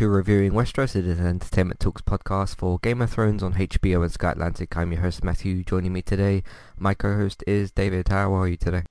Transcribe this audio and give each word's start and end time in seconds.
to 0.00 0.08
Reviewing 0.08 0.52
Westeros. 0.52 0.96
It 0.96 1.06
is 1.06 1.18
an 1.18 1.26
Entertainment 1.26 1.78
Talks 1.78 2.00
podcast 2.00 2.56
for 2.56 2.78
Game 2.78 3.02
of 3.02 3.10
Thrones 3.10 3.42
on 3.42 3.52
HBO 3.52 4.02
and 4.02 4.10
Sky 4.10 4.30
Atlantic. 4.30 4.74
I'm 4.74 4.92
your 4.92 5.02
host 5.02 5.22
Matthew. 5.22 5.62
Joining 5.62 5.92
me 5.92 6.00
today, 6.00 6.42
my 6.78 6.94
co-host 6.94 7.44
is 7.46 7.70
David. 7.70 8.08
How 8.08 8.32
are 8.32 8.48
you 8.48 8.56
today? 8.56 8.84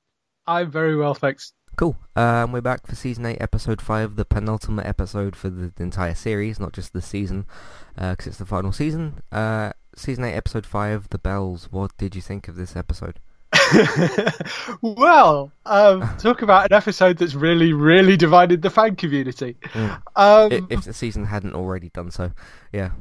I'm 0.46 0.70
very 0.70 0.96
well, 0.96 1.16
thanks. 1.16 1.54
Cool. 1.78 1.98
Um, 2.16 2.52
we're 2.52 2.62
back 2.62 2.86
for 2.86 2.94
season 2.94 3.26
eight, 3.26 3.42
episode 3.42 3.82
five, 3.82 4.18
the 4.18 4.24
penultimate 4.24 4.86
episode 4.86 5.36
for 5.36 5.50
the, 5.50 5.74
the 5.76 5.82
entire 5.82 6.14
series, 6.14 6.60
not 6.60 6.74
just 6.74 6.94
the 6.94 7.02
season, 7.02 7.48
because 7.96 8.28
uh, 8.28 8.30
it's 8.30 8.38
the 8.38 8.46
final 8.46 8.72
season. 8.72 9.24
Uh, 9.32 9.72
season 9.96 10.26
eight, 10.26 10.36
episode 10.36 10.68
five, 10.68 11.10
the 11.10 11.18
bells. 11.18 11.70
What 11.72 11.98
did 11.98 12.16
you 12.16 12.22
think 12.22 12.48
of 12.48 12.56
this 12.56 12.76
episode? 12.76 13.20
well, 14.82 15.52
um, 15.66 16.02
talk 16.18 16.42
about 16.42 16.72
an 16.72 16.76
episode 16.76 17.18
that's 17.18 17.36
really, 17.36 17.74
really 17.74 18.18
divided 18.18 18.62
the 18.62 18.70
fan 18.70 18.96
community. 18.96 19.56
Mm. 19.74 20.02
Um, 20.16 20.68
if 20.70 20.86
the 20.86 20.94
season 20.94 21.26
hadn't 21.26 21.54
already 21.54 21.90
done 21.90 22.12
so, 22.12 22.32
yeah. 22.72 22.92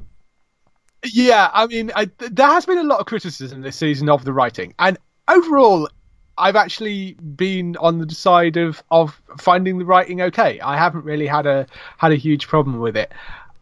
Yeah, 1.04 1.50
I 1.52 1.66
mean, 1.66 1.92
I, 1.94 2.10
there 2.18 2.46
has 2.46 2.66
been 2.66 2.78
a 2.78 2.82
lot 2.82 3.00
of 3.00 3.06
criticism 3.06 3.60
this 3.60 3.76
season 3.76 4.08
of 4.08 4.24
the 4.24 4.32
writing, 4.32 4.74
and 4.78 4.98
overall, 5.28 5.88
I've 6.36 6.56
actually 6.56 7.14
been 7.14 7.76
on 7.76 7.98
the 7.98 8.12
side 8.14 8.56
of 8.56 8.82
of 8.90 9.20
finding 9.38 9.78
the 9.78 9.84
writing 9.84 10.22
okay. 10.22 10.58
I 10.60 10.76
haven't 10.76 11.04
really 11.04 11.26
had 11.26 11.46
a 11.46 11.66
had 11.98 12.10
a 12.12 12.16
huge 12.16 12.48
problem 12.48 12.80
with 12.80 12.96
it. 12.96 13.12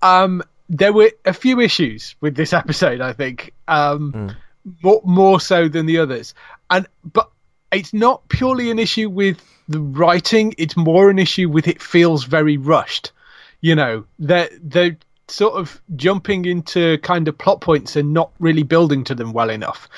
Um, 0.01 0.43
there 0.69 0.93
were 0.93 1.11
a 1.27 1.35
few 1.35 1.61
issues 1.61 2.17
with 2.21 2.37
this 2.37 2.53
episode, 2.55 3.01
I 3.01 3.13
think. 3.13 3.53
Um, 3.69 4.13
mm 4.13 4.37
more, 4.83 5.01
more 5.05 5.41
so 5.41 5.69
than 5.69 5.87
the 5.87 5.99
others. 5.99 6.35
And 6.71 6.87
but 7.05 7.31
it's 7.73 7.93
not 7.93 8.29
purely 8.29 8.71
an 8.71 8.79
issue 8.79 9.09
with 9.09 9.41
the 9.69 9.81
writing; 9.81 10.55
it's 10.59 10.77
more 10.77 11.11
an 11.11 11.19
issue 11.19 11.49
with 11.49 11.69
it 11.69 11.83
feels 11.83 12.25
very 12.25 12.57
rushed. 12.57 13.13
You 13.61 13.75
know, 13.75 14.05
they're 14.19 14.51
they're 14.61 14.97
sort 15.29 15.55
of 15.55 15.81
jumping 15.97 16.45
into 16.45 16.99
kind 16.99 17.27
of 17.29 17.37
plot 17.37 17.61
points 17.61 17.97
and 17.97 18.13
not 18.13 18.31
really 18.39 18.63
building 18.63 19.05
to 19.05 19.15
them 19.15 19.33
well 19.33 19.51
enough. 19.51 19.89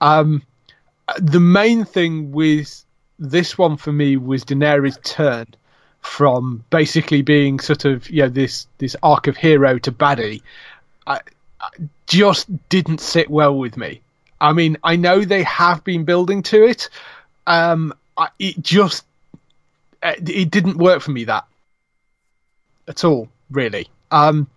Um, 0.00 0.42
the 1.18 1.40
main 1.40 1.84
thing 1.84 2.32
with 2.32 2.84
this 3.18 3.58
one 3.58 3.76
for 3.76 3.92
me 3.92 4.16
was 4.16 4.44
Daenerys' 4.44 5.02
turn 5.02 5.46
from 6.00 6.64
basically 6.70 7.22
being 7.22 7.58
sort 7.58 7.84
of 7.84 8.08
you 8.08 8.22
know 8.22 8.28
this 8.28 8.66
this 8.78 8.96
arc 9.02 9.26
of 9.26 9.36
hero 9.36 9.78
to 9.78 9.92
baddie. 9.92 10.42
I, 11.06 11.20
I 11.60 11.68
just 12.06 12.46
didn't 12.68 13.00
sit 13.00 13.28
well 13.28 13.56
with 13.56 13.76
me. 13.76 14.02
I 14.40 14.52
mean, 14.52 14.76
I 14.82 14.96
know 14.96 15.24
they 15.24 15.42
have 15.44 15.84
been 15.84 16.04
building 16.04 16.42
to 16.44 16.64
it. 16.64 16.90
Um, 17.46 17.94
I, 18.16 18.28
it 18.38 18.60
just 18.60 19.04
it 20.02 20.50
didn't 20.50 20.76
work 20.76 21.02
for 21.02 21.10
me 21.10 21.24
that 21.24 21.44
at 22.86 23.04
all, 23.04 23.28
really. 23.50 23.88
Um, 24.10 24.48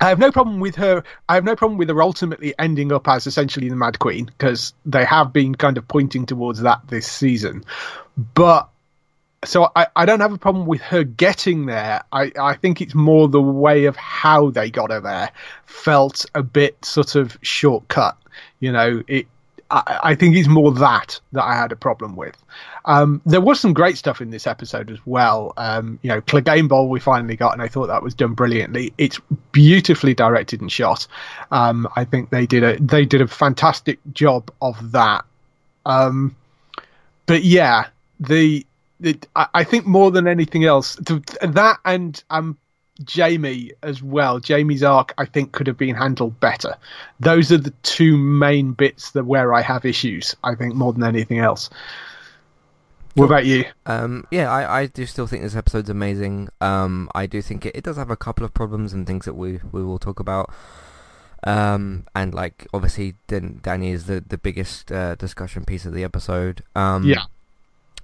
I 0.00 0.08
have 0.10 0.18
no 0.18 0.30
problem 0.30 0.60
with 0.60 0.76
her. 0.76 1.04
I 1.28 1.34
have 1.34 1.44
no 1.44 1.56
problem 1.56 1.78
with 1.78 1.88
her 1.88 2.02
ultimately 2.02 2.54
ending 2.58 2.92
up 2.92 3.08
as 3.08 3.26
essentially 3.26 3.68
the 3.68 3.76
Mad 3.76 3.98
Queen 3.98 4.26
because 4.26 4.74
they 4.84 5.04
have 5.04 5.32
been 5.32 5.54
kind 5.54 5.78
of 5.78 5.88
pointing 5.88 6.26
towards 6.26 6.60
that 6.60 6.82
this 6.88 7.10
season. 7.10 7.64
But 8.34 8.68
so 9.44 9.70
I, 9.74 9.86
I 9.96 10.04
don't 10.04 10.20
have 10.20 10.32
a 10.32 10.38
problem 10.38 10.66
with 10.66 10.82
her 10.82 11.04
getting 11.04 11.66
there. 11.66 12.02
I, 12.12 12.32
I 12.38 12.54
think 12.54 12.80
it's 12.80 12.94
more 12.94 13.28
the 13.28 13.40
way 13.40 13.86
of 13.86 13.96
how 13.96 14.50
they 14.50 14.70
got 14.70 14.90
her 14.90 15.00
there 15.00 15.30
felt 15.64 16.26
a 16.34 16.42
bit 16.42 16.84
sort 16.84 17.14
of 17.14 17.38
shortcut. 17.42 18.18
You 18.60 18.72
know, 18.72 19.02
it. 19.06 19.26
I, 19.68 20.14
think 20.14 20.36
it's 20.36 20.46
more 20.46 20.70
that 20.74 21.18
that 21.32 21.42
I 21.42 21.56
had 21.56 21.72
a 21.72 21.76
problem 21.76 22.14
with. 22.14 22.36
Um, 22.84 23.20
there 23.26 23.40
was 23.40 23.58
some 23.58 23.72
great 23.72 23.98
stuff 23.98 24.20
in 24.20 24.30
this 24.30 24.46
episode 24.46 24.92
as 24.92 25.04
well. 25.04 25.52
Um, 25.56 25.98
you 26.02 26.08
know, 26.08 26.20
Clegane 26.20 26.68
Bowl 26.68 26.88
we 26.88 27.00
finally 27.00 27.34
got, 27.34 27.52
and 27.52 27.60
I 27.60 27.66
thought 27.66 27.88
that 27.88 28.02
was 28.02 28.14
done 28.14 28.34
brilliantly. 28.34 28.92
It's 28.96 29.20
beautifully 29.50 30.14
directed 30.14 30.60
and 30.60 30.70
shot. 30.70 31.08
Um, 31.50 31.88
I 31.96 32.04
think 32.04 32.30
they 32.30 32.46
did 32.46 32.62
a 32.62 32.76
they 32.78 33.04
did 33.04 33.20
a 33.20 33.26
fantastic 33.26 33.98
job 34.12 34.52
of 34.62 34.92
that. 34.92 35.24
Um, 35.84 36.36
but 37.26 37.42
yeah, 37.42 37.88
the, 38.20 38.64
the 39.00 39.18
I, 39.34 39.48
I, 39.54 39.64
think 39.64 39.86
more 39.86 40.10
than 40.10 40.26
anything 40.26 40.64
else, 40.64 40.96
that 40.96 41.78
and 41.84 42.22
um, 42.30 42.56
Jaime 43.14 43.72
as 43.82 44.02
well. 44.02 44.40
Jaime's 44.46 44.82
arc, 44.82 45.14
I 45.18 45.24
think, 45.24 45.52
could 45.52 45.66
have 45.66 45.76
been 45.76 45.94
handled 45.94 46.38
better. 46.40 46.76
Those 47.20 47.52
are 47.52 47.58
the 47.58 47.72
two 47.82 48.16
main 48.16 48.72
bits 48.72 49.10
that 49.12 49.24
where 49.24 49.52
I 49.52 49.62
have 49.62 49.84
issues. 49.84 50.36
I 50.42 50.54
think 50.54 50.74
more 50.74 50.92
than 50.92 51.04
anything 51.04 51.38
else. 51.38 51.70
What 53.14 53.26
about 53.26 53.46
you? 53.46 53.64
Um, 53.86 54.26
yeah, 54.30 54.50
I, 54.50 54.80
I 54.80 54.86
do 54.86 55.06
still 55.06 55.26
think 55.26 55.42
this 55.42 55.56
episode's 55.56 55.88
amazing. 55.88 56.50
Um, 56.60 57.08
I 57.14 57.24
do 57.24 57.40
think 57.40 57.64
it, 57.64 57.74
it 57.74 57.82
does 57.82 57.96
have 57.96 58.10
a 58.10 58.16
couple 58.16 58.44
of 58.44 58.52
problems 58.52 58.92
and 58.92 59.06
things 59.06 59.24
that 59.24 59.32
we, 59.34 59.60
we 59.72 59.82
will 59.82 59.98
talk 59.98 60.20
about. 60.20 60.52
Um, 61.44 62.06
and 62.14 62.34
like 62.34 62.66
obviously, 62.74 63.14
Dany 63.28 63.92
is 63.92 64.06
the 64.06 64.22
the 64.26 64.36
biggest 64.36 64.90
uh, 64.90 65.14
discussion 65.14 65.64
piece 65.64 65.86
of 65.86 65.94
the 65.94 66.02
episode. 66.02 66.62
Um, 66.74 67.04
yeah, 67.04 67.24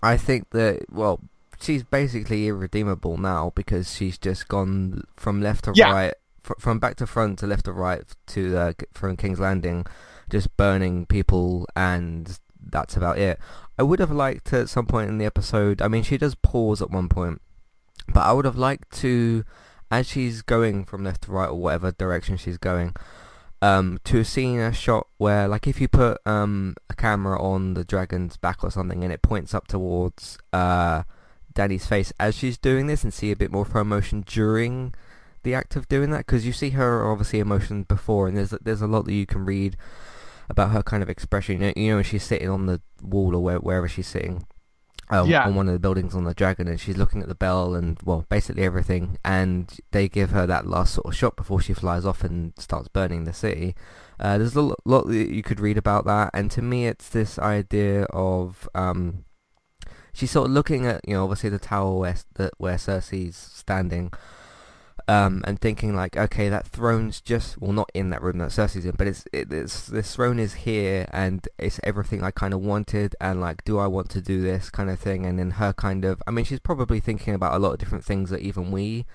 I 0.03 0.16
think 0.16 0.50
that 0.50 0.86
well, 0.91 1.20
she's 1.62 1.83
basically 1.83 2.49
irredeemable 2.49 3.17
now 3.17 3.53
because 3.55 3.95
she's 3.95 4.19
just 4.19 4.49
gone 4.49 5.05
from 5.17 5.41
left 5.41 5.65
to 5.65 5.73
yeah. 5.75 5.93
right, 5.93 6.15
fr- 6.43 6.59
from 6.59 6.78
back 6.78 6.97
to 6.97 7.06
front 7.06 7.39
to 7.39 7.47
left 7.47 7.67
to 7.67 7.73
right 7.73 8.03
to 8.28 8.56
uh, 8.56 8.73
from 8.93 9.17
King's 9.17 9.41
Landing, 9.41 9.87
just 10.28 10.56
burning 10.56 11.06
people, 11.06 11.67
and 11.77 12.39
that's 12.61 12.97
about 12.97 13.19
it. 13.19 13.39
I 13.78 13.83
would 13.83 14.01
have 14.01 14.11
liked 14.11 14.53
at 14.53 14.69
some 14.69 14.87
point 14.87 15.09
in 15.09 15.19
the 15.19 15.25
episode. 15.25 15.81
I 15.81 15.89
mean, 15.89 16.03
she 16.03 16.19
does 16.19 16.34
pause 16.34 16.83
at 16.83 16.91
one 16.91 17.09
point, 17.09 17.41
but 18.12 18.21
I 18.21 18.33
would 18.33 18.45
have 18.45 18.59
liked 18.59 18.91
to, 19.01 19.45
as 19.91 20.09
she's 20.09 20.43
going 20.43 20.84
from 20.84 21.05
left 21.05 21.22
to 21.22 21.33
right 21.33 21.49
or 21.49 21.61
whatever 21.61 21.93
direction 21.93 22.37
she's 22.37 22.59
going. 22.59 22.95
Um, 23.60 24.01
to 24.04 24.16
have 24.16 24.27
seen 24.27 24.59
a 24.59 24.72
shot 24.72 25.07
where, 25.19 25.47
like, 25.47 25.69
if 25.69 25.81
you 25.81 25.86
put 25.86 26.19
um, 26.27 26.75
a 26.91 26.95
camera 26.95 27.41
on 27.41 27.75
the 27.75 27.84
dragon's 27.84 28.36
back 28.36 28.65
or 28.65 28.72
something, 28.72 29.04
and 29.04 29.13
it 29.13 29.22
points 29.22 29.54
up 29.54 29.69
towards 29.69 30.36
uh, 30.53 31.04
Dany's 31.54 31.87
face 31.87 32.13
as 32.19 32.34
she's 32.34 32.59
doing 32.59 32.87
this 32.87 33.04
and 33.04 33.13
see 33.13 33.31
a 33.31 33.37
bit 33.37 33.53
more 33.53 33.63
of 33.63 33.72
her 33.72 33.81
emotion 33.81 34.25
during 34.27 34.95
the 35.43 35.54
act 35.54 35.77
of 35.77 35.89
doing 35.89 36.10
that 36.10 36.27
because 36.27 36.47
you 36.47 36.53
see 36.53 36.71
her 36.71 37.10
obviously 37.10 37.41
emotion 37.41 37.83
before 37.83 38.28
and 38.28 38.37
there's 38.37 38.51
there's 38.63 38.83
a 38.83 38.87
lot 38.87 39.04
that 39.07 39.15
you 39.15 39.27
can 39.27 39.45
read 39.45 39.77
about 40.49 40.71
her 40.71 40.83
kind 40.83 41.03
of 41.03 41.10
expression. 41.10 41.60
You 41.60 41.66
know, 41.66 41.72
you 41.77 41.91
know 41.91 41.95
when 41.97 42.04
she's 42.04 42.22
sitting 42.22 42.49
on 42.49 42.66
the 42.66 42.81
wall 43.03 43.34
or 43.34 43.43
where, 43.43 43.59
wherever 43.59 43.89
she's 43.89 44.07
sitting. 44.07 44.47
Um, 45.10 45.28
yeah. 45.28 45.45
on 45.45 45.57
one 45.57 45.66
of 45.66 45.75
the 45.75 45.81
buildings 45.81 46.15
on 46.15 46.25
the 46.25 46.33
dragon 46.33 46.69
and 46.69 46.81
she's 46.81 46.97
looking 46.97 47.21
at 47.21 47.28
the 47.28 47.34
bell 47.34 47.75
and 47.75 47.98
well 48.03 48.25
basically 48.31 48.63
everything 48.63 49.19
and 49.22 49.78
they 49.91 50.09
give 50.09 50.31
her 50.31 50.47
that 50.47 50.66
last 50.66 50.95
sort 50.95 51.07
of 51.07 51.15
shot 51.15 51.37
before 51.37 51.60
she 51.60 51.75
flies 51.75 52.07
off 52.07 52.25
and 52.25 52.55
starts 52.57 52.89
burning 52.89 53.25
the 53.25 53.33
city 53.34 53.75
uh, 54.21 54.39
there's 54.39 54.55
a 54.55 54.63
lot, 54.63 54.78
lot 54.87 55.09
that 55.09 55.28
you 55.28 55.43
could 55.43 55.60
read 55.60 55.77
about 55.77 56.07
that 56.07 56.31
and 56.33 56.51
to 56.53 56.63
me 56.63 56.87
it's 56.87 57.10
this 57.10 57.39
idea 57.39 58.05
of 58.05 58.71
um, 58.75 59.25
she's 60.12 60.30
sort 60.30 60.47
of 60.47 60.53
looking 60.53 60.86
at 60.86 61.06
you 61.06 61.14
know 61.14 61.24
obviously 61.24 61.50
the 61.50 61.59
tower 61.59 61.98
where 61.98 62.16
where 62.59 62.76
Cersei's 62.76 63.36
standing, 63.36 64.12
um, 65.09 65.42
and 65.47 65.60
thinking 65.60 65.97
like, 65.97 66.16
okay, 66.16 66.48
that 66.48 66.66
throne's 66.66 67.20
just 67.20 67.60
well 67.60 67.72
not 67.72 67.91
in 67.94 68.10
that 68.10 68.22
room 68.22 68.38
that 68.38 68.50
Cersei's 68.50 68.84
in, 68.84 68.92
but 68.92 69.06
it's 69.06 69.24
it, 69.32 69.53
it's 69.53 69.86
this 69.86 70.14
throne 70.14 70.38
is 70.38 70.54
here 70.54 71.06
and 71.12 71.47
it's 71.59 71.80
everything 71.82 72.22
I 72.22 72.30
kind 72.30 72.54
of 72.54 72.60
wanted, 72.60 73.16
and 73.20 73.41
like, 73.41 73.64
do 73.64 73.78
I 73.78 73.86
want 73.86 74.10
to 74.10 74.20
do 74.20 74.42
this 74.42 74.70
kind 74.70 74.91
of 74.91 74.98
thing? 74.98 75.26
And 75.26 75.38
then 75.38 75.53
her 75.53 75.72
kind 75.72 76.04
of, 76.04 76.22
I 76.26 76.30
mean, 76.30 76.44
she's 76.44 76.60
probably 76.60 77.00
thinking 77.00 77.34
about 77.34 77.54
a 77.54 77.59
lot 77.59 77.72
of 77.72 77.78
different 77.78 78.04
things 78.04 78.30
that 78.30 78.41
even 78.41 78.70
we. 78.70 79.06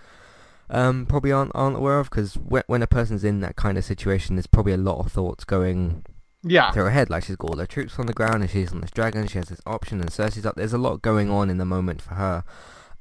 Um, 0.70 1.06
probably 1.06 1.32
aren't 1.32 1.54
aren't 1.56 1.78
aware 1.78 1.98
of 1.98 2.10
because 2.10 2.34
when, 2.34 2.64
when 2.68 2.82
a 2.82 2.88
person's 2.88 3.24
in 3.24 3.40
that 3.40 3.56
kind 3.56 3.78
of 3.78 3.86
situation, 3.86 4.36
there's 4.36 4.48
probably 4.48 4.74
a 4.74 4.78
lot 4.78 5.00
of 5.00 5.10
thoughts 5.10 5.46
going 5.46 6.04
yeah. 6.50 6.72
through 6.72 6.86
her 6.86 6.90
head. 6.92 7.10
Like 7.10 7.24
she's 7.24 7.36
got 7.36 7.52
all 7.52 7.58
her 7.58 7.66
troops 7.66 7.98
on 8.00 8.06
the 8.06 8.14
ground 8.14 8.42
and 8.42 8.50
she's 8.50 8.72
on 8.72 8.82
this 8.82 8.92
dragon. 8.92 9.28
She 9.28 9.38
has 9.38 9.50
this 9.50 9.62
option 9.66 10.00
and 10.00 10.10
Cersei's 10.10 10.46
up. 10.46 10.56
There's 10.56 10.74
a 10.74 10.78
lot 10.78 11.02
going 11.02 11.30
on 11.30 11.50
in 11.50 11.58
the 11.58 11.66
moment 11.66 12.02
for 12.02 12.16
her. 12.16 12.44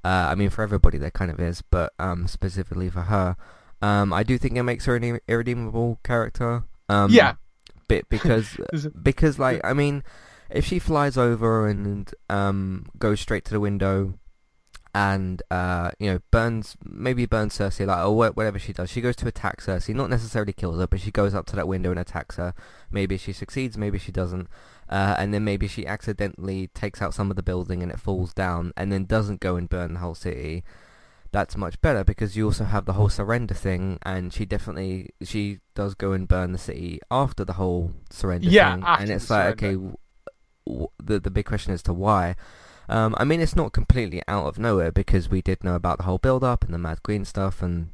Uh, 0.04 0.28
I 0.30 0.34
mean, 0.34 0.50
for 0.50 0.62
everybody 0.62 0.98
there 0.98 1.10
kind 1.10 1.30
of 1.30 1.40
is, 1.40 1.62
but 1.62 1.92
um, 1.98 2.28
specifically 2.28 2.88
for 2.90 3.02
her, 3.02 3.36
um, 3.82 4.12
I 4.12 4.22
do 4.22 4.38
think 4.38 4.56
it 4.56 4.62
makes 4.62 4.84
her 4.84 4.96
an 4.96 5.20
irredeemable 5.26 5.98
character. 6.04 6.64
Um, 6.88 7.10
yeah. 7.10 7.34
Bit 7.88 8.08
because 8.10 8.56
because 9.02 9.38
like 9.38 9.60
I 9.64 9.72
mean, 9.72 10.04
if 10.50 10.64
she 10.64 10.78
flies 10.78 11.16
over 11.16 11.66
and 11.68 12.12
um 12.30 12.86
goes 12.98 13.20
straight 13.20 13.44
to 13.46 13.52
the 13.52 13.60
window 13.60 14.14
and 14.96 15.42
uh, 15.50 15.90
you 15.98 16.10
know 16.10 16.18
burns 16.30 16.74
maybe 16.82 17.26
burns 17.26 17.58
Cersei 17.58 17.86
like 17.86 18.02
or 18.02 18.32
whatever 18.32 18.58
she 18.58 18.72
does. 18.72 18.90
She 18.90 19.02
goes 19.02 19.14
to 19.16 19.28
attack 19.28 19.60
Cersei, 19.60 19.94
not 19.94 20.08
necessarily 20.08 20.54
kills 20.54 20.78
her, 20.78 20.86
but 20.86 21.00
she 21.00 21.10
goes 21.10 21.34
up 21.34 21.44
to 21.46 21.56
that 21.56 21.68
window 21.68 21.90
and 21.90 22.00
attacks 22.00 22.36
her. 22.36 22.54
Maybe 22.90 23.18
she 23.18 23.34
succeeds, 23.34 23.76
maybe 23.76 23.98
she 23.98 24.10
doesn't, 24.10 24.48
uh, 24.88 25.14
and 25.18 25.34
then 25.34 25.44
maybe 25.44 25.68
she 25.68 25.86
accidentally 25.86 26.68
takes 26.68 27.02
out 27.02 27.12
some 27.12 27.28
of 27.28 27.36
the 27.36 27.42
building 27.42 27.82
and 27.82 27.92
it 27.92 28.00
falls 28.00 28.32
down, 28.32 28.72
and 28.74 28.90
then 28.90 29.04
doesn't 29.04 29.40
go 29.40 29.56
and 29.56 29.68
burn 29.68 29.92
the 29.92 30.00
whole 30.00 30.14
city. 30.14 30.64
That's 31.30 31.58
much 31.58 31.78
better 31.82 32.02
because 32.02 32.34
you 32.34 32.46
also 32.46 32.64
have 32.64 32.86
the 32.86 32.94
whole 32.94 33.10
surrender 33.10 33.52
thing, 33.52 33.98
and 34.02 34.32
she 34.32 34.46
definitely 34.46 35.10
she 35.22 35.58
does 35.74 35.94
go 35.94 36.12
and 36.12 36.26
burn 36.26 36.52
the 36.52 36.58
city 36.58 37.00
after 37.10 37.44
the 37.44 37.54
whole 37.54 37.92
surrender 38.08 38.48
yeah, 38.48 38.72
thing, 38.74 38.84
and 38.86 39.10
it's 39.10 39.28
like 39.28 39.62
okay, 39.62 39.76
w- 40.66 40.88
the 41.02 41.20
the 41.20 41.30
big 41.30 41.44
question 41.44 41.74
is 41.74 41.82
to 41.82 41.92
why. 41.92 42.34
Um, 42.88 43.14
I 43.18 43.24
mean, 43.24 43.40
it's 43.40 43.56
not 43.56 43.72
completely 43.72 44.22
out 44.28 44.46
of 44.46 44.58
nowhere 44.58 44.92
because 44.92 45.28
we 45.28 45.42
did 45.42 45.64
know 45.64 45.74
about 45.74 45.98
the 45.98 46.04
whole 46.04 46.18
build-up 46.18 46.64
and 46.64 46.72
the 46.72 46.78
Mad 46.78 47.02
Queen 47.02 47.24
stuff, 47.24 47.62
and 47.62 47.90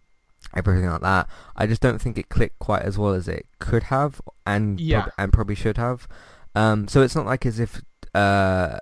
everything 0.55 0.89
like 0.91 1.00
that. 1.03 1.29
I 1.56 1.67
just 1.67 1.81
don't 1.81 2.00
think 2.00 2.19
it 2.19 2.29
clicked 2.29 2.59
quite 2.59 2.83
as 2.83 2.99
well 2.99 3.15
as 3.15 3.29
it 3.29 3.47
could 3.59 3.85
have, 3.85 4.21
and 4.47 4.81
Yeah. 4.81 5.03
prob- 5.03 5.15
and 5.19 5.33
probably 5.33 5.55
should 5.55 5.77
have. 5.79 6.06
Um, 6.55 6.89
so 6.89 7.00
it's 7.03 7.15
not 7.17 7.25
like 7.27 7.47
as 7.47 7.59
if 7.59 7.81
uh, 8.15 8.79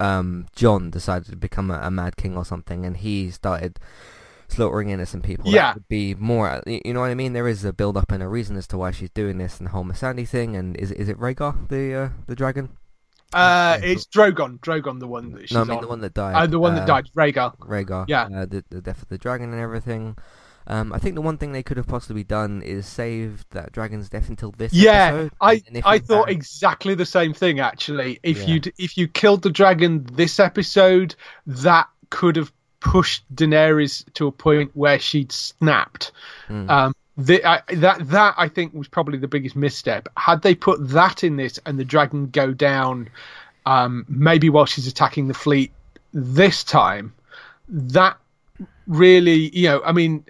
um, 0.00 0.46
Jon 0.54 0.90
decided 0.90 1.30
to 1.30 1.36
become 1.36 1.70
a, 1.70 1.78
a 1.82 1.90
mad 1.90 2.16
king 2.16 2.36
or 2.36 2.44
something, 2.44 2.84
and 2.84 2.96
he 2.98 3.30
started 3.30 3.78
slaughtering 4.48 4.90
innocent 4.90 5.22
people. 5.22 5.46
That 5.46 5.56
Yeah. 5.56 5.74
would 5.74 5.88
be 5.88 6.14
more. 6.16 6.60
You 6.66 6.92
know 6.92 7.00
what 7.00 7.10
I 7.10 7.14
mean? 7.14 7.32
There 7.32 7.48
is 7.48 7.64
a 7.64 7.72
build 7.72 7.96
up 7.96 8.12
and 8.12 8.22
a 8.22 8.28
reason 8.28 8.56
as 8.56 8.66
to 8.68 8.76
why 8.76 8.90
she's 8.90 9.08
doing 9.10 9.38
this, 9.38 9.56
and 9.58 9.66
the 9.68 9.70
whole 9.70 9.84
Missandei 9.84 10.28
thing. 10.28 10.54
And 10.56 10.76
is 10.76 10.90
it 10.90 10.98
is 10.98 11.08
it 11.08 11.18
Rhaegal 11.18 11.68
the 11.68 11.94
uh, 11.94 12.08
the 12.26 12.34
dragon? 12.34 12.76
Uh, 13.34 13.78
it's 13.82 14.06
Drogon. 14.06 14.58
Drogon, 14.60 15.00
the 15.00 15.06
one 15.06 15.32
that 15.32 15.48
she's 15.48 15.52
no, 15.52 15.62
I 15.62 15.64
mean 15.64 15.76
on. 15.76 15.82
the 15.82 15.88
one 15.88 16.00
that 16.00 16.14
died. 16.14 16.34
uh, 16.34 16.46
the 16.46 16.58
one 16.58 16.72
uh, 16.72 16.80
that 16.80 16.86
died, 16.86 17.08
Rhaegal. 17.16 17.58
Rhaegal. 17.58 18.04
Yeah. 18.08 18.24
Uh, 18.34 18.46
the 18.46 18.64
the 18.70 18.80
death 18.80 19.02
of 19.02 19.08
the 19.08 19.18
dragon 19.18 19.52
and 19.52 19.60
everything. 19.60 20.16
Um, 20.64 20.92
I 20.92 20.98
think 20.98 21.16
the 21.16 21.22
one 21.22 21.38
thing 21.38 21.50
they 21.50 21.64
could 21.64 21.76
have 21.76 21.88
possibly 21.88 22.22
done 22.22 22.62
is 22.62 22.86
save 22.86 23.44
that 23.50 23.72
dragon's 23.72 24.08
death 24.08 24.28
until 24.28 24.52
this 24.52 24.72
Yeah, 24.72 25.06
episode. 25.12 25.32
I 25.40 25.62
I 25.84 25.98
thought 25.98 26.28
had- 26.28 26.36
exactly 26.36 26.94
the 26.94 27.04
same 27.06 27.34
thing. 27.34 27.58
Actually, 27.58 28.20
if 28.22 28.38
Yeah. 28.42 28.46
you 28.46 28.54
you 28.64 28.72
if 28.78 28.96
you 28.96 29.08
killed 29.08 29.42
the 29.42 29.50
dragon 29.50 30.06
this 30.12 30.38
episode, 30.38 31.16
that 31.46 31.88
could 32.10 32.36
have 32.36 32.52
pushed 32.78 33.24
Daenerys 33.34 34.04
to 34.14 34.26
a 34.28 34.32
point 34.32 34.70
where 34.74 34.98
she'd 35.00 35.32
snapped. 35.32 36.12
Mm. 36.48 36.70
Um, 36.70 36.94
the, 37.16 37.44
I, 37.44 37.60
that 37.74 38.08
that 38.08 38.34
I 38.38 38.48
think 38.48 38.72
was 38.74 38.88
probably 38.88 39.18
the 39.18 39.28
biggest 39.28 39.54
misstep. 39.54 40.08
Had 40.16 40.42
they 40.42 40.54
put 40.54 40.88
that 40.90 41.22
in 41.24 41.36
this 41.36 41.58
and 41.66 41.78
the 41.78 41.84
dragon 41.84 42.30
go 42.30 42.52
down, 42.54 43.10
um, 43.66 44.04
maybe 44.08 44.48
while 44.48 44.66
she's 44.66 44.86
attacking 44.86 45.28
the 45.28 45.34
fleet 45.34 45.72
this 46.12 46.64
time, 46.64 47.12
that 47.68 48.16
really, 48.86 49.56
you 49.56 49.68
know, 49.68 49.82
I 49.84 49.92
mean, 49.92 50.24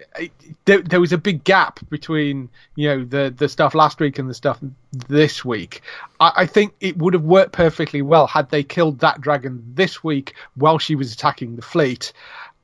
there, 0.65 0.81
there 0.81 0.99
was 0.99 1.13
a 1.13 1.17
big 1.17 1.43
gap 1.43 1.79
between 1.89 2.49
you 2.75 2.89
know 2.89 3.05
the 3.05 3.33
the 3.35 3.49
stuff 3.49 3.73
last 3.73 3.99
week 3.99 4.19
and 4.19 4.29
the 4.29 4.33
stuff 4.33 4.59
this 4.91 5.43
week. 5.45 5.81
I, 6.19 6.31
I 6.37 6.45
think 6.45 6.73
it 6.79 6.97
would 6.97 7.13
have 7.13 7.23
worked 7.23 7.53
perfectly 7.53 8.01
well 8.01 8.27
had 8.27 8.49
they 8.49 8.63
killed 8.63 8.99
that 8.99 9.21
dragon 9.21 9.63
this 9.73 10.03
week 10.03 10.35
while 10.55 10.79
she 10.79 10.95
was 10.95 11.13
attacking 11.13 11.55
the 11.55 11.61
fleet, 11.61 12.13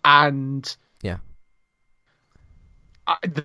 and 0.04 0.76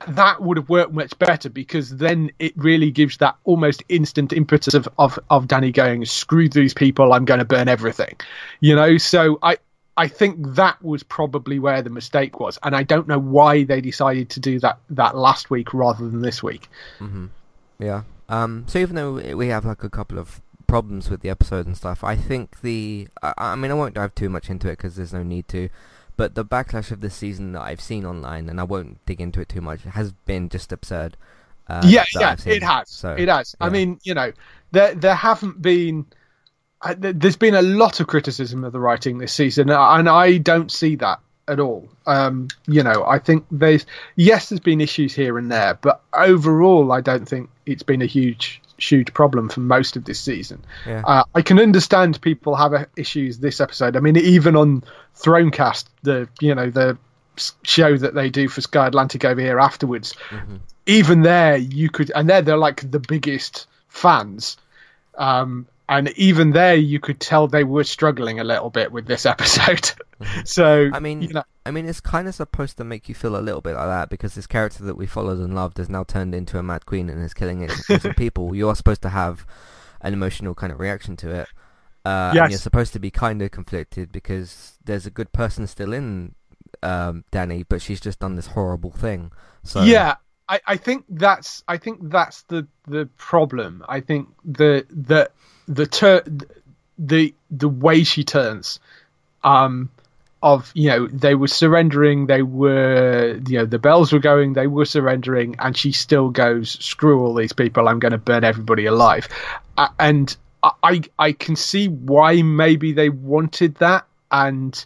that 0.08 0.43
would 0.43 0.56
have 0.56 0.69
worked 0.69 0.93
much 0.93 1.19
better 1.19 1.49
because 1.49 1.90
then 1.90 2.31
it 2.38 2.52
really 2.56 2.90
gives 2.90 3.16
that 3.19 3.37
almost 3.44 3.82
instant 3.88 4.32
impetus 4.32 4.75
of, 4.75 4.88
of, 4.99 5.19
of 5.31 5.46
Dany 5.46 5.72
going, 5.72 6.05
screw 6.05 6.49
these 6.49 6.75
people, 6.75 7.12
I'm 7.12 7.25
going 7.25 7.38
to 7.38 7.44
burn 7.44 7.69
everything. 7.69 8.16
You 8.61 8.76
know, 8.76 8.99
so 8.99 9.38
I, 9.43 9.58
I 9.96 10.08
think 10.08 10.55
that 10.55 10.82
was 10.82 11.02
probably 11.02 11.58
where 11.58 11.82
the 11.82 11.90
mistake 11.90 12.40
was. 12.40 12.58
And 12.62 12.75
I 12.75 12.82
don't 12.82 13.08
know 13.08 13.19
why 13.19 13.64
they 13.64 13.81
decided 13.81 14.31
to 14.31 14.40
do 14.40 14.58
that, 14.61 14.78
that 14.90 15.16
last 15.16 15.50
week 15.50 15.72
rather 15.72 16.08
than 16.08 16.20
this 16.20 16.43
week. 16.43 16.69
Yeah. 17.78 18.02
Um. 18.28 18.64
So 18.69 18.78
even 18.78 18.96
though 18.96 19.37
we 19.37 19.49
have 19.49 19.64
like 19.64 19.84
a 19.84 19.90
couple 19.90 20.19
of 20.19 20.40
problems 20.66 21.11
with 21.11 21.20
the 21.20 21.31
episode 21.31 21.66
and 21.66 21.76
stuff, 21.76 22.02
I 22.02 22.16
think 22.16 22.61
the. 22.62 23.08
I, 23.22 23.34
I 23.37 23.56
mean, 23.56 23.70
I 23.70 23.75
won't 23.75 23.94
dive 23.94 24.14
too 24.14 24.31
much 24.31 24.49
into 24.49 24.69
it 24.69 24.78
because 24.78 24.96
there's 24.96 25.12
no 25.12 25.22
need 25.22 25.49
to. 25.49 25.69
But 26.16 26.34
the 26.34 26.44
backlash 26.44 26.90
of 26.90 27.00
this 27.00 27.14
season 27.14 27.52
that 27.52 27.62
I've 27.62 27.81
seen 27.81 28.06
online, 28.06 28.49
and 28.49 28.61
I 28.61 28.64
won't 28.64 29.05
dig 29.05 29.20
into 29.20 29.40
it 29.40 29.49
too 29.49 29.61
much, 29.61 29.82
has 29.82 30.12
been 30.12 30.49
just 30.49 30.72
absurd. 30.72 31.16
Uh, 31.66 31.82
yeah, 31.84 32.05
yeah, 32.14 32.37
it 32.46 32.62
has. 32.62 32.90
So, 32.90 33.14
it 33.14 33.28
has. 33.28 33.56
I 33.61 33.69
mean, 33.70 33.99
you 34.05 34.14
know, 34.14 34.32
there 34.70 34.94
there 34.94 35.14
haven't 35.14 35.61
been. 35.61 36.06
Uh, 36.81 36.94
th- 36.94 37.16
there's 37.19 37.37
been 37.37 37.55
a 37.55 37.62
lot 37.62 38.00
of 38.00 38.06
criticism 38.06 38.62
of 38.64 38.72
the 38.72 38.78
writing 38.78 39.19
this 39.19 39.32
season, 39.32 39.70
uh, 39.70 39.90
and 39.93 40.08
I 40.08 40.38
don't 40.38 40.70
see 40.70 40.96
that 40.96 41.20
at 41.49 41.61
all. 41.61 41.88
Um, 42.06 42.49
you 42.66 42.82
know, 42.82 43.05
I 43.06 43.19
think 43.19 43.46
there's 43.50 43.87
yes, 44.16 44.50
there's 44.50 44.61
been 44.61 44.81
issues 44.81 45.14
here 45.14 45.38
and 45.38 45.50
there, 45.50 45.75
but 45.81 46.02
overall, 46.12 46.93
I 46.93 47.00
don't 47.00 47.26
think 47.28 47.50
it's 47.66 47.82
been 47.82 48.02
a 48.02 48.06
huge 48.06 48.61
huge 48.79 49.12
problem 49.15 49.49
for 49.49 49.61
most 49.61 49.97
of 49.97 50.05
this 50.05 50.21
season. 50.21 50.65
Yeah. 50.87 51.03
Uh, 51.05 51.25
I 51.35 51.43
can 51.43 51.59
understand 51.59 52.21
people 52.21 52.55
have 52.55 52.87
issues 52.97 53.38
this 53.38 53.61
episode. 53.61 53.97
I 53.97 54.00
mean, 54.00 54.17
even 54.17 54.56
on 54.56 54.85
Thronecast, 55.17 55.87
the 56.03 56.29
you 56.41 56.55
know 56.55 56.71
the 56.71 56.99
show 57.62 57.97
that 57.97 58.15
they 58.15 58.31
do 58.31 58.49
for 58.49 58.61
Sky 58.61 58.87
Atlantic 58.87 59.25
over 59.25 59.41
here 59.41 59.59
afterwards, 59.59 60.15
even 60.87 61.23
there 61.23 61.56
you 61.56 61.91
could, 61.91 62.11
and 62.15 62.29
they're 62.29 62.43
they're 62.43 62.56
like 62.56 62.90
the 62.90 63.00
biggest 63.00 63.66
fans. 63.88 64.57
Um, 65.16 65.66
and 65.88 66.11
even 66.17 66.53
there, 66.53 66.75
you 66.75 67.00
could 67.00 67.21
tell 67.21 67.47
they 67.47 67.64
were 67.64 67.85
struggling 67.85 68.41
a 68.41 68.45
little 68.45 68.71
bit 68.71 68.93
with 68.93 69.07
this 69.07 69.26
episode. 69.35 69.93
so 70.45 70.91
I 70.93 71.00
mean, 71.00 71.23
you 71.23 71.29
know, 71.29 71.45
I 71.67 71.71
mean, 71.71 71.87
it's 71.87 72.00
kind 72.00 72.29
of 72.29 72.35
supposed 72.35 72.76
to 72.79 72.85
make 72.85 73.09
you 73.09 73.14
feel 73.14 73.37
a 73.37 73.41
little 73.41 73.61
bit 73.61 73.75
like 73.75 73.87
that 73.87 74.11
because 74.11 74.35
this 74.35 74.47
character 74.47 74.85
that 74.85 74.97
we 74.97 75.07
followed 75.07 75.38
and 75.38 75.55
loved 75.55 75.79
has 75.79 75.88
now 75.88 76.05
turned 76.05 76.35
into 76.35 76.59
a 76.59 76.62
mad 76.62 76.87
queen 76.87 77.09
and 77.11 77.23
is 77.23 77.35
killing 77.35 77.62
innocent 77.62 78.17
people. 78.17 78.55
You 78.55 78.69
are 78.69 78.76
supposed 78.76 79.03
to 79.03 79.11
have 79.11 79.47
an 80.00 80.12
emotional 80.12 80.55
kind 80.55 80.73
of 80.73 80.81
reaction 80.81 81.17
to 81.19 81.31
it. 81.31 81.49
Uh, 82.05 82.33
Yes. 82.35 82.43
And 82.43 82.50
you're 82.53 82.59
supposed 82.59 82.93
to 82.93 82.99
be 82.99 83.11
kind 83.11 83.41
of 83.41 83.50
conflicted 83.50 84.12
because 84.12 84.79
there's 84.85 85.07
a 85.07 85.11
good 85.11 85.33
person 85.33 85.67
still 85.67 85.93
in 85.93 86.35
um, 86.83 87.25
Dany, 87.33 87.64
but 87.69 87.81
she's 87.81 88.00
just 88.00 88.19
done 88.19 88.37
this 88.37 88.49
horrible 88.49 88.91
thing. 88.91 89.33
So 89.62 89.83
yeah, 89.83 90.17
I, 90.49 90.61
I 90.67 90.76
think 90.76 91.07
that's 91.09 91.62
I 91.67 91.79
think 91.79 92.11
that's 92.11 92.43
the 92.43 92.67
the 92.87 93.09
problem. 93.17 93.85
I 93.88 94.00
think 94.00 94.29
the 94.45 94.87
the 94.91 95.31
the 95.66 95.87
tur- 95.87 96.25
the 96.99 97.35
the 97.50 97.68
way 97.68 98.04
she 98.04 98.25
turns, 98.25 98.80
um, 99.42 99.90
of 100.42 100.71
you 100.75 100.88
know 100.90 101.06
they 101.06 101.35
were 101.35 101.49
surrendering, 101.49 102.26
they 102.26 102.42
were 102.42 103.40
you 103.49 103.59
know 103.59 103.64
the 103.64 103.78
bells 103.78 104.12
were 104.12 104.18
going, 104.18 104.52
they 104.52 104.66
were 104.66 104.85
surrendering, 104.85 105.56
and 105.59 105.76
she 105.76 105.92
still 105.92 106.30
goes 106.30 106.71
screw 106.85 107.25
all 107.25 107.35
these 107.35 107.52
people, 107.52 107.88
I'm 107.88 107.99
going 107.99 108.12
to 108.12 108.18
burn 108.18 108.44
everybody 108.44 108.87
alive, 108.87 109.28
uh, 109.76 109.88
and 109.99 110.37
I 110.83 111.02
I 111.18 111.33
can 111.33 111.56
see 111.56 111.88
why 111.88 112.42
maybe 112.42 112.92
they 112.92 113.09
wanted 113.09 113.76
that 113.76 114.06
and 114.30 114.85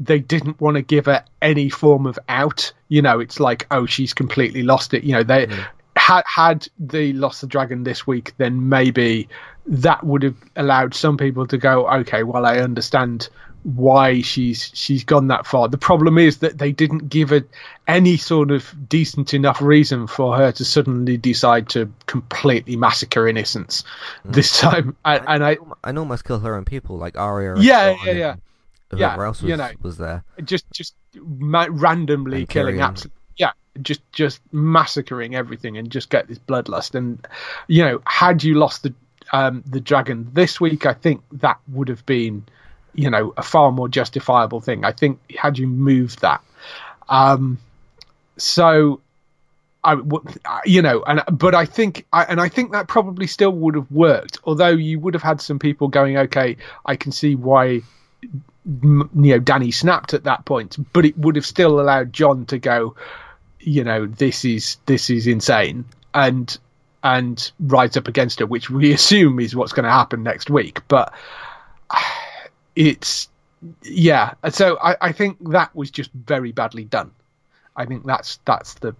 they 0.00 0.18
didn't 0.18 0.60
want 0.60 0.76
to 0.76 0.82
give 0.82 1.06
her 1.06 1.24
any 1.42 1.68
form 1.68 2.06
of 2.06 2.18
out. 2.28 2.72
You 2.88 3.02
know, 3.02 3.20
it's 3.20 3.40
like, 3.40 3.66
oh, 3.70 3.86
she's 3.86 4.14
completely 4.14 4.62
lost 4.62 4.94
it. 4.94 5.04
You 5.04 5.12
know, 5.12 5.22
they 5.22 5.48
had 5.96 6.22
had 6.26 6.68
they 6.78 7.12
lost 7.12 7.40
the 7.40 7.46
dragon 7.46 7.84
this 7.84 8.06
week, 8.06 8.34
then 8.38 8.68
maybe 8.68 9.28
that 9.68 10.04
would 10.04 10.22
have 10.22 10.36
allowed 10.56 10.94
some 10.94 11.16
people 11.16 11.46
to 11.46 11.58
go, 11.58 11.88
okay, 11.88 12.22
well, 12.22 12.44
I 12.46 12.58
understand 12.58 13.28
why 13.64 14.22
she's 14.22 14.70
she's 14.72 15.04
gone 15.04 15.26
that 15.28 15.46
far. 15.46 15.68
The 15.68 15.76
problem 15.78 16.16
is 16.16 16.38
that 16.38 16.56
they 16.58 16.72
didn't 16.72 17.08
give 17.08 17.30
her 17.30 17.42
any 17.86 18.16
sort 18.16 18.50
of 18.50 18.72
decent 18.88 19.34
enough 19.34 19.60
reason 19.60 20.06
for 20.06 20.36
her 20.36 20.52
to 20.52 20.64
suddenly 20.64 21.16
decide 21.16 21.68
to 21.70 21.92
completely 22.06 22.76
massacre 22.76 23.26
innocents 23.28 23.82
mm. 24.26 24.32
this 24.32 24.58
time. 24.60 24.96
And, 25.04 25.24
and 25.26 25.44
I 25.44 25.58
and 25.84 25.98
almost 25.98 26.24
kill 26.24 26.38
her 26.40 26.54
own 26.54 26.64
people 26.64 26.96
like 26.98 27.18
Arya. 27.18 27.54
and 27.54 27.62
Yeah, 27.62 27.96
yeah, 28.04 28.12
yeah. 28.12 28.36
Whoever 28.90 29.22
Yeah, 29.22 29.26
else 29.26 29.42
was, 29.42 29.50
you 29.50 29.56
know. 29.56 29.70
was 29.82 29.98
there. 29.98 30.24
just 30.44 30.64
just 30.72 30.94
ma- 31.16 31.66
randomly 31.68 32.38
And 32.38 32.48
killing 32.48 32.80
absolutely 32.80 33.18
yeah 33.36 33.52
just 33.82 34.00
just 34.12 34.40
massacring 34.52 35.34
everything 35.34 35.76
and 35.76 35.90
just 35.90 36.08
get 36.10 36.26
this 36.26 36.38
bloodlust 36.38 36.94
and 36.94 37.26
you 37.66 37.84
know 37.84 38.00
had 38.06 38.42
you 38.42 38.54
lost 38.54 38.82
the 38.84 38.94
um 39.32 39.62
the 39.66 39.80
dragon 39.80 40.28
this 40.32 40.60
week 40.60 40.86
i 40.86 40.92
think 40.92 41.22
that 41.32 41.58
would 41.68 41.88
have 41.88 42.04
been 42.06 42.44
you 42.94 43.10
know 43.10 43.32
a 43.36 43.42
far 43.42 43.70
more 43.72 43.88
justifiable 43.88 44.60
thing 44.60 44.84
i 44.84 44.92
think 44.92 45.18
had 45.30 45.58
you 45.58 45.66
moved 45.66 46.20
that 46.20 46.42
um 47.08 47.58
so 48.36 49.00
I, 49.84 49.96
you 50.64 50.82
know, 50.82 51.02
and 51.06 51.22
but 51.32 51.54
I 51.54 51.64
think, 51.64 52.04
I, 52.12 52.24
and 52.24 52.40
I 52.40 52.48
think 52.48 52.72
that 52.72 52.88
probably 52.88 53.26
still 53.26 53.52
would 53.52 53.74
have 53.74 53.90
worked. 53.90 54.38
Although 54.44 54.68
you 54.70 54.98
would 54.98 55.14
have 55.14 55.22
had 55.22 55.40
some 55.40 55.58
people 55.58 55.88
going, 55.88 56.16
okay, 56.16 56.56
I 56.84 56.96
can 56.96 57.12
see 57.12 57.36
why, 57.36 57.66
you 57.66 57.82
know, 58.64 59.40
Dany 59.40 59.72
snapped 59.72 60.14
at 60.14 60.24
that 60.24 60.44
point, 60.44 60.76
but 60.92 61.04
it 61.04 61.16
would 61.16 61.36
have 61.36 61.46
still 61.46 61.80
allowed 61.80 62.12
Jon 62.12 62.44
to 62.46 62.58
go, 62.58 62.96
you 63.60 63.84
know, 63.84 64.06
this 64.06 64.44
is 64.44 64.76
this 64.86 65.10
is 65.10 65.26
insane, 65.26 65.84
and 66.12 66.58
and 67.02 67.50
rides 67.60 67.96
up 67.96 68.08
against 68.08 68.40
her, 68.40 68.46
which 68.46 68.70
we 68.70 68.92
assume 68.98 69.40
is 69.40 69.54
what's 69.54 69.72
going 69.72 69.84
to 69.84 69.90
happen 69.90 70.22
next 70.22 70.50
week. 70.50 70.80
But 70.88 71.12
it's 72.76 73.28
yeah, 73.82 74.34
so 74.50 74.78
I, 74.80 74.96
I 75.00 75.12
think 75.12 75.38
that 75.50 75.74
was 75.74 75.90
just 75.90 76.10
very 76.12 76.52
badly 76.52 76.84
done. 76.84 77.10
I 77.76 77.86
think 77.86 78.04
that's 78.04 78.38
that's 78.44 78.74
the 78.74 78.94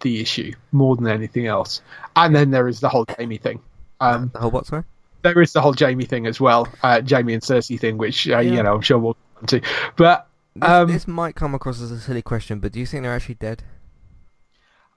the 0.00 0.20
issue 0.20 0.52
more 0.72 0.96
than 0.96 1.06
anything 1.08 1.46
else. 1.46 1.80
And 2.16 2.34
then 2.34 2.50
there 2.50 2.68
is 2.68 2.80
the 2.80 2.88
whole 2.88 3.06
Jaime 3.16 3.38
thing. 3.38 3.60
Um, 4.00 4.30
the 4.32 4.40
whole 4.40 4.50
what, 4.50 4.66
sorry? 4.66 4.84
there 5.22 5.40
is 5.40 5.52
the 5.52 5.62
whole 5.62 5.74
Jaime 5.78 6.04
thing 6.04 6.26
as 6.26 6.38
well, 6.40 6.68
uh, 6.82 7.00
Jaime 7.08 7.32
and 7.32 7.42
Cersei 7.42 7.80
thing, 7.80 7.96
which 7.96 8.28
uh, 8.28 8.38
Yeah. 8.40 8.56
you 8.56 8.62
know 8.62 8.74
I'm 8.74 8.82
sure 8.82 8.98
we'll 8.98 9.16
come 9.36 9.46
to. 9.46 9.60
But 9.96 10.28
This, 10.54 10.68
um, 10.68 10.88
this 10.88 11.08
might 11.08 11.34
come 11.34 11.54
across 11.54 11.80
as 11.80 11.90
a 11.90 11.98
silly 11.98 12.22
question, 12.22 12.58
but 12.60 12.72
do 12.72 12.80
you 12.80 12.86
think 12.86 13.02
they're 13.04 13.14
actually 13.14 13.36
dead? 13.36 13.62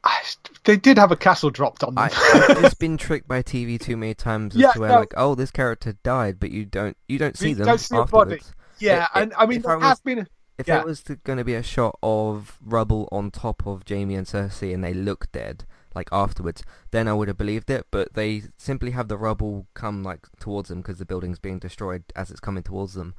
I, 0.03 0.21
they 0.63 0.77
did 0.77 0.97
have 0.97 1.11
a 1.11 1.15
castle 1.15 1.49
dropped 1.49 1.83
on 1.83 1.95
them. 1.95 2.03
I, 2.05 2.45
I've 2.49 2.61
just 2.61 2.79
been 2.79 2.97
tricked 2.97 3.27
by 3.27 3.41
TV 3.43 3.79
too 3.79 3.97
many 3.97 4.13
times 4.13 4.55
as 4.55 4.61
Yeah, 4.61 4.71
to 4.73 4.79
where 4.79 4.89
no. 4.89 4.99
like, 4.99 5.13
oh, 5.17 5.35
this 5.35 5.51
character 5.51 5.93
died, 6.03 6.39
but 6.39 6.51
you 6.51 6.65
don't 6.65 6.95
you 7.07 7.17
don't 7.17 7.37
see 7.37 7.49
You 7.49 7.55
them 7.55 7.65
don't 7.67 7.79
see 7.79 7.95
afterwards. 7.97 8.53
yeah, 8.79 9.03
It- 9.03 9.09
and 9.21 9.31
it- 9.31 9.37
I 9.37 9.45
mean 9.45 9.57
if 9.59 9.63
there 9.65 9.77
was- 9.77 9.87
have 9.87 10.03
been 10.03 10.27
if 10.57 10.67
Yeah. 10.67 10.77
there 10.77 10.85
was 10.85 11.01
going 11.23 11.37
to 11.37 11.43
be 11.43 11.53
a 11.53 11.61
shot 11.61 11.97
of 12.01 12.57
rubble 12.65 13.07
on 13.11 13.29
top 13.29 13.67
of 13.67 13.83
Jaime 13.87 14.15
and 14.15 14.25
Cersei 14.25 14.73
and 14.73 14.83
they 14.83 14.93
look 14.93 15.31
dead, 15.31 15.65
like 15.93 16.09
afterwards, 16.11 16.63
then 16.89 17.07
I 17.07 17.13
would 17.13 17.27
have 17.27 17.37
believed 17.37 17.69
it. 17.69 17.85
But 17.91 18.15
they 18.15 18.41
simply 18.57 18.89
have 18.91 19.07
the 19.07 19.17
rubble 19.17 19.67
come 19.75 20.03
like 20.03 20.25
towards 20.39 20.69
them 20.69 20.81
because 20.81 20.97
the 20.97 21.05
building's 21.05 21.37
being 21.37 21.59
destroyed 21.59 22.03
as 22.15 22.31
it's 22.31 22.39
coming 22.39 22.63
towards 22.63 22.95
them, 22.95 23.13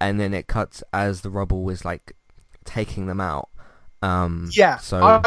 and 0.00 0.20
then 0.20 0.34
it 0.34 0.48
cuts 0.48 0.82
as 0.92 1.22
the 1.22 1.30
rubble 1.30 1.68
is 1.70 1.84
like 1.84 2.14
taking 2.66 3.06
them 3.06 3.20
out. 3.22 3.48
Um, 4.02 4.50
Yeah. 4.52 4.76
So 4.76 5.02
I 5.02 5.22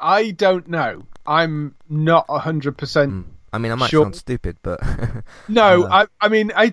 I 0.00 0.30
don't 0.30 0.66
know. 0.68 1.04
I'm 1.26 1.74
not 1.88 2.26
hundred 2.28 2.76
percent. 2.78 3.12
mm, 3.12 3.24
I 3.52 3.58
mean, 3.58 3.72
I 3.72 3.74
might 3.76 3.90
Sure. 3.90 4.04
sound 4.04 4.16
stupid, 4.16 4.56
but 4.62 4.80
No, 5.48 5.84
Uh, 5.84 6.06
I 6.20 6.26
I 6.26 6.28
mean 6.28 6.52
I. 6.56 6.72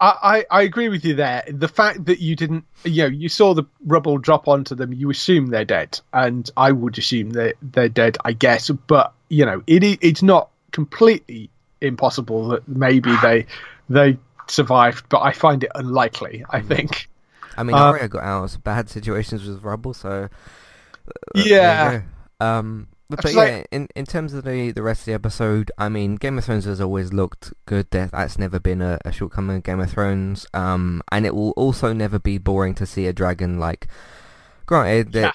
I, 0.00 0.44
I 0.50 0.58
I 0.58 0.62
agree 0.62 0.88
with 0.88 1.04
you 1.04 1.14
there. 1.14 1.44
The 1.48 1.68
fact 1.68 2.06
that 2.06 2.18
you 2.18 2.34
didn't, 2.34 2.64
you 2.84 3.04
know, 3.04 3.08
you 3.08 3.28
saw 3.28 3.54
the 3.54 3.64
rubble 3.86 4.18
drop 4.18 4.48
onto 4.48 4.74
them, 4.74 4.92
you 4.92 5.10
assume 5.10 5.46
they're 5.46 5.64
dead, 5.64 6.00
and 6.12 6.50
I 6.56 6.72
would 6.72 6.98
assume 6.98 7.30
that 7.30 7.54
they're 7.62 7.88
dead, 7.88 8.18
I 8.24 8.32
guess. 8.32 8.68
But 8.68 9.12
you 9.28 9.46
know, 9.46 9.62
it 9.68 9.84
it's 10.02 10.22
not 10.22 10.50
completely 10.72 11.50
impossible 11.80 12.48
that 12.48 12.66
maybe 12.66 13.14
they 13.22 13.46
they 13.88 14.18
survived, 14.48 15.08
but 15.08 15.20
I 15.20 15.32
find 15.32 15.62
it 15.62 15.70
unlikely. 15.74 16.44
I 16.50 16.60
think. 16.62 17.08
I 17.56 17.62
mean, 17.62 17.76
Uh, 17.76 17.84
Arya 17.92 18.08
got 18.08 18.24
out 18.24 18.54
of 18.54 18.64
bad 18.64 18.90
situations 18.90 19.46
with 19.46 19.62
rubble, 19.62 19.94
so 19.94 20.08
uh, 20.24 20.28
Yeah. 21.34 21.92
you 21.92 21.98
go. 22.40 22.46
Um, 22.46 22.88
but, 23.08 23.22
but 23.22 23.32
yeah, 23.34 23.40
like- 23.40 23.68
in 23.70 23.88
in 23.94 24.06
terms 24.06 24.32
of 24.32 24.44
the 24.44 24.70
the 24.72 24.82
rest 24.82 25.02
of 25.02 25.06
the 25.06 25.12
episode, 25.12 25.70
I 25.78 25.88
mean, 25.88 26.16
Game 26.16 26.38
of 26.38 26.44
Thrones 26.44 26.64
has 26.64 26.80
always 26.80 27.12
looked 27.12 27.52
good. 27.66 27.88
That's 27.90 28.38
never 28.38 28.58
been 28.58 28.80
a, 28.80 28.98
a 29.04 29.12
shortcoming 29.12 29.56
of 29.58 29.62
Game 29.62 29.80
of 29.80 29.90
Thrones. 29.90 30.46
Um, 30.54 31.02
and 31.12 31.26
it 31.26 31.34
will 31.34 31.50
also 31.50 31.92
never 31.92 32.18
be 32.18 32.38
boring 32.38 32.74
to 32.76 32.86
see 32.86 33.06
a 33.06 33.12
dragon 33.12 33.58
like. 33.60 33.86
Granted, 34.64 35.12
that 35.12 35.34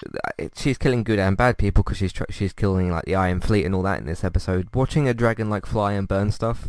she's 0.56 0.78
killing 0.78 1.04
good 1.04 1.18
and 1.18 1.36
bad 1.36 1.58
people 1.58 1.84
because 1.84 1.98
she's 1.98 2.12
tr- 2.12 2.24
she's 2.30 2.52
killing 2.54 2.90
like 2.90 3.04
the 3.04 3.14
Iron 3.14 3.40
Fleet 3.40 3.64
and 3.66 3.74
all 3.74 3.82
that 3.82 4.00
in 4.00 4.06
this 4.06 4.24
episode. 4.24 4.68
Watching 4.74 5.06
a 5.06 5.14
dragon 5.14 5.48
like 5.50 5.66
fly 5.66 5.92
and 5.92 6.08
burn 6.08 6.32
stuff 6.32 6.68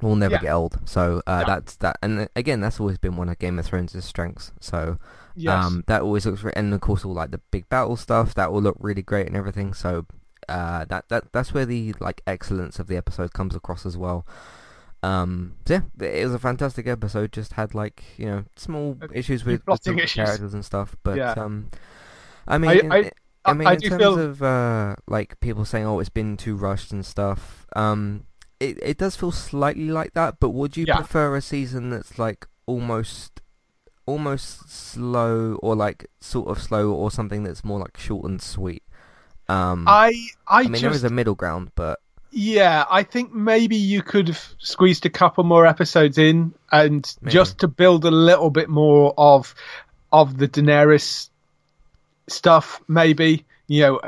will 0.00 0.16
never 0.16 0.34
Yeah. 0.36 0.40
get 0.40 0.52
old. 0.52 0.78
So 0.86 1.22
uh, 1.26 1.44
Yeah. 1.46 1.54
that's 1.54 1.76
that. 1.76 1.98
And 2.02 2.20
uh, 2.20 2.26
again, 2.34 2.60
that's 2.60 2.80
always 2.80 2.98
been 2.98 3.16
one 3.16 3.28
of 3.28 3.38
Game 3.38 3.58
of 3.58 3.66
Thrones' 3.66 4.02
strengths. 4.04 4.50
So 4.60 4.98
Yes. 5.36 5.64
um, 5.64 5.84
that 5.88 6.02
always 6.02 6.26
looks 6.26 6.42
great, 6.42 6.56
and 6.56 6.72
of 6.72 6.80
course 6.80 7.04
all 7.04 7.12
like 7.14 7.30
the 7.30 7.40
big 7.50 7.68
battle 7.68 7.96
stuff 7.96 8.34
that 8.34 8.52
will 8.52 8.62
look 8.62 8.76
really 8.80 9.02
great 9.02 9.26
and 9.26 9.36
everything. 9.36 9.74
So 9.74 10.06
uh, 10.48 10.84
that 10.86 11.08
that 11.08 11.32
that's 11.32 11.52
where 11.54 11.66
the 11.66 11.94
like 12.00 12.22
excellence 12.26 12.78
of 12.78 12.86
the 12.86 12.96
episode 12.96 13.32
comes 13.32 13.54
across 13.54 13.84
as 13.86 13.96
well. 13.96 14.26
Um, 15.02 15.56
so 15.66 15.74
yeah, 15.74 16.06
it 16.08 16.24
was 16.24 16.34
a 16.34 16.38
fantastic 16.38 16.86
episode. 16.86 17.32
Just 17.32 17.54
had 17.54 17.74
like 17.74 18.04
you 18.16 18.26
know 18.26 18.44
small 18.56 18.96
A 19.02 19.08
issues 19.18 19.44
with, 19.44 19.62
with 19.66 19.86
issues. 19.86 20.12
characters 20.14 20.54
and 20.54 20.64
stuff, 20.64 20.96
but 21.02 21.16
Yeah. 21.16 21.32
um, 21.32 21.68
I 22.48 22.58
mean, 22.58 22.70
I- 22.70 22.74
in- 22.74 22.92
I- 22.92 23.10
I 23.46 23.52
mean, 23.52 23.68
I 23.68 23.74
in 23.74 23.80
terms 23.80 24.00
feel- 24.02 24.18
of 24.18 24.42
uh, 24.42 24.96
like 25.06 25.38
people 25.40 25.66
saying, 25.66 25.84
"Oh, 25.84 25.98
it's 26.00 26.08
been 26.08 26.38
too 26.38 26.56
rushed 26.56 26.92
and 26.92 27.04
stuff," 27.04 27.66
um, 27.76 28.24
it 28.58 28.78
it 28.82 28.96
does 28.96 29.16
feel 29.16 29.32
slightly 29.32 29.90
like 29.90 30.14
that. 30.14 30.40
But 30.40 30.50
would 30.50 30.78
you 30.78 30.86
Yeah. 30.88 30.96
prefer 30.96 31.36
a 31.36 31.42
season 31.42 31.90
that's 31.90 32.18
like 32.18 32.46
almost, 32.64 33.42
almost 34.06 34.70
slow, 34.70 35.54
or 35.62 35.76
like 35.76 36.06
sort 36.20 36.48
of 36.48 36.62
slow, 36.62 36.92
or 36.92 37.10
something 37.10 37.42
that's 37.44 37.64
more 37.64 37.78
like 37.80 37.96
short 37.98 38.28
and 38.30 38.40
sweet? 38.42 38.82
Um, 39.48 39.86
I 39.86 40.28
I, 40.46 40.64
I 40.64 40.68
mean, 40.68 40.82
there 40.82 40.92
just 40.92 40.94
is 40.94 41.04
a 41.04 41.10
middle 41.10 41.34
ground, 41.34 41.70
but 41.74 42.00
Yeah, 42.30 42.84
I 42.90 43.02
think 43.04 43.32
maybe 43.32 43.76
you 43.76 44.02
could 44.02 44.28
have 44.28 44.54
squeezed 44.58 45.06
a 45.06 45.10
couple 45.10 45.44
more 45.44 45.66
episodes 45.66 46.18
in, 46.18 46.52
and 46.72 47.14
Maybe. 47.20 47.32
just 47.32 47.58
to 47.60 47.68
build 47.68 48.04
a 48.04 48.10
little 48.10 48.50
bit 48.50 48.68
more 48.68 49.14
of 49.16 49.54
of 50.12 50.36
the 50.38 50.48
Daenerys 50.48 51.30
stuff, 52.28 52.80
maybe 52.88 53.44
you 53.68 53.80
know, 53.82 54.00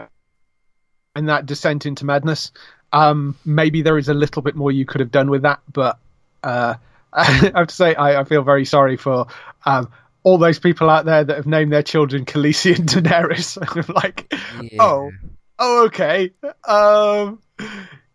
and 1.15 1.29
that 1.29 1.47
descent 1.47 1.87
into 1.87 2.05
madness. 2.05 2.53
Um, 2.93 3.37
maybe 3.45 3.83
there 3.83 3.99
is 3.99 4.09
a 4.09 4.15
little 4.15 4.43
bit 4.43 4.55
more 4.55 4.71
you 4.71 4.85
could 4.87 5.01
have 5.01 5.11
done 5.11 5.31
with 5.31 5.43
that, 5.43 5.61
but 5.73 5.99
uh, 6.43 6.75
I 7.13 7.25
have 7.25 7.69
to 7.69 7.75
say 7.75 7.95
I, 7.95 8.21
I 8.21 8.25
feel 8.25 8.43
very 8.43 8.65
sorry 8.65 8.97
for 8.97 9.27
um, 9.67 9.91
all 10.23 10.39
those 10.39 10.59
people 10.59 10.89
out 10.91 11.05
there 11.05 11.23
that 11.25 11.37
have 11.37 11.47
named 11.47 11.73
their 11.73 11.83
children 11.83 12.25
Khaleesi 12.25 12.79
and 12.79 12.89
Daenerys. 12.89 13.59
I'm 13.89 13.95
like, 13.95 14.33
yeah. 14.63 14.83
oh, 14.83 15.11
oh, 15.59 15.85
okay, 15.87 16.31
um, 16.67 17.41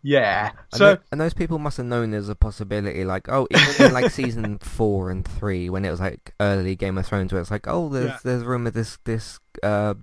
yeah. 0.02 0.50
And, 0.72 0.78
So 0.78 0.98
and 1.10 1.20
those 1.20 1.34
people 1.34 1.58
must 1.58 1.76
have 1.76 1.86
known 1.86 2.10
there's 2.10 2.28
a 2.28 2.34
possibility, 2.34 3.04
like, 3.04 3.28
oh, 3.28 3.46
even 3.50 3.86
in 3.86 3.92
like 3.92 4.10
season 4.22 4.58
four 4.58 5.10
and 5.10 5.26
three, 5.26 5.70
when 5.70 5.84
it 5.84 5.90
was 5.90 6.00
like 6.00 6.34
early 6.40 6.74
Game 6.76 6.98
of 6.98 7.06
Thrones, 7.06 7.32
where 7.32 7.40
it's 7.40 7.50
like, 7.50 7.66
oh, 7.68 7.88
there's 7.88 8.08
Yeah. 8.08 8.18
there's 8.24 8.44
rumor 8.44 8.70
this 8.70 8.98
this 9.04 9.38
uh, 9.62 9.94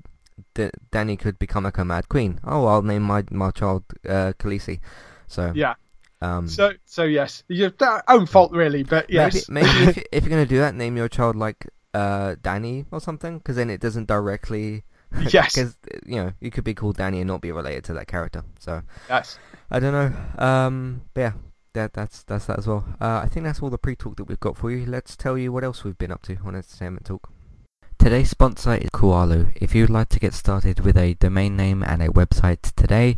D- 0.56 0.72
Dany 0.92 1.20
could 1.20 1.38
become 1.38 1.66
like 1.66 1.78
a 1.78 1.86
Mad 1.86 2.08
Queen. 2.10 2.40
Oh, 2.44 2.66
I'll 2.66 2.82
name 2.82 3.04
my 3.04 3.24
my 3.30 3.52
child 3.52 3.84
uh, 4.08 4.34
Khaleesi. 4.40 4.80
So 5.28 5.52
yeah, 5.54 5.76
um, 6.22 6.48
so 6.48 6.74
so 6.86 7.04
yes, 7.04 7.44
your 7.48 7.72
own 8.08 8.26
fault 8.26 8.52
really, 8.52 8.84
but 8.84 9.10
yes, 9.10 9.50
maybe 9.50 9.68
maybe 9.68 9.90
if, 9.90 9.98
you, 9.98 10.04
if 10.12 10.24
you're 10.24 10.30
gonna 10.30 10.46
do 10.46 10.60
that, 10.60 10.76
name 10.76 10.98
your 10.98 11.10
child 11.10 11.36
like 11.36 11.68
uh 11.94 12.36
Danny 12.42 12.86
or 12.92 13.00
something, 13.00 13.38
because 13.38 13.56
then 13.56 13.70
it 13.70 13.82
doesn't 13.82 14.08
directly. 14.08 14.84
Yes. 15.32 15.56
Because 15.56 15.76
you 16.06 16.18
know 16.18 16.34
you 16.40 16.52
could 16.52 16.64
be 16.64 16.76
called 16.76 16.98
Danny 16.98 17.20
and 17.20 17.28
not 17.28 17.42
be 17.42 17.52
related 17.52 17.84
to 17.86 17.94
that 17.96 18.08
character. 18.08 18.44
So. 18.60 18.84
yes. 19.10 19.40
I 19.72 19.80
don't 19.80 19.94
know. 19.94 20.44
Um, 20.44 21.02
but 21.14 21.22
yeah, 21.22 21.32
that 21.74 21.94
that's 21.94 22.24
that's 22.24 22.46
that 22.46 22.60
as 22.60 22.68
well. 22.68 22.86
Uh, 23.00 23.22
I 23.24 23.28
think 23.28 23.46
that's 23.46 23.62
all 23.62 23.70
the 23.70 23.78
pre-talk 23.78 24.18
that 24.18 24.26
we've 24.26 24.40
got 24.40 24.58
for 24.58 24.72
you. 24.72 24.86
Let's 24.86 25.16
tell 25.16 25.38
you 25.38 25.52
what 25.52 25.64
else 25.64 25.84
we've 25.84 25.98
been 25.98 26.12
up 26.12 26.24
to 26.24 26.38
on 26.44 26.56
Entertainment 26.56 27.06
Talk. 27.06 27.32
Today's 28.00 28.30
sponsor 28.30 28.76
is 28.76 28.90
Kualu. 28.92 29.52
If 29.56 29.76
you'd 29.76 29.90
like 29.90 30.10
to 30.10 30.20
get 30.20 30.34
started 30.34 30.80
with 30.80 30.98
a 30.98 31.16
domain 31.16 31.56
name 31.58 31.84
and 31.84 32.02
a 32.02 32.08
website 32.08 32.74
today, 32.76 33.18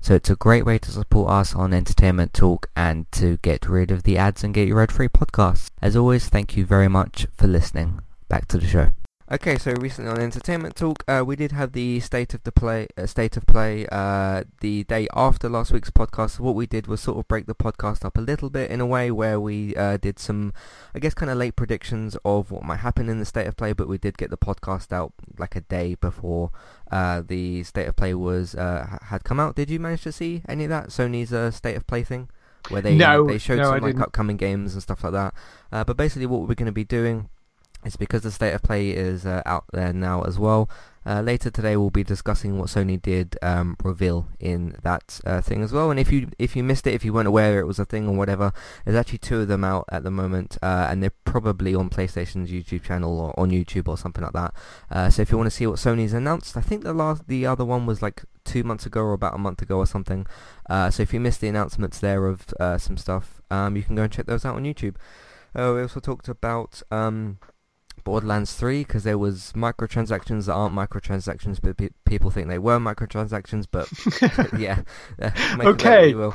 So 0.00 0.14
it's 0.14 0.30
a 0.30 0.36
great 0.36 0.64
way 0.64 0.78
to 0.78 0.90
support 0.90 1.30
us 1.30 1.54
on 1.54 1.72
Entertainment 1.72 2.32
Talk 2.32 2.68
and 2.76 3.10
to 3.12 3.38
get 3.38 3.68
rid 3.68 3.90
of 3.90 4.04
the 4.04 4.18
ads 4.18 4.44
and 4.44 4.54
get 4.54 4.68
your 4.68 4.80
ad-free 4.82 5.08
podcasts. 5.08 5.70
As 5.82 5.96
always, 5.96 6.28
thank 6.28 6.56
you 6.56 6.64
very 6.64 6.88
much 6.88 7.26
for 7.36 7.46
listening. 7.46 8.00
Back 8.28 8.46
to 8.48 8.58
the 8.58 8.66
show. 8.66 8.90
Okay, 9.28 9.58
so 9.58 9.72
recently 9.72 10.08
on 10.08 10.20
Entertainment 10.20 10.76
Talk, 10.76 11.02
uh, 11.08 11.24
we 11.26 11.34
did 11.34 11.50
have 11.50 11.72
the 11.72 11.98
state 11.98 12.32
of 12.32 12.44
the 12.44 12.52
play, 12.52 12.86
uh, 12.96 13.06
state 13.06 13.36
of 13.36 13.44
play, 13.44 13.84
uh, 13.90 14.44
the 14.60 14.84
day 14.84 15.08
after 15.14 15.48
last 15.48 15.72
week's 15.72 15.90
podcast. 15.90 16.36
So 16.36 16.44
what 16.44 16.54
we 16.54 16.64
did 16.64 16.86
was 16.86 17.00
sort 17.00 17.18
of 17.18 17.26
break 17.26 17.46
the 17.46 17.54
podcast 17.56 18.04
up 18.04 18.16
a 18.16 18.20
little 18.20 18.50
bit 18.50 18.70
in 18.70 18.80
a 18.80 18.86
way 18.86 19.10
where 19.10 19.40
we 19.40 19.74
uh, 19.74 19.96
did 19.96 20.20
some, 20.20 20.52
I 20.94 21.00
guess, 21.00 21.12
kind 21.12 21.28
of 21.28 21.38
late 21.38 21.56
predictions 21.56 22.16
of 22.24 22.52
what 22.52 22.62
might 22.62 22.76
happen 22.76 23.08
in 23.08 23.18
the 23.18 23.24
state 23.24 23.48
of 23.48 23.56
play. 23.56 23.72
But 23.72 23.88
we 23.88 23.98
did 23.98 24.16
get 24.16 24.30
the 24.30 24.36
podcast 24.36 24.92
out 24.92 25.12
like 25.36 25.56
a 25.56 25.60
day 25.62 25.96
before 25.96 26.52
uh, 26.92 27.20
the 27.26 27.64
state 27.64 27.88
of 27.88 27.96
play 27.96 28.14
was 28.14 28.54
uh, 28.54 28.98
had 29.06 29.24
come 29.24 29.40
out. 29.40 29.56
Did 29.56 29.70
you 29.70 29.80
manage 29.80 30.02
to 30.02 30.12
see 30.12 30.42
any 30.48 30.62
of 30.62 30.70
that 30.70 30.90
Sony's 30.90 31.32
uh, 31.32 31.50
state 31.50 31.76
of 31.76 31.84
play 31.88 32.04
thing, 32.04 32.28
where 32.68 32.80
they 32.80 32.94
No, 32.94 33.26
they 33.26 33.38
showed 33.38 33.58
no, 33.58 33.72
some 33.72 33.80
like 33.80 33.98
upcoming 33.98 34.36
games 34.36 34.74
and 34.74 34.82
stuff 34.84 35.02
like 35.02 35.14
that? 35.14 35.34
Uh, 35.72 35.82
but 35.82 35.96
basically, 35.96 36.26
what 36.26 36.42
we're 36.42 36.54
going 36.54 36.66
to 36.66 36.70
be 36.70 36.84
doing 36.84 37.28
It's 37.86 37.96
because 37.96 38.22
the 38.22 38.32
state 38.32 38.52
of 38.52 38.64
play 38.64 38.90
is 38.90 39.24
uh, 39.24 39.42
out 39.46 39.64
there 39.72 39.92
now 39.92 40.22
as 40.22 40.40
well. 40.40 40.68
Uh, 41.06 41.20
later 41.20 41.50
today, 41.52 41.76
we'll 41.76 41.88
be 41.88 42.02
discussing 42.02 42.58
what 42.58 42.66
Sony 42.66 43.00
did 43.00 43.38
um, 43.40 43.76
reveal 43.84 44.26
in 44.40 44.76
that 44.82 45.20
uh, 45.24 45.40
thing 45.40 45.62
as 45.62 45.72
well. 45.72 45.92
And 45.92 46.00
if 46.00 46.10
you 46.10 46.28
if 46.36 46.56
you 46.56 46.64
missed 46.64 46.84
it, 46.88 46.94
if 46.94 47.04
you 47.04 47.12
weren't 47.12 47.28
aware 47.28 47.60
it 47.60 47.66
was 47.66 47.78
a 47.78 47.84
thing 47.84 48.08
or 48.08 48.16
whatever, 48.16 48.52
there's 48.84 48.96
actually 48.96 49.18
two 49.18 49.42
of 49.42 49.46
them 49.46 49.62
out 49.62 49.84
at 49.88 50.02
the 50.02 50.10
moment, 50.10 50.58
uh, 50.62 50.88
and 50.90 51.00
they're 51.00 51.12
probably 51.24 51.76
on 51.76 51.88
PlayStation's 51.88 52.50
YouTube 52.50 52.82
channel 52.82 53.20
or 53.20 53.38
on 53.38 53.50
YouTube 53.50 53.86
or 53.86 53.96
something 53.96 54.24
like 54.24 54.32
that. 54.32 54.52
Uh, 54.90 55.08
so 55.08 55.22
if 55.22 55.30
you 55.30 55.38
want 55.38 55.46
to 55.46 55.56
see 55.56 55.68
what 55.68 55.76
Sony's 55.76 56.12
announced, 56.12 56.56
I 56.56 56.62
think 56.62 56.82
the 56.82 56.92
last 56.92 57.28
the 57.28 57.46
other 57.46 57.64
one 57.64 57.86
was 57.86 58.02
like 58.02 58.24
two 58.44 58.64
months 58.64 58.84
ago 58.84 59.02
or 59.02 59.12
about 59.12 59.36
a 59.36 59.38
month 59.38 59.62
ago 59.62 59.76
or 59.76 59.86
something. 59.86 60.26
Uh, 60.68 60.90
so 60.90 61.04
if 61.04 61.14
you 61.14 61.20
missed 61.20 61.40
the 61.40 61.46
announcements 61.46 62.00
there 62.00 62.26
of 62.26 62.52
some 62.82 62.96
stuff, 62.96 63.40
um, 63.48 63.76
you 63.76 63.84
can 63.84 63.94
go 63.94 64.02
and 64.02 64.12
check 64.12 64.26
those 64.26 64.44
out 64.44 64.56
on 64.56 64.64
YouTube. 64.64 64.96
we 65.54 65.62
also 65.82 66.00
talked 66.00 66.26
about. 66.26 66.82
Um, 66.90 67.38
Borderlands 68.06 68.54
3 68.54 68.84
because 68.84 69.02
there 69.02 69.18
was 69.18 69.52
microtransactions 69.56 70.46
that 70.46 70.52
aren't 70.52 70.72
microtransactions, 70.72 71.58
but 71.60 71.76
pe- 71.76 71.88
people 72.04 72.30
think 72.30 72.46
they 72.46 72.58
were 72.58 72.78
microtransactions. 72.78 73.66
But 73.68 73.90
yeah, 74.58 74.82
uh, 75.20 75.30
okay. 75.60 76.14
Uh, 76.14 76.30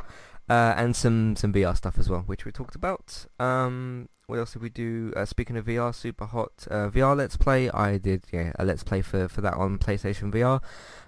and 0.50 0.94
some 0.98 1.38
some 1.38 1.54
VR 1.54 1.75
stuff 1.78 1.98
as 1.98 2.10
well, 2.10 2.24
which 2.25 2.44
we 2.44 2.51
talked 2.51 2.75
about. 2.75 3.25
Um, 3.40 4.10
what 4.28 4.38
else 4.38 4.51
did 4.51 4.62
we 4.62 4.68
do? 4.68 5.13
Uh, 5.16 5.24
speaking 5.24 5.56
of 5.56 5.66
VR, 5.66 5.92
Superhot 5.94 6.68
uh, 6.70 6.90
VR 6.90 7.16
Let's 7.16 7.38
Play. 7.38 7.70
I 7.70 7.98
did 7.98 8.25
yeah 8.34 8.51
a 8.60 8.66
Let's 8.66 8.84
Play 8.84 9.01
for, 9.01 9.30
for 9.30 9.40
that 9.40 9.54
on 9.54 9.78
PlayStation 9.78 10.30
VR. 10.30 10.62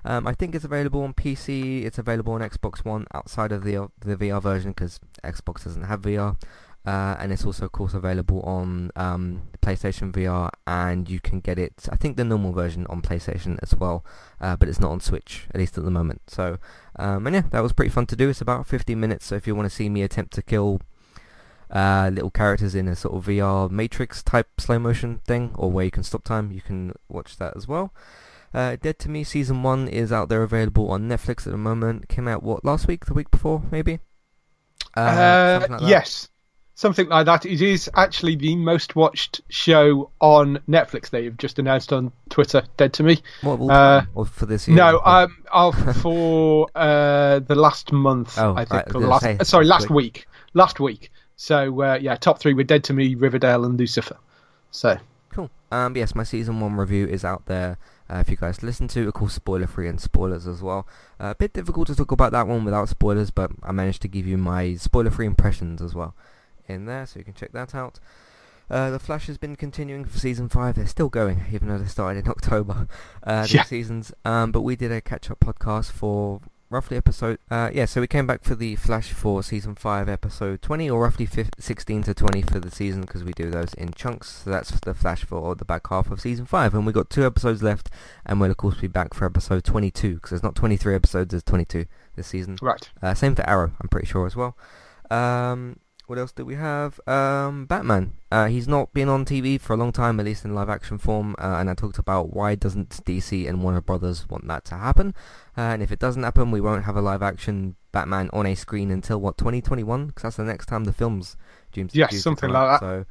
Um, 0.05 0.25
I 0.25 0.33
think 0.33 0.55
it's 0.55 0.63
available 0.63 1.01
on 1.01 1.13
PC. 1.13 1.83
It's 1.83 1.97
available 1.97 2.31
on 2.33 2.41
Xbox 2.41 2.85
One 2.85 3.05
outside 3.13 3.51
of 3.51 3.65
the 3.65 3.89
the 3.99 4.15
VR 4.15 4.41
version 4.41 4.71
because 4.71 5.01
Xbox 5.25 5.65
doesn't 5.65 5.83
have 5.83 6.03
VR. 6.03 6.37
Uh, 6.85 7.15
and 7.17 7.31
it's 7.31 7.45
also 7.45 7.65
of 7.65 7.71
course 7.71 7.93
available 7.93 8.41
on 8.41 8.91
um, 8.97 9.43
PlayStation 9.61 10.11
VR 10.11 10.49
and 10.67 11.09
you 11.09 11.21
can 11.21 11.39
get 11.39 11.57
it 11.57 11.87
I 11.89 11.95
think 11.95 12.17
the 12.17 12.25
normal 12.25 12.51
version 12.51 12.85
on 12.87 13.01
PlayStation 13.01 13.57
as 13.63 13.73
well 13.73 14.03
uh, 14.41 14.57
but 14.57 14.67
it's 14.67 14.81
not 14.81 14.91
on 14.91 14.99
Switch 14.99 15.47
at 15.53 15.61
least 15.61 15.77
at 15.77 15.85
the 15.85 15.91
moment. 15.91 16.23
So 16.27 16.57
um, 16.97 17.25
and 17.25 17.35
yeah 17.35 17.43
that 17.51 17.61
was 17.61 17.71
pretty 17.71 17.89
fun 17.89 18.05
to 18.07 18.17
do. 18.17 18.27
It's 18.27 18.41
about 18.41 18.67
15 18.67 18.99
minutes 18.99 19.25
so 19.25 19.35
if 19.35 19.47
you 19.47 19.55
want 19.55 19.69
to 19.69 19.75
see 19.75 19.87
me 19.87 20.01
attempt 20.01 20.33
to 20.33 20.41
kill 20.41 20.81
uh, 21.71 22.11
little 22.13 22.29
characters 22.29 22.75
in 22.75 22.89
a 22.89 22.97
sort 22.97 23.15
of 23.15 23.27
VR 23.27 23.71
Matrix 23.71 24.21
type 24.21 24.49
slow 24.59 24.77
motion 24.77 25.21
thing 25.25 25.51
or 25.55 25.71
where 25.71 25.85
you 25.85 25.91
can 25.91 26.03
stop 26.03 26.25
time 26.25 26.51
you 26.51 26.61
can 26.61 26.91
watch 27.07 27.37
that 27.37 27.55
as 27.55 27.65
well. 27.65 27.93
Uh, 28.53 28.75
Dead 28.75 28.99
to 28.99 29.09
Me 29.09 29.23
season 29.23 29.63
1 29.63 29.87
is 29.87 30.11
out 30.11 30.27
there 30.27 30.43
available 30.43 30.91
on 30.91 31.07
Netflix 31.07 31.47
at 31.47 31.53
the 31.53 31.57
moment. 31.57 32.09
Came 32.09 32.27
out 32.27 32.43
what 32.43 32.65
last 32.65 32.87
week? 32.87 33.05
The 33.05 33.13
week 33.13 33.31
before 33.31 33.63
maybe? 33.71 33.99
Uh, 34.97 35.65
like 35.69 35.81
yes 35.81 36.27
something 36.75 37.07
like 37.09 37.25
that. 37.25 37.45
It 37.45 37.61
is 37.61 37.89
actually 37.95 38.35
the 38.35 38.55
most 38.55 38.95
watched 38.95 39.41
show 39.49 40.11
on 40.19 40.59
Netflix. 40.67 41.09
That 41.09 41.21
they've 41.21 41.37
just 41.37 41.59
announced 41.59 41.93
on 41.93 42.11
Twitter. 42.29 42.63
Dead 42.77 42.93
to 42.93 43.03
me. 43.03 43.21
What 43.41 43.59
uh, 43.71 44.03
or 44.15 44.25
for 44.25 44.45
this 44.45 44.67
year? 44.67 44.77
No, 44.77 45.01
um, 45.03 45.43
oh, 45.51 45.71
for 46.01 46.67
uh, 46.75 47.39
the 47.39 47.55
last 47.55 47.91
month. 47.91 48.37
Oh, 48.37 48.55
I 48.55 48.65
think. 48.65 48.95
I 48.95 48.99
last, 48.99 49.23
say, 49.23 49.37
sorry, 49.43 49.65
last 49.65 49.89
week. 49.89 49.95
week. 49.95 50.27
Last 50.53 50.79
week. 50.79 51.11
So 51.35 51.81
uh, 51.81 51.99
yeah, 52.01 52.15
top 52.15 52.39
three 52.39 52.53
were 52.53 52.63
Dead 52.63 52.83
to 52.85 52.93
Me, 52.93 53.15
Riverdale, 53.15 53.65
and 53.65 53.79
Lucifer. 53.79 54.17
So 54.71 54.97
cool. 55.29 55.49
Um, 55.71 55.97
yes, 55.97 56.15
my 56.15 56.23
season 56.23 56.59
one 56.59 56.75
review 56.75 57.07
is 57.07 57.25
out 57.25 57.45
there. 57.47 57.77
Uh, 58.09 58.17
if 58.17 58.29
you 58.29 58.35
guys 58.35 58.61
listen 58.61 58.87
to, 58.89 59.07
of 59.07 59.13
course, 59.13 59.33
spoiler 59.33 59.65
free 59.65 59.87
and 59.87 59.99
spoilers 59.99 60.45
as 60.45 60.61
well. 60.61 60.85
Uh, 61.19 61.27
a 61.27 61.35
bit 61.35 61.53
difficult 61.53 61.87
to 61.87 61.95
talk 61.95 62.11
about 62.11 62.31
that 62.33 62.47
one 62.47 62.65
without 62.65 62.89
spoilers, 62.89 63.31
but 63.31 63.49
I 63.63 63.71
managed 63.71 64.01
to 64.03 64.07
give 64.07 64.27
you 64.27 64.37
my 64.37 64.75
spoiler 64.75 65.09
free 65.09 65.25
impressions 65.25 65.81
as 65.81 65.95
well 65.95 66.13
in 66.67 66.85
there, 66.85 67.05
so 67.05 67.19
you 67.19 67.25
can 67.25 67.33
check 67.33 67.51
that 67.53 67.73
out. 67.75 67.99
Uh, 68.69 68.89
the 68.89 68.99
Flash 68.99 69.27
has 69.27 69.37
been 69.37 69.55
continuing 69.55 70.05
for 70.05 70.17
season 70.17 70.49
five. 70.49 70.75
They're 70.75 70.87
still 70.87 71.09
going, 71.09 71.41
even 71.51 71.67
though 71.67 71.77
they 71.77 71.85
started 71.85 72.25
in 72.25 72.31
October. 72.31 72.87
Uh, 73.21 73.45
yeah. 73.49 73.63
seasons, 73.63 74.13
um, 74.25 74.51
but 74.51 74.61
we 74.61 74.75
did 74.75 74.91
a 74.91 75.01
catch-up 75.01 75.39
podcast 75.39 75.91
for 75.91 76.39
roughly 76.69 76.97
episode. 76.97 77.37
Uh, 77.51 77.69
yeah, 77.71 77.85
so 77.85 78.01
we 78.01 78.07
came 78.07 78.25
back 78.25 78.43
for 78.43 78.55
the 78.55 78.75
Flash 78.77 79.11
for 79.11 79.43
season 79.43 79.75
five, 79.75 80.09
episode 80.09 80.61
twenty, 80.61 80.89
or 80.89 81.03
roughly 81.03 81.25
15, 81.25 81.51
sixteen 81.59 82.01
to 82.03 82.13
twenty 82.13 82.41
for 82.41 82.59
the 82.59 82.71
season, 82.71 83.01
because 83.01 83.23
we 83.23 83.33
do 83.33 83.51
those 83.51 83.73
in 83.75 83.91
chunks. 83.93 84.41
So 84.43 84.49
that's 84.49 84.71
the 84.79 84.93
Flash 84.95 85.23
for 85.23 85.53
the 85.55 85.65
back 85.65 85.87
half 85.89 86.09
of 86.09 86.19
season 86.19 86.45
five, 86.45 86.73
and 86.73 86.85
we 86.85 86.93
got 86.93 87.09
two 87.09 87.25
episodes 87.25 87.61
left, 87.61 87.89
and 88.25 88.39
we'll 88.41 88.49
of 88.49 88.57
course 88.57 88.79
be 88.79 88.87
back 88.87 89.13
for 89.13 89.25
episode 89.25 89.63
twenty-two, 89.63 90.15
because 90.15 90.31
there's 90.31 90.43
not 90.43 90.55
twenty-three 90.55 90.95
episodes, 90.95 91.31
there's 91.31 91.43
twenty-two 91.43 91.85
this 92.15 92.27
season. 92.27 92.57
Right. 92.61 92.89
Uh, 93.01 93.13
same 93.13 93.35
for 93.35 93.47
Arrow, 93.47 93.71
I'm 93.79 93.89
pretty 93.89 94.07
sure 94.07 94.25
as 94.25 94.35
well. 94.35 94.57
Um, 95.11 95.77
what 96.07 96.19
else 96.19 96.31
do 96.31 96.45
we 96.45 96.55
have? 96.55 96.99
Um, 97.07 97.65
Batman. 97.65 98.13
Uh, 98.31 98.47
he's 98.47 98.67
not 98.67 98.93
been 98.93 99.09
on 99.09 99.25
TV 99.25 99.59
for 99.59 99.73
a 99.73 99.77
long 99.77 99.91
time, 99.91 100.19
at 100.19 100.25
least 100.25 100.43
in 100.43 100.53
live 100.53 100.69
action 100.69 100.97
form, 100.97 101.35
uh, 101.39 101.57
and 101.59 101.69
I 101.69 101.73
talked 101.73 101.97
about 101.97 102.33
why 102.33 102.55
doesn't 102.55 102.89
DC 103.05 103.47
and 103.47 103.63
Warner 103.63 103.81
Brothers 103.81 104.27
want 104.27 104.47
that 104.47 104.65
to 104.65 104.75
happen. 104.75 105.13
Uh, 105.57 105.61
and 105.61 105.81
if 105.83 105.91
it 105.91 105.99
doesn't 105.99 106.23
happen, 106.23 106.51
we 106.51 106.61
won't 106.61 106.85
have 106.85 106.97
a 106.97 107.01
live 107.01 107.21
action 107.21 107.75
Batman 107.91 108.29
on 108.33 108.45
a 108.45 108.55
screen 108.55 108.91
until 108.91 109.19
what 109.21 109.37
2021, 109.37 110.07
because 110.07 110.23
that's 110.23 110.37
the 110.37 110.43
next 110.43 110.65
time 110.65 110.83
the 110.83 110.93
films. 110.93 111.37
James, 111.71 111.95
yes, 111.95 112.21
something 112.21 112.49
like 112.49 112.79
that. 112.79 112.79
So 112.79 113.05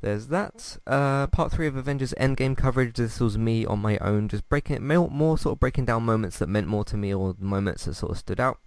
there's 0.00 0.28
that. 0.28 0.78
Uh, 0.86 1.26
part 1.26 1.52
three 1.52 1.66
of 1.66 1.76
Avengers 1.76 2.14
Endgame 2.18 2.56
coverage. 2.56 2.96
This 2.96 3.20
was 3.20 3.36
me 3.36 3.66
on 3.66 3.80
my 3.80 3.98
own, 3.98 4.28
just 4.28 4.48
breaking 4.48 4.76
it 4.76 4.82
more, 4.82 5.10
more 5.10 5.36
sort 5.36 5.56
of 5.56 5.60
breaking 5.60 5.84
down 5.84 6.04
moments 6.04 6.38
that 6.38 6.48
meant 6.48 6.66
more 6.66 6.84
to 6.84 6.96
me, 6.96 7.12
or 7.12 7.34
moments 7.38 7.84
that 7.84 7.94
sort 7.94 8.12
of 8.12 8.18
stood 8.18 8.40
out 8.40 8.58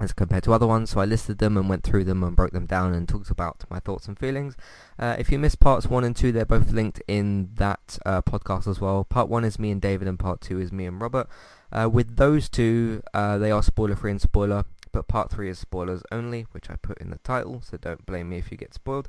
as 0.00 0.12
compared 0.12 0.42
to 0.44 0.52
other 0.52 0.66
ones. 0.66 0.90
So 0.90 1.00
I 1.00 1.04
listed 1.04 1.38
them 1.38 1.56
and 1.56 1.68
went 1.68 1.82
through 1.84 2.04
them 2.04 2.22
and 2.22 2.36
broke 2.36 2.52
them 2.52 2.66
down 2.66 2.92
and 2.92 3.08
talked 3.08 3.30
about 3.30 3.64
my 3.70 3.78
thoughts 3.78 4.08
and 4.08 4.18
feelings. 4.18 4.56
Uh, 4.98 5.16
if 5.18 5.30
you 5.30 5.38
missed 5.38 5.60
parts 5.60 5.86
one 5.86 6.04
and 6.04 6.14
two, 6.14 6.32
they're 6.32 6.44
both 6.44 6.70
linked 6.70 7.02
in 7.08 7.50
that 7.54 7.98
uh, 8.04 8.22
podcast 8.22 8.66
as 8.66 8.80
well. 8.80 9.04
Part 9.04 9.28
one 9.28 9.44
is 9.44 9.58
me 9.58 9.70
and 9.70 9.80
David, 9.80 10.08
and 10.08 10.18
part 10.18 10.40
two 10.40 10.60
is 10.60 10.72
me 10.72 10.86
and 10.86 11.00
Robert. 11.00 11.28
Uh, 11.70 11.88
with 11.90 12.16
those 12.16 12.48
two, 12.48 13.02
uh, 13.14 13.38
they 13.38 13.50
are 13.50 13.62
spoiler 13.62 13.96
free 13.96 14.10
and 14.10 14.20
spoiler, 14.20 14.64
but 14.92 15.08
part 15.08 15.30
three 15.30 15.48
is 15.48 15.58
spoilers 15.58 16.02
only, 16.12 16.46
which 16.52 16.68
I 16.70 16.76
put 16.76 16.98
in 16.98 17.10
the 17.10 17.18
title. 17.18 17.62
So 17.62 17.76
don't 17.76 18.04
blame 18.04 18.28
me 18.28 18.38
if 18.38 18.50
you 18.50 18.56
get 18.56 18.74
spoiled 18.74 19.08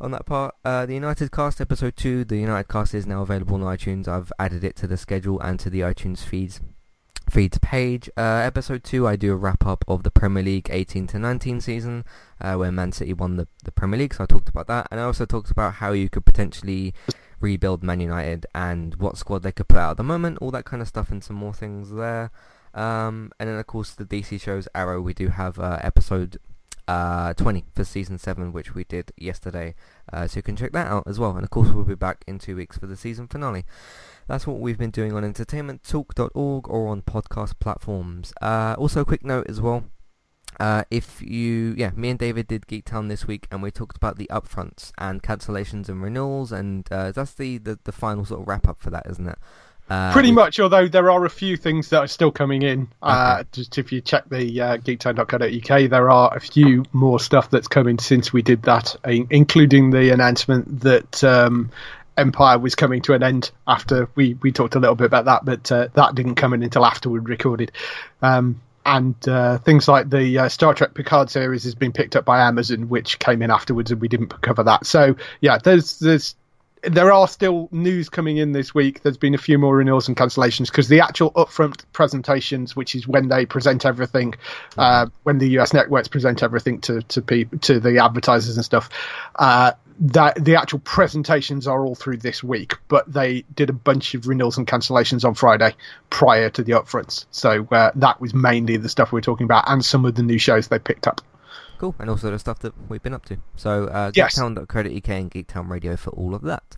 on 0.00 0.10
that 0.10 0.26
part. 0.26 0.54
Uh, 0.64 0.86
the 0.86 0.94
United 0.94 1.32
Cast 1.32 1.60
episode 1.60 1.96
2, 1.96 2.24
the 2.24 2.36
United 2.36 2.68
Cast 2.68 2.94
is 2.94 3.06
now 3.06 3.22
available 3.22 3.54
on 3.54 3.76
iTunes. 3.76 4.08
I've 4.08 4.32
added 4.38 4.64
it 4.64 4.76
to 4.76 4.86
the 4.86 4.96
schedule 4.96 5.40
and 5.40 5.58
to 5.60 5.70
the 5.70 5.80
iTunes 5.80 6.18
feeds 6.18 6.60
feeds 7.28 7.58
page. 7.58 8.08
Uh, 8.16 8.42
episode 8.44 8.84
2 8.84 9.06
I 9.06 9.16
do 9.16 9.32
a 9.32 9.36
wrap 9.36 9.66
up 9.66 9.84
of 9.88 10.02
the 10.02 10.10
Premier 10.10 10.42
League 10.42 10.68
18 10.70 11.06
to 11.08 11.18
19 11.18 11.60
season 11.60 12.04
uh, 12.40 12.54
where 12.54 12.72
Man 12.72 12.92
City 12.92 13.12
won 13.12 13.36
the, 13.36 13.48
the 13.64 13.72
Premier 13.72 13.98
League 13.98 14.14
so 14.14 14.24
I 14.24 14.26
talked 14.26 14.48
about 14.48 14.66
that 14.68 14.88
and 14.90 15.00
I 15.00 15.04
also 15.04 15.26
talked 15.26 15.50
about 15.50 15.74
how 15.74 15.92
you 15.92 16.08
could 16.08 16.24
potentially 16.24 16.94
rebuild 17.40 17.82
Man 17.82 18.00
United 18.00 18.46
and 18.54 18.94
what 18.96 19.16
squad 19.18 19.42
they 19.42 19.52
could 19.52 19.68
put 19.68 19.78
out 19.78 19.92
at 19.92 19.96
the 19.96 20.04
moment, 20.04 20.38
all 20.40 20.50
that 20.52 20.64
kind 20.64 20.80
of 20.80 20.88
stuff 20.88 21.10
and 21.10 21.22
some 21.22 21.36
more 21.36 21.54
things 21.54 21.90
there. 21.90 22.30
Um, 22.74 23.32
and 23.40 23.48
then 23.48 23.56
of 23.56 23.66
course 23.66 23.92
the 23.92 24.04
DC 24.04 24.40
shows 24.40 24.68
Arrow 24.74 25.00
we 25.00 25.14
do 25.14 25.28
have 25.28 25.58
uh, 25.58 25.78
episode 25.80 26.38
uh, 26.88 27.34
20 27.34 27.64
for 27.74 27.84
season 27.84 28.18
7 28.18 28.52
which 28.52 28.74
we 28.74 28.84
did 28.84 29.12
yesterday 29.16 29.74
uh, 30.12 30.26
so 30.26 30.38
you 30.38 30.42
can 30.42 30.56
check 30.56 30.72
that 30.72 30.86
out 30.86 31.04
as 31.06 31.18
well 31.18 31.34
and 31.34 31.44
of 31.44 31.50
course 31.50 31.68
we'll 31.70 31.84
be 31.84 31.94
back 31.94 32.24
in 32.26 32.38
two 32.38 32.56
weeks 32.56 32.78
for 32.78 32.86
the 32.86 32.96
season 32.96 33.26
finale 33.26 33.64
that's 34.26 34.46
what 34.46 34.58
we've 34.58 34.78
been 34.78 34.90
doing 34.90 35.12
on 35.12 35.22
entertainmenttalk.org 35.22 36.68
or 36.68 36.88
on 36.88 37.02
podcast 37.02 37.58
platforms. 37.60 38.32
Uh, 38.42 38.74
also, 38.76 39.02
a 39.02 39.04
quick 39.04 39.24
note 39.24 39.48
as 39.48 39.60
well. 39.60 39.84
Uh, 40.58 40.84
if 40.90 41.20
you, 41.22 41.74
yeah, 41.76 41.90
me 41.94 42.10
and 42.10 42.18
David 42.18 42.48
did 42.48 42.66
Geek 42.66 42.86
Town 42.86 43.08
this 43.08 43.26
week, 43.26 43.46
and 43.50 43.62
we 43.62 43.70
talked 43.70 43.96
about 43.96 44.16
the 44.16 44.28
upfronts 44.30 44.90
and 44.98 45.22
cancellations 45.22 45.88
and 45.88 46.02
renewals, 46.02 46.50
and 46.50 46.90
uh, 46.90 47.12
that's 47.12 47.34
the, 47.34 47.58
the, 47.58 47.78
the 47.84 47.92
final 47.92 48.24
sort 48.24 48.40
of 48.40 48.48
wrap 48.48 48.66
up 48.66 48.80
for 48.80 48.90
that, 48.90 49.06
isn't 49.08 49.28
it? 49.28 49.38
Uh, 49.88 50.12
Pretty 50.12 50.32
much, 50.32 50.58
although 50.58 50.88
there 50.88 51.10
are 51.10 51.24
a 51.24 51.30
few 51.30 51.56
things 51.56 51.90
that 51.90 51.98
are 51.98 52.08
still 52.08 52.32
coming 52.32 52.62
in. 52.62 52.88
Uh, 53.00 53.44
just 53.52 53.78
if 53.78 53.92
you 53.92 54.00
check 54.00 54.28
the 54.28 54.60
uh, 54.60 54.76
geektown.co.uk, 54.78 55.90
there 55.90 56.10
are 56.10 56.36
a 56.36 56.40
few 56.40 56.84
more 56.92 57.20
stuff 57.20 57.50
that's 57.50 57.68
coming 57.68 57.98
since 57.98 58.32
we 58.32 58.42
did 58.42 58.62
that, 58.62 58.96
including 59.04 59.90
the 59.90 60.10
announcement 60.10 60.80
that 60.80 61.22
um, 61.22 61.70
Empire 62.16 62.58
was 62.58 62.74
coming 62.74 63.02
to 63.02 63.12
an 63.12 63.22
end 63.22 63.50
after 63.66 64.08
we, 64.16 64.34
we 64.34 64.50
talked 64.50 64.74
a 64.74 64.80
little 64.80 64.96
bit 64.96 65.06
about 65.06 65.26
that, 65.26 65.44
but 65.44 65.70
uh, 65.70 65.88
that 65.94 66.14
didn't 66.14 66.34
come 66.34 66.52
in 66.52 66.62
until 66.62 66.84
after 66.84 67.08
we 67.08 67.20
recorded. 67.20 67.70
Um, 68.22 68.60
and 68.84 69.16
uh, 69.28 69.58
things 69.58 69.88
like 69.88 70.08
the 70.08 70.38
uh, 70.38 70.48
Star 70.48 70.72
Trek 70.72 70.94
Picard 70.94 71.28
series 71.28 71.64
has 71.64 71.74
been 71.74 71.92
picked 71.92 72.16
up 72.16 72.24
by 72.24 72.40
Amazon, 72.40 72.88
which 72.88 73.18
came 73.18 73.42
in 73.42 73.50
afterwards, 73.50 73.90
and 73.90 74.00
we 74.00 74.08
didn't 74.08 74.40
cover 74.42 74.62
that. 74.62 74.86
So 74.86 75.16
yeah, 75.40 75.58
there's 75.58 75.98
there's 75.98 76.36
there 76.86 77.12
are 77.12 77.28
still 77.28 77.68
news 77.72 78.08
coming 78.08 78.36
in 78.36 78.52
this 78.52 78.74
week. 78.74 79.02
There's 79.02 79.16
been 79.16 79.34
a 79.34 79.38
few 79.38 79.58
more 79.58 79.76
renewals 79.76 80.08
and 80.08 80.16
cancellations 80.16 80.66
because 80.66 80.88
the 80.88 81.00
actual 81.00 81.32
upfront 81.32 81.84
presentations, 81.92 82.76
which 82.76 82.94
is 82.94 83.06
when 83.06 83.28
they 83.28 83.46
present 83.46 83.84
everything, 83.84 84.34
uh, 84.78 85.06
when 85.24 85.38
the 85.38 85.58
US 85.58 85.72
networks 85.72 86.08
present 86.08 86.42
everything 86.42 86.80
to 86.82 87.02
to 87.02 87.22
pe- 87.22 87.44
to 87.62 87.80
the 87.80 87.98
advertisers 87.98 88.56
and 88.56 88.64
stuff, 88.64 88.90
uh, 89.36 89.72
that 89.98 90.42
the 90.44 90.56
actual 90.56 90.78
presentations 90.80 91.66
are 91.66 91.84
all 91.84 91.94
through 91.94 92.18
this 92.18 92.42
week, 92.42 92.74
but 92.88 93.10
they 93.10 93.44
did 93.54 93.70
a 93.70 93.72
bunch 93.74 94.14
of 94.14 94.26
renewals 94.26 94.58
and 94.58 94.66
cancellations 94.66 95.24
on 95.24 95.34
Friday 95.34 95.74
prior 96.10 96.50
to 96.50 96.62
the 96.62 96.72
upfronts. 96.72 97.24
So 97.30 97.66
uh, 97.70 97.92
that 97.96 98.20
was 98.20 98.34
mainly 98.34 98.76
the 98.76 98.88
stuff 98.88 99.12
we 99.12 99.18
are 99.18 99.22
talking 99.22 99.44
about, 99.44 99.64
and 99.68 99.84
some 99.84 100.04
of 100.04 100.14
the 100.14 100.22
new 100.22 100.38
shows 100.38 100.68
they 100.68 100.78
picked 100.78 101.06
up. 101.06 101.22
Cool, 101.78 101.94
and 101.98 102.08
also 102.08 102.30
the 102.30 102.38
stuff 102.38 102.58
that 102.60 102.72
we've 102.88 103.02
been 103.02 103.14
up 103.14 103.26
to. 103.26 103.38
So 103.54 103.86
uh, 103.86 104.12
yes. 104.14 104.38
geektown.co.uk 104.38 105.08
and 105.08 105.30
Geektown 105.30 105.68
Radio 105.68 105.96
for 105.96 106.10
all 106.10 106.34
of 106.34 106.42
that. 106.42 106.76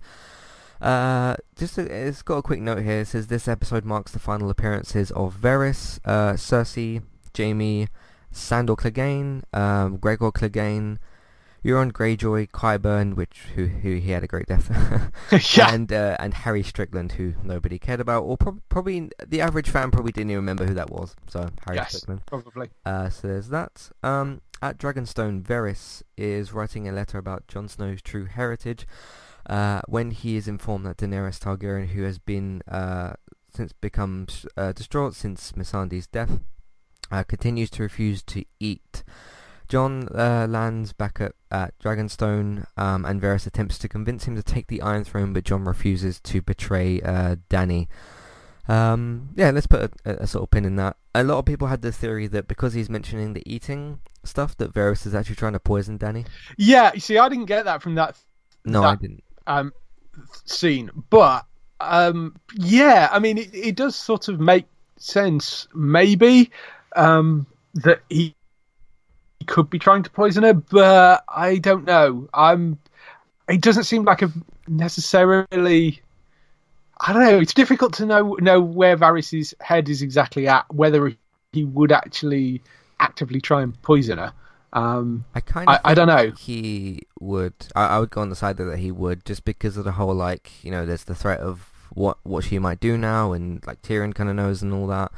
Uh, 0.81 1.37
just 1.57 1.79
a, 1.79 1.83
it's 1.83 2.23
got 2.23 2.37
a 2.37 2.43
quick 2.43 2.61
note 2.61 2.83
here. 2.83 3.01
It 3.01 3.09
says 3.09 3.27
this 3.27 3.49
episode 3.49 3.85
marks 3.85 4.13
the 4.13 4.19
final 4.19 4.51
appearances 4.51 5.11
of 5.13 5.37
Varys, 5.37 5.99
uh, 6.05 6.35
Cersei, 6.35 7.03
Jaime, 7.37 7.89
Sandor 8.31 8.77
Clegane, 8.77 9.43
um, 9.53 9.97
Gregor 9.97 10.31
Clegane, 10.31 10.99
Euron 11.65 11.91
Greyjoy, 11.91 12.51
Qyburn, 12.51 13.15
which 13.15 13.47
who 13.55 13.67
who 13.67 13.97
he 13.97 14.13
had 14.13 14.23
a 14.23 14.29
great 14.29 14.47
death, 14.47 14.71
yeah. 15.57 15.75
and 15.75 15.93
uh, 15.93 16.17
and 16.21 16.33
Harry 16.33 16.63
Strickland, 16.63 17.13
who 17.13 17.35
nobody 17.43 17.79
cared 17.79 18.01
about, 18.01 18.23
or 18.23 18.37
pro- 18.37 18.61
probably 18.69 19.11
the 19.27 19.41
average 19.41 19.69
fan 19.69 19.91
probably 19.91 20.13
didn't 20.13 20.31
even 20.31 20.43
remember 20.43 20.67
who 20.67 20.75
that 20.75 20.91
was. 20.91 21.17
So 21.29 21.49
Harry 21.67 21.79
yes, 21.79 21.89
Strickland, 21.89 22.25
probably. 22.27 22.69
Uh, 22.87 23.11
so 23.11 23.27
there's 23.27 23.49
that. 23.49 23.91
Um, 24.03 24.41
at 24.63 24.79
Dragonstone, 24.79 25.43
Varys 25.43 26.03
is 26.17 26.53
writing 26.53 26.89
a 26.89 26.93
letter 26.93 27.19
about 27.19 27.49
Jon 27.49 27.69
Snow's 27.69 28.03
true 28.03 28.27
heritage. 28.27 28.87
Uh, 29.47 29.81
when 29.89 30.11
he 30.11 30.37
is 30.37 30.47
informed 30.47 30.85
that 30.85 30.99
Daenerys 30.99 31.39
Targaryen, 31.39 31.89
who 31.89 32.03
has 32.03 32.19
been 32.19 32.63
uh, 32.69 33.15
since 33.55 33.73
become 33.73 34.27
uh, 34.57 34.73
distraught 34.73 35.15
since 35.15 35.53
Missandei's 35.53 36.07
death, 36.07 36.41
uh, 37.11 37.23
continues 37.23 37.71
to 37.71 37.83
refuse 37.83 38.23
to 38.25 38.45
eat. 38.61 39.03
Jon 39.69 40.09
uh, 40.15 40.47
lands 40.49 40.93
back 40.93 41.21
at, 41.21 41.33
at 41.51 41.79
Dragonstone, 41.79 42.67
um, 42.77 43.05
and 43.05 43.21
Varys 43.21 43.47
attempts 43.47 43.79
to 43.79 43.89
convince 43.89 44.25
him 44.25 44.35
to 44.35 44.43
take 44.43 44.67
the 44.67 44.81
Iron 44.83 45.05
Throne, 45.05 45.33
but 45.33 45.45
Jon 45.45 45.65
refuses 45.65 46.21
to 46.21 46.41
betray 46.41 47.01
uh, 47.03 47.37
Dany. 47.51 47.89
Um, 48.67 49.31
yeah, 49.35 49.51
let's 49.51 49.67
put 49.67 49.93
a, 50.05 50.23
a, 50.23 50.27
sort 50.27 50.45
of 50.45 50.51
pin 50.51 50.67
in 50.67 50.77
that. 50.77 50.97
A 51.15 51.25
lot 51.25 51.39
of 51.39 51.47
people 51.47 51.69
had 51.69 51.81
the 51.81 51.93
theory 51.93 52.27
that 52.29 52.49
because 52.49 52.75
he's 52.75 52.91
mentioning 52.91 53.33
the 53.33 53.43
eating 53.47 54.01
stuff, 54.25 54.57
that 54.59 54.73
Varys 54.73 55.07
is 55.07 55.15
actually 55.15 55.37
trying 55.37 55.55
to 55.55 55.61
poison 55.61 55.99
Dany? 55.99 56.27
Yeah, 56.57 56.93
you 56.95 57.01
see, 57.01 57.19
I 57.19 57.29
didn't 57.29 57.47
get 57.47 57.65
that 57.65 57.83
from 57.83 57.95
that. 57.97 58.17
No, 58.65 58.83
that, 58.83 58.89
I 58.89 58.97
didn't. 58.97 59.25
Um, 59.47 59.73
scene, 60.45 60.91
but 61.11 61.47
um, 61.81 62.37
yeah, 62.55 63.09
I 63.11 63.19
mean, 63.19 63.39
it, 63.39 63.55
it 63.55 63.77
does 63.77 63.97
sort 63.97 64.29
of 64.29 64.41
make 64.41 64.67
sense, 64.97 65.69
maybe, 65.75 66.51
um, 66.97 67.47
that 67.75 68.01
he 68.09 68.35
could 69.47 69.71
be 69.71 69.79
trying 69.79 70.03
to 70.03 70.11
poison 70.11 70.45
her, 70.45 70.55
but 70.55 71.25
I 71.29 71.59
don't 71.59 71.85
know. 71.85 72.29
I'm. 72.33 72.79
It 73.49 73.63
doesn't 73.63 73.85
seem 73.85 74.05
like 74.05 74.23
a 74.23 74.31
necessarily. 74.67 76.03
I 77.01 77.13
don't 77.13 77.23
know. 77.23 77.39
It's 77.39 77.55
difficult 77.55 77.95
to 77.95 78.07
know 78.07 78.37
know 78.41 78.61
where 78.61 78.97
Varys's 78.97 79.55
head 79.61 79.89
is 79.89 80.03
exactly 80.03 80.49
at. 80.49 80.73
Whether 80.73 81.15
he 81.53 81.65
would 81.65 81.93
actually 81.93 82.63
actively 83.01 83.41
try 83.41 83.63
and 83.63 83.81
poison 83.83 84.19
her. 84.19 84.33
Um, 84.73 85.25
I 85.35 85.41
kind 85.41 85.69
of. 85.69 85.75
I, 85.85 85.93
I, 85.93 85.95
don't 85.95 86.09
know. 86.09 86.31
He 86.39 87.03
would. 87.21 87.55
I, 87.75 87.87
I, 87.87 87.99
would 87.99 88.11
go 88.11 88.21
on 88.21 88.29
the 88.29 88.37
side 88.37 88.59
that 88.59 88.79
he 88.79 88.91
would, 88.91 89.25
just 89.25 89.45
because 89.45 89.77
of 89.77 89.85
the 89.85 89.93
whole 89.93 90.15
like 90.15 90.51
you 90.63 90.71
know, 90.71 90.85
there's 90.85 91.05
the 91.05 91.15
threat 91.15 91.41
of 91.41 91.71
what 91.95 92.19
what 92.23 92.45
she 92.45 92.59
might 92.59 92.81
do 92.81 92.99
now, 92.99 93.33
and 93.33 93.67
like 93.67 93.81
Tyrion 93.83 94.15
kind 94.15 94.29
of 94.29 94.37
knows 94.37 94.63
and 94.63 94.75
all 94.75 94.87
that. 94.89 95.11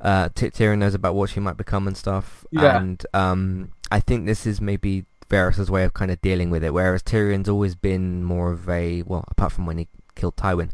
Uh, 0.00 0.28
T- 0.34 0.50
Tyrion 0.50 0.78
knows 0.78 0.94
about 0.94 1.14
what 1.14 1.30
she 1.30 1.40
might 1.40 1.56
become 1.56 1.88
and 1.88 1.96
stuff. 1.96 2.44
Yeah. 2.50 2.76
And 2.76 3.04
um, 3.14 3.72
I 3.90 4.00
think 4.00 4.26
this 4.26 4.46
is 4.46 4.60
maybe 4.60 5.06
Varys' 5.30 5.70
way 5.70 5.84
of 5.84 5.94
kind 5.94 6.10
of 6.10 6.20
dealing 6.20 6.50
with 6.50 6.62
it, 6.62 6.74
whereas 6.74 7.02
Tyrion's 7.02 7.48
always 7.48 7.74
been 7.74 8.22
more 8.22 8.52
of 8.52 8.68
a 8.68 9.02
well, 9.02 9.24
apart 9.28 9.52
from 9.52 9.66
when 9.66 9.78
he 9.78 9.88
killed 10.14 10.36
Tywin. 10.36 10.70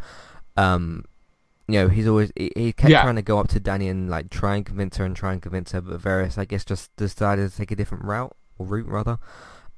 Um, 0.56 1.04
you 1.72 1.80
know, 1.80 1.88
he's 1.88 2.06
always 2.06 2.30
he, 2.36 2.50
he 2.54 2.72
kept 2.72 2.90
Yeah. 2.90 3.02
trying 3.02 3.16
to 3.16 3.22
go 3.22 3.38
up 3.38 3.48
to 3.48 3.60
Dany 3.60 3.90
and 3.90 4.10
like 4.10 4.30
try 4.30 4.56
and 4.56 4.64
convince 4.66 4.96
her 4.98 5.04
and 5.04 5.16
try 5.16 5.32
and 5.32 5.40
convince 5.40 5.72
her, 5.72 5.80
but 5.80 6.00
Varys, 6.00 6.36
I 6.38 6.44
guess, 6.44 6.64
just 6.64 6.94
decided 6.96 7.50
to 7.50 7.56
take 7.56 7.70
a 7.70 7.76
different 7.76 8.04
route 8.04 8.34
or 8.58 8.66
route 8.66 8.86
rather. 8.86 9.18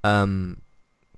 Um, 0.02 0.60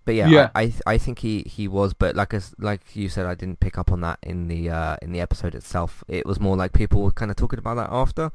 but 0.04 0.14
yeah, 0.14 0.28
Yeah. 0.28 0.50
I, 0.54 0.62
I 0.62 0.94
I 0.94 0.98
think 0.98 1.18
he, 1.20 1.42
he 1.42 1.66
was, 1.66 1.92
but 1.94 2.14
like 2.14 2.32
as 2.34 2.54
like 2.58 2.94
you 2.94 3.08
said, 3.08 3.26
I 3.26 3.34
didn't 3.34 3.60
pick 3.60 3.76
up 3.78 3.90
on 3.90 4.00
that 4.02 4.18
in 4.22 4.48
the 4.48 4.70
uh, 4.70 4.96
in 5.02 5.12
the 5.12 5.20
episode 5.20 5.54
itself. 5.54 6.04
It 6.08 6.26
was 6.26 6.38
more 6.38 6.56
like 6.56 6.72
people 6.72 7.02
were 7.02 7.10
kind 7.12 7.30
of 7.30 7.36
talking 7.36 7.58
about 7.58 7.74
that 7.76 7.88
after. 7.90 8.30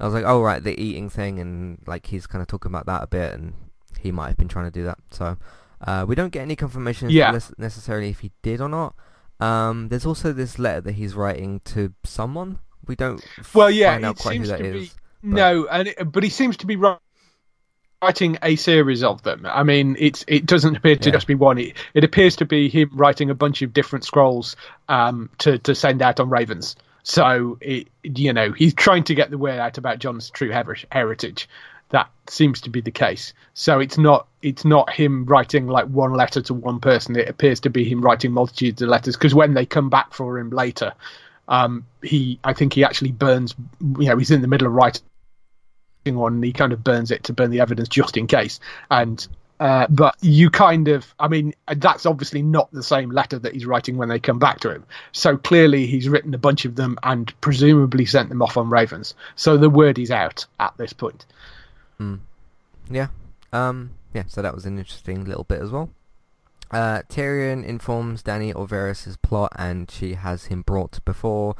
I 0.00 0.04
was 0.04 0.12
like, 0.14 0.24
oh 0.26 0.42
right, 0.42 0.62
the 0.62 0.78
eating 0.80 1.08
thing, 1.08 1.38
and 1.38 1.78
like 1.86 2.06
he's 2.06 2.26
kind 2.26 2.42
of 2.42 2.48
talking 2.48 2.70
about 2.70 2.86
that 2.86 3.02
a 3.04 3.06
bit, 3.06 3.32
and 3.34 3.54
he 4.00 4.10
might 4.12 4.28
have 4.28 4.36
been 4.36 4.48
trying 4.48 4.66
to 4.66 4.70
do 4.70 4.84
that. 4.84 4.98
So 5.12 5.38
uh, 5.80 6.04
we 6.06 6.14
don't 6.14 6.30
get 6.32 6.42
any 6.42 6.56
confirmation 6.56 7.08
Yeah. 7.10 7.38
necessarily 7.56 8.10
if 8.10 8.20
he 8.20 8.32
did 8.42 8.60
or 8.60 8.68
not. 8.68 8.94
Um, 9.44 9.88
there's 9.88 10.06
also 10.06 10.32
this 10.32 10.58
letter 10.58 10.80
that 10.82 10.92
he's 10.92 11.14
writing 11.14 11.60
to 11.66 11.92
someone. 12.04 12.58
We 12.86 12.96
don't 12.96 13.24
Well, 13.54 13.70
yeah, 13.70 13.92
find 13.92 14.04
out 14.04 14.16
it 14.16 14.22
quite 14.22 14.32
who 14.38 14.44
seems 14.44 14.48
that 14.48 14.58
to 14.58 14.76
is. 14.76 14.88
be 14.90 14.94
no, 15.22 15.66
and 15.66 15.88
it, 15.88 16.12
but 16.12 16.22
he 16.22 16.28
seems 16.30 16.58
to 16.58 16.66
be 16.66 16.76
ri- 16.76 16.96
writing 18.02 18.36
a 18.42 18.56
series 18.56 19.02
of 19.02 19.22
them. 19.22 19.46
I 19.46 19.62
mean, 19.62 19.96
it's 19.98 20.24
it 20.28 20.44
doesn't 20.46 20.76
appear 20.76 20.96
to 20.96 21.08
Yeah. 21.08 21.12
just 21.14 21.26
be 21.26 21.34
one. 21.34 21.58
It, 21.58 21.76
it 21.94 22.04
appears 22.04 22.36
to 22.36 22.44
be 22.44 22.68
him 22.68 22.90
writing 22.92 23.30
a 23.30 23.34
bunch 23.34 23.62
of 23.62 23.72
different 23.72 24.04
scrolls 24.04 24.56
um, 24.88 25.30
to 25.38 25.58
to 25.60 25.74
send 25.74 26.02
out 26.02 26.20
on 26.20 26.28
Ravens. 26.30 26.76
So 27.02 27.58
it, 27.60 27.88
you 28.02 28.32
know, 28.32 28.52
he's 28.52 28.72
trying 28.74 29.04
to 29.04 29.14
get 29.14 29.30
the 29.30 29.38
word 29.38 29.58
out 29.58 29.76
about 29.78 29.98
Jon's 29.98 30.30
true 30.30 30.50
her- 30.52 30.76
heritage. 30.90 31.48
That 31.90 32.10
seems 32.28 32.62
to 32.62 32.70
be 32.70 32.80
the 32.80 32.90
case. 32.90 33.34
So 33.52 33.80
it's 33.80 33.98
not 33.98 34.26
it's 34.42 34.64
not 34.64 34.90
him 34.90 35.24
writing 35.26 35.66
like 35.66 35.86
one 35.86 36.12
letter 36.12 36.40
to 36.42 36.54
one 36.54 36.80
person. 36.80 37.16
It 37.16 37.28
appears 37.28 37.60
to 37.60 37.70
be 37.70 37.84
him 37.84 38.00
writing 38.00 38.32
multitudes 38.32 38.82
of 38.82 38.88
letters 38.88 39.16
because 39.16 39.34
when 39.34 39.54
they 39.54 39.66
come 39.66 39.90
back 39.90 40.14
for 40.14 40.38
him 40.38 40.50
later, 40.50 40.94
um, 41.48 41.86
he 42.02 42.38
I 42.42 42.52
think 42.52 42.72
he 42.72 42.84
actually 42.84 43.12
burns. 43.12 43.54
You 43.80 44.08
know, 44.08 44.16
he's 44.16 44.30
in 44.30 44.42
the 44.42 44.48
middle 44.48 44.66
of 44.66 44.72
writing 44.72 45.02
one, 46.06 46.34
and 46.34 46.44
he 46.44 46.52
kind 46.52 46.72
of 46.72 46.82
burns 46.82 47.10
it 47.10 47.24
to 47.24 47.32
burn 47.32 47.50
the 47.50 47.60
evidence 47.60 47.88
just 47.88 48.16
in 48.16 48.26
case. 48.26 48.60
And 48.90 49.26
uh, 49.60 49.86
but 49.88 50.16
you 50.20 50.50
kind 50.50 50.88
of, 50.88 51.14
I 51.18 51.28
mean, 51.28 51.54
that's 51.76 52.06
obviously 52.06 52.42
not 52.42 52.70
the 52.72 52.82
same 52.82 53.10
letter 53.10 53.38
that 53.38 53.52
he's 53.52 53.66
writing 53.66 53.96
when 53.96 54.08
they 54.08 54.18
come 54.18 54.38
back 54.38 54.60
to 54.60 54.70
him. 54.70 54.84
So 55.12 55.36
clearly, 55.36 55.86
he's 55.86 56.08
written 56.08 56.34
a 56.34 56.38
bunch 56.38 56.64
of 56.64 56.74
them 56.74 56.98
and 57.02 57.32
presumably 57.40 58.04
sent 58.04 58.28
them 58.28 58.42
off 58.42 58.56
on 58.56 58.68
Ravens. 58.68 59.14
So 59.36 59.56
the 59.56 59.70
word 59.70 59.98
is 59.98 60.10
out 60.10 60.46
at 60.58 60.76
this 60.76 60.92
point. 60.92 61.24
Yeah. 62.90 63.08
Um. 63.52 63.90
Yeah. 64.12 64.24
So 64.28 64.42
that 64.42 64.54
was 64.54 64.66
an 64.66 64.78
interesting 64.78 65.24
little 65.24 65.44
bit 65.44 65.60
as 65.62 65.70
well. 65.70 65.90
Uh, 66.70 67.02
Tyrion 67.08 67.64
informs 67.64 68.22
Dany 68.22 68.52
of 68.52 68.70
Varys' 68.70 69.16
plot, 69.22 69.52
and 69.56 69.90
she 69.90 70.14
has 70.14 70.46
him 70.46 70.62
brought 70.62 71.04
before 71.04 71.54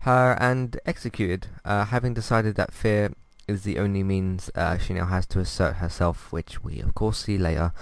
her 0.00 0.36
and 0.40 0.78
executed. 0.86 1.48
Uh, 1.64 1.84
having 1.86 2.14
decided 2.14 2.54
that 2.56 2.72
fear 2.72 3.12
is 3.48 3.62
the 3.64 3.78
only 3.78 4.02
means 4.02 4.50
uh, 4.54 4.78
she 4.78 4.94
now 4.94 5.04
has 5.06 5.26
to 5.26 5.40
assert 5.40 5.76
herself, 5.76 6.32
which 6.32 6.64
we 6.64 6.80
of 6.80 6.94
course 6.94 7.24
see 7.24 7.36
later. 7.38 7.72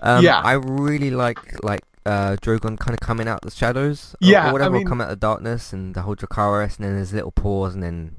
Um, 0.00 0.24
Yeah. 0.24 0.40
I 0.40 0.52
really 0.52 1.10
like 1.10 1.62
like 1.62 1.82
uh, 2.06 2.36
Drogon 2.40 2.78
kind 2.78 2.94
of 2.94 3.00
coming 3.00 3.28
out 3.28 3.44
of 3.44 3.50
the 3.50 3.56
shadows, 3.56 4.14
or- 4.14 4.18
Yeah, 4.28 4.48
or 4.48 4.52
whatever, 4.54 4.76
or 4.76 4.78
mean- 4.78 4.86
come 4.88 5.00
out 5.00 5.10
of 5.10 5.20
the 5.20 5.26
darkness, 5.26 5.72
and 5.72 5.94
the 5.94 6.02
whole 6.02 6.16
Dracarys, 6.16 6.76
and 6.78 6.86
then 6.86 6.96
there's 6.96 7.12
a 7.12 7.16
little 7.16 7.32
pause, 7.32 7.74
and 7.74 7.82
then 7.82 8.16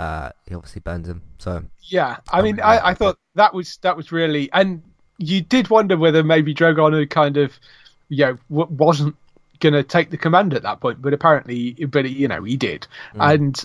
uh, 0.00 0.30
he 0.48 0.54
obviously 0.54 0.80
burns 0.80 1.08
him. 1.08 1.22
So 1.38 1.62
Yeah, 1.82 2.16
I 2.32 2.38
um, 2.38 2.44
mean, 2.44 2.60
Oh, 2.60 2.64
I. 2.64 2.90
I 2.90 2.94
thought 2.94 3.18
that 3.34 3.52
was 3.52 3.76
that 3.82 3.96
was 3.96 4.10
really, 4.10 4.50
and 4.52 4.82
you 5.18 5.42
did 5.42 5.68
wonder 5.68 5.96
whether 5.96 6.24
maybe 6.24 6.54
Drogon 6.54 6.98
had 6.98 7.10
kind 7.10 7.36
of, 7.36 7.52
you 8.08 8.24
know, 8.24 8.38
w- 8.50 8.76
wasn't 8.76 9.16
going 9.60 9.74
to 9.74 9.82
take 9.82 10.10
the 10.10 10.16
command 10.16 10.54
at 10.54 10.62
that 10.62 10.80
point, 10.80 11.02
but 11.02 11.12
apparently, 11.12 11.72
but 11.72 12.08
you 12.08 12.28
know, 12.28 12.42
he 12.42 12.56
did, 12.56 12.86
mm. 13.14 13.34
and. 13.34 13.64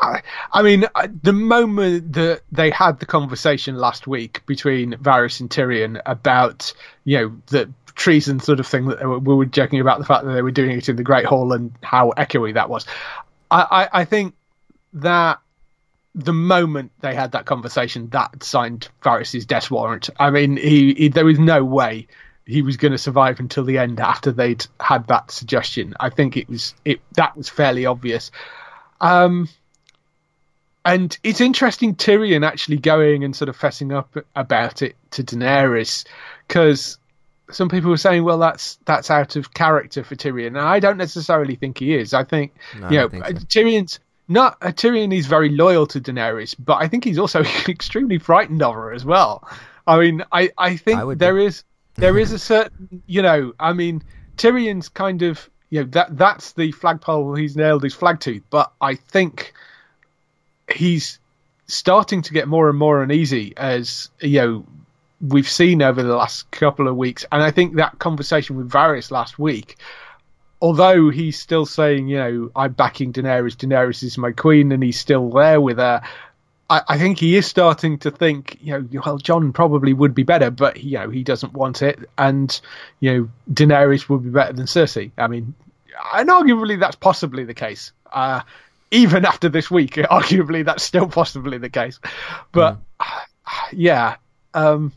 I, 0.00 0.22
I 0.52 0.62
mean, 0.62 0.84
uh, 0.96 1.06
the 1.22 1.32
moment 1.32 2.14
that 2.14 2.40
they 2.50 2.70
had 2.70 2.98
the 2.98 3.06
conversation 3.06 3.76
last 3.76 4.08
week 4.08 4.44
between 4.46 4.94
Varys 4.94 5.38
and 5.38 5.48
Tyrion 5.48 6.02
about, 6.04 6.72
you 7.04 7.18
know, 7.18 7.36
the 7.48 7.72
treason 7.94 8.40
sort 8.40 8.58
of 8.58 8.66
thing 8.66 8.86
that 8.86 8.98
they 8.98 9.06
were, 9.06 9.20
we 9.20 9.32
were 9.32 9.44
joking 9.44 9.78
about 9.78 10.00
the 10.00 10.04
fact 10.04 10.24
that 10.24 10.32
they 10.32 10.42
were 10.42 10.50
doing 10.50 10.72
it 10.76 10.88
in 10.88 10.96
the 10.96 11.04
Great 11.04 11.24
Hall 11.24 11.52
and 11.52 11.70
how 11.84 12.10
echoey 12.16 12.54
that 12.54 12.68
was. 12.68 12.84
I, 13.48 13.88
I, 13.92 14.00
I 14.00 14.04
think 14.04 14.34
that 14.94 15.38
the 16.14 16.32
moment 16.32 16.92
they 17.00 17.14
had 17.14 17.32
that 17.32 17.46
conversation, 17.46 18.08
that 18.10 18.42
signed 18.42 18.88
Varys' 19.02 19.46
death 19.46 19.70
warrant. 19.70 20.10
I 20.18 20.30
mean, 20.30 20.56
he, 20.56 20.94
he 20.94 21.08
there 21.08 21.24
was 21.24 21.38
no 21.38 21.64
way 21.64 22.06
he 22.44 22.62
was 22.62 22.76
going 22.76 22.92
to 22.92 22.98
survive 22.98 23.40
until 23.40 23.64
the 23.64 23.78
end 23.78 24.00
after 24.00 24.32
they'd 24.32 24.66
had 24.80 25.06
that 25.06 25.30
suggestion. 25.30 25.94
I 26.00 26.10
think 26.10 26.36
it 26.36 26.48
was 26.48 26.74
it 26.84 27.00
that 27.14 27.36
was 27.36 27.48
fairly 27.48 27.86
obvious. 27.86 28.30
Um, 29.00 29.48
and 30.84 31.16
it's 31.22 31.40
interesting 31.40 31.94
Tyrion 31.94 32.44
actually 32.44 32.78
going 32.78 33.24
and 33.24 33.34
sort 33.34 33.48
of 33.48 33.58
fessing 33.58 33.94
up 33.94 34.16
about 34.34 34.82
it 34.82 34.96
to 35.12 35.22
Daenerys 35.22 36.04
because 36.48 36.98
some 37.52 37.68
people 37.68 37.90
were 37.90 37.96
saying, 37.96 38.24
well, 38.24 38.38
that's 38.38 38.78
that's 38.84 39.10
out 39.10 39.36
of 39.36 39.54
character 39.54 40.02
for 40.02 40.16
Tyrion, 40.16 40.48
and 40.48 40.58
I 40.58 40.80
don't 40.80 40.96
necessarily 40.96 41.54
think 41.54 41.78
he 41.78 41.94
is. 41.94 42.12
I 42.14 42.24
think 42.24 42.54
No, 42.78 42.90
you 42.90 42.96
know 42.98 43.08
think 43.08 43.26
so. 43.26 43.32
Tyrion's 43.34 44.00
not 44.28 44.56
uh, 44.62 44.68
Tyrion 44.68 45.14
is 45.14 45.26
very 45.26 45.48
loyal 45.48 45.86
to 45.88 46.00
Daenerys, 46.00 46.54
but 46.58 46.74
I 46.80 46.88
think 46.88 47.04
he's 47.04 47.18
also 47.18 47.42
extremely 47.68 48.18
frightened 48.18 48.62
of 48.62 48.74
her 48.74 48.92
as 48.92 49.04
well. 49.04 49.48
I 49.86 49.98
mean, 49.98 50.22
I 50.32 50.50
I 50.56 50.76
think 50.76 51.00
I 51.00 51.14
there 51.14 51.36
be. 51.36 51.46
is 51.46 51.64
there 51.96 52.18
is 52.18 52.32
a 52.32 52.38
certain 52.38 53.02
you 53.06 53.22
know, 53.22 53.52
I 53.58 53.72
mean, 53.72 54.02
Tyrion's 54.36 54.88
kind 54.88 55.22
of 55.22 55.48
you 55.70 55.80
know 55.80 55.86
that 55.90 56.16
that's 56.16 56.52
the 56.52 56.72
flagpole 56.72 57.34
he's 57.34 57.56
nailed 57.56 57.82
his 57.82 57.94
flag 57.94 58.20
to, 58.20 58.40
but 58.50 58.72
I 58.80 58.94
think 58.94 59.52
he's 60.72 61.18
starting 61.66 62.22
to 62.22 62.32
get 62.32 62.48
more 62.48 62.68
and 62.68 62.78
more 62.78 63.02
uneasy 63.02 63.54
as 63.56 64.10
you 64.20 64.40
know 64.40 64.66
we've 65.20 65.48
seen 65.48 65.82
over 65.82 66.02
the 66.02 66.14
last 66.14 66.50
couple 66.50 66.88
of 66.88 66.96
weeks, 66.96 67.24
and 67.32 67.42
I 67.42 67.50
think 67.50 67.76
that 67.76 67.98
conversation 67.98 68.56
with 68.56 68.70
Varys 68.70 69.10
last 69.10 69.38
week 69.38 69.76
although 70.62 71.10
he's 71.10 71.38
still 71.38 71.66
saying, 71.66 72.08
you 72.08 72.16
know, 72.16 72.50
I'm 72.54 72.72
backing 72.72 73.12
Daenerys, 73.12 73.56
Daenerys 73.56 74.04
is 74.04 74.16
my 74.16 74.30
queen, 74.30 74.70
and 74.70 74.82
he's 74.82 74.98
still 74.98 75.28
there 75.30 75.60
with 75.60 75.78
her. 75.78 76.00
I, 76.70 76.96
think 76.96 77.18
he 77.18 77.36
is 77.36 77.46
starting 77.46 77.98
to 77.98 78.10
think, 78.10 78.56
you 78.62 78.72
know, 78.72 79.02
well, 79.04 79.18
Jon 79.18 79.52
probably 79.52 79.92
would 79.92 80.14
be 80.14 80.22
better, 80.22 80.50
but 80.50 80.82
you 80.82 80.98
know, 80.98 81.10
he 81.10 81.22
doesn't 81.22 81.52
want 81.52 81.82
it, 81.82 81.98
and 82.16 82.58
you 83.00 83.12
know, 83.12 83.28
Daenerys 83.52 84.08
would 84.08 84.22
be 84.22 84.30
better 84.30 84.54
than 84.54 84.64
Cersei. 84.64 85.10
I 85.18 85.26
mean, 85.26 85.52
and 86.14 86.30
arguably 86.30 86.80
that's 86.80 86.96
possibly 86.96 87.44
the 87.44 87.52
case. 87.52 87.92
Uh, 88.10 88.40
even 88.90 89.26
after 89.26 89.50
this 89.50 89.70
week, 89.70 89.94
arguably 89.96 90.64
that's 90.64 90.82
still 90.82 91.08
possibly 91.08 91.58
the 91.58 91.68
case. 91.68 92.00
But 92.52 92.78
mm. 92.98 93.06
yeah, 93.72 94.16
um, 94.54 94.92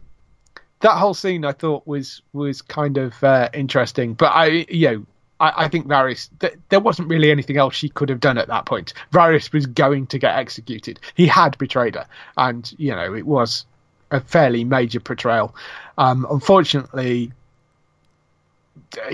that 0.79 0.93
whole 0.93 1.13
scene 1.13 1.43
I 1.43 1.51
thought 1.51 1.85
was 1.85 2.21
was 2.31 2.61
kind 2.61 2.97
of 2.97 3.21
uh, 3.21 3.49
interesting. 3.53 4.13
But 4.13 4.27
I, 4.27 4.65
you 4.69 4.91
know, 4.91 5.05
I, 5.39 5.65
I 5.65 5.67
think 5.67 5.87
Varys, 5.87 6.29
th- 6.39 6.57
there 6.69 6.79
wasn't 6.79 7.09
really 7.09 7.31
anything 7.31 7.57
else 7.57 7.75
she 7.75 7.89
could 7.89 8.09
have 8.09 8.19
done 8.19 8.37
at 8.37 8.47
that 8.47 8.65
point. 8.65 8.93
Varys 9.11 9.51
was 9.51 9.65
going 9.65 10.07
to 10.07 10.19
get 10.19 10.35
executed. 10.35 10.99
He 11.15 11.27
had 11.27 11.57
betrayed 11.57 11.95
her, 11.95 12.07
and 12.37 12.73
you 12.77 12.91
know 12.91 13.13
it 13.13 13.25
was 13.25 13.65
a 14.11 14.21
fairly 14.21 14.63
major 14.63 14.99
betrayal. 14.99 15.55
Um, 15.97 16.25
unfortunately, 16.29 17.31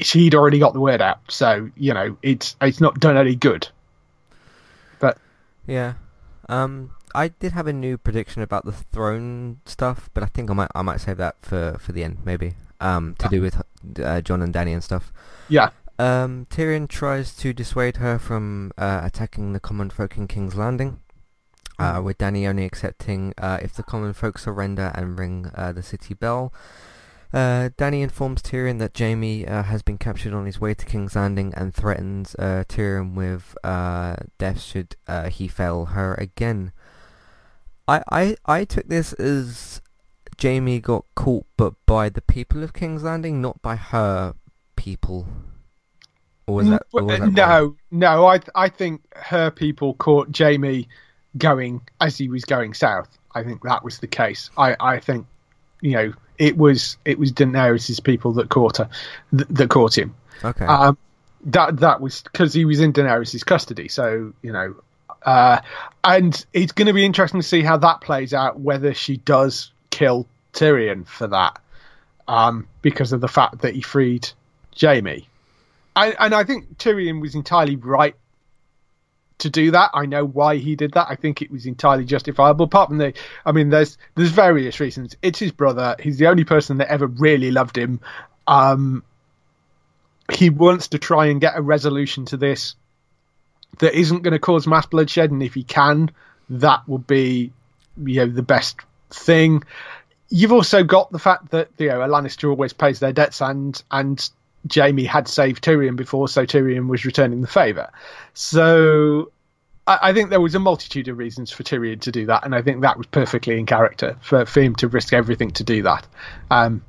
she'd 0.01 0.35
already 0.35 0.59
got 0.59 0.73
the 0.73 0.79
word 0.79 1.01
out, 1.01 1.19
so 1.29 1.69
you 1.75 1.93
know 1.93 2.17
it's 2.21 2.55
it's 2.61 2.79
not 2.79 2.99
done 2.99 3.17
any 3.17 3.35
good. 3.35 3.67
But 4.99 5.17
yeah, 5.65 5.93
um, 6.49 6.91
I 7.15 7.29
did 7.29 7.51
have 7.53 7.67
a 7.67 7.73
new 7.73 7.97
prediction 7.97 8.41
about 8.41 8.65
the 8.65 8.71
throne 8.71 9.59
stuff, 9.65 10.09
but 10.13 10.23
I 10.23 10.27
think 10.27 10.49
I 10.49 10.53
might 10.53 10.71
I 10.75 10.81
might 10.81 11.01
save 11.01 11.17
that 11.17 11.35
for, 11.41 11.77
for 11.79 11.91
the 11.91 12.03
end 12.03 12.19
maybe. 12.25 12.55
Um, 12.79 13.13
to 13.19 13.25
yeah. 13.25 13.29
do 13.29 13.41
with 13.43 13.61
uh, 14.03 14.21
Jon 14.21 14.41
and 14.41 14.51
Dany 14.51 14.73
and 14.73 14.83
stuff. 14.83 15.13
Yeah. 15.49 15.69
Um, 16.01 16.47
Tyrion 16.49 16.87
tries 16.89 17.35
to 17.35 17.53
dissuade 17.53 17.97
her 17.97 18.17
from 18.17 18.71
uh, 18.75 19.01
attacking 19.03 19.53
the 19.53 19.59
common 19.59 19.91
folk 19.91 20.17
in 20.17 20.27
King's 20.27 20.55
Landing, 20.55 20.99
uh, 21.77 21.97
mm. 21.99 22.03
with 22.03 22.17
Dany 22.17 22.49
only 22.49 22.65
accepting 22.65 23.35
uh, 23.37 23.59
if 23.61 23.75
the 23.75 23.83
common 23.83 24.13
folk 24.13 24.39
surrender 24.39 24.91
and 24.95 25.19
ring 25.19 25.51
uh, 25.53 25.71
the 25.71 25.83
city 25.83 26.15
bell. 26.15 26.51
Uh, 27.31 27.69
Dany 27.77 28.01
informs 28.01 28.41
Tyrion 28.41 28.79
that 28.79 28.97
Jaime 28.97 29.45
uh, 29.45 29.61
has 29.61 29.83
been 29.83 29.99
captured 29.99 30.33
on 30.33 30.47
his 30.47 30.59
way 30.59 30.73
to 30.73 30.87
King's 30.87 31.15
Landing 31.15 31.53
and 31.55 31.71
threatens 31.71 32.35
uh, 32.39 32.63
Tyrion 32.67 33.13
with 33.13 33.55
uh, 33.63 34.15
death 34.39 34.59
should 34.59 34.95
uh, 35.07 35.29
he 35.29 35.47
fail 35.47 35.85
her 35.85 36.15
again. 36.15 36.71
I, 37.87 38.01
I 38.11 38.35
I 38.47 38.65
took 38.65 38.87
this 38.87 39.13
as 39.13 39.81
Jaime 40.41 40.79
got 40.79 41.05
caught, 41.13 41.45
but 41.57 41.75
by 41.85 42.09
the 42.09 42.21
people 42.23 42.63
of 42.63 42.73
King's 42.73 43.03
Landing, 43.03 43.39
not 43.39 43.61
by 43.61 43.75
her 43.75 44.33
people. 44.75 45.27
Or 46.51 46.55
was 46.55 46.69
that, 46.69 46.83
or 46.91 47.03
was 47.03 47.19
that 47.19 47.31
no, 47.31 47.45
wrong? 47.47 47.77
no. 47.91 48.25
I 48.25 48.39
I 48.53 48.67
think 48.67 49.01
her 49.15 49.51
people 49.51 49.93
caught 49.93 50.37
Jaime 50.37 50.87
going 51.37 51.81
as 52.01 52.17
he 52.17 52.27
was 52.27 52.43
going 52.43 52.73
south. 52.73 53.07
I 53.33 53.43
think 53.43 53.63
that 53.63 53.85
was 53.85 53.99
the 53.99 54.07
case. 54.07 54.49
I 54.57 54.75
I 54.79 54.99
think 54.99 55.27
you 55.79 55.91
know 55.91 56.13
it 56.37 56.57
was 56.57 56.97
it 57.05 57.17
was 57.17 57.31
Daenerys' 57.31 58.03
people 58.03 58.33
that 58.33 58.49
caught 58.49 58.77
her, 58.77 58.89
th- 59.35 59.47
that 59.49 59.69
caught 59.69 59.97
him. 59.97 60.13
Okay. 60.43 60.65
Um, 60.65 60.97
that 61.45 61.77
that 61.77 62.01
was 62.01 62.21
because 62.21 62.53
he 62.53 62.65
was 62.65 62.81
in 62.81 62.91
Daenerys' 62.91 63.45
custody. 63.45 63.87
So 63.87 64.33
you 64.41 64.51
know, 64.51 64.75
uh, 65.23 65.61
and 66.03 66.45
it's 66.51 66.73
going 66.73 66.87
to 66.87 66.93
be 66.93 67.05
interesting 67.05 67.39
to 67.39 67.47
see 67.47 67.61
how 67.61 67.77
that 67.77 68.01
plays 68.01 68.33
out. 68.33 68.59
Whether 68.59 68.93
she 68.93 69.17
does 69.17 69.71
kill 69.89 70.27
Tyrion 70.51 71.07
for 71.07 71.27
that, 71.27 71.61
um, 72.27 72.67
because 72.81 73.13
of 73.13 73.21
the 73.21 73.29
fact 73.29 73.61
that 73.61 73.73
he 73.73 73.81
freed 73.81 74.27
Jaime. 74.79 75.29
And, 75.95 76.15
and 76.19 76.33
I 76.33 76.43
think 76.43 76.77
Tyrion 76.77 77.21
was 77.21 77.35
entirely 77.35 77.75
right 77.75 78.15
to 79.41 79.49
do 79.49 79.71
that. 79.71 79.91
I 79.93 80.05
know 80.05 80.25
why 80.25 80.57
he 80.57 80.75
did 80.75 80.93
that. 80.93 81.07
I 81.09 81.15
think 81.15 81.41
it 81.41 81.51
was 81.51 81.65
entirely 81.65 82.05
justifiable. 82.05 82.65
Apart 82.65 82.89
from 82.89 82.97
the, 82.97 83.13
I 83.45 83.51
mean, 83.51 83.69
there's 83.69 83.97
there's 84.15 84.29
various 84.29 84.79
reasons. 84.79 85.15
It's 85.21 85.39
his 85.39 85.51
brother. 85.51 85.95
He's 85.99 86.17
the 86.17 86.27
only 86.27 86.43
person 86.43 86.77
that 86.77 86.89
ever 86.89 87.07
really 87.07 87.51
loved 87.51 87.77
him. 87.77 87.99
Um, 88.47 89.03
he 90.31 90.49
wants 90.49 90.89
to 90.89 90.99
try 90.99 91.27
and 91.27 91.41
get 91.41 91.57
a 91.57 91.61
resolution 91.61 92.25
to 92.25 92.37
this 92.37 92.75
that 93.79 93.97
isn't 93.97 94.21
going 94.21 94.33
to 94.33 94.39
cause 94.39 94.67
mass 94.67 94.85
bloodshed, 94.85 95.31
and 95.31 95.41
if 95.43 95.53
he 95.53 95.63
can, 95.63 96.11
that 96.49 96.87
would 96.87 97.07
be, 97.07 97.51
you 98.03 98.25
know, 98.25 98.31
the 98.31 98.43
best 98.43 98.79
thing. 99.09 99.63
You've 100.29 100.53
also 100.53 100.83
got 100.83 101.11
the 101.11 101.19
fact 101.19 101.51
that 101.51 101.69
you 101.77 101.87
know 101.87 102.01
a 102.01 102.07
Lannister 102.07 102.49
always 102.49 102.73
pays 102.73 102.99
their 102.99 103.13
debts, 103.13 103.41
and 103.41 103.81
and 103.89 104.29
Jaime 104.73 105.03
had 105.03 105.27
saved 105.27 105.63
Tyrion 105.63 105.95
before, 105.95 106.27
so 106.27 106.45
Tyrion 106.45 106.87
was 106.87 107.05
returning 107.05 107.41
the 107.41 107.47
favour. 107.47 107.91
So 108.33 109.31
I, 109.87 109.99
I, 110.03 110.13
think 110.13 110.29
there 110.29 110.41
was 110.41 110.55
a 110.55 110.59
multitude 110.59 111.07
of 111.07 111.17
reasons 111.17 111.51
for 111.51 111.63
Tyrion 111.63 112.01
to 112.01 112.11
do 112.11 112.25
that, 112.27 112.45
and 112.45 112.53
I 112.53 112.61
think 112.61 112.81
that 112.81 112.97
was 112.97 113.07
perfectly 113.07 113.59
in 113.59 113.65
character 113.65 114.17
for, 114.21 114.45
for 114.45 114.61
him 114.61 114.75
to 114.75 114.87
risk 114.87 115.13
everything 115.13 115.51
to 115.51 115.63
do 115.63 115.83
that, 115.83 116.07
um, 116.49 116.83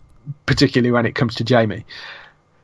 particularly 0.47 0.93
when 0.93 1.07
it 1.07 1.15
comes 1.15 1.37
to 1.37 1.45
Jaime. 1.45 1.85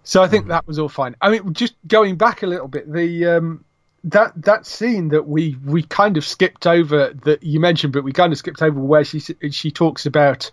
So 0.04 0.22
I 0.22 0.28
think 0.28 0.46
mm. 0.46 0.48
that 0.48 0.66
was 0.66 0.78
all 0.78 0.88
fine. 0.88 1.16
I 1.20 1.30
mean, 1.30 1.52
just 1.52 1.74
going 1.86 2.16
back 2.16 2.42
a 2.42 2.46
little 2.46 2.68
bit, 2.68 2.90
the 2.90 3.26
um, 3.26 3.64
that 4.04 4.32
that 4.42 4.66
scene 4.66 5.08
that 5.08 5.26
we 5.26 5.56
we 5.64 5.82
kind 5.82 6.16
of 6.16 6.24
skipped 6.24 6.66
over 6.66 7.12
that 7.24 7.42
you 7.42 7.60
mentioned, 7.60 7.92
but 7.92 8.04
we 8.04 8.12
kind 8.12 8.32
of 8.32 8.38
skipped 8.38 8.62
over 8.62 8.80
where 8.80 9.04
she 9.04 9.20
she 9.20 9.70
talks 9.70 10.06
about, 10.06 10.50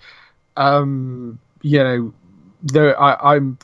um, 0.58 1.40
you 1.62 1.80
know, 1.80 2.14
the 2.64 2.98
I, 3.00 3.36
I'm 3.36 3.58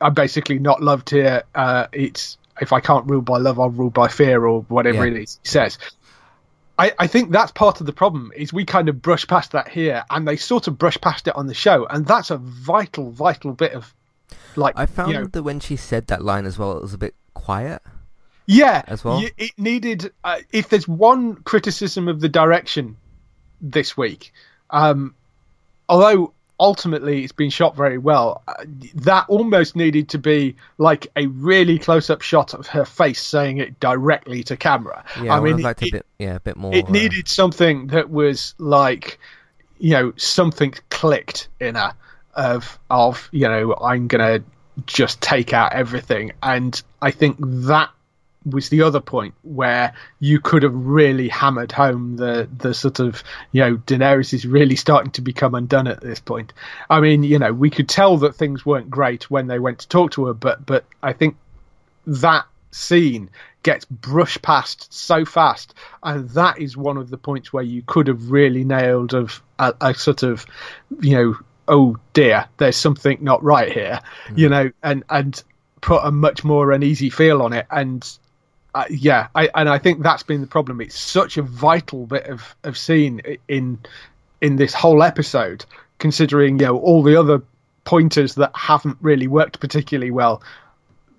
I'm 0.00 0.14
basically 0.14 0.58
not 0.58 0.82
loved 0.82 1.10
here. 1.10 1.42
Uh, 1.54 1.86
it's 1.92 2.38
if 2.60 2.72
I 2.72 2.80
can't 2.80 3.06
rule 3.06 3.22
by 3.22 3.38
love, 3.38 3.58
I'll 3.58 3.70
rule 3.70 3.90
by 3.90 4.08
fear, 4.08 4.44
or 4.44 4.62
whatever 4.62 5.06
yeah. 5.06 5.14
it 5.14 5.22
is 5.22 5.40
he 5.42 5.48
says. 5.48 5.78
I, 6.78 6.92
I 6.96 7.06
think 7.08 7.32
that's 7.32 7.50
part 7.50 7.80
of 7.80 7.86
the 7.86 7.92
problem 7.92 8.30
is 8.36 8.52
we 8.52 8.64
kind 8.64 8.88
of 8.88 9.02
brush 9.02 9.26
past 9.26 9.52
that 9.52 9.68
here, 9.68 10.04
and 10.10 10.26
they 10.26 10.36
sort 10.36 10.68
of 10.68 10.78
brush 10.78 10.98
past 11.00 11.26
it 11.26 11.34
on 11.34 11.46
the 11.46 11.54
show, 11.54 11.86
and 11.86 12.06
that's 12.06 12.30
a 12.30 12.36
vital, 12.36 13.10
vital 13.10 13.52
bit 13.52 13.72
of 13.72 13.92
like. 14.54 14.74
I 14.78 14.86
found 14.86 15.12
you 15.12 15.18
know, 15.18 15.26
that 15.26 15.42
when 15.42 15.60
she 15.60 15.76
said 15.76 16.06
that 16.08 16.22
line 16.22 16.46
as 16.46 16.56
well, 16.58 16.76
it 16.76 16.82
was 16.82 16.94
a 16.94 16.98
bit 16.98 17.14
quiet. 17.34 17.82
Yeah, 18.46 18.82
as 18.86 19.04
well. 19.04 19.22
It 19.36 19.58
needed. 19.58 20.12
Uh, 20.24 20.38
if 20.52 20.68
there's 20.68 20.88
one 20.88 21.36
criticism 21.36 22.08
of 22.08 22.20
the 22.20 22.28
direction 22.28 22.96
this 23.60 23.96
week, 23.96 24.32
um, 24.70 25.14
although 25.88 26.32
ultimately 26.60 27.22
it's 27.22 27.32
been 27.32 27.50
shot 27.50 27.76
very 27.76 27.98
well. 27.98 28.42
Uh, 28.48 28.64
that 28.94 29.26
almost 29.28 29.76
needed 29.76 30.10
to 30.10 30.18
be 30.18 30.56
like 30.76 31.08
a 31.16 31.26
really 31.26 31.78
close-up 31.78 32.22
shot 32.22 32.54
of 32.54 32.66
her 32.68 32.84
face 32.84 33.20
saying 33.22 33.58
it 33.58 33.78
directly 33.80 34.42
to 34.44 34.56
camera. 34.56 35.04
Yeah, 35.22 35.36
I 35.36 35.40
mean, 35.40 35.58
it, 35.58 35.64
a 35.64 35.74
bit, 35.74 36.06
yeah, 36.18 36.36
a 36.36 36.40
bit 36.40 36.56
more. 36.56 36.74
It 36.74 36.86
uh... 36.86 36.90
needed 36.90 37.28
something 37.28 37.88
that 37.88 38.10
was 38.10 38.54
like, 38.58 39.18
you 39.78 39.92
know, 39.92 40.12
something 40.16 40.74
clicked 40.90 41.48
in 41.60 41.74
her 41.74 41.94
of 42.38 42.78
of 42.88 43.28
you 43.32 43.48
know 43.48 43.74
I'm 43.74 44.06
gonna 44.06 44.42
just 44.86 45.20
take 45.20 45.52
out 45.52 45.72
everything, 45.72 46.32
and 46.42 46.80
I 47.02 47.10
think 47.10 47.36
that 47.40 47.90
was 48.50 48.68
the 48.68 48.82
other 48.82 49.00
point 49.00 49.34
where 49.42 49.94
you 50.20 50.40
could 50.40 50.62
have 50.62 50.74
really 50.74 51.28
hammered 51.28 51.72
home 51.72 52.16
the 52.16 52.48
the 52.56 52.74
sort 52.74 53.00
of 53.00 53.22
you 53.52 53.62
know 53.62 53.76
Daenerys 53.76 54.32
is 54.32 54.46
really 54.46 54.76
starting 54.76 55.12
to 55.12 55.20
become 55.20 55.54
undone 55.54 55.86
at 55.86 56.00
this 56.00 56.20
point. 56.20 56.52
I 56.88 57.00
mean, 57.00 57.22
you 57.22 57.38
know, 57.38 57.52
we 57.52 57.70
could 57.70 57.88
tell 57.88 58.18
that 58.18 58.36
things 58.36 58.64
weren't 58.64 58.90
great 58.90 59.30
when 59.30 59.46
they 59.46 59.58
went 59.58 59.80
to 59.80 59.88
talk 59.88 60.12
to 60.12 60.26
her, 60.26 60.34
but 60.34 60.64
but 60.64 60.84
I 61.02 61.12
think 61.12 61.36
that 62.06 62.46
scene 62.70 63.30
gets 63.62 63.84
brushed 63.86 64.42
past 64.42 64.92
so 64.92 65.24
fast, 65.24 65.74
and 66.02 66.28
that 66.30 66.58
is 66.58 66.76
one 66.76 66.96
of 66.96 67.10
the 67.10 67.18
points 67.18 67.52
where 67.52 67.64
you 67.64 67.82
could 67.86 68.06
have 68.06 68.30
really 68.30 68.64
nailed 68.64 69.14
of 69.14 69.42
a, 69.58 69.74
a 69.80 69.94
sort 69.94 70.22
of 70.22 70.46
you 71.00 71.16
know 71.16 71.36
oh 71.68 71.96
dear, 72.14 72.46
there's 72.56 72.76
something 72.76 73.18
not 73.20 73.42
right 73.44 73.70
here, 73.70 74.00
mm. 74.28 74.38
you 74.38 74.48
know, 74.48 74.70
and 74.82 75.04
and 75.08 75.42
put 75.80 76.04
a 76.04 76.10
much 76.10 76.42
more 76.42 76.72
uneasy 76.72 77.10
feel 77.10 77.42
on 77.42 77.52
it 77.52 77.66
and 77.70 78.18
uh, 78.74 78.84
yeah, 78.90 79.28
I, 79.34 79.48
and 79.54 79.68
I 79.68 79.78
think 79.78 80.02
that's 80.02 80.22
been 80.22 80.40
the 80.40 80.46
problem. 80.46 80.80
It's 80.80 80.98
such 80.98 81.36
a 81.36 81.42
vital 81.42 82.06
bit 82.06 82.26
of, 82.26 82.54
of 82.64 82.76
scene 82.76 83.20
in 83.48 83.78
in 84.40 84.56
this 84.56 84.74
whole 84.74 85.02
episode, 85.02 85.64
considering 85.98 86.58
you 86.60 86.66
know 86.66 86.78
all 86.78 87.02
the 87.02 87.16
other 87.16 87.42
pointers 87.84 88.34
that 88.34 88.52
haven't 88.54 88.98
really 89.00 89.26
worked 89.26 89.60
particularly 89.60 90.10
well. 90.10 90.42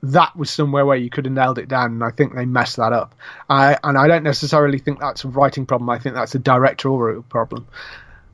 That 0.02 0.34
was 0.36 0.50
somewhere 0.50 0.86
where 0.86 0.96
you 0.96 1.10
could 1.10 1.26
have 1.26 1.34
nailed 1.34 1.58
it 1.58 1.68
down, 1.68 1.94
and 1.94 2.04
I 2.04 2.12
think 2.12 2.34
they 2.34 2.46
messed 2.46 2.78
that 2.78 2.94
up. 2.94 3.16
I, 3.50 3.78
and 3.84 3.98
I 3.98 4.08
don't 4.08 4.24
necessarily 4.24 4.78
think 4.78 5.00
that's 5.00 5.26
a 5.26 5.28
writing 5.28 5.66
problem. 5.66 5.90
I 5.90 6.00
think 6.00 6.16
that's 6.16 6.36
a 6.36 6.40
directorial 6.40 7.24
problem. 7.24 7.68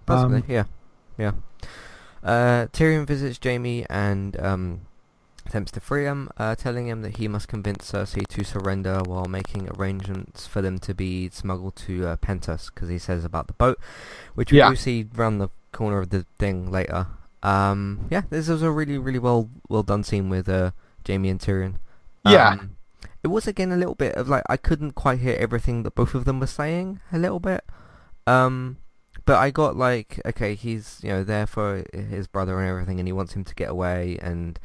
Possibly, 0.05 0.39
um, 0.39 0.43
yeah, 0.47 0.63
yeah. 1.17 1.31
Uh, 2.23 2.67
Tyrion 2.67 3.07
visits 3.07 3.39
Jaime 3.43 3.85
and 3.89 4.39
um, 4.39 4.81
attempts 5.45 5.71
to 5.71 5.79
free 5.79 6.05
him, 6.05 6.29
uh, 6.37 6.55
telling 6.55 6.87
him 6.87 7.01
that 7.01 7.17
he 7.17 7.27
must 7.27 7.47
convince 7.47 7.91
Cersei 7.91 8.25
to 8.27 8.43
surrender 8.43 9.01
while 9.05 9.25
making 9.25 9.69
arrangements 9.69 10.47
for 10.47 10.61
them 10.61 10.79
to 10.79 10.93
be 10.93 11.29
smuggled 11.29 11.75
to 11.77 12.07
uh, 12.07 12.15
Pentos, 12.17 12.73
because 12.73 12.89
he 12.89 12.97
says 12.97 13.23
about 13.23 13.47
the 13.47 13.53
boat, 13.53 13.79
which 14.33 14.51
we 14.51 14.57
yeah. 14.57 14.69
do 14.69 14.75
see 14.75 15.07
round 15.15 15.39
the 15.39 15.49
corner 15.71 15.99
of 15.99 16.09
the 16.09 16.25
thing 16.39 16.71
later. 16.71 17.07
Um, 17.43 18.07
yeah, 18.09 18.23
this 18.29 18.47
was 18.47 18.63
a 18.63 18.71
really, 18.71 18.97
really 18.97 19.19
well 19.19 19.49
well 19.69 19.83
done 19.83 20.03
scene 20.03 20.29
with 20.29 20.49
uh, 20.49 20.71
Jaime 21.07 21.29
and 21.29 21.39
Tyrion. 21.39 21.75
Um, 22.25 22.33
yeah, 22.33 22.57
it 23.23 23.27
was 23.27 23.47
again 23.47 23.71
a 23.71 23.77
little 23.77 23.95
bit 23.95 24.15
of 24.15 24.27
like 24.27 24.43
I 24.49 24.57
couldn't 24.57 24.93
quite 24.93 25.19
hear 25.19 25.35
everything 25.39 25.83
that 25.83 25.95
both 25.95 26.15
of 26.15 26.25
them 26.25 26.39
were 26.39 26.47
saying 26.47 27.01
a 27.11 27.19
little 27.19 27.39
bit. 27.39 27.63
Um, 28.25 28.77
but 29.25 29.37
I 29.37 29.51
got 29.51 29.75
like, 29.75 30.19
okay, 30.25 30.55
he's 30.55 30.99
you 31.03 31.09
know 31.09 31.23
there 31.23 31.45
for 31.45 31.83
his 31.93 32.27
brother 32.27 32.59
and 32.59 32.67
everything, 32.67 32.99
and 32.99 33.07
he 33.07 33.13
wants 33.13 33.33
him 33.33 33.43
to 33.43 33.55
get 33.55 33.69
away, 33.69 34.17
and 34.21 34.59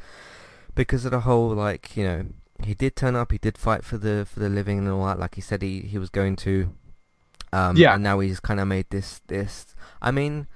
because 0.75 1.05
of 1.05 1.11
the 1.11 1.21
whole 1.21 1.49
like 1.49 1.95
you 1.95 2.03
know 2.03 2.25
he 2.63 2.73
did 2.73 2.95
turn 2.95 3.15
up, 3.15 3.31
he 3.31 3.37
did 3.37 3.57
fight 3.57 3.83
for 3.83 3.97
the 3.97 4.25
for 4.29 4.39
the 4.39 4.49
living 4.49 4.79
and 4.79 4.89
all 4.89 5.05
that, 5.05 5.19
like 5.19 5.35
he 5.35 5.41
said 5.41 5.61
he 5.61 5.81
he 5.81 5.97
was 5.97 6.09
going 6.09 6.35
to. 6.37 6.73
Um, 7.53 7.75
yeah. 7.75 7.95
And 7.95 8.03
now 8.03 8.19
he's 8.19 8.39
kind 8.39 8.59
of 8.59 8.67
made 8.67 8.85
this 8.89 9.21
this. 9.27 9.75
I 10.01 10.11
mean, 10.11 10.47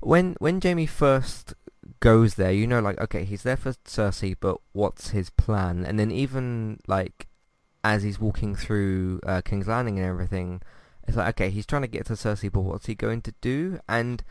when 0.00 0.36
when 0.38 0.60
Jaime 0.60 0.86
first 0.86 1.54
goes 2.00 2.34
there, 2.34 2.52
you 2.52 2.66
know, 2.66 2.80
like 2.80 3.00
okay, 3.00 3.24
he's 3.24 3.42
there 3.42 3.56
for 3.56 3.72
Cersei, 3.84 4.36
but 4.38 4.58
what's 4.72 5.10
his 5.10 5.30
plan? 5.30 5.84
And 5.84 5.98
then 5.98 6.10
even 6.10 6.80
like 6.86 7.26
as 7.82 8.02
he's 8.02 8.20
walking 8.20 8.54
through 8.54 9.20
uh, 9.24 9.40
King's 9.44 9.68
Landing 9.68 9.98
and 9.98 10.06
everything, 10.06 10.62
it's 11.06 11.16
like 11.16 11.28
okay, 11.28 11.50
he's 11.50 11.66
trying 11.66 11.82
to 11.82 11.88
get 11.88 12.06
to 12.06 12.12
Cersei, 12.12 12.52
but 12.52 12.60
what's 12.60 12.86
he 12.86 12.94
going 12.94 13.22
to 13.22 13.34
do? 13.40 13.80
And 13.88 14.22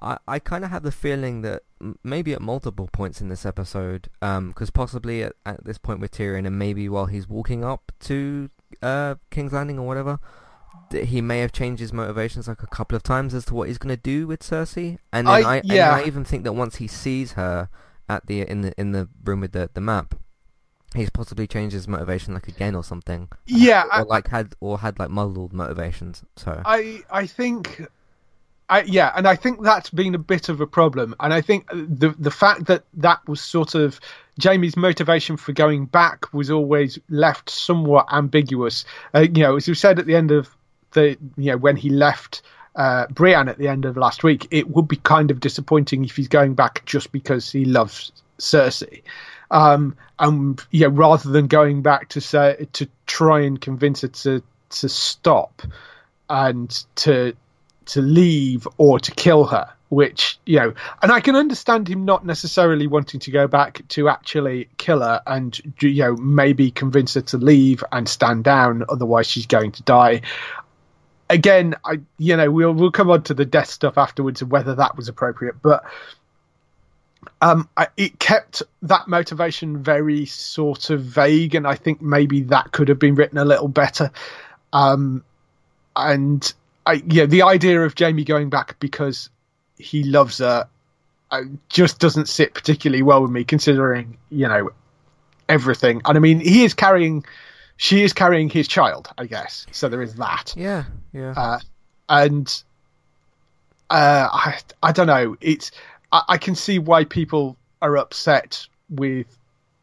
I 0.00 0.18
I 0.26 0.38
kind 0.38 0.64
of 0.64 0.70
have 0.70 0.82
the 0.82 0.92
feeling 0.92 1.42
that 1.42 1.62
maybe 2.02 2.32
at 2.32 2.40
multiple 2.40 2.88
points 2.92 3.20
in 3.20 3.28
this 3.28 3.44
episode, 3.46 4.08
because 4.20 4.38
um, 4.38 4.54
possibly 4.74 5.22
at, 5.22 5.32
at 5.46 5.64
this 5.64 5.78
point 5.78 6.00
with 6.00 6.10
Tyrion, 6.12 6.46
and 6.46 6.58
maybe 6.58 6.88
while 6.88 7.06
he's 7.06 7.28
walking 7.28 7.64
up 7.64 7.92
to 8.00 8.50
uh, 8.82 9.14
King's 9.30 9.52
Landing 9.52 9.78
or 9.78 9.86
whatever, 9.86 10.18
that 10.90 11.06
he 11.06 11.20
may 11.20 11.38
have 11.40 11.52
changed 11.52 11.80
his 11.80 11.92
motivations 11.92 12.48
like 12.48 12.62
a 12.62 12.66
couple 12.66 12.96
of 12.96 13.02
times 13.02 13.34
as 13.34 13.44
to 13.46 13.54
what 13.54 13.68
he's 13.68 13.78
going 13.78 13.94
to 13.94 14.00
do 14.02 14.26
with 14.26 14.40
Cersei. 14.40 14.98
And 15.12 15.26
then 15.26 15.44
I, 15.44 15.48
I- 15.48 15.56
and 15.58 15.64
yeah. 15.66 15.94
I 15.96 16.04
even 16.04 16.24
think 16.24 16.44
that 16.44 16.52
once 16.52 16.76
he 16.76 16.86
sees 16.86 17.32
her 17.32 17.68
at 18.08 18.26
the 18.26 18.42
in 18.42 18.62
the 18.62 18.72
in 18.80 18.92
the 18.92 19.08
room 19.24 19.40
with 19.40 19.52
the 19.52 19.70
the 19.72 19.80
map, 19.80 20.14
he's 20.94 21.10
possibly 21.10 21.46
changed 21.46 21.74
his 21.74 21.86
motivation 21.86 22.34
like 22.34 22.48
again 22.48 22.74
or 22.74 22.82
something. 22.84 23.28
Yeah, 23.46 23.84
or 23.84 23.92
I- 23.92 24.02
like 24.02 24.28
had 24.28 24.54
or 24.60 24.78
had 24.80 24.98
like 24.98 25.10
muddled 25.10 25.52
motivations. 25.52 26.24
So 26.36 26.60
I 26.64 27.02
I 27.10 27.26
think, 27.26 27.86
I 28.70 28.82
yeah, 28.82 29.12
and 29.16 29.26
I 29.26 29.34
think 29.34 29.62
that's 29.62 29.90
been 29.90 30.14
a 30.14 30.18
bit 30.18 30.48
of 30.48 30.60
a 30.60 30.66
problem. 30.66 31.16
And 31.18 31.34
I 31.34 31.40
think 31.40 31.66
the 31.70 32.14
the 32.18 32.30
fact 32.30 32.66
that 32.66 32.84
that 32.94 33.26
was 33.28 33.40
sort 33.40 33.74
of 33.74 34.00
Jaime's 34.42 34.76
motivation 34.76 35.36
for 35.36 35.52
going 35.52 35.86
back 35.86 36.32
was 36.32 36.50
always 36.50 36.98
left 37.08 37.50
somewhat 37.50 38.06
ambiguous. 38.12 38.84
Uh, 39.12 39.20
you 39.20 39.42
know, 39.42 39.56
as 39.56 39.66
we 39.66 39.74
said 39.74 39.98
at 39.98 40.06
the 40.06 40.14
end 40.14 40.30
of 40.30 40.48
the 40.92 41.18
you 41.36 41.50
know 41.50 41.58
when 41.58 41.76
he 41.76 41.90
left. 41.90 42.42
Uh, 42.76 43.04
Brienne 43.08 43.48
at 43.48 43.58
the 43.58 43.66
end 43.66 43.84
of 43.84 43.96
last 43.96 44.22
week, 44.22 44.46
it 44.52 44.70
would 44.70 44.86
be 44.86 44.94
kind 44.94 45.32
of 45.32 45.40
disappointing 45.40 46.04
if 46.04 46.14
he's 46.14 46.28
going 46.28 46.54
back 46.54 46.84
just 46.86 47.10
because 47.10 47.50
he 47.50 47.64
loves 47.64 48.12
Cersei, 48.38 49.02
um, 49.50 49.96
and 50.20 50.64
you 50.70 50.82
know, 50.82 50.94
rather 50.94 51.30
than 51.30 51.48
going 51.48 51.82
back 51.82 52.10
to 52.10 52.20
say 52.20 52.68
to 52.74 52.88
try 53.08 53.40
and 53.40 53.60
convince 53.60 54.02
her 54.02 54.08
to 54.08 54.40
to 54.70 54.88
stop 54.88 55.62
and 56.28 56.70
to 56.94 57.34
to 57.92 58.00
leave 58.00 58.66
or 58.78 58.98
to 58.98 59.10
kill 59.12 59.44
her 59.44 59.72
which 59.88 60.38
you 60.46 60.58
know 60.58 60.72
and 61.02 61.10
i 61.10 61.20
can 61.20 61.34
understand 61.34 61.88
him 61.88 62.04
not 62.04 62.24
necessarily 62.24 62.86
wanting 62.86 63.20
to 63.20 63.30
go 63.30 63.46
back 63.46 63.86
to 63.88 64.08
actually 64.08 64.68
kill 64.78 65.00
her 65.00 65.20
and 65.26 65.60
you 65.80 66.02
know 66.02 66.16
maybe 66.16 66.70
convince 66.70 67.14
her 67.14 67.20
to 67.20 67.36
leave 67.36 67.82
and 67.92 68.08
stand 68.08 68.44
down 68.44 68.84
otherwise 68.88 69.26
she's 69.26 69.46
going 69.46 69.72
to 69.72 69.82
die 69.82 70.20
again 71.28 71.74
i 71.84 72.00
you 72.18 72.36
know 72.36 72.50
we'll 72.50 72.72
we'll 72.72 72.92
come 72.92 73.10
on 73.10 73.22
to 73.22 73.34
the 73.34 73.44
death 73.44 73.68
stuff 73.68 73.98
afterwards 73.98 74.40
and 74.42 74.50
whether 74.50 74.76
that 74.76 74.96
was 74.96 75.08
appropriate 75.08 75.56
but 75.60 75.84
um, 77.42 77.68
I, 77.76 77.88
it 77.96 78.18
kept 78.18 78.62
that 78.82 79.08
motivation 79.08 79.82
very 79.82 80.26
sort 80.26 80.90
of 80.90 81.02
vague, 81.02 81.54
and 81.54 81.66
I 81.66 81.74
think 81.74 82.00
maybe 82.00 82.42
that 82.44 82.72
could 82.72 82.88
have 82.88 82.98
been 82.98 83.14
written 83.14 83.38
a 83.38 83.44
little 83.44 83.68
better. 83.68 84.10
Um, 84.72 85.24
and 85.96 86.52
I, 86.86 87.02
yeah, 87.06 87.26
the 87.26 87.42
idea 87.42 87.82
of 87.82 87.94
Jaime 87.98 88.24
going 88.24 88.50
back 88.50 88.78
because 88.80 89.30
he 89.78 90.04
loves 90.04 90.38
her 90.38 90.68
uh, 91.30 91.42
just 91.68 91.98
doesn't 91.98 92.28
sit 92.28 92.54
particularly 92.54 93.02
well 93.02 93.22
with 93.22 93.30
me, 93.30 93.44
considering 93.44 94.18
you 94.30 94.48
know 94.48 94.70
everything. 95.48 96.02
And 96.04 96.16
I 96.16 96.20
mean, 96.20 96.40
he 96.40 96.64
is 96.64 96.74
carrying, 96.74 97.24
she 97.76 98.02
is 98.02 98.12
carrying 98.12 98.48
his 98.48 98.66
child, 98.68 99.08
I 99.18 99.26
guess. 99.26 99.66
So 99.72 99.88
there 99.88 100.02
is 100.02 100.14
that. 100.16 100.54
yeah, 100.56 100.84
yeah. 101.12 101.34
Uh, 101.36 101.58
and 102.08 102.62
uh, 103.88 104.28
I, 104.32 104.58
I 104.82 104.92
don't 104.92 105.06
know. 105.06 105.36
It's 105.40 105.70
I, 106.12 106.22
I 106.30 106.38
can 106.38 106.54
see 106.54 106.78
why 106.78 107.04
people 107.04 107.56
are 107.82 107.96
upset 107.96 108.66
with 108.88 109.26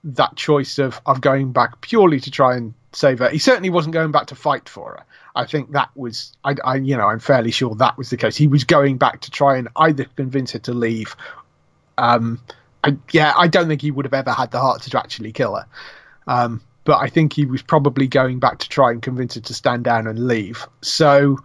that 0.04 0.36
choice 0.36 0.80
of 0.80 1.02
of 1.06 1.22
going 1.22 1.52
back 1.52 1.82
purely 1.82 2.20
to 2.22 2.32
try 2.32 2.56
and 2.56 2.74
save 2.94 3.20
her. 3.20 3.30
He 3.30 3.40
certainly 3.40 3.70
wasn't 3.70 3.94
going 3.94 4.12
back 4.12 4.28
to 4.28 4.36
fight 4.36 4.68
for 4.68 4.92
her. 4.92 5.06
I 5.38 5.46
think 5.46 5.72
that 5.72 5.90
was 5.96 6.36
I, 6.44 6.56
I 6.64 6.76
you 6.78 6.98
know 6.98 7.08
I'm 7.08 7.20
fairly 7.20 7.52
sure 7.52 7.76
that 7.76 7.98
was 7.98 8.10
the 8.10 8.18
case. 8.18 8.36
He 8.36 8.48
was 8.48 8.64
going 8.64 8.98
back 8.98 9.22
to 9.22 9.32
try 9.32 9.58
and 9.58 9.70
either 9.76 10.06
convince 10.16 10.54
her 10.54 10.60
to 10.60 10.74
leave. 10.74 11.16
Um, 11.98 12.42
I, 12.84 12.98
yeah, 13.12 13.34
I 13.36 13.48
don't 13.48 13.68
think 13.68 13.82
he 13.82 13.92
would 13.92 14.06
have 14.06 14.14
ever 14.14 14.32
had 14.32 14.52
the 14.52 14.60
heart 14.60 14.82
to 14.84 14.98
actually 14.98 15.32
kill 15.32 15.56
her. 15.56 15.66
Um, 16.28 16.62
but 16.84 16.98
I 16.98 17.10
think 17.10 17.34
he 17.34 17.46
was 17.46 17.62
probably 17.62 18.08
going 18.08 18.40
back 18.40 18.60
to 18.60 18.70
try 18.70 18.92
and 18.92 19.02
convince 19.02 19.36
her 19.36 19.42
to 19.42 19.54
stand 19.54 19.84
down 19.84 20.08
and 20.08 20.28
leave. 20.28 20.68
So 20.82 21.40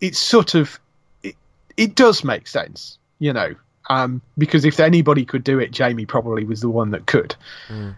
it's 0.00 0.18
sort 0.18 0.54
of 0.54 0.78
it, 1.22 1.36
it 1.76 1.94
does 1.94 2.22
make 2.22 2.46
sense, 2.46 2.98
you 3.18 3.32
know, 3.32 3.54
um, 3.90 4.22
because 4.38 4.64
if 4.64 4.80
anybody 4.80 5.24
could 5.24 5.42
do 5.42 5.58
it, 5.58 5.76
Jaime 5.76 6.06
probably 6.06 6.44
was 6.44 6.60
the 6.60 6.70
one 6.70 6.90
that 6.92 7.06
could. 7.06 7.34
Mm. 7.68 7.96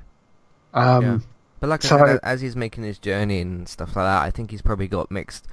Um, 0.73 1.03
Yeah. 1.03 1.19
But 1.61 1.69
like 1.71 1.83
so- 1.83 1.97
I 1.99 2.07
said, 2.07 2.21
as 2.23 2.41
he's 2.41 2.57
making 2.57 2.85
his 2.85 2.99
journey 2.99 3.41
and 3.41 3.69
stuff 3.69 3.97
like 3.97 4.05
that, 4.07 4.23
I 4.23 4.31
think 4.31 4.51
he's 4.51 4.63
probably 4.63 4.89
got 4.89 5.11
mixed 5.11 5.47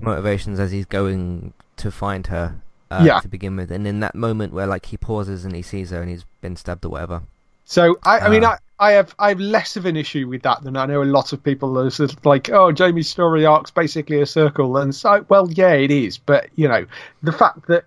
motivations 0.00 0.58
as 0.60 0.70
he's 0.72 0.86
going 0.86 1.52
to 1.76 1.90
find 1.90 2.26
her 2.28 2.56
uh, 2.90 3.02
Yeah. 3.04 3.20
to 3.20 3.28
begin 3.28 3.56
with. 3.56 3.70
And 3.70 3.86
in 3.86 4.00
that 4.00 4.14
moment 4.14 4.52
where 4.52 4.66
like 4.66 4.86
he 4.86 4.96
pauses 4.96 5.44
and 5.44 5.54
he 5.54 5.62
sees 5.62 5.90
her 5.90 6.00
and 6.00 6.10
he's 6.10 6.24
been 6.40 6.56
stabbed 6.56 6.84
or 6.84 6.90
whatever. 6.90 7.22
So 7.64 7.96
I, 8.04 8.20
I 8.20 8.28
mean, 8.28 8.44
Ah. 8.44 8.58
I, 8.78 8.88
I 8.88 8.92
have 8.92 9.14
I 9.18 9.28
have 9.30 9.40
less 9.40 9.76
of 9.76 9.86
an 9.86 9.96
issue 9.96 10.28
with 10.28 10.42
that 10.42 10.62
than 10.62 10.76
I 10.76 10.84
know 10.86 11.02
a 11.02 11.04
lot 11.04 11.32
of 11.32 11.42
people 11.42 11.78
are 11.78 11.88
sort 11.90 12.12
of 12.12 12.26
like, 12.26 12.50
oh, 12.50 12.72
Jaime's 12.76 13.08
story 13.08 13.46
arc's 13.46 13.70
basically 13.70 14.20
a 14.20 14.26
circle, 14.26 14.76
and 14.76 14.94
so 14.94 15.24
well, 15.28 15.48
yeah, 15.50 15.72
it 15.72 15.90
is, 15.92 16.18
but 16.18 16.48
you 16.56 16.68
know, 16.68 16.84
the 17.22 17.32
fact 17.32 17.68
that 17.68 17.84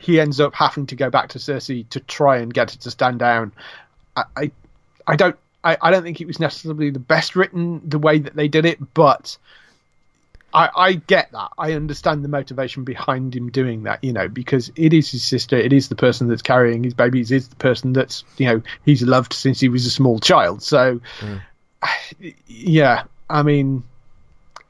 he 0.00 0.20
ends 0.20 0.38
up 0.40 0.54
having 0.54 0.86
to 0.86 0.94
go 0.96 1.10
back 1.10 1.28
to 1.30 1.38
Cersei 1.38 1.86
to 1.90 1.98
try 2.00 2.38
and 2.38 2.54
get 2.54 2.70
her 2.70 2.78
to 2.78 2.90
stand 2.90 3.18
down, 3.18 3.52
I, 4.16 4.22
I, 4.36 4.50
I 5.08 5.16
don't, 5.16 5.36
I, 5.64 5.76
I 5.80 5.90
don't 5.90 6.02
think 6.02 6.20
it 6.20 6.26
was 6.26 6.40
necessarily 6.40 6.90
the 6.90 6.98
best 6.98 7.36
written 7.36 7.82
the 7.88 7.98
way 7.98 8.18
that 8.18 8.34
they 8.36 8.48
did 8.48 8.64
it, 8.64 8.94
but. 8.94 9.36
I, 10.50 10.70
I 10.74 10.92
get 10.94 11.30
that. 11.32 11.50
I 11.58 11.72
understand 11.74 12.24
the 12.24 12.28
motivation 12.28 12.84
behind 12.84 13.36
him 13.36 13.50
doing 13.50 13.82
that, 13.82 14.02
you 14.02 14.14
know, 14.14 14.28
because 14.28 14.72
it 14.76 14.94
is 14.94 15.10
his 15.10 15.22
sister. 15.22 15.58
It 15.58 15.74
is 15.74 15.90
the 15.90 15.94
person 15.94 16.26
that's 16.26 16.40
carrying 16.40 16.82
his 16.82 16.94
babies. 16.94 17.30
It's 17.30 17.48
the 17.48 17.56
person 17.56 17.92
that's, 17.92 18.24
you 18.38 18.46
know, 18.46 18.62
he's 18.82 19.02
loved 19.02 19.34
since 19.34 19.60
he 19.60 19.68
was 19.68 19.84
a 19.84 19.90
small 19.90 20.18
child. 20.20 20.62
So, 20.62 21.02
yeah, 22.46 23.02
I 23.28 23.42
mean, 23.42 23.84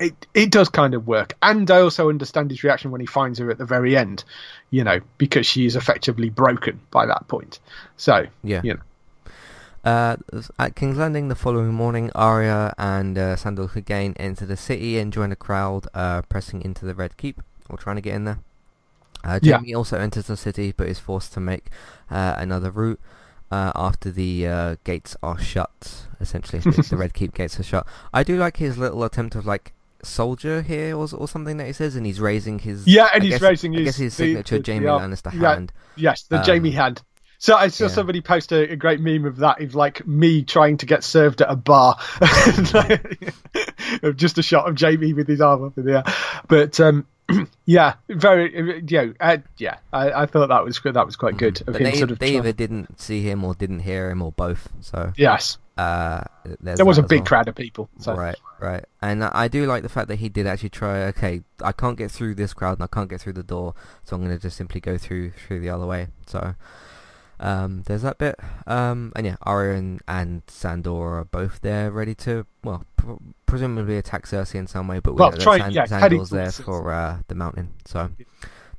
it 0.00 0.26
it 0.34 0.50
does 0.50 0.68
kind 0.68 0.94
of 0.94 1.06
work. 1.06 1.34
And 1.42 1.70
I 1.70 1.80
also 1.80 2.08
understand 2.08 2.50
his 2.50 2.64
reaction 2.64 2.90
when 2.90 3.00
he 3.00 3.06
finds 3.06 3.38
her 3.38 3.48
at 3.48 3.58
the 3.58 3.64
very 3.64 3.96
end, 3.96 4.24
you 4.70 4.82
know, 4.82 5.00
because 5.16 5.46
she 5.46 5.64
is 5.64 5.76
effectively 5.76 6.28
broken 6.28 6.80
by 6.90 7.06
that 7.06 7.28
point. 7.28 7.60
So, 7.96 8.26
Yeah. 8.42 8.62
you 8.64 8.74
know, 8.74 8.80
Uh, 9.84 10.16
at 10.58 10.74
King's 10.74 10.98
Landing 10.98 11.28
the 11.28 11.34
following 11.34 11.72
morning, 11.72 12.10
Arya 12.14 12.74
and 12.78 13.16
uh, 13.16 13.36
Sandor 13.36 13.68
Clegane 13.68 14.14
enter 14.18 14.44
the 14.44 14.56
city 14.56 14.98
and 14.98 15.12
join 15.12 15.32
a 15.32 15.36
crowd 15.36 15.86
uh, 15.94 16.22
pressing 16.22 16.62
into 16.62 16.84
the 16.84 16.94
Red 16.94 17.16
Keep, 17.16 17.40
or 17.70 17.78
trying 17.78 17.96
to 17.96 18.02
get 18.02 18.14
in 18.14 18.24
there. 18.24 18.40
Uh, 19.24 19.38
Yeah. 19.42 19.56
Jaime 19.58 19.74
also 19.74 19.98
enters 19.98 20.26
the 20.26 20.36
city, 20.36 20.72
but 20.76 20.88
is 20.88 20.98
forced 20.98 21.32
to 21.34 21.40
make 21.40 21.66
uh, 22.10 22.34
another 22.38 22.70
route 22.70 23.00
uh, 23.50 23.72
after 23.74 24.10
the 24.10 24.46
uh, 24.46 24.76
gates 24.84 25.16
are 25.22 25.38
shut. 25.38 26.06
Essentially, 26.20 26.60
the, 26.60 26.82
the 26.90 26.96
Red 26.96 27.14
Keep 27.14 27.34
gates 27.34 27.58
are 27.58 27.62
shut. 27.62 27.86
I 28.12 28.24
do 28.24 28.36
like 28.36 28.56
his 28.58 28.78
little 28.78 29.02
attempt 29.04 29.36
of 29.36 29.46
like 29.46 29.72
soldier 30.02 30.62
here, 30.62 30.96
or, 30.96 31.08
or 31.14 31.28
something 31.28 31.56
that 31.56 31.66
he 31.66 31.72
says, 31.72 31.96
and 31.96 32.04
he's 32.04 32.20
raising 32.20 32.58
his 32.58 32.86
Yeah, 32.86 33.08
and 33.14 33.22
I 33.22 33.26
he's 33.26 33.34
guess- 33.34 33.42
raising 33.42 33.74
I 33.74 33.78
his- 33.78 33.84
guess 33.86 33.96
his 33.96 34.16
the- 34.16 34.24
signature 34.26 34.58
the- 34.58 34.72
Jaime 34.72 34.86
the, 34.86 34.92
Lannister 34.92 35.32
yeah. 35.40 35.54
hand. 35.54 35.72
yes, 35.96 36.22
the 36.24 36.38
Um, 36.38 36.44
Jaime 36.44 36.70
hand. 36.72 37.02
So 37.38 37.54
I 37.54 37.68
saw 37.68 37.84
yeah. 37.84 37.90
somebody 37.90 38.20
post 38.20 38.50
a, 38.52 38.72
a 38.72 38.76
great 38.76 39.00
meme 39.00 39.24
of 39.24 39.38
that. 39.38 39.60
Of 39.60 39.74
like 39.74 40.06
me 40.06 40.42
trying 40.42 40.76
to 40.78 40.86
get 40.86 41.04
served 41.04 41.40
at 41.40 41.50
a 41.50 41.56
bar, 41.56 41.96
just 44.16 44.38
a 44.38 44.42
shot 44.42 44.68
of 44.68 44.78
Jaime 44.78 45.12
with 45.12 45.28
his 45.28 45.40
arm 45.40 45.64
up 45.64 45.78
in 45.78 45.84
the 45.84 45.98
air. 45.98 46.04
But 46.48 46.80
um, 46.80 47.06
yeah, 47.64 47.94
very, 48.08 48.82
you 48.88 48.98
know, 48.98 49.14
uh, 49.20 49.38
yeah. 49.58 49.78
I, 49.92 50.22
I 50.22 50.26
thought 50.26 50.48
that 50.48 50.64
was 50.64 50.80
that 50.82 51.06
was 51.06 51.16
quite 51.16 51.36
good 51.36 51.60
of 51.60 51.66
But 51.66 51.76
him 51.76 51.84
they, 51.84 51.98
sort 51.98 52.10
of. 52.10 52.18
they 52.18 52.36
either 52.36 52.52
didn't 52.52 53.00
see 53.00 53.22
him 53.22 53.44
or 53.44 53.54
didn't 53.54 53.80
hear 53.80 54.10
him 54.10 54.22
or 54.22 54.32
both. 54.32 54.68
So 54.80 55.12
yes, 55.16 55.58
uh, 55.76 56.24
there 56.60 56.84
was 56.84 56.98
a 56.98 57.02
big 57.02 57.20
well. 57.20 57.26
crowd 57.26 57.48
of 57.48 57.54
people. 57.54 57.88
So. 58.00 58.14
Right, 58.14 58.36
right. 58.58 58.84
And 59.00 59.22
I 59.22 59.30
I 59.32 59.48
do 59.48 59.66
like 59.66 59.82
the 59.82 59.88
fact 59.88 60.08
that 60.08 60.16
he 60.16 60.28
did 60.28 60.46
actually 60.46 60.70
try. 60.70 61.04
Okay, 61.04 61.42
I 61.62 61.72
can't 61.72 61.96
get 61.96 62.10
through 62.10 62.34
this 62.34 62.54
crowd 62.54 62.78
and 62.78 62.82
I 62.82 62.88
can't 62.88 63.08
get 63.08 63.20
through 63.20 63.34
the 63.34 63.42
door, 63.42 63.74
so 64.04 64.16
I'm 64.16 64.24
going 64.24 64.34
to 64.34 64.42
just 64.42 64.56
simply 64.56 64.80
go 64.80 64.98
through 64.98 65.30
through 65.32 65.60
the 65.60 65.70
other 65.70 65.86
way. 65.86 66.08
So 66.26 66.54
um, 67.40 67.82
there's 67.86 68.02
that 68.02 68.18
bit. 68.18 68.36
Um, 68.66 69.12
and 69.16 69.26
yeah, 69.26 69.36
Arya 69.42 69.76
and, 69.76 70.00
and 70.08 70.42
Sandor 70.46 71.18
are 71.18 71.24
both 71.24 71.60
there, 71.60 71.90
ready 71.90 72.14
to 72.16 72.46
well, 72.64 72.84
pr- 72.96 73.12
presumably 73.46 73.96
attack 73.96 74.26
Cersei 74.26 74.56
in 74.56 74.66
some 74.66 74.88
way, 74.88 75.00
but 75.00 75.14
we 75.14 75.20
well, 75.20 75.30
know 75.30 75.38
try, 75.38 75.58
that 75.58 75.72
yeah, 75.72 75.84
Sandor's 75.84 76.30
there 76.30 76.52
for 76.52 76.92
uh, 76.92 77.18
the 77.28 77.34
mountain. 77.34 77.74
So 77.84 78.10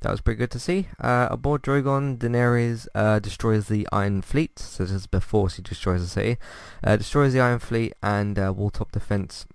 that 0.00 0.10
was 0.10 0.20
pretty 0.20 0.38
good 0.38 0.50
to 0.52 0.58
see. 0.58 0.88
Uh, 0.98 1.28
aboard 1.30 1.62
Drogon, 1.62 2.18
Daenerys 2.18 2.86
uh, 2.94 3.18
destroys 3.18 3.68
the 3.68 3.86
Iron 3.92 4.22
Fleet. 4.22 4.58
So 4.58 4.84
this 4.84 4.92
is 4.92 5.06
before 5.06 5.50
she 5.50 5.62
destroys 5.62 6.00
the 6.00 6.08
city. 6.08 6.38
Uh, 6.82 6.96
destroys 6.96 7.32
the 7.32 7.40
Iron 7.40 7.58
Fleet 7.58 7.92
and 8.02 8.38
uh, 8.38 8.52
wall 8.54 8.70
top 8.70 8.92
defense 8.92 9.46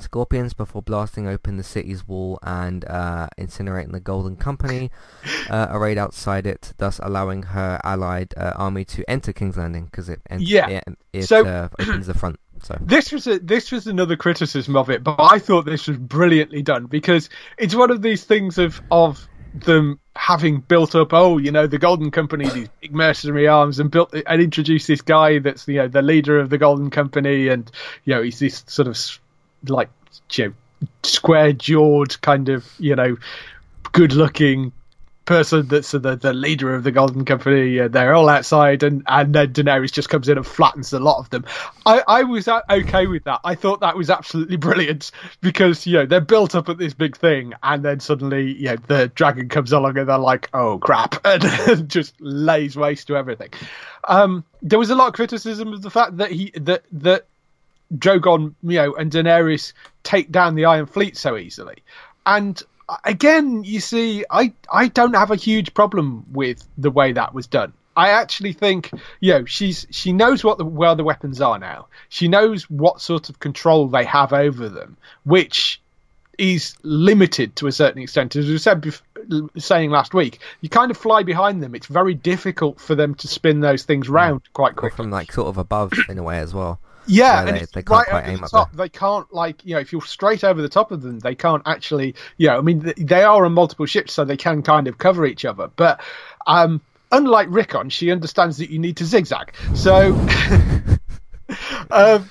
scorpions 0.00 0.54
before 0.54 0.82
blasting 0.82 1.26
open 1.28 1.56
the 1.56 1.62
city's 1.62 2.06
wall 2.06 2.38
and 2.42 2.84
uh, 2.86 3.28
incinerating 3.38 3.92
the 3.92 4.00
Golden 4.00 4.36
Company 4.36 4.90
uh, 5.50 5.68
arrayed 5.70 5.98
outside 5.98 6.46
it, 6.46 6.72
thus 6.78 6.98
allowing 7.02 7.42
her 7.44 7.80
allied 7.84 8.34
uh, 8.36 8.52
army 8.56 8.84
to 8.86 9.08
enter 9.10 9.32
King's 9.32 9.56
Landing 9.56 9.84
because 9.86 10.08
it, 10.08 10.20
ent- 10.28 10.42
Yeah. 10.42 10.68
it, 10.68 10.84
it 11.12 11.22
So- 11.24 11.46
uh, 11.46 11.68
opens 11.80 12.06
the 12.06 12.14
front. 12.14 12.38
So 12.62 12.78
this 12.80 13.12
was 13.12 13.26
a, 13.26 13.38
this 13.38 13.70
was 13.72 13.86
another 13.86 14.16
criticism 14.16 14.74
of 14.76 14.88
it, 14.88 15.04
but 15.04 15.16
I 15.18 15.38
thought 15.38 15.66
this 15.66 15.86
was 15.86 15.98
brilliantly 15.98 16.62
done 16.62 16.86
because 16.86 17.28
it's 17.58 17.74
one 17.74 17.90
of 17.90 18.00
these 18.00 18.24
things 18.24 18.56
of 18.56 18.80
of 18.90 19.28
them 19.54 20.00
having 20.16 20.60
built 20.60 20.94
up. 20.94 21.12
Oh, 21.12 21.36
you 21.36 21.52
know, 21.52 21.66
the 21.66 21.76
Golden 21.78 22.10
Company, 22.10 22.48
these 22.48 22.68
big 22.80 22.94
mercenary 22.94 23.46
arms, 23.48 23.80
and 23.80 23.90
built 23.90 24.14
and 24.26 24.40
introduced 24.40 24.86
this 24.86 25.02
guy 25.02 25.40
that's 25.40 25.68
you 25.68 25.74
know 25.74 25.88
the 25.88 26.00
leader 26.00 26.38
of 26.40 26.48
the 26.48 26.56
Golden 26.56 26.88
Company, 26.90 27.48
and 27.48 27.70
you 28.04 28.14
know 28.14 28.22
he's 28.22 28.38
this 28.38 28.64
sort 28.66 28.88
of 28.88 28.96
like 29.68 29.90
you 30.32 30.46
know 30.46 30.54
square 31.02 31.52
jawed 31.52 32.20
kind 32.20 32.48
of 32.48 32.70
you 32.78 32.94
know 32.94 33.16
good 33.92 34.12
looking 34.12 34.72
person 35.24 35.66
that's 35.68 35.92
the, 35.92 36.16
the 36.16 36.32
leader 36.32 36.74
of 36.74 36.84
the 36.84 36.92
Golden 36.92 37.24
Company. 37.24 37.80
Uh, 37.80 37.88
they're 37.88 38.14
all 38.14 38.28
outside, 38.28 38.82
and 38.82 39.02
and 39.06 39.34
then 39.34 39.52
Daenerys 39.52 39.92
just 39.92 40.08
comes 40.08 40.28
in 40.28 40.36
and 40.36 40.46
flattens 40.46 40.92
a 40.92 41.00
lot 41.00 41.18
of 41.18 41.30
them. 41.30 41.44
I 41.86 42.02
I 42.06 42.22
was 42.24 42.48
okay 42.48 43.06
with 43.06 43.24
that. 43.24 43.40
I 43.44 43.54
thought 43.54 43.80
that 43.80 43.96
was 43.96 44.10
absolutely 44.10 44.56
brilliant 44.68 45.10
because 45.40 45.86
you 45.86 45.94
know 45.94 46.06
they're 46.06 46.20
built 46.20 46.54
up 46.54 46.68
at 46.68 46.78
this 46.78 46.94
big 46.94 47.16
thing, 47.16 47.54
and 47.62 47.84
then 47.84 48.00
suddenly 48.00 48.52
you 48.52 48.70
know 48.70 48.76
the 48.86 49.08
dragon 49.08 49.48
comes 49.48 49.72
along, 49.72 49.98
and 49.98 50.08
they're 50.08 50.18
like, 50.18 50.50
oh 50.52 50.78
crap, 50.78 51.16
and 51.24 51.88
just 51.88 52.20
lays 52.20 52.76
waste 52.76 53.06
to 53.08 53.16
everything. 53.16 53.50
Um, 54.06 54.44
there 54.62 54.78
was 54.78 54.90
a 54.90 54.94
lot 54.94 55.08
of 55.08 55.14
criticism 55.14 55.72
of 55.72 55.82
the 55.82 55.90
fact 55.90 56.18
that 56.18 56.30
he 56.30 56.50
that 56.56 56.84
that 56.92 57.26
Drogon, 57.92 58.54
you 58.62 58.76
know, 58.76 58.94
and 58.94 59.10
Daenerys 59.10 59.72
take 60.02 60.30
down 60.30 60.54
the 60.54 60.64
Iron 60.66 60.86
Fleet 60.86 61.16
so 61.16 61.36
easily. 61.36 61.76
And 62.26 62.62
again, 63.04 63.64
you 63.64 63.80
see, 63.80 64.24
I 64.30 64.52
I 64.72 64.88
don't 64.88 65.14
have 65.14 65.30
a 65.30 65.36
huge 65.36 65.74
problem 65.74 66.24
with 66.32 66.66
the 66.78 66.90
way 66.90 67.12
that 67.12 67.34
was 67.34 67.46
done. 67.46 67.72
I 67.96 68.10
actually 68.10 68.52
think, 68.52 68.90
you 69.20 69.32
know, 69.32 69.44
she's 69.44 69.86
she 69.90 70.12
knows 70.12 70.42
what 70.42 70.58
the, 70.58 70.64
where 70.64 70.94
the 70.94 71.04
weapons 71.04 71.40
are 71.40 71.58
now. 71.58 71.86
She 72.08 72.28
knows 72.28 72.68
what 72.68 73.00
sort 73.00 73.28
of 73.28 73.38
control 73.38 73.88
they 73.88 74.04
have 74.04 74.32
over 74.32 74.68
them, 74.68 74.96
which 75.24 75.80
is 76.36 76.74
limited 76.82 77.54
to 77.56 77.68
a 77.68 77.72
certain 77.72 78.02
extent. 78.02 78.34
As 78.34 78.48
we 78.48 78.58
said, 78.58 78.82
bef- 78.82 79.60
saying 79.60 79.90
last 79.90 80.12
week, 80.12 80.40
you 80.60 80.68
kind 80.68 80.90
of 80.90 80.96
fly 80.96 81.22
behind 81.22 81.62
them. 81.62 81.74
It's 81.76 81.86
very 81.86 82.14
difficult 82.14 82.80
for 82.80 82.96
them 82.96 83.14
to 83.16 83.28
spin 83.28 83.60
those 83.60 83.84
things 83.84 84.08
round 84.08 84.42
quite 84.52 84.72
or 84.72 84.74
quickly. 84.74 84.96
from 84.96 85.10
like 85.10 85.30
sort 85.32 85.48
of 85.48 85.58
above 85.58 85.92
in 86.08 86.18
a 86.18 86.22
way 86.24 86.38
as 86.38 86.52
well. 86.52 86.80
Yeah, 87.06 87.44
they- 87.44 87.52
they 87.60 87.82
can't 87.82 87.88
right 87.90 88.06
quite 88.08 88.26
aim 88.28 88.38
the 88.38 88.44
up 88.44 88.50
top. 88.50 88.72
They 88.72 88.88
can't 88.88 89.32
like 89.32 89.64
you 89.64 89.74
know 89.74 89.80
if 89.80 89.92
you're 89.92 90.02
straight 90.02 90.44
over 90.44 90.60
the 90.62 90.68
top 90.68 90.92
of 90.92 91.02
them, 91.02 91.18
they 91.18 91.34
can't 91.34 91.62
actually. 91.66 92.14
You 92.36 92.48
know, 92.48 92.58
I 92.58 92.60
mean 92.60 92.92
they 92.96 93.22
are 93.22 93.44
on 93.44 93.52
multiple 93.52 93.86
ships, 93.86 94.12
so 94.12 94.24
they 94.24 94.36
can 94.36 94.62
kind 94.62 94.88
of 94.88 94.98
cover 94.98 95.26
each 95.26 95.44
other. 95.44 95.70
But 95.76 96.00
um, 96.46 96.80
unlike 97.12 97.48
Rickon, 97.50 97.90
she 97.90 98.10
understands 98.10 98.58
that 98.58 98.70
you 98.70 98.78
need 98.78 98.96
to 98.98 99.04
zigzag. 99.04 99.54
So. 99.74 100.14
um, 101.90 102.30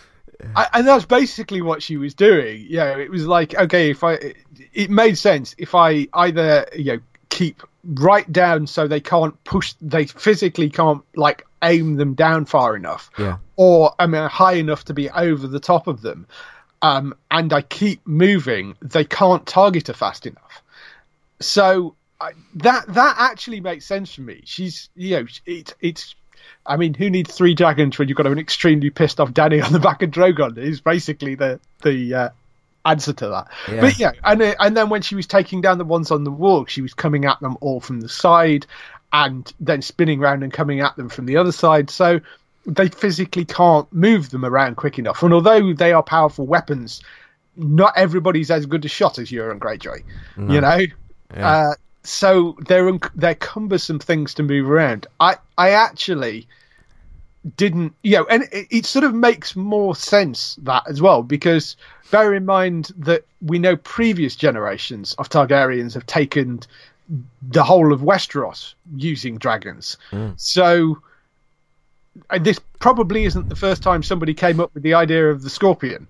I, 0.55 0.67
and 0.73 0.87
that's 0.87 1.05
basically 1.05 1.61
what 1.61 1.81
she 1.81 1.97
was 1.97 2.13
doing. 2.13 2.65
You 2.67 2.77
know, 2.77 2.99
it 2.99 3.09
was 3.09 3.25
like, 3.25 3.55
okay, 3.55 3.91
if 3.91 4.03
I, 4.03 4.33
it 4.73 4.89
made 4.89 5.17
sense 5.17 5.55
if 5.57 5.73
I 5.73 6.07
either, 6.13 6.67
you 6.75 6.83
know, 6.83 6.99
keep 7.33 7.63
right 7.83 8.31
down 8.31 8.67
so 8.67 8.87
they 8.87 8.99
can't 9.01 9.41
push, 9.43 9.73
they 9.81 10.05
physically 10.05 10.69
can't 10.69 11.01
like 11.15 11.45
aim 11.63 11.95
them 11.95 12.13
down 12.13 12.45
far 12.45 12.75
enough, 12.75 13.09
Yeah. 13.17 13.37
or 13.55 13.93
I 13.99 14.05
mean 14.07 14.27
high 14.29 14.53
enough 14.53 14.85
to 14.85 14.93
be 14.93 15.09
over 15.09 15.47
the 15.47 15.59
top 15.59 15.87
of 15.87 16.01
them, 16.01 16.27
um, 16.81 17.15
and 17.31 17.51
I 17.51 17.61
keep 17.61 18.05
moving, 18.05 18.75
they 18.81 19.05
can't 19.05 19.45
target 19.45 19.87
her 19.87 19.93
fast 19.93 20.25
enough. 20.27 20.61
So 21.39 21.95
I, 22.21 22.31
that 22.55 22.85
that 22.93 23.15
actually 23.17 23.59
makes 23.61 23.85
sense 23.85 24.13
for 24.13 24.21
me. 24.21 24.41
She's 24.45 24.89
you 24.95 25.17
know 25.17 25.25
it, 25.45 25.73
it's. 25.81 26.15
I 26.65 26.77
mean, 26.77 26.93
who 26.93 27.09
needs 27.09 27.33
three 27.33 27.55
dragons 27.55 27.97
when 27.99 28.07
you've 28.07 28.17
got 28.17 28.27
an 28.27 28.39
extremely 28.39 28.89
pissed 28.89 29.19
off 29.19 29.31
Dany 29.33 29.63
on 29.65 29.73
the 29.73 29.79
back 29.79 30.01
of 30.03 30.11
Drogon? 30.11 30.57
Is 30.57 30.79
basically 30.81 31.35
the 31.35 31.59
the 31.81 32.13
uh, 32.13 32.29
answer 32.85 33.13
to 33.13 33.29
that. 33.29 33.47
Yeah. 33.71 33.81
But 33.81 33.99
yeah, 33.99 34.11
and 34.23 34.41
uh, 34.41 34.55
and 34.59 34.75
then 34.75 34.89
when 34.89 35.01
she 35.01 35.15
was 35.15 35.27
taking 35.27 35.61
down 35.61 35.77
the 35.77 35.85
ones 35.85 36.11
on 36.11 36.23
the 36.23 36.31
wall, 36.31 36.65
she 36.65 36.81
was 36.81 36.93
coming 36.93 37.25
at 37.25 37.39
them 37.39 37.57
all 37.61 37.79
from 37.79 38.01
the 38.01 38.09
side, 38.09 38.65
and 39.11 39.51
then 39.59 39.81
spinning 39.81 40.19
around 40.19 40.43
and 40.43 40.51
coming 40.51 40.79
at 40.79 40.95
them 40.95 41.09
from 41.09 41.25
the 41.25 41.37
other 41.37 41.51
side. 41.51 41.89
So 41.89 42.19
they 42.65 42.89
physically 42.89 43.45
can't 43.45 43.91
move 43.93 44.29
them 44.29 44.45
around 44.45 44.75
quick 44.75 44.97
enough. 44.99 45.23
And 45.23 45.33
although 45.33 45.73
they 45.73 45.93
are 45.93 46.03
powerful 46.03 46.45
weapons, 46.45 47.01
not 47.55 47.93
everybody's 47.97 48.49
as 48.51 48.65
good 48.65 48.85
a 48.85 48.87
shot 48.87 49.19
as 49.19 49.29
Euron 49.29 49.59
Greyjoy. 49.59 50.03
You 50.37 50.61
know. 50.61 50.81
Yeah. 51.35 51.47
Uh, 51.47 51.73
so 52.03 52.57
they're 52.67 52.91
they're 53.15 53.35
cumbersome 53.35 53.99
things 53.99 54.33
to 54.35 54.43
move 54.43 54.69
around. 54.69 55.07
I 55.19 55.37
I 55.57 55.71
actually 55.71 56.47
didn't, 57.57 57.93
you 58.03 58.17
know, 58.17 58.25
and 58.29 58.43
it, 58.51 58.67
it 58.69 58.85
sort 58.85 59.05
of 59.05 59.13
makes 59.13 59.55
more 59.55 59.95
sense 59.95 60.55
that 60.63 60.83
as 60.87 61.01
well 61.01 61.23
because 61.23 61.75
bear 62.13 62.35
in 62.35 62.45
mind 62.45 62.91
that 62.95 63.25
we 63.41 63.57
know 63.57 63.75
previous 63.75 64.35
generations 64.35 65.15
of 65.15 65.29
Targaryens 65.29 65.95
have 65.95 66.05
taken 66.05 66.59
the 67.41 67.63
whole 67.63 67.91
of 67.91 68.01
Westeros 68.01 68.75
using 68.95 69.39
dragons. 69.39 69.97
Hmm. 70.11 70.29
So 70.37 71.01
and 72.29 72.45
this 72.45 72.59
probably 72.77 73.25
isn't 73.25 73.49
the 73.49 73.55
first 73.55 73.81
time 73.81 74.03
somebody 74.03 74.35
came 74.35 74.59
up 74.59 74.71
with 74.75 74.83
the 74.83 74.93
idea 74.93 75.31
of 75.31 75.41
the 75.41 75.49
scorpion, 75.49 76.05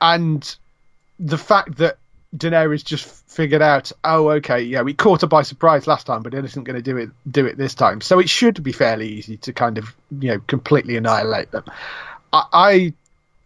and 0.00 0.56
the 1.20 1.38
fact 1.38 1.76
that 1.76 1.98
Daenerys 2.36 2.84
just 2.84 3.06
figured 3.30 3.62
out, 3.62 3.92
oh, 4.02 4.28
okay, 4.30 4.60
yeah, 4.60 4.82
we 4.82 4.92
caught 4.92 5.20
her 5.20 5.28
by 5.28 5.42
surprise 5.42 5.86
last 5.86 6.04
time, 6.04 6.24
but 6.24 6.34
it 6.34 6.44
isn't 6.44 6.64
going 6.64 6.74
to 6.74 6.82
do 6.82 6.96
it 6.96 7.10
do 7.30 7.46
it 7.46 7.56
this 7.56 7.74
time. 7.74 8.00
So 8.00 8.18
it 8.18 8.28
should 8.28 8.60
be 8.60 8.72
fairly 8.72 9.06
easy 9.06 9.36
to 9.36 9.52
kind 9.52 9.78
of 9.78 9.94
you 10.18 10.30
know 10.30 10.40
completely 10.48 10.96
annihilate 10.96 11.52
them. 11.52 11.62
I 12.32 12.44
I, 12.52 12.94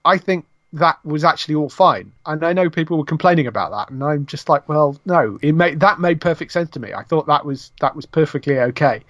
I 0.07 0.17
think 0.17 0.47
that 0.77 1.05
was 1.05 1.25
actually 1.25 1.55
all 1.55 1.69
fine, 1.69 2.13
and 2.27 2.45
I 2.45 2.53
know 2.53 2.71
people 2.71 2.97
were 2.99 3.05
complaining 3.05 3.47
about 3.47 3.71
that, 3.73 3.91
and 3.91 4.03
I'm 4.05 4.27
just 4.27 4.49
like, 4.49 4.69
well, 4.69 4.99
no, 5.05 5.39
it 5.43 5.53
made 5.53 5.81
that 5.81 6.01
made 6.01 6.21
perfect 6.21 6.53
sense 6.53 6.71
to 6.71 6.81
me. 6.81 6.93
I 6.93 7.03
thought 7.03 7.27
that 7.27 7.45
was 7.45 7.73
that 7.81 7.97
was 7.97 8.07
perfectly 8.07 8.59
okay. 8.59 9.01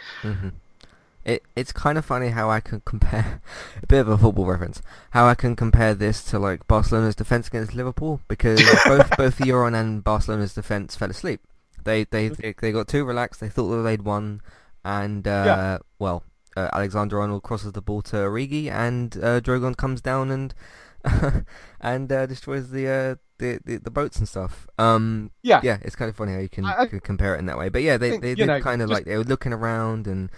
It 1.25 1.43
it's 1.57 1.73
kind 1.73 1.99
of 1.99 2.05
funny 2.05 2.29
how 2.29 2.49
I 2.51 2.61
can 2.61 2.81
compare 2.85 3.41
a 3.83 3.87
bit 3.87 3.99
of 4.01 4.09
a 4.09 4.17
football 4.17 4.47
reference. 4.47 4.81
How 5.11 5.27
I 5.27 5.35
can 5.35 5.57
compare 5.57 5.93
this 5.95 6.23
to 6.25 6.39
like 6.39 6.67
Barcelona's 6.69 7.17
defense 7.17 7.49
against 7.49 7.75
Liverpool 7.75 8.21
because 8.29 8.63
both 8.87 9.17
both 9.17 9.39
Euron 9.39 9.75
and 9.79 10.05
Barcelona's 10.05 10.55
defense 10.55 10.95
fell 10.95 11.11
asleep. 11.11 11.41
They 11.83 12.05
they 12.05 12.29
they, 12.29 12.55
they 12.61 12.71
got 12.73 12.87
too 12.87 13.05
relaxed. 13.05 13.41
They 13.41 13.49
thought 13.49 13.71
that 13.71 13.83
they'd 13.83 14.03
won, 14.03 14.41
and 14.85 15.27
uh, 15.27 15.43
Yeah. 15.47 15.79
well, 15.99 16.23
uh, 16.57 16.69
Alexander 16.73 17.21
Arnold 17.21 17.43
crosses 17.43 17.73
the 17.73 17.83
ball 17.83 18.03
to 18.03 18.17
Origi, 18.17 18.71
and 18.71 19.17
uh, 19.17 19.41
Drogon 19.41 19.77
comes 19.77 20.01
down 20.01 20.31
and 20.31 20.55
and 21.81 22.11
uh, 22.11 22.27
destroys 22.27 22.71
the, 22.71 22.89
uh, 22.89 23.15
the 23.39 23.61
the 23.65 23.77
the 23.79 23.91
boats 23.91 24.19
and 24.19 24.29
stuff. 24.29 24.67
Um, 24.79 25.31
Yeah. 25.43 25.61
yeah, 25.63 25.79
it's 25.83 25.97
kind 25.97 26.09
of 26.09 26.17
funny 26.17 26.33
how 26.33 26.39
you 26.39 26.49
can, 26.49 26.65
I- 26.65 26.87
can 26.87 27.01
compare 27.01 27.35
it 27.35 27.39
in 27.39 27.47
that 27.47 27.59
way. 27.59 27.69
But 27.69 27.83
yeah, 27.83 27.97
they 27.97 28.11
think, 28.11 28.23
they, 28.23 28.35
they 28.35 28.47
know, 28.47 28.61
kind 28.61 28.83
of 28.83 28.89
just- 28.89 28.99
like 28.99 29.05
they 29.07 29.17
were 29.17 29.25
looking 29.25 29.53
around 29.53 30.07
and 30.07 30.31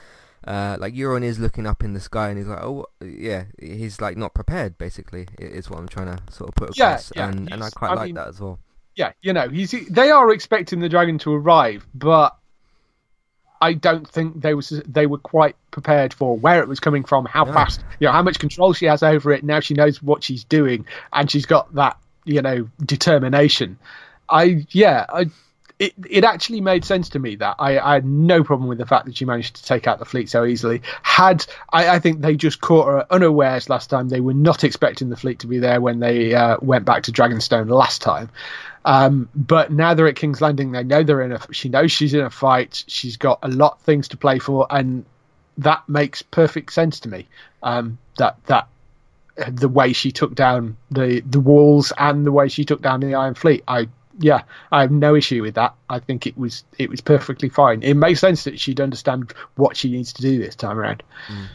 uh, 0.46 0.76
like 0.80 0.94
Euron 0.94 1.22
is 1.24 1.38
looking 1.38 1.66
up 1.66 1.82
in 1.82 1.92
the 1.94 2.00
sky 2.00 2.28
and 2.28 2.38
he's 2.38 2.46
like, 2.46 2.62
oh 2.62 2.86
yeah, 3.04 3.44
he's 3.60 4.00
like 4.00 4.16
not 4.16 4.34
prepared. 4.34 4.78
Basically, 4.78 5.26
is 5.38 5.68
what 5.70 5.78
I'm 5.78 5.88
trying 5.88 6.16
to 6.16 6.22
sort 6.32 6.48
of 6.48 6.54
put 6.54 6.76
Yeah, 6.78 6.90
across, 6.90 7.12
yeah, 7.16 7.28
and 7.28 7.52
and 7.52 7.62
I 7.62 7.70
quite 7.70 7.90
I 7.90 7.94
like 7.94 8.06
mean- 8.06 8.14
that 8.16 8.28
as 8.28 8.40
well. 8.40 8.58
yeah, 8.94 9.12
you 9.22 9.32
know, 9.32 9.48
he's 9.48 9.70
they 9.90 10.10
are 10.10 10.30
expecting 10.32 10.80
the 10.80 10.88
dragon 10.88 11.18
to 11.18 11.34
arrive, 11.34 11.86
but 11.94 12.36
I 13.60 13.72
don't 13.72 14.08
think 14.08 14.40
they 14.42 14.54
was 14.54 14.70
they 14.86 15.06
were 15.06 15.18
quite 15.18 15.56
prepared 15.70 16.14
for 16.14 16.36
where 16.36 16.60
it 16.62 16.68
was 16.68 16.80
coming 16.80 17.04
from, 17.04 17.24
how 17.24 17.44
No. 17.44 17.52
fast, 17.52 17.84
you 18.00 18.06
know, 18.06 18.12
how 18.12 18.22
much 18.22 18.38
control 18.38 18.72
she 18.72 18.86
has 18.86 19.02
over 19.02 19.32
it. 19.32 19.44
Now 19.44 19.60
she 19.60 19.74
knows 19.74 20.02
what 20.02 20.22
she's 20.22 20.44
doing, 20.44 20.86
and 21.12 21.30
she's 21.30 21.46
got 21.46 21.74
that, 21.74 21.96
you 22.24 22.42
know, 22.42 22.68
determination. 22.84 23.78
I 24.28 24.66
yeah, 24.70 25.06
I. 25.08 25.26
It, 25.78 25.92
it 26.10 26.24
actually 26.24 26.60
made 26.60 26.84
sense 26.84 27.08
to 27.10 27.20
me 27.20 27.36
that 27.36 27.54
I, 27.60 27.78
I 27.78 27.94
had 27.94 28.04
no 28.04 28.42
problem 28.42 28.68
with 28.68 28.78
the 28.78 28.86
fact 28.86 29.06
that 29.06 29.16
she 29.16 29.24
managed 29.24 29.54
to 29.54 29.64
take 29.64 29.86
out 29.86 30.00
the 30.00 30.04
fleet 30.04 30.28
so 30.28 30.44
easily. 30.44 30.82
Had 31.04 31.46
I, 31.72 31.90
I 31.90 31.98
think 32.00 32.20
they 32.20 32.34
just 32.34 32.60
caught 32.60 32.88
her 32.88 33.06
unawares 33.12 33.68
last 33.70 33.88
time. 33.88 34.08
They 34.08 34.18
were 34.18 34.34
not 34.34 34.64
expecting 34.64 35.08
the 35.08 35.16
fleet 35.16 35.38
to 35.38 35.46
be 35.46 35.58
there 35.58 35.80
when 35.80 36.00
they 36.00 36.34
uh, 36.34 36.56
went 36.60 36.84
back 36.84 37.04
to 37.04 37.12
Dragonstone 37.12 37.70
last 37.70 38.02
time. 38.02 38.28
Um, 38.88 39.28
but 39.34 39.70
now 39.70 39.92
they're 39.92 40.08
at 40.08 40.16
King's 40.16 40.40
Landing. 40.40 40.72
They 40.72 40.82
know 40.82 41.02
they're 41.02 41.20
in 41.20 41.32
a. 41.32 41.52
She 41.52 41.68
knows 41.68 41.92
she's 41.92 42.14
in 42.14 42.20
a 42.20 42.30
fight. 42.30 42.84
She's 42.86 43.18
got 43.18 43.38
a 43.42 43.48
lot 43.48 43.72
of 43.72 43.80
things 43.82 44.08
to 44.08 44.16
play 44.16 44.38
for, 44.38 44.66
and 44.70 45.04
that 45.58 45.86
makes 45.86 46.22
perfect 46.22 46.72
sense 46.72 47.00
to 47.00 47.10
me. 47.10 47.28
Um, 47.62 47.98
that 48.16 48.42
that 48.46 48.66
the 49.46 49.68
way 49.68 49.92
she 49.92 50.10
took 50.10 50.34
down 50.34 50.78
the 50.90 51.20
the 51.20 51.38
walls 51.38 51.92
and 51.98 52.24
the 52.24 52.32
way 52.32 52.48
she 52.48 52.64
took 52.64 52.80
down 52.80 53.00
the 53.00 53.14
Iron 53.14 53.34
Fleet. 53.34 53.62
I 53.68 53.88
yeah, 54.18 54.44
I 54.72 54.80
have 54.80 54.90
no 54.90 55.14
issue 55.14 55.42
with 55.42 55.56
that. 55.56 55.74
I 55.90 55.98
think 55.98 56.26
it 56.26 56.38
was 56.38 56.64
it 56.78 56.88
was 56.88 57.02
perfectly 57.02 57.50
fine. 57.50 57.82
It 57.82 57.92
makes 57.92 58.20
sense 58.20 58.44
that 58.44 58.58
she'd 58.58 58.80
understand 58.80 59.34
what 59.54 59.76
she 59.76 59.90
needs 59.90 60.14
to 60.14 60.22
do 60.22 60.38
this 60.38 60.56
time 60.56 60.78
around. 60.78 61.02
Mm. 61.28 61.46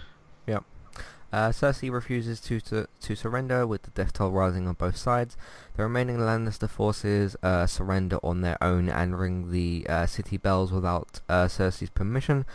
Uh, 1.33 1.49
Cersei 1.49 1.91
refuses 1.91 2.39
to, 2.41 2.61
to 2.61 2.87
to 3.01 3.15
surrender, 3.15 3.65
with 3.65 3.81
the 3.81 3.89
death 3.89 4.13
toll 4.13 4.29
rising 4.29 4.67
on 4.67 4.75
both 4.75 4.95
sides. 4.95 5.35
The 5.75 5.81
remaining 5.81 6.17
Lannister 6.17 6.69
forces 6.69 7.35
uh, 7.41 7.65
surrender 7.65 8.19
on 8.21 8.41
their 8.41 8.63
own 8.63 8.87
and 8.87 9.19
ring 9.19 9.49
the 9.49 9.83
uh, 9.89 10.05
city 10.05 10.37
bells 10.37 10.71
without 10.71 11.21
uh, 11.27 11.45
Cersei's 11.45 11.89
permission. 11.89 12.45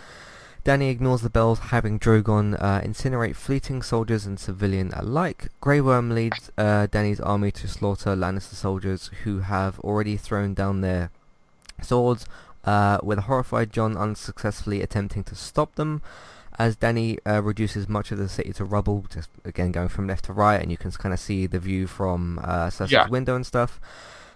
Dany 0.64 0.93
ignores 0.93 1.22
the 1.22 1.31
bells, 1.31 1.59
having 1.59 1.99
Drogon 1.99 2.55
uh, 2.55 2.81
incinerate 2.83 3.35
fleeting 3.35 3.83
soldiers 3.83 4.26
and 4.26 4.39
civilian 4.39 4.93
alike. 4.95 5.49
Grey 5.61 5.81
Worm 5.81 6.14
leads 6.14 6.53
uh, 6.57 6.87
Dany's 6.87 7.20
army 7.20 7.51
to 7.51 7.66
slaughter 7.66 8.14
Lannister 8.14 8.55
soldiers 8.55 9.11
who 9.24 9.41
have 9.41 9.81
already 9.81 10.16
thrown 10.16 10.55
down 10.55 10.83
their 10.83 11.11
swords, 11.83 12.26
with 13.03 13.18
a 13.18 13.22
horrified 13.22 13.72
Jon 13.72 13.97
unsuccessfully 13.97 14.83
attempting 14.83 15.24
to 15.24 15.35
stop 15.35 15.74
them. 15.74 16.01
As 16.59 16.77
Dany 16.77 17.19
uh, 17.25 17.43
reduces 17.43 17.89
much 17.89 18.11
of 18.11 18.19
the 18.19 18.29
city 18.29 18.53
to 18.55 18.65
rubble, 18.65 19.07
just 19.11 19.31
again 19.45 19.71
going 19.71 19.89
from 19.89 20.07
left 20.09 20.25
to 20.25 20.33
right, 20.33 20.61
and 20.61 20.71
you 20.71 20.77
can 20.77 20.91
kind 20.91 21.13
of 21.13 21.21
see 21.21 21.47
the 21.47 21.61
view 21.61 21.87
from 21.87 22.41
uh, 22.43 22.67
Cersei's 22.67 22.93
yeah. 22.93 23.09
window 23.09 23.37
and 23.37 23.47
stuff. 23.47 23.81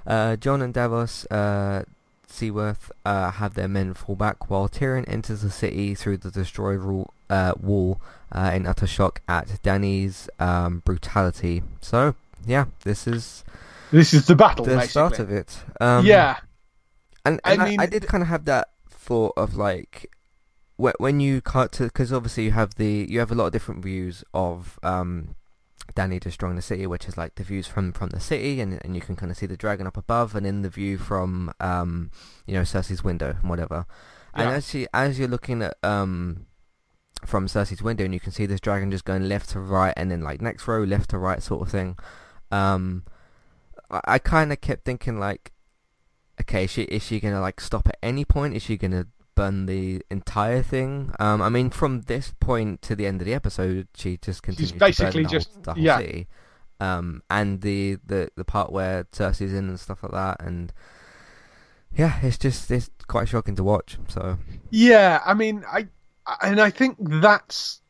Uh, 0.06 0.36
Jon 0.36 0.62
and 0.62 0.72
Davos 0.72 1.26
Seaworth 2.32 2.90
uh, 3.04 3.30
have 3.30 3.54
their 3.54 3.68
men 3.68 3.94
fall 3.94 4.16
back 4.16 4.50
while 4.50 4.68
Tyrion 4.68 5.04
enters 5.06 5.42
the 5.42 5.50
city 5.50 5.94
through 5.94 6.16
the 6.16 6.30
destroyed 6.30 6.80
rule, 6.80 7.12
uh, 7.28 7.52
wall 7.60 8.00
uh, 8.32 8.50
in 8.54 8.66
utter 8.66 8.86
shock 8.86 9.20
at 9.28 9.48
Dany's 9.62 10.28
um, 10.38 10.80
brutality. 10.84 11.62
So, 11.80 12.14
yeah, 12.46 12.66
this 12.84 13.06
is 13.06 13.44
this 13.90 14.14
is 14.14 14.26
the 14.26 14.34
battle. 14.34 14.64
The 14.64 14.76
basically. 14.76 14.88
start 14.88 15.18
of 15.18 15.30
it. 15.30 15.58
Um, 15.80 16.06
yeah, 16.06 16.38
and, 17.24 17.40
and 17.44 17.62
I, 17.62 17.68
mean, 17.68 17.80
I, 17.80 17.84
I, 17.84 17.86
did 17.86 18.06
kind 18.06 18.22
of 18.22 18.28
have 18.28 18.46
that 18.46 18.70
thought 18.88 19.34
of 19.36 19.56
like 19.56 20.10
when 20.76 21.20
you 21.20 21.40
cut 21.40 21.72
to 21.72 21.84
because 21.84 22.12
obviously 22.12 22.44
you 22.44 22.52
have 22.52 22.74
the 22.76 23.06
you 23.08 23.18
have 23.18 23.30
a 23.30 23.34
lot 23.34 23.46
of 23.46 23.52
different 23.52 23.82
views 23.82 24.24
of 24.34 24.78
um, 24.82 25.34
Dany 25.94 26.20
destroying 26.20 26.56
the 26.56 26.62
city, 26.62 26.86
which 26.86 27.06
is 27.06 27.16
like 27.16 27.34
the 27.34 27.44
views 27.44 27.66
from, 27.66 27.92
from 27.92 28.10
the 28.10 28.20
city, 28.20 28.60
and 28.60 28.80
and 28.84 28.94
you 28.94 29.00
can 29.00 29.16
kind 29.16 29.30
of 29.30 29.36
see 29.36 29.46
the 29.46 29.56
dragon 29.56 29.86
up 29.86 29.96
above, 29.96 30.34
and 30.34 30.46
in 30.46 30.62
the 30.62 30.70
view 30.70 30.98
from 30.98 31.52
um 31.60 32.10
you 32.46 32.54
know 32.54 32.62
Cersei's 32.62 33.04
window 33.04 33.36
and 33.40 33.50
whatever. 33.50 33.86
Yeah. 34.36 34.42
And 34.42 34.50
as 34.56 34.68
she 34.68 34.86
as 34.94 35.18
you're 35.18 35.28
looking 35.28 35.62
at 35.62 35.76
um 35.82 36.46
from 37.26 37.46
Cersei's 37.46 37.82
window, 37.82 38.04
and 38.04 38.14
you 38.14 38.20
can 38.20 38.32
see 38.32 38.46
this 38.46 38.60
dragon 38.60 38.90
just 38.90 39.04
going 39.04 39.28
left 39.28 39.50
to 39.50 39.60
right, 39.60 39.94
and 39.96 40.10
then 40.10 40.22
like 40.22 40.40
next 40.40 40.66
row 40.66 40.82
left 40.82 41.10
to 41.10 41.18
right 41.18 41.42
sort 41.42 41.62
of 41.62 41.68
thing. 41.68 41.96
Um, 42.50 43.04
I, 43.90 44.00
I 44.04 44.18
kind 44.18 44.52
of 44.52 44.60
kept 44.60 44.84
thinking 44.84 45.18
like, 45.18 45.52
okay, 46.40 46.64
is 46.64 46.70
she 46.70 46.82
is 46.82 47.02
she 47.02 47.20
gonna 47.20 47.40
like 47.40 47.60
stop 47.60 47.88
at 47.88 47.98
any 48.02 48.24
point? 48.24 48.54
Is 48.54 48.62
she 48.62 48.76
gonna 48.76 49.06
burn 49.34 49.66
the 49.66 50.02
entire 50.10 50.62
thing. 50.62 51.12
Um, 51.18 51.42
I 51.42 51.48
mean, 51.48 51.70
from 51.70 52.02
this 52.02 52.32
point 52.40 52.82
to 52.82 52.96
the 52.96 53.06
end 53.06 53.20
of 53.20 53.26
the 53.26 53.34
episode, 53.34 53.88
she 53.94 54.18
just 54.18 54.42
continues 54.42 54.70
She's 54.70 54.78
basically 54.78 55.10
to 55.10 55.16
burn 55.16 55.22
the 55.22 55.28
just 55.28 55.66
whole 55.66 55.78
yeah. 55.78 55.98
city. 55.98 56.28
Um, 56.80 57.22
and 57.30 57.60
the, 57.60 57.98
the 58.04 58.30
the 58.34 58.44
part 58.44 58.72
where 58.72 59.04
Cersei's 59.04 59.52
in 59.52 59.68
and 59.68 59.78
stuff 59.78 60.02
like 60.02 60.12
that, 60.12 60.42
and 60.42 60.72
yeah, 61.94 62.18
it's 62.22 62.38
just 62.38 62.70
it's 62.70 62.90
quite 63.06 63.28
shocking 63.28 63.54
to 63.56 63.62
watch. 63.62 63.98
So 64.08 64.38
yeah, 64.70 65.22
I 65.24 65.34
mean, 65.34 65.64
I 65.70 65.86
and 66.42 66.60
I 66.60 66.70
think 66.70 66.96
that's 66.98 67.80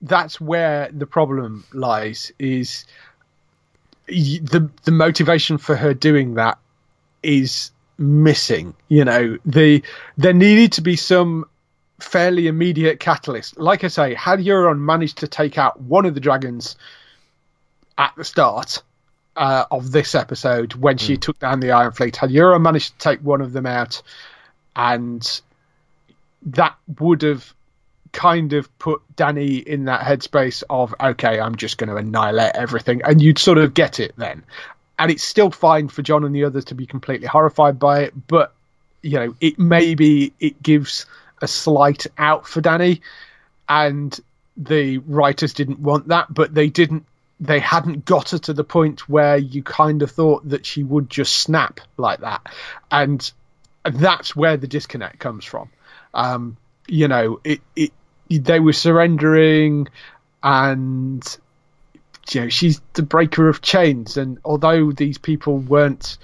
that's 0.00 0.40
where 0.40 0.90
the 0.92 1.06
problem 1.06 1.64
lies 1.72 2.32
is 2.38 2.86
the 4.06 4.70
the 4.84 4.92
motivation 4.92 5.58
for 5.58 5.76
her 5.76 5.92
doing 5.92 6.34
that 6.34 6.58
is 7.22 7.70
missing. 7.98 8.74
You 8.88 9.04
know, 9.04 9.38
the 9.44 9.82
there 10.16 10.32
needed 10.32 10.72
to 10.72 10.80
be 10.80 10.96
some 10.96 11.44
fairly 12.00 12.46
immediate 12.46 13.00
catalyst. 13.00 13.58
Like 13.58 13.84
I 13.84 13.88
say, 13.88 14.14
had 14.14 14.38
Euron 14.38 14.78
managed 14.78 15.18
to 15.18 15.28
take 15.28 15.58
out 15.58 15.80
one 15.80 16.06
of 16.06 16.14
the 16.14 16.20
dragons 16.20 16.76
at 17.96 18.14
the 18.16 18.24
start 18.24 18.82
uh, 19.36 19.64
of 19.70 19.90
this 19.90 20.14
episode 20.14 20.74
when 20.74 20.96
mm. 20.96 21.00
she 21.00 21.14
hmm. 21.14 21.20
took 21.20 21.38
down 21.38 21.60
the 21.60 21.72
Iron 21.72 21.92
Fleet, 21.92 22.16
had 22.16 22.30
Euron 22.30 22.62
managed 22.62 22.92
to 22.92 22.98
take 22.98 23.20
one 23.20 23.40
of 23.40 23.52
them 23.52 23.66
out, 23.66 24.02
and 24.76 25.40
that 26.42 26.76
would 27.00 27.22
have 27.22 27.52
kind 28.12 28.52
of 28.52 28.78
put 28.78 29.02
Dany 29.16 29.62
in 29.62 29.84
that 29.84 30.00
headspace 30.00 30.62
of 30.70 30.94
okay, 31.00 31.40
I'm 31.40 31.56
just 31.56 31.78
going 31.78 31.90
to 31.90 31.96
annihilate 31.96 32.52
everything, 32.54 33.02
and 33.02 33.20
you'd 33.20 33.38
sort 33.38 33.58
of 33.58 33.74
get 33.74 33.98
it 33.98 34.14
then 34.16 34.44
and 34.98 35.10
it's 35.10 35.22
still 35.22 35.50
fine 35.50 35.88
for 35.88 36.02
Jon 36.02 36.24
and 36.24 36.34
the 36.34 36.44
others 36.44 36.66
to 36.66 36.74
be 36.74 36.86
completely 36.86 37.26
horrified 37.26 37.78
by 37.78 38.00
it, 38.00 38.14
but 38.26 38.54
you 39.02 39.18
know, 39.18 39.34
it 39.40 39.58
maybe 39.58 40.32
it 40.40 40.62
gives 40.62 41.06
a 41.40 41.46
slight 41.48 42.06
out 42.16 42.46
for 42.48 42.60
Dany, 42.60 43.00
and 43.68 44.18
the 44.56 44.98
writers 44.98 45.52
didn't 45.52 45.78
want 45.78 46.08
that, 46.08 46.32
but 46.32 46.54
they 46.54 46.68
didn't. 46.68 47.06
They 47.40 47.60
hadn't 47.60 48.04
got 48.04 48.30
her 48.30 48.38
to 48.38 48.52
the 48.52 48.64
point 48.64 49.08
where 49.08 49.36
you 49.36 49.62
kind 49.62 50.02
of 50.02 50.10
thought 50.10 50.48
that 50.48 50.66
she 50.66 50.82
would 50.82 51.08
just 51.08 51.34
snap 51.34 51.80
like 51.96 52.20
that, 52.20 52.44
and 52.90 53.30
that's 53.84 54.34
where 54.34 54.56
the 54.56 54.66
disconnect 54.66 55.20
comes 55.20 55.44
from. 55.44 55.70
Um, 56.12 56.56
you 56.88 57.06
know, 57.06 57.40
it, 57.44 57.60
it 57.76 57.92
they 58.28 58.58
were 58.58 58.72
surrendering, 58.72 59.86
and 60.42 61.38
you 62.34 62.42
know, 62.42 62.48
she's 62.48 62.80
the 62.94 63.02
breaker 63.02 63.48
of 63.48 63.62
chains, 63.62 64.16
and 64.16 64.38
although 64.44 64.92
these 64.92 65.18
people 65.18 65.58
weren't 65.58 66.18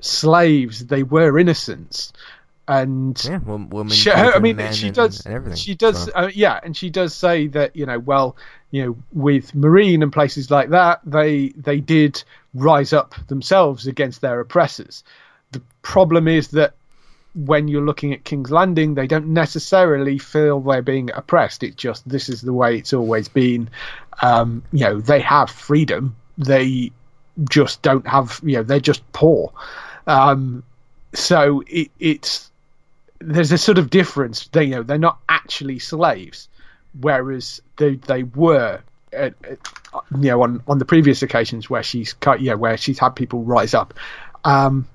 slaves, 0.00 0.86
they 0.86 1.02
were 1.02 1.38
innocents. 1.38 2.12
And 2.66 3.18
yeah, 3.24 3.38
women, 3.38 3.88
she, 3.88 4.10
I 4.10 4.38
mean, 4.40 4.60
she 4.72 4.90
does. 4.90 5.26
She 5.54 5.74
does. 5.74 6.04
So. 6.04 6.12
Uh, 6.14 6.30
yeah, 6.34 6.60
and 6.62 6.76
she 6.76 6.90
does 6.90 7.14
say 7.14 7.46
that 7.48 7.74
you 7.74 7.86
know, 7.86 7.98
well, 7.98 8.36
you 8.70 8.84
know, 8.84 8.96
with 9.12 9.52
Meereen 9.52 10.02
and 10.02 10.12
places 10.12 10.50
like 10.50 10.68
that, 10.70 11.00
they 11.04 11.48
they 11.50 11.80
did 11.80 12.22
rise 12.52 12.92
up 12.92 13.14
themselves 13.28 13.86
against 13.86 14.20
their 14.20 14.40
oppressors. 14.40 15.02
The 15.52 15.62
problem 15.80 16.28
is 16.28 16.48
that 16.48 16.74
when 17.34 17.68
you're 17.68 17.84
looking 17.84 18.12
at 18.12 18.24
King's 18.24 18.50
Landing, 18.50 18.94
they 18.94 19.06
don't 19.06 19.28
necessarily 19.28 20.18
feel 20.18 20.60
they're 20.60 20.82
being 20.82 21.10
oppressed. 21.12 21.62
It's 21.62 21.76
just 21.76 22.06
this 22.06 22.28
is 22.28 22.42
the 22.42 22.52
way 22.52 22.76
it's 22.76 22.92
always 22.92 23.28
been, 23.28 23.70
um, 24.20 24.62
you 24.72 24.84
know, 24.84 25.00
they 25.00 25.20
have 25.20 25.50
freedom. 25.50 26.16
They 26.36 26.92
just 27.48 27.82
don't 27.82 28.06
have, 28.06 28.40
you 28.42 28.56
know, 28.56 28.62
they're 28.62 28.80
just 28.80 29.10
poor. 29.12 29.52
Um, 30.06 30.64
so 31.14 31.62
it, 31.66 31.90
it's 31.98 32.50
there's 33.20 33.52
a 33.52 33.58
sort 33.58 33.78
of 33.78 33.90
difference. 33.90 34.48
They, 34.48 34.64
you 34.64 34.76
know, 34.76 34.82
they're 34.82 34.98
not 34.98 35.18
actually 35.28 35.78
slaves, 35.78 36.48
whereas 36.98 37.60
they 37.76 37.96
they 37.96 38.22
were. 38.22 38.80
Uh, 39.16 39.30
uh, 39.40 40.00
you 40.20 40.28
know, 40.28 40.42
on, 40.42 40.62
on 40.68 40.76
the 40.76 40.84
previous 40.84 41.22
occasions 41.22 41.70
where 41.70 41.82
she's 41.82 42.12
cut, 42.12 42.42
yeah, 42.42 42.52
where 42.52 42.76
she's 42.76 42.98
had 42.98 43.10
people 43.10 43.42
rise 43.42 43.72
up, 43.72 43.94
um, 44.44 44.86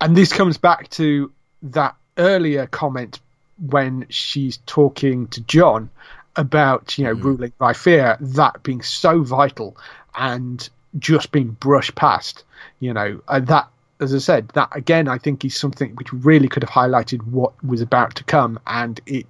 and 0.00 0.16
this 0.16 0.32
comes 0.32 0.58
back 0.58 0.88
to 0.90 1.32
that 1.62 1.96
earlier 2.16 2.68
comment 2.68 3.18
when 3.58 4.06
she's 4.10 4.58
talking 4.58 5.26
to 5.26 5.40
Jon 5.40 5.90
about 6.36 6.96
you 6.98 7.04
know 7.04 7.14
mm. 7.14 7.22
ruling 7.22 7.52
by 7.58 7.72
fear 7.72 8.16
that 8.20 8.62
being 8.62 8.82
so 8.82 9.22
vital 9.22 9.76
and 10.14 10.68
just 10.98 11.32
being 11.32 11.48
brushed 11.48 11.94
past 11.94 12.44
you 12.80 12.92
know 12.92 13.20
and 13.28 13.46
that 13.46 13.68
as 14.00 14.14
i 14.14 14.18
said 14.18 14.48
that 14.50 14.68
again 14.72 15.08
i 15.08 15.18
think 15.18 15.44
is 15.44 15.56
something 15.56 15.94
which 15.96 16.12
really 16.12 16.48
could 16.48 16.62
have 16.62 16.70
highlighted 16.70 17.22
what 17.26 17.52
was 17.64 17.80
about 17.80 18.14
to 18.14 18.24
come 18.24 18.58
and 18.66 19.00
it 19.06 19.26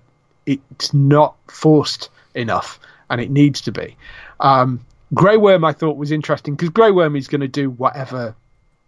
it's 0.47 0.95
not 0.95 1.37
forced 1.49 2.09
enough 2.35 2.79
and 3.11 3.21
it 3.21 3.31
needs 3.31 3.61
to 3.63 3.73
be 3.73 3.97
um, 4.41 4.81
grey 5.15 5.37
worm 5.37 5.65
i 5.65 5.73
thought 5.73 5.97
was 5.97 6.13
interesting 6.13 6.55
because 6.55 6.71
grey 6.71 6.91
worm 6.91 7.17
is 7.17 7.29
going 7.29 7.41
to 7.41 7.49
do 7.49 7.71
whatever 7.71 8.35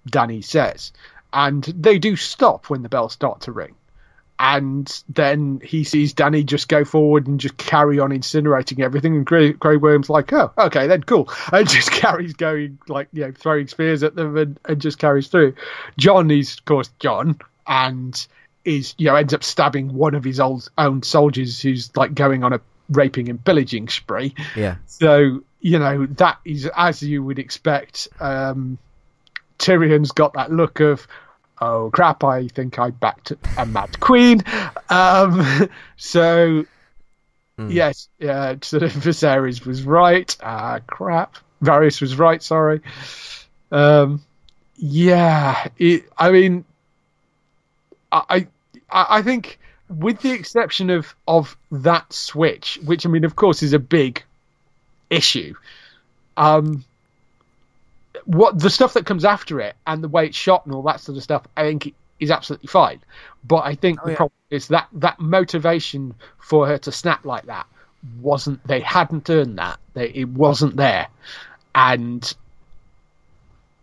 dany 0.08 0.44
says 0.44 0.92
and 1.32 1.64
they 1.64 1.98
do 1.98 2.16
stop 2.16 2.70
when 2.70 2.82
the 2.82 2.88
bells 2.88 3.12
start 3.12 3.40
to 3.42 3.52
ring 3.52 3.74
and 4.43 5.05
then 5.11 5.61
he 5.62 5.84
sees 5.84 6.14
Dany 6.14 6.47
just 6.47 6.66
go 6.66 6.86
forward 6.86 7.26
and 7.26 7.38
just 7.38 7.59
carry 7.59 7.99
on 7.99 8.09
incinerating 8.09 8.82
everything, 8.82 9.14
and 9.14 9.26
Grey, 9.26 9.53
Grey 9.53 9.76
Worm's 9.76 10.09
like, 10.09 10.32
"Oh, 10.32 10.51
okay, 10.57 10.86
then 10.86 11.03
cool," 11.03 11.30
and 11.53 11.68
just 11.68 11.93
carries 11.93 12.32
going 12.32 12.78
like 12.88 13.09
you 13.12 13.26
know 13.26 13.32
throwing 13.32 13.68
spears 13.68 14.03
at 14.03 14.16
them 14.16 14.34
and, 14.38 14.59
and 14.64 14.80
just 14.80 14.99
carries 14.99 15.28
through. 15.28 15.55
Jon 15.99 16.30
is 16.30 16.57
of 16.57 16.64
course 16.64 16.88
Jon, 16.99 17.38
and 17.66 18.26
is 18.64 18.95
you 18.97 19.09
know 19.09 19.14
ends 19.14 19.34
up 19.34 19.45
stabbing 19.45 19.93
one 19.93 20.14
of 20.14 20.24
his 20.24 20.41
old 20.41 20.70
own 20.78 21.03
soldiers 21.03 21.61
who's 21.61 21.95
like 21.95 22.14
going 22.14 22.43
on 22.43 22.55
a 22.55 22.62
raping 22.88 23.28
and 23.28 23.45
pillaging 23.45 23.88
spree. 23.88 24.34
Yeah. 24.57 24.76
So 24.86 25.45
you 25.61 25.78
know 25.78 26.07
that 26.07 26.38
is 26.47 26.66
as 26.74 27.03
you 27.03 27.22
would 27.22 27.38
expect. 27.38 28.09
Um, 28.18 28.78
Tyrion's 29.59 30.12
got 30.12 30.32
that 30.32 30.51
look 30.51 30.80
of 30.80 31.07
oh 31.61 31.90
crap, 31.92 32.24
I 32.24 32.48
think 32.48 32.78
I 32.78 32.90
backed 32.90 33.32
a 33.56 33.66
mad 33.66 34.00
queen. 34.00 34.42
Um, 34.88 35.68
so, 35.96 36.64
mm. 37.58 37.72
yes, 37.72 38.08
yeah, 38.18 38.56
sort 38.62 38.82
of 38.82 38.92
Viserys 38.94 39.64
was 39.64 39.84
right. 39.84 40.36
Ah, 40.42 40.80
crap. 40.86 41.36
Varys 41.62 42.00
was 42.00 42.18
right. 42.18 42.42
Sorry. 42.42 42.80
Um, 43.70 44.22
yeah, 44.76 45.68
it, 45.78 46.04
I 46.16 46.30
mean, 46.30 46.64
I, 48.11 48.46
I, 48.90 49.06
I 49.18 49.22
think 49.22 49.58
with 49.88 50.20
the 50.20 50.32
exception 50.32 50.90
of 50.90 51.14
of 51.28 51.56
that 51.70 52.12
switch, 52.12 52.78
which 52.84 53.04
I 53.04 53.08
mean, 53.08 53.24
of 53.24 53.36
course, 53.36 53.62
is 53.62 53.72
a 53.72 53.78
big 53.78 54.22
issue. 55.11 55.54
Um, 56.36 56.84
what 58.24 58.58
the 58.58 58.70
stuff 58.70 58.94
that 58.94 59.06
comes 59.06 59.24
after 59.24 59.60
it 59.60 59.76
and 59.86 60.02
the 60.02 60.08
way 60.08 60.26
it's 60.26 60.36
shot 60.36 60.66
and 60.66 60.74
all 60.74 60.82
that 60.82 61.00
sort 61.00 61.16
of 61.16 61.22
stuff, 61.24 61.46
I 61.56 61.62
think 61.62 61.94
is 62.18 62.30
absolutely 62.30 62.68
fine. 62.68 63.00
But 63.44 63.64
I 63.64 63.74
think 63.74 64.00
oh, 64.02 64.06
the 64.06 64.12
yeah. 64.12 64.16
problem 64.16 64.38
is 64.50 64.68
that 64.68 64.88
that 64.94 65.18
motivation 65.18 66.14
for 66.38 66.66
her 66.66 66.78
to 66.78 66.92
snap 66.92 67.24
like 67.24 67.46
that 67.46 67.66
wasn't. 68.20 68.66
They 68.66 68.80
hadn't 68.80 69.28
earned 69.30 69.58
that. 69.58 69.78
They, 69.94 70.08
it 70.10 70.28
wasn't 70.28 70.76
there, 70.76 71.08
and 71.74 72.34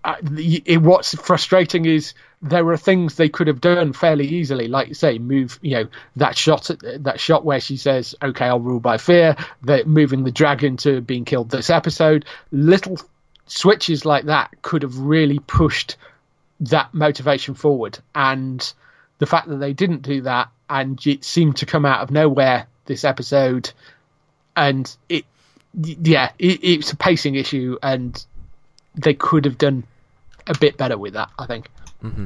uh, 0.04 0.16
it, 0.38 0.82
what's 0.82 1.16
frustrating 1.16 1.86
is 1.86 2.14
there 2.42 2.68
are 2.70 2.78
things 2.78 3.16
they 3.16 3.30
could 3.30 3.48
have 3.48 3.60
done 3.60 3.94
fairly 3.94 4.28
easily, 4.28 4.68
like 4.68 4.88
you 4.88 4.94
say, 4.94 5.18
move. 5.18 5.60
You 5.62 5.72
know 5.76 5.88
that 6.16 6.38
shot, 6.38 6.70
that 6.82 7.20
shot 7.20 7.44
where 7.44 7.60
she 7.60 7.78
says, 7.78 8.16
"Okay, 8.22 8.46
I'll 8.46 8.60
rule 8.60 8.80
by 8.80 8.98
fear." 8.98 9.36
That 9.64 9.88
moving 9.88 10.24
the 10.24 10.32
dragon 10.32 10.78
to 10.78 11.02
being 11.02 11.26
killed 11.26 11.50
this 11.50 11.70
episode. 11.70 12.26
Little 12.52 13.00
switches 13.48 14.06
like 14.06 14.26
that 14.26 14.62
could 14.62 14.84
have 14.84 14.98
really 14.98 15.40
pushed 15.40 15.98
that 16.60 16.94
motivation 16.94 17.56
forward, 17.56 18.00
and 18.14 18.74
the 19.20 19.26
fact 19.26 19.48
that 19.48 19.58
they 19.58 19.74
didn't 19.74 20.02
do 20.04 20.22
that 20.22 20.50
and 20.70 21.06
it 21.08 21.24
seemed 21.24 21.58
to 21.58 21.66
come 21.66 21.86
out 21.86 22.02
of 22.02 22.12
nowhere 22.12 22.68
this 22.86 23.04
episode, 23.04 23.72
and 24.56 24.96
it, 25.10 25.26
yeah, 25.74 26.32
it, 26.38 26.64
it's 26.64 26.92
a 26.92 26.96
pacing 26.96 27.36
issue, 27.36 27.78
and 27.82 28.26
they 28.96 29.14
could 29.14 29.46
have 29.46 29.58
done 29.58 29.84
a 30.48 30.58
bit 30.58 30.78
better 30.78 30.98
with 30.98 31.14
that. 31.14 31.30
I 31.38 31.46
think. 31.46 31.70
Mm-hmm. 32.04 32.26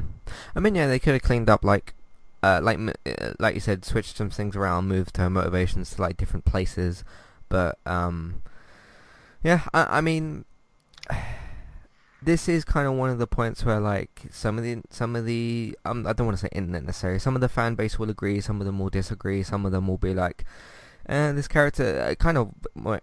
I 0.54 0.60
mean, 0.60 0.74
yeah, 0.74 0.86
they 0.86 0.98
could 0.98 1.14
have 1.14 1.22
cleaned 1.22 1.48
up 1.48 1.64
like, 1.64 1.94
uh, 2.42 2.60
like, 2.62 2.78
uh, 3.06 3.32
like 3.38 3.54
you 3.54 3.60
said, 3.60 3.84
switched 3.84 4.16
some 4.16 4.30
things 4.30 4.56
around, 4.56 4.88
moved 4.88 5.16
her 5.16 5.30
motivations 5.30 5.94
to 5.94 6.02
like 6.02 6.16
different 6.16 6.44
places, 6.44 7.04
but 7.48 7.78
um, 7.86 8.42
yeah, 9.42 9.62
I, 9.72 9.98
I 9.98 10.00
mean, 10.00 10.44
this 12.22 12.48
is 12.48 12.64
kind 12.64 12.86
of 12.86 12.94
one 12.94 13.10
of 13.10 13.18
the 13.18 13.26
points 13.26 13.64
where 13.64 13.80
like 13.80 14.22
some 14.30 14.58
of 14.58 14.64
the 14.64 14.82
some 14.90 15.16
of 15.16 15.26
the 15.26 15.76
um, 15.84 16.06
I 16.06 16.12
don't 16.12 16.26
want 16.26 16.38
to 16.38 16.42
say 16.42 16.48
internet 16.52 16.84
necessarily. 16.84 17.18
Some 17.18 17.34
of 17.34 17.40
the 17.40 17.48
fan 17.48 17.74
base 17.74 17.98
will 17.98 18.10
agree, 18.10 18.40
some 18.40 18.60
of 18.60 18.66
them 18.66 18.78
will 18.78 18.90
disagree, 18.90 19.42
some 19.42 19.66
of 19.66 19.72
them 19.72 19.88
will 19.88 19.98
be 19.98 20.14
like, 20.14 20.44
and 21.06 21.36
this 21.36 21.48
character 21.48 22.00
uh, 22.00 22.14
kind 22.14 22.38
of 22.38 22.52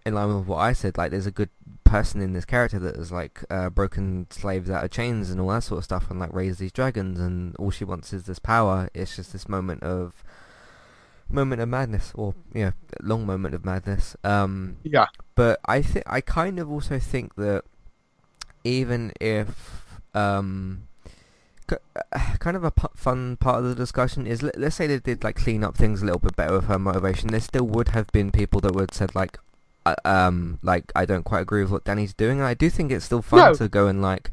in 0.05 0.13
line 0.13 0.35
with 0.35 0.47
what 0.47 0.57
I 0.57 0.73
said. 0.73 0.97
Like, 0.97 1.11
there's 1.11 1.25
a 1.25 1.31
good 1.31 1.49
person 1.83 2.21
in 2.21 2.33
this 2.33 2.45
character 2.45 2.79
that 2.79 2.95
has 2.95 3.11
like 3.11 3.43
uh, 3.49 3.69
broken 3.69 4.27
slaves 4.29 4.69
out 4.69 4.83
of 4.83 4.91
chains 4.91 5.29
and 5.29 5.41
all 5.41 5.49
that 5.49 5.63
sort 5.63 5.79
of 5.79 5.83
stuff, 5.83 6.09
and 6.09 6.19
like 6.19 6.33
raised 6.33 6.59
these 6.59 6.71
dragons, 6.71 7.19
and 7.19 7.55
all 7.57 7.71
she 7.71 7.83
wants 7.83 8.13
is 8.13 8.23
this 8.23 8.39
power. 8.39 8.89
It's 8.93 9.15
just 9.15 9.33
this 9.33 9.49
moment 9.49 9.83
of 9.83 10.23
moment 11.29 11.61
of 11.61 11.67
madness, 11.67 12.11
or 12.15 12.35
yeah, 12.53 12.71
long 13.01 13.25
moment 13.25 13.53
of 13.53 13.65
madness. 13.65 14.15
Um, 14.23 14.77
yeah. 14.83 15.07
But 15.35 15.59
I 15.65 15.81
think 15.81 16.05
I 16.07 16.21
kind 16.21 16.59
of 16.59 16.71
also 16.71 16.99
think 16.99 17.35
that 17.35 17.65
even 18.63 19.11
if 19.19 20.01
um, 20.13 20.87
kind 22.39 22.57
of 22.57 22.63
a 22.63 22.71
fun 22.95 23.37
part 23.37 23.59
of 23.59 23.65
the 23.65 23.75
discussion 23.75 24.25
is 24.25 24.41
let, 24.41 24.55
us 24.57 24.75
say 24.75 24.87
they 24.87 24.99
did 24.99 25.23
like 25.23 25.35
clean 25.35 25.63
up 25.63 25.77
things 25.77 26.01
a 26.01 26.05
little 26.05 26.19
bit 26.19 26.35
better 26.35 26.53
with 26.53 26.65
her 26.65 26.79
motivation 26.79 27.29
there 27.29 27.39
still 27.39 27.65
would 27.65 27.89
have 27.89 28.07
been 28.07 28.31
people 28.31 28.59
that 28.59 28.73
would 28.73 28.93
said 28.93 29.13
like 29.13 29.37
uh, 29.85 29.95
um 30.05 30.59
like 30.61 30.91
I 30.95 31.05
don't 31.05 31.23
quite 31.23 31.41
agree 31.41 31.61
with 31.61 31.71
what 31.71 31.83
Dany's 31.83 32.13
doing. 32.13 32.39
And 32.39 32.47
I 32.47 32.53
do 32.53 32.69
think 32.69 32.91
it's 32.91 33.05
still 33.05 33.21
fun 33.21 33.39
no. 33.39 33.53
to 33.55 33.67
go 33.67 33.87
and 33.87 34.01
like 34.01 34.31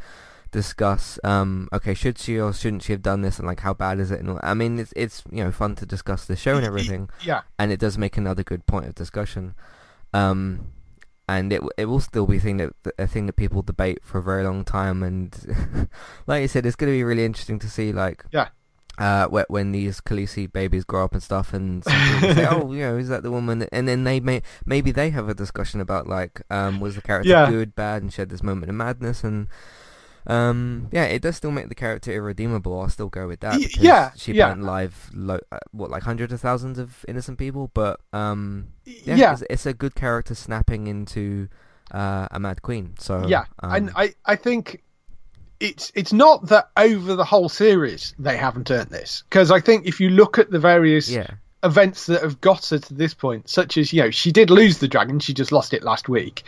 discuss 0.53 1.19
um 1.25 1.69
okay 1.73 1.93
should 1.93 2.19
she 2.19 2.39
or 2.41 2.53
shouldn't 2.53 2.83
she 2.83 2.93
have 2.93 3.03
done 3.03 3.23
this? 3.23 3.39
And 3.39 3.47
like 3.47 3.61
how 3.61 3.75
bad 3.75 3.99
is 3.99 4.11
it? 4.11 4.21
And 4.21 4.31
all, 4.31 4.41
I 4.43 4.55
mean 4.55 4.79
it's 4.79 4.93
it's 4.97 5.23
you 5.31 5.45
know 5.45 5.53
fun 5.53 5.75
to 5.77 5.87
discuss 5.87 6.25
the 6.25 6.37
show 6.37 6.57
and 6.57 6.67
everything. 6.67 7.09
yeah. 7.23 7.43
And 7.59 7.73
it 7.73 7.81
does 7.81 7.99
make 7.99 8.17
another 8.17 8.43
good 8.43 8.67
point 8.67 8.87
of 8.87 8.95
discussion. 8.95 9.55
Um 10.13 10.73
and 11.29 11.53
it 11.53 11.63
it 11.77 11.87
will 11.87 12.01
still 12.01 12.27
be 12.27 12.37
a 12.37 12.41
thing 12.41 12.57
that 12.59 12.73
a 12.99 13.07
thing 13.07 13.27
that 13.27 13.35
people 13.35 13.63
debate 13.63 13.99
for 14.03 14.19
a 14.19 14.23
very 14.23 14.45
long 14.45 14.65
time. 14.65 15.03
And 15.03 15.89
like 16.27 16.43
you 16.43 16.49
said, 16.49 16.67
it's 16.67 16.77
going 16.77 16.93
to 16.93 16.97
be 16.97 17.05
really 17.05 17.25
interesting 17.25 17.59
to 17.61 17.71
see 17.71 17.93
like 17.93 18.25
yeah. 18.33 18.49
Uh, 18.99 19.29
when 19.49 19.73
these 19.73 20.01
Khaleesi 20.01 20.51
babies 20.51 20.83
grow 20.83 21.05
up 21.05 21.13
and 21.13 21.23
stuff, 21.23 21.53
and 21.53 21.85
say, 21.85 22.47
"Oh, 22.51 22.73
you 22.73 22.81
know, 22.81 22.97
is 22.97 23.11
that 23.11 23.23
the 23.23 23.31
woman?" 23.31 23.69
And 23.71 23.87
then 23.87 24.05
they 24.05 24.21
may 24.21 24.41
maybe 24.65 24.91
they 24.91 25.11
have 25.11 25.29
a 25.29 25.35
discussion 25.35 25.83
about 25.83 26.07
like, 26.07 26.41
um, 26.49 26.81
was 26.81 26.95
the 26.95 27.03
character 27.03 27.29
yeah. 27.29 27.51
good, 27.51 27.75
bad, 27.75 28.01
and 28.01 28.11
she 28.11 28.23
had 28.23 28.31
this 28.31 28.43
moment 28.43 28.71
of 28.71 28.77
madness, 28.77 29.23
and 29.23 29.49
um, 30.27 30.89
yeah, 30.93 31.05
it 31.05 31.23
does 31.23 31.37
still 31.37 31.53
make 31.53 31.69
the 31.69 31.75
character 31.75 32.13
irredeemable. 32.13 32.81
I'll 32.81 32.89
still 32.89 33.09
go 33.09 33.29
with 33.29 33.41
that. 33.41 33.61
yeah, 33.81 34.11
she 34.17 34.33
yeah. 34.33 34.49
burnt 34.49 34.65
live, 34.65 35.11
lo- 35.15 35.41
uh, 35.53 35.59
what 35.71 35.91
like 35.91 36.03
hundreds 36.03 36.33
of 36.33 36.41
thousands 36.41 36.79
of 36.79 37.05
innocent 37.07 37.39
people, 37.39 37.71
but 37.75 38.01
um, 38.13 38.69
yeah, 38.85 39.15
yeah. 39.15 39.33
It's, 39.33 39.43
it's, 39.49 39.67
a 39.67 39.73
good 39.73 39.95
character 39.95 40.35
snapping 40.35 40.89
into 40.89 41.49
uh, 41.93 42.27
a 42.31 42.41
mad 42.41 42.63
queen. 42.63 42.95
So 42.99 43.27
yeah, 43.27 43.45
um, 43.61 43.73
and 43.73 43.91
I 43.95 44.15
I 44.25 44.37
think 44.37 44.83
it's 45.61 45.93
it's 45.95 46.13
not 46.13 46.49
that 46.49 46.71
over 46.77 47.15
the 47.15 47.25
whole 47.25 47.49
series 47.49 48.15
they 48.19 48.37
haven't 48.37 48.71
earned 48.71 48.91
this 48.91 49.23
because 49.29 49.51
I 49.51 49.61
think 49.61 49.87
if 49.87 50.01
you 50.01 50.11
look 50.11 50.39
at 50.39 50.51
the 50.51 50.59
various 50.59 51.09
yeah. 51.09 51.31
events 51.63 52.07
that 52.07 52.23
have 52.23 52.41
got 52.41 52.67
her 52.67 52.79
to 52.79 52.95
this 52.95 53.15
point, 53.15 53.49
such 53.49 53.77
as 53.77 53.93
you 53.93 54.03
know 54.03 54.11
she 54.11 54.33
did 54.33 54.51
lose 54.51 54.79
the 54.79 54.89
dragon, 54.89 55.21
she 55.21 55.35
just 55.35 55.53
lost 55.53 55.73
it 55.73 55.85
last 55.85 56.09
week, 56.09 56.43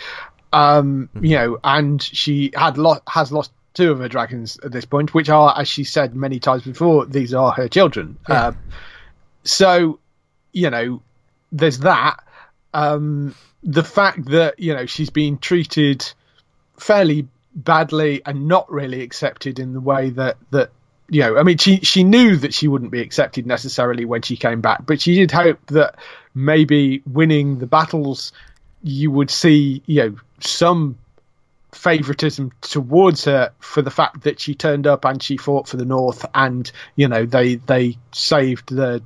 um, 0.52 1.08
mm-hmm. 1.14 1.24
you 1.24 1.36
know, 1.36 1.58
and 1.62 2.02
she 2.02 2.50
had 2.54 2.76
lo- 2.76 3.00
has 3.08 3.30
lost 3.30 3.52
two 3.78 3.92
of 3.92 4.00
her 4.00 4.08
dragons 4.08 4.58
at 4.64 4.72
this 4.72 4.84
point, 4.84 5.14
which 5.14 5.28
are, 5.28 5.54
as 5.56 5.68
she 5.68 5.84
said 5.84 6.16
many 6.16 6.40
times 6.40 6.64
before, 6.64 7.06
these 7.06 7.32
are 7.32 7.52
her 7.52 7.68
children. 7.68 8.18
Yeah. 8.28 8.48
Um, 8.48 8.58
so, 9.44 10.00
you 10.52 10.68
know, 10.68 11.00
there's 11.52 11.78
that. 11.78 12.16
Um, 12.74 13.36
the 13.62 13.84
fact 13.84 14.26
that 14.26 14.58
you 14.58 14.74
know 14.74 14.86
she's 14.86 15.10
been 15.10 15.38
treated 15.38 16.04
fairly 16.76 17.28
badly 17.54 18.20
and 18.26 18.48
not 18.48 18.70
really 18.70 19.02
accepted 19.02 19.58
in 19.58 19.72
the 19.72 19.80
way 19.80 20.10
that 20.10 20.36
that 20.50 20.70
you 21.08 21.22
know, 21.22 21.38
I 21.38 21.44
mean, 21.44 21.56
she 21.58 21.78
she 21.78 22.02
knew 22.02 22.36
that 22.36 22.52
she 22.52 22.66
wouldn't 22.66 22.90
be 22.90 23.00
accepted 23.00 23.46
necessarily 23.46 24.04
when 24.04 24.22
she 24.22 24.36
came 24.36 24.60
back, 24.60 24.84
but 24.84 25.00
she 25.00 25.14
did 25.14 25.30
hope 25.30 25.64
that 25.68 25.94
maybe 26.34 27.00
winning 27.06 27.58
the 27.60 27.66
battles, 27.66 28.32
you 28.82 29.12
would 29.12 29.30
see, 29.30 29.82
you 29.86 30.02
know, 30.02 30.16
some 30.40 30.98
favoritism 31.78 32.52
towards 32.60 33.24
her 33.24 33.52
for 33.60 33.82
the 33.82 33.90
fact 33.90 34.24
that 34.24 34.40
she 34.40 34.54
turned 34.54 34.86
up 34.86 35.04
and 35.04 35.22
she 35.22 35.36
fought 35.36 35.68
for 35.68 35.76
the 35.76 35.84
North, 35.84 36.26
and 36.34 36.70
you 36.96 37.08
know 37.08 37.24
they 37.24 37.56
they 37.56 37.96
saved 38.12 38.74
the 38.74 39.02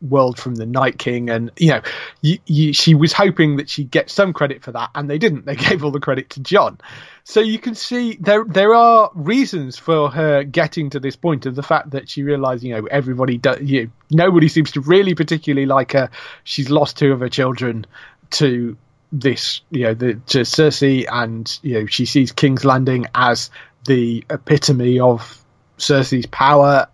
world 0.00 0.38
from 0.38 0.54
the 0.54 0.66
Night 0.66 0.98
King, 0.98 1.28
and 1.30 1.50
you 1.56 1.70
know 1.70 1.82
you, 2.22 2.38
you, 2.46 2.72
she 2.72 2.94
was 2.94 3.12
hoping 3.12 3.56
that 3.56 3.68
she'd 3.68 3.90
get 3.90 4.08
some 4.08 4.32
credit 4.32 4.62
for 4.62 4.72
that, 4.72 4.90
and 4.94 5.10
they 5.10 5.18
didn't. 5.18 5.46
They 5.46 5.56
gave 5.68 5.84
all 5.84 5.90
the 5.90 6.00
credit 6.00 6.30
to 6.30 6.40
Jon. 6.40 6.78
So 7.24 7.40
you 7.40 7.58
can 7.58 7.74
see 7.74 8.16
there 8.20 8.44
there 8.44 8.74
are 8.74 9.10
reasons 9.14 9.76
for 9.76 10.10
her 10.10 10.44
getting 10.44 10.90
to 10.90 11.00
this 11.00 11.16
point 11.16 11.46
of 11.46 11.54
the 11.56 11.62
fact 11.62 11.90
that 11.90 12.08
she 12.08 12.22
realised, 12.22 12.62
you 12.62 12.74
know, 12.74 12.86
everybody 12.86 13.36
does, 13.36 13.60
you 13.60 13.90
nobody 14.10 14.48
seems 14.48 14.72
to 14.72 14.80
really 14.80 15.14
particularly 15.14 15.66
like 15.66 15.92
her. 15.92 16.10
She's 16.44 16.70
lost 16.70 16.96
two 16.96 17.12
of 17.12 17.20
her 17.20 17.28
children 17.28 17.86
to 18.30 18.76
this, 19.12 19.60
you 19.70 19.84
know, 19.84 19.94
the, 19.94 20.14
to 20.14 20.40
Cersei, 20.40 21.06
and 21.10 21.58
you 21.62 21.80
know, 21.80 21.86
she 21.86 22.06
sees 22.06 22.32
King's 22.32 22.64
Landing 22.64 23.06
as 23.14 23.50
the 23.86 24.24
epitome 24.30 25.00
of 25.00 25.42
Cersei's 25.78 26.26
power. 26.26 26.88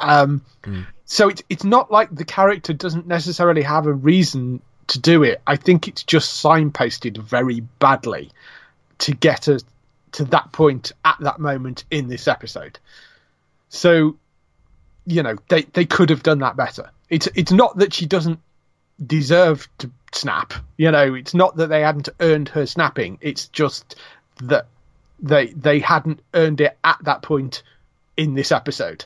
Um, 0.00 0.42
mm. 0.62 0.86
So 1.04 1.28
it's 1.28 1.42
it's 1.48 1.64
not 1.64 1.90
like 1.90 2.14
the 2.14 2.24
character 2.24 2.72
doesn't 2.72 3.06
necessarily 3.06 3.62
have 3.62 3.86
a 3.86 3.92
reason 3.92 4.62
to 4.88 4.98
do 4.98 5.22
it. 5.22 5.40
I 5.46 5.56
think 5.56 5.88
it's 5.88 6.02
just 6.02 6.42
signposted 6.42 7.18
very 7.18 7.60
badly 7.60 8.30
to 8.98 9.12
get 9.12 9.48
us 9.48 9.64
to 10.12 10.24
that 10.26 10.52
point 10.52 10.92
at 11.04 11.16
that 11.20 11.38
moment 11.38 11.84
in 11.90 12.08
this 12.08 12.28
episode. 12.28 12.78
So, 13.68 14.16
you 15.06 15.22
know, 15.22 15.36
they 15.48 15.62
they 15.62 15.84
could 15.84 16.10
have 16.10 16.22
done 16.22 16.40
that 16.40 16.56
better. 16.56 16.90
It's 17.08 17.28
it's 17.34 17.52
not 17.52 17.78
that 17.78 17.92
she 17.92 18.06
doesn't 18.06 18.40
deserve 19.04 19.68
to 19.78 19.90
snap. 20.12 20.52
You 20.76 20.90
know, 20.90 21.14
it's 21.14 21.34
not 21.34 21.56
that 21.56 21.68
they 21.68 21.80
hadn't 21.80 22.08
earned 22.20 22.48
her 22.50 22.66
snapping. 22.66 23.18
It's 23.20 23.48
just 23.48 23.96
that 24.42 24.66
they 25.20 25.46
they 25.48 25.80
hadn't 25.80 26.20
earned 26.34 26.60
it 26.60 26.78
at 26.84 26.98
that 27.02 27.22
point 27.22 27.62
in 28.16 28.34
this 28.34 28.52
episode. 28.52 29.04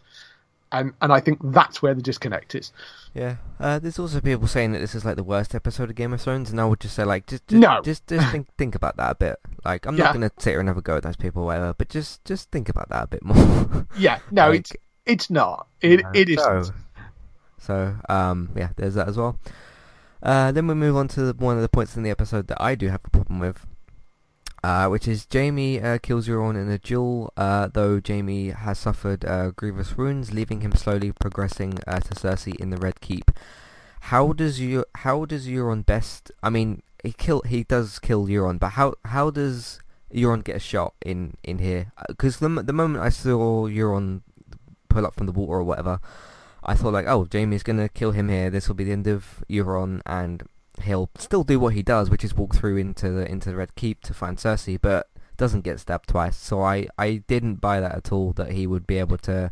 And 0.70 0.94
and 1.00 1.12
I 1.12 1.20
think 1.20 1.38
that's 1.42 1.82
where 1.82 1.94
the 1.94 2.02
disconnect 2.02 2.54
is. 2.54 2.72
Yeah. 3.14 3.36
Uh, 3.60 3.78
there's 3.78 3.98
also 3.98 4.20
people 4.20 4.48
saying 4.48 4.72
that 4.72 4.78
this 4.78 4.94
is 4.94 5.04
like 5.04 5.16
the 5.16 5.22
worst 5.22 5.54
episode 5.54 5.90
of 5.90 5.96
Game 5.96 6.12
of 6.12 6.20
Thrones, 6.20 6.50
and 6.50 6.60
I 6.60 6.64
would 6.64 6.80
just 6.80 6.94
say 6.96 7.04
like 7.04 7.26
just 7.26 7.46
just 7.46 7.60
no. 7.60 7.80
just, 7.82 8.06
just 8.06 8.30
think 8.30 8.46
think 8.58 8.74
about 8.74 8.96
that 8.96 9.12
a 9.12 9.14
bit. 9.14 9.36
Like 9.64 9.86
I'm 9.86 9.96
yeah. 9.96 10.04
not 10.04 10.14
gonna 10.14 10.30
sit 10.38 10.50
here 10.50 10.60
and 10.60 10.68
have 10.68 10.78
a 10.78 10.82
go 10.82 10.96
at 10.96 11.02
those 11.02 11.16
people, 11.16 11.42
or 11.42 11.46
whatever, 11.46 11.74
but 11.74 11.88
just 11.88 12.24
just 12.24 12.50
think 12.50 12.68
about 12.68 12.88
that 12.88 13.04
a 13.04 13.06
bit 13.06 13.24
more. 13.24 13.86
yeah. 13.98 14.18
No, 14.30 14.48
like, 14.48 14.60
it's 14.60 14.72
it's 15.04 15.30
not. 15.30 15.66
It 15.80 16.02
it 16.14 16.30
is. 16.30 16.42
So, 16.42 16.64
so 17.58 17.94
um 18.08 18.50
yeah, 18.56 18.70
there's 18.76 18.94
that 18.94 19.08
as 19.08 19.18
well. 19.18 19.38
Uh, 20.22 20.52
then 20.52 20.66
we 20.66 20.74
move 20.74 20.96
on 20.96 21.08
to 21.08 21.32
one 21.32 21.56
of 21.56 21.62
the 21.62 21.68
points 21.68 21.96
in 21.96 22.02
the 22.02 22.10
episode 22.10 22.46
that 22.46 22.62
I 22.62 22.74
do 22.74 22.88
have 22.88 23.00
a 23.04 23.10
problem 23.10 23.40
with. 23.40 23.66
Uh, 24.64 24.86
which 24.86 25.08
is 25.08 25.26
Jaime 25.32 25.80
uh, 25.80 25.98
kills 25.98 26.28
Euron 26.28 26.54
in 26.54 26.70
a 26.70 26.78
duel, 26.78 27.32
uh, 27.36 27.66
though 27.66 28.00
Jaime 28.06 28.50
has 28.50 28.78
suffered 28.78 29.24
uh, 29.24 29.50
grievous 29.50 29.96
wounds, 29.96 30.32
leaving 30.32 30.60
him 30.60 30.70
slowly 30.72 31.10
progressing 31.10 31.72
to 31.72 32.14
Cersei 32.14 32.54
in 32.60 32.70
the 32.70 32.76
Red 32.76 33.00
Keep. 33.00 33.32
How 34.02 34.32
does 34.32 34.60
you 34.60 34.84
how 34.96 35.24
does 35.24 35.48
Euron 35.48 35.84
best? 35.84 36.30
I 36.44 36.50
mean, 36.50 36.82
he 37.02 37.12
kill 37.12 37.42
he 37.42 37.64
does 37.64 37.98
kill 37.98 38.26
Euron, 38.26 38.60
but 38.60 38.70
how 38.70 38.94
how 39.06 39.30
does 39.30 39.80
Euron 40.14 40.44
get 40.44 40.56
a 40.56 40.60
shot 40.60 40.94
in 41.04 41.36
in 41.42 41.58
here? 41.58 41.92
Because 42.06 42.38
the 42.38 42.48
the 42.48 42.72
moment 42.72 43.02
I 43.02 43.08
saw 43.08 43.66
Euron 43.66 44.22
pull 44.88 45.04
up 45.04 45.14
from 45.14 45.26
the 45.26 45.32
water 45.32 45.54
or 45.54 45.64
whatever, 45.64 45.98
I 46.64 46.74
thought 46.74 46.92
like, 46.92 47.06
oh, 47.06 47.26
Jaime's 47.30 47.62
gonna 47.62 47.88
kill 47.88 48.12
him 48.12 48.28
here. 48.28 48.50
This 48.50 48.68
will 48.68 48.74
be 48.74 48.84
the 48.84 48.92
end 48.92 49.06
of 49.06 49.44
Euron, 49.50 50.00
and 50.06 50.42
he'll 50.82 51.10
still 51.18 51.44
do 51.44 51.58
what 51.58 51.74
he 51.74 51.82
does, 51.82 52.10
which 52.10 52.24
is 52.24 52.34
walk 52.34 52.54
through 52.54 52.76
into 52.76 53.10
the 53.10 53.30
into 53.30 53.50
the 53.50 53.56
Red 53.56 53.74
Keep 53.74 54.02
to 54.02 54.14
find 54.14 54.36
Cersei, 54.38 54.80
but 54.80 55.08
doesn't 55.36 55.62
get 55.62 55.80
stabbed 55.80 56.08
twice. 56.08 56.36
So 56.36 56.62
I, 56.62 56.86
I 56.98 57.22
didn't 57.26 57.56
buy 57.56 57.80
that 57.80 57.94
at 57.94 58.12
all 58.12 58.32
that 58.34 58.52
he 58.52 58.66
would 58.66 58.86
be 58.86 58.98
able 58.98 59.18
to 59.18 59.50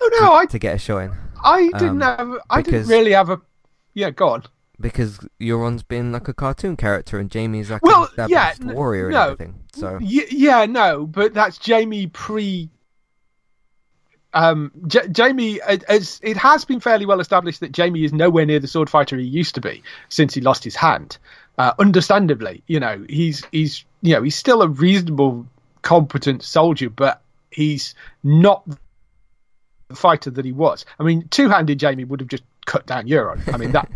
oh, 0.00 0.10
no, 0.20 0.26
to, 0.26 0.32
I, 0.32 0.46
to 0.46 0.58
get 0.58 0.74
a 0.74 0.78
shot 0.78 0.98
in. 0.98 1.12
I 1.42 1.70
didn't 1.78 2.02
um, 2.02 2.32
have 2.32 2.38
I 2.50 2.62
didn't 2.62 2.88
really 2.88 3.12
have 3.12 3.30
a 3.30 3.40
yeah, 3.94 4.10
go 4.10 4.30
on. 4.30 4.44
Because 4.80 5.20
Euron's 5.40 5.84
been 5.84 6.10
like 6.10 6.26
a 6.26 6.34
cartoon 6.34 6.76
character 6.76 7.18
and 7.18 7.32
Jaime's 7.32 7.70
like 7.70 7.82
well, 7.82 8.10
a 8.18 8.28
yeah, 8.28 8.52
warrior 8.60 9.08
no, 9.08 9.22
and 9.22 9.32
everything. 9.32 9.64
So 9.72 9.98
y- 10.02 10.26
yeah, 10.30 10.66
no, 10.66 11.06
but 11.06 11.32
that's 11.32 11.64
Jaime 11.64 12.08
pre 12.08 12.70
um, 14.34 14.72
J- 14.86 15.08
Jaime, 15.16 15.60
as 15.62 16.20
it 16.22 16.36
has 16.36 16.64
been 16.64 16.80
fairly 16.80 17.06
well 17.06 17.20
established 17.20 17.60
that 17.60 17.74
Jaime 17.76 18.04
is 18.04 18.12
nowhere 18.12 18.44
near 18.44 18.58
the 18.58 18.68
sword 18.68 18.90
fighter 18.90 19.16
he 19.16 19.24
used 19.24 19.54
to 19.54 19.60
be 19.60 19.82
since 20.08 20.34
he 20.34 20.40
lost 20.40 20.64
his 20.64 20.74
hand. 20.74 21.16
Uh, 21.56 21.72
understandably, 21.78 22.62
you 22.66 22.80
know, 22.80 23.04
he's 23.08 23.44
he's 23.52 23.84
you 24.02 24.14
know 24.14 24.22
he's 24.22 24.34
still 24.34 24.60
a 24.62 24.68
reasonable, 24.68 25.46
competent 25.82 26.42
soldier, 26.42 26.90
but 26.90 27.22
he's 27.50 27.94
not 28.24 28.68
the 29.88 29.94
fighter 29.94 30.30
that 30.30 30.44
he 30.44 30.52
was. 30.52 30.84
I 30.98 31.04
mean, 31.04 31.28
two-handed 31.28 31.80
Jaime 31.80 32.04
would 32.04 32.20
have 32.20 32.28
just 32.28 32.42
cut 32.66 32.86
down 32.86 33.06
Euron. 33.06 33.52
I 33.54 33.56
mean 33.56 33.72
that 33.72 33.88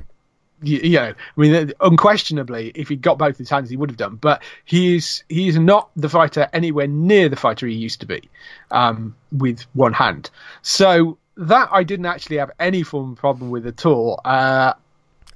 you, 0.63 0.79
you, 0.79 0.99
know, 0.99 1.15
I 1.15 1.41
mean, 1.41 1.73
unquestionably, 1.81 2.73
if 2.75 2.89
he 2.89 2.97
got 2.97 3.19
both 3.19 3.39
his 3.39 3.51
hands, 3.51 3.71
he 3.71 3.77
would 3.77 3.91
have 3.91 3.97
done. 3.97 4.17
But 4.17 4.43
he 4.65 4.97
is 4.97 5.23
he 5.29 5.49
is 5.49 5.59
not 5.59 5.91
the 5.97 6.09
fighter 6.09 6.49
anywhere 6.53 6.87
near 6.87 7.29
the 7.29 7.37
fighter 7.37 7.67
he 7.67 7.75
used 7.75 8.01
to 8.01 8.07
be, 8.07 8.29
um, 8.71 9.15
with 9.33 9.63
one 9.75 9.93
hand. 9.93 10.31
So 10.63 11.19
that 11.37 11.69
I 11.71 11.85
didn't 11.85 12.07
actually 12.07 12.39
have 12.39 12.51
any 12.59 12.83
form 12.83 13.13
of 13.13 13.19
problem 13.19 13.51
with 13.51 13.67
at 13.67 13.87
all. 13.87 14.21
Uh, 14.25 14.75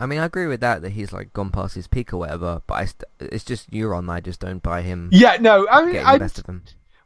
I 0.00 0.06
mean, 0.06 0.18
I 0.18 0.24
agree 0.24 0.46
with 0.46 0.60
that 0.60 0.82
that 0.82 0.90
he's 0.90 1.12
like 1.12 1.32
gone 1.32 1.50
past 1.50 1.76
his 1.76 1.86
peak 1.86 2.12
or 2.12 2.18
whatever. 2.18 2.62
But 2.66 2.86
st- 2.86 3.04
it's 3.20 3.44
just 3.44 3.70
Euron. 3.70 4.10
I 4.10 4.20
just 4.20 4.40
don't 4.40 4.62
buy 4.62 4.82
him. 4.82 5.10
Yeah, 5.12 5.36
no, 5.40 5.68
I 5.68 5.84
mean, 5.84 5.96
I, 5.98 6.18
best 6.18 6.38
of 6.38 6.46
him. 6.46 6.62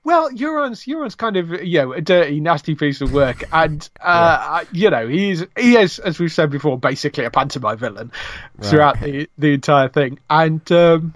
Well, 0.06 0.30
Euron's 0.30 0.84
Euron's 0.84 1.16
kind 1.16 1.36
of 1.36 1.50
you 1.64 1.80
know 1.80 1.92
a 1.92 2.00
dirty, 2.00 2.38
nasty 2.38 2.76
piece 2.76 3.00
of 3.00 3.12
work, 3.12 3.42
and 3.52 3.90
uh, 4.00 4.62
yeah. 4.62 4.68
you 4.70 4.90
know 4.90 5.08
he's 5.08 5.44
he 5.58 5.76
is, 5.76 5.98
as 5.98 6.20
we've 6.20 6.32
said 6.32 6.48
before, 6.48 6.78
basically 6.78 7.24
a 7.24 7.30
pantomime 7.32 7.76
villain 7.76 8.12
right. 8.56 8.70
throughout 8.70 9.00
the 9.00 9.28
the 9.36 9.54
entire 9.54 9.88
thing. 9.88 10.20
And 10.30 10.70
um, 10.70 11.12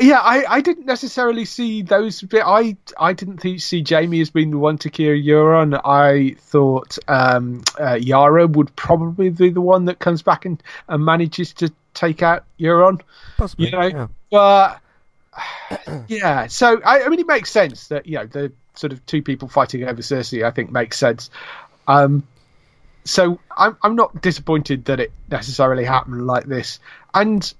yeah, 0.00 0.18
I, 0.18 0.44
I 0.56 0.60
didn't 0.60 0.86
necessarily 0.86 1.44
see 1.44 1.82
those. 1.82 2.20
Bit, 2.20 2.42
I 2.44 2.76
I 2.98 3.12
didn't 3.12 3.38
think, 3.38 3.60
see 3.60 3.84
Jaime 3.88 4.20
as 4.20 4.30
being 4.30 4.50
the 4.50 4.58
one 4.58 4.78
to 4.78 4.90
kill 4.90 5.14
Euron. 5.14 5.80
I 5.84 6.34
thought 6.40 6.98
um, 7.06 7.62
uh, 7.78 7.94
Yara 7.94 8.48
would 8.48 8.74
probably 8.74 9.30
be 9.30 9.50
the 9.50 9.60
one 9.60 9.84
that 9.84 10.00
comes 10.00 10.22
back 10.22 10.46
and, 10.46 10.60
and 10.88 11.04
manages 11.04 11.52
to 11.52 11.72
take 11.94 12.24
out 12.24 12.42
Euron. 12.58 13.02
Possibly, 13.36 13.66
you 13.66 13.70
know, 13.70 13.86
yeah. 13.86 14.06
but 14.32 14.80
yeah, 16.08 16.46
so 16.46 16.80
I, 16.84 17.02
I, 17.02 17.08
mean, 17.08 17.20
it 17.20 17.26
makes 17.26 17.50
sense 17.50 17.88
that 17.88 18.06
you 18.06 18.16
know 18.16 18.26
the 18.26 18.52
sort 18.74 18.92
of 18.92 19.04
two 19.06 19.22
people 19.22 19.48
fighting 19.48 19.84
over 19.84 20.02
Cersei. 20.02 20.44
I 20.44 20.50
think 20.50 20.70
makes 20.70 20.98
sense. 20.98 21.30
Um, 21.86 22.26
so 23.04 23.40
I'm 23.56 23.76
I'm 23.82 23.96
not 23.96 24.22
disappointed 24.22 24.86
that 24.86 25.00
it 25.00 25.12
necessarily 25.30 25.84
happened 25.84 26.26
like 26.26 26.44
this, 26.44 26.78
and 27.14 27.52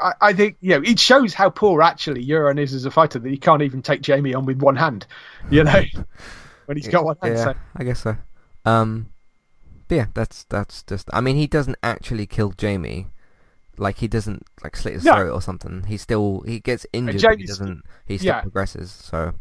I, 0.00 0.12
I 0.20 0.32
think 0.32 0.56
you 0.60 0.70
know 0.70 0.82
it 0.84 0.98
shows 0.98 1.34
how 1.34 1.50
poor 1.50 1.82
actually 1.82 2.24
Euron 2.24 2.58
is 2.58 2.74
as 2.74 2.84
a 2.84 2.90
fighter 2.90 3.18
that 3.18 3.28
he 3.28 3.36
can't 3.36 3.62
even 3.62 3.82
take 3.82 4.06
Jaime 4.06 4.34
on 4.34 4.44
with 4.46 4.60
one 4.60 4.76
hand. 4.76 5.06
You 5.50 5.64
know, 5.64 5.82
when 6.66 6.76
he's 6.76 6.88
got 6.88 7.04
one 7.04 7.16
hand. 7.22 7.36
Yeah, 7.36 7.44
so. 7.44 7.54
I 7.76 7.84
guess 7.84 8.00
so. 8.00 8.16
Um, 8.64 9.10
yeah, 9.88 10.06
that's 10.14 10.44
that's 10.44 10.82
just. 10.82 11.08
I 11.12 11.20
mean, 11.20 11.36
he 11.36 11.46
doesn't 11.46 11.76
actually 11.82 12.26
kill 12.26 12.52
Jaime 12.60 13.08
like 13.78 13.98
he 13.98 14.08
doesn't 14.08 14.44
like 14.62 14.76
slit 14.76 14.94
his 14.94 15.04
no. 15.04 15.14
throat 15.14 15.32
or 15.32 15.42
something. 15.42 15.84
He 15.84 15.96
still 15.96 16.42
he 16.46 16.60
gets 16.60 16.86
injured, 16.92 17.22
but 17.22 17.38
he 17.38 17.46
doesn't. 17.46 17.82
He 18.06 18.18
still 18.18 18.28
yeah. 18.28 18.40
progresses. 18.40 18.90
So, 18.90 19.34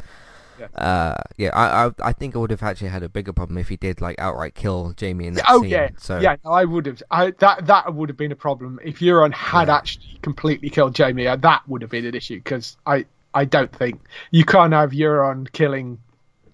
yeah, 0.59 0.67
uh, 0.75 1.21
yeah 1.37 1.49
I, 1.53 1.85
I 1.85 1.91
I 2.09 2.13
think 2.13 2.35
I 2.35 2.39
would 2.39 2.51
have 2.51 2.63
actually 2.63 2.89
had 2.89 3.03
a 3.03 3.09
bigger 3.09 3.33
problem 3.33 3.57
if 3.57 3.69
he 3.69 3.77
did 3.77 4.01
like 4.01 4.19
outright 4.19 4.55
kill 4.55 4.93
Jaime 4.99 5.27
in 5.27 5.35
that 5.35 5.45
oh, 5.49 5.61
scene. 5.61 5.71
yeah, 5.71 5.89
so 5.97 6.19
yeah, 6.19 6.35
I 6.45 6.65
would 6.65 6.85
have. 6.85 7.03
I, 7.11 7.31
that 7.39 7.67
that 7.67 7.93
would 7.93 8.09
have 8.09 8.17
been 8.17 8.31
a 8.31 8.37
problem 8.37 8.79
if 8.83 8.99
Euron 8.99 9.33
had 9.33 9.67
yeah. 9.67 9.77
actually 9.77 10.19
completely 10.21 10.69
killed 10.69 10.97
Jaime. 10.97 11.27
Uh, 11.27 11.35
that 11.37 11.67
would 11.67 11.81
have 11.81 11.91
been 11.91 12.05
an 12.05 12.15
issue 12.15 12.37
because 12.37 12.77
I 12.85 13.05
I 13.33 13.45
don't 13.45 13.71
think 13.71 14.01
you 14.31 14.45
can't 14.45 14.73
have 14.73 14.91
Euron 14.91 15.51
killing 15.51 15.99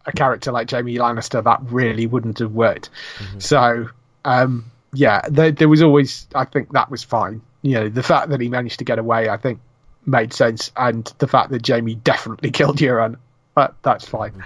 a 0.06 0.12
character 0.12 0.52
like 0.52 0.70
Jaime 0.70 0.96
Lannister. 0.96 1.44
That 1.44 1.60
really 1.72 2.08
wouldn't 2.08 2.40
have 2.40 2.52
worked. 2.52 2.90
Mm-hmm. 3.18 3.40
So. 3.40 3.90
um 4.26 4.72
yeah, 4.92 5.22
there, 5.30 5.52
there 5.52 5.70
was 5.70 5.84
always. 5.84 6.28
I 6.34 6.46
think 6.46 6.72
that 6.72 6.90
was 6.90 7.04
fine 7.04 7.44
you 7.62 7.74
know, 7.74 7.90
the 7.90 8.04
fact 8.04 8.30
that 8.30 8.42
he 8.42 8.50
managed 8.50 8.80
to 8.80 8.86
get 8.86 9.00
away, 9.00 9.30
I 9.30 9.38
think, 9.38 9.60
made 10.06 10.34
sense, 10.34 10.72
and 10.78 11.12
the 11.20 11.28
fact 11.28 11.52
that 11.52 11.68
Jaime 11.68 11.96
definitely 11.96 12.52
killed 12.60 12.78
Euron, 12.78 13.18
that, 13.56 13.76
that's 13.84 14.08
fine. 14.08 14.44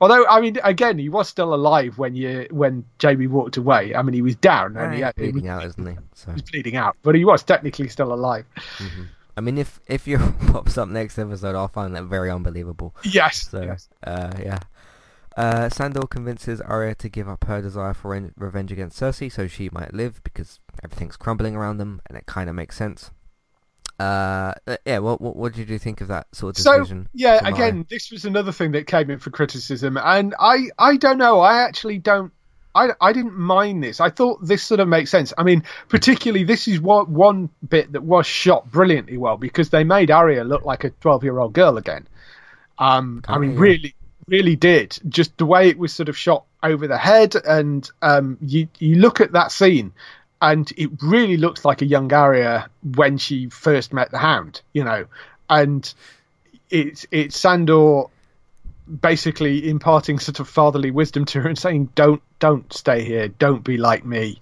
Although, 0.00 0.26
I 0.26 0.40
mean, 0.40 0.58
again, 0.64 0.98
he 0.98 1.08
was 1.08 1.28
still 1.28 1.54
alive 1.54 1.96
when 1.96 2.16
you 2.16 2.48
when 2.50 2.84
Jaime 3.00 3.28
walked 3.28 3.56
away. 3.56 3.94
I 3.94 4.02
mean, 4.02 4.14
he 4.14 4.22
was 4.22 4.34
down 4.34 4.76
and 4.76 4.92
he, 4.92 5.04
bleeding 5.16 5.42
he 5.44 5.48
was, 5.48 5.50
out, 5.50 5.64
isn't 5.64 5.86
he? 5.86 5.96
So. 6.14 6.26
He 6.26 6.32
was 6.32 6.42
bleeding 6.42 6.74
out, 6.74 6.96
but 7.02 7.14
he 7.14 7.24
was 7.24 7.44
technically 7.44 7.86
still 7.86 8.12
alive. 8.12 8.44
Mm-hmm. 8.78 9.02
I 9.36 9.40
mean, 9.40 9.58
if 9.58 9.78
if 9.86 10.08
you 10.08 10.18
pops 10.48 10.76
up 10.76 10.88
next 10.88 11.20
episode, 11.20 11.54
I'll 11.54 11.68
find 11.68 11.94
that 11.94 12.04
very 12.04 12.32
unbelievable. 12.32 12.96
Yes. 13.04 13.48
So, 13.48 13.62
yes. 13.62 13.88
Uh, 14.02 14.32
yeah. 14.40 14.58
Uh, 15.36 15.68
Sandor 15.68 16.02
convinces 16.02 16.60
Arya 16.60 16.94
to 16.96 17.08
give 17.08 17.28
up 17.28 17.44
her 17.44 17.62
desire 17.62 17.94
for 17.94 18.10
re- 18.10 18.30
revenge 18.36 18.70
against 18.70 19.00
Cersei 19.00 19.32
so 19.32 19.46
she 19.46 19.70
might 19.72 19.94
live 19.94 20.22
because 20.24 20.60
everything's 20.84 21.16
crumbling 21.16 21.56
around 21.56 21.78
them, 21.78 22.00
and 22.06 22.18
it 22.18 22.26
kind 22.26 22.50
of 22.50 22.56
makes 22.56 22.76
sense. 22.76 23.10
Uh, 23.98 24.52
uh, 24.66 24.76
yeah, 24.84 24.98
what, 24.98 25.20
what, 25.20 25.36
what 25.36 25.52
did 25.52 25.70
you 25.70 25.78
think 25.78 26.00
of 26.00 26.08
that 26.08 26.26
sort 26.34 26.58
of 26.58 26.64
decision? 26.64 27.04
So 27.04 27.10
yeah, 27.14 27.46
again, 27.46 27.74
Arya? 27.74 27.86
this 27.88 28.10
was 28.10 28.24
another 28.24 28.52
thing 28.52 28.72
that 28.72 28.86
came 28.86 29.10
in 29.10 29.18
for 29.18 29.30
criticism, 29.30 29.96
and 29.96 30.34
I 30.38 30.68
I 30.78 30.96
don't 30.96 31.18
know, 31.18 31.40
I 31.40 31.62
actually 31.62 31.98
don't. 31.98 32.32
I, 32.74 32.88
I 33.00 33.12
didn't 33.12 33.36
mind 33.36 33.84
this. 33.84 34.00
I 34.00 34.08
thought 34.08 34.44
this 34.44 34.62
sort 34.62 34.80
of 34.80 34.88
makes 34.88 35.10
sense. 35.10 35.34
I 35.36 35.42
mean, 35.42 35.62
particularly 35.88 36.44
this 36.44 36.66
is 36.66 36.80
what 36.80 37.08
one 37.08 37.50
bit 37.68 37.92
that 37.92 38.02
was 38.02 38.26
shot 38.26 38.70
brilliantly 38.70 39.18
well 39.18 39.36
because 39.36 39.68
they 39.68 39.84
made 39.84 40.10
Arya 40.10 40.42
look 40.44 40.64
like 40.64 40.84
a 40.84 40.90
twelve-year-old 40.90 41.52
girl 41.52 41.76
again. 41.76 42.08
Um, 42.78 43.22
I 43.28 43.38
mean, 43.38 43.56
really, 43.56 43.94
really 44.28 44.56
did. 44.56 44.98
Just 45.08 45.36
the 45.36 45.46
way 45.46 45.68
it 45.68 45.78
was 45.78 45.92
sort 45.92 46.08
of 46.08 46.16
shot 46.16 46.44
over 46.62 46.86
the 46.86 46.98
head, 46.98 47.34
and 47.36 47.88
um, 48.00 48.38
you 48.40 48.68
you 48.78 48.96
look 48.96 49.20
at 49.20 49.32
that 49.32 49.52
scene, 49.52 49.92
and 50.40 50.70
it 50.76 50.90
really 51.02 51.36
looks 51.36 51.64
like 51.64 51.82
a 51.82 51.86
young 51.86 52.12
Arya 52.12 52.68
when 52.82 53.18
she 53.18 53.48
first 53.48 53.92
met 53.92 54.10
the 54.10 54.18
Hound, 54.18 54.62
you 54.72 54.84
know, 54.84 55.06
and 55.48 55.92
it's 56.70 57.06
it's 57.10 57.36
Sandor 57.36 58.04
basically 59.00 59.68
imparting 59.68 60.18
sort 60.18 60.40
of 60.40 60.48
fatherly 60.48 60.90
wisdom 60.90 61.24
to 61.26 61.40
her 61.40 61.48
and 61.48 61.58
saying, 61.58 61.90
"Don't 61.94 62.22
don't 62.38 62.72
stay 62.72 63.04
here. 63.04 63.28
Don't 63.28 63.64
be 63.64 63.76
like 63.76 64.04
me." 64.04 64.40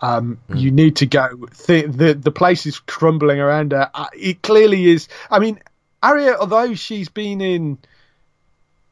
Um, 0.00 0.38
mm. 0.48 0.60
You 0.60 0.70
need 0.70 0.96
to 0.96 1.06
go. 1.06 1.28
The, 1.66 1.86
the 1.86 2.14
the 2.14 2.30
place 2.30 2.66
is 2.66 2.78
crumbling 2.78 3.40
around 3.40 3.72
her. 3.72 3.90
Uh, 3.92 4.06
it 4.14 4.42
clearly 4.42 4.86
is. 4.86 5.08
I 5.30 5.38
mean, 5.38 5.60
Arya, 6.02 6.36
although 6.38 6.74
she's 6.74 7.08
been 7.08 7.40
in 7.40 7.78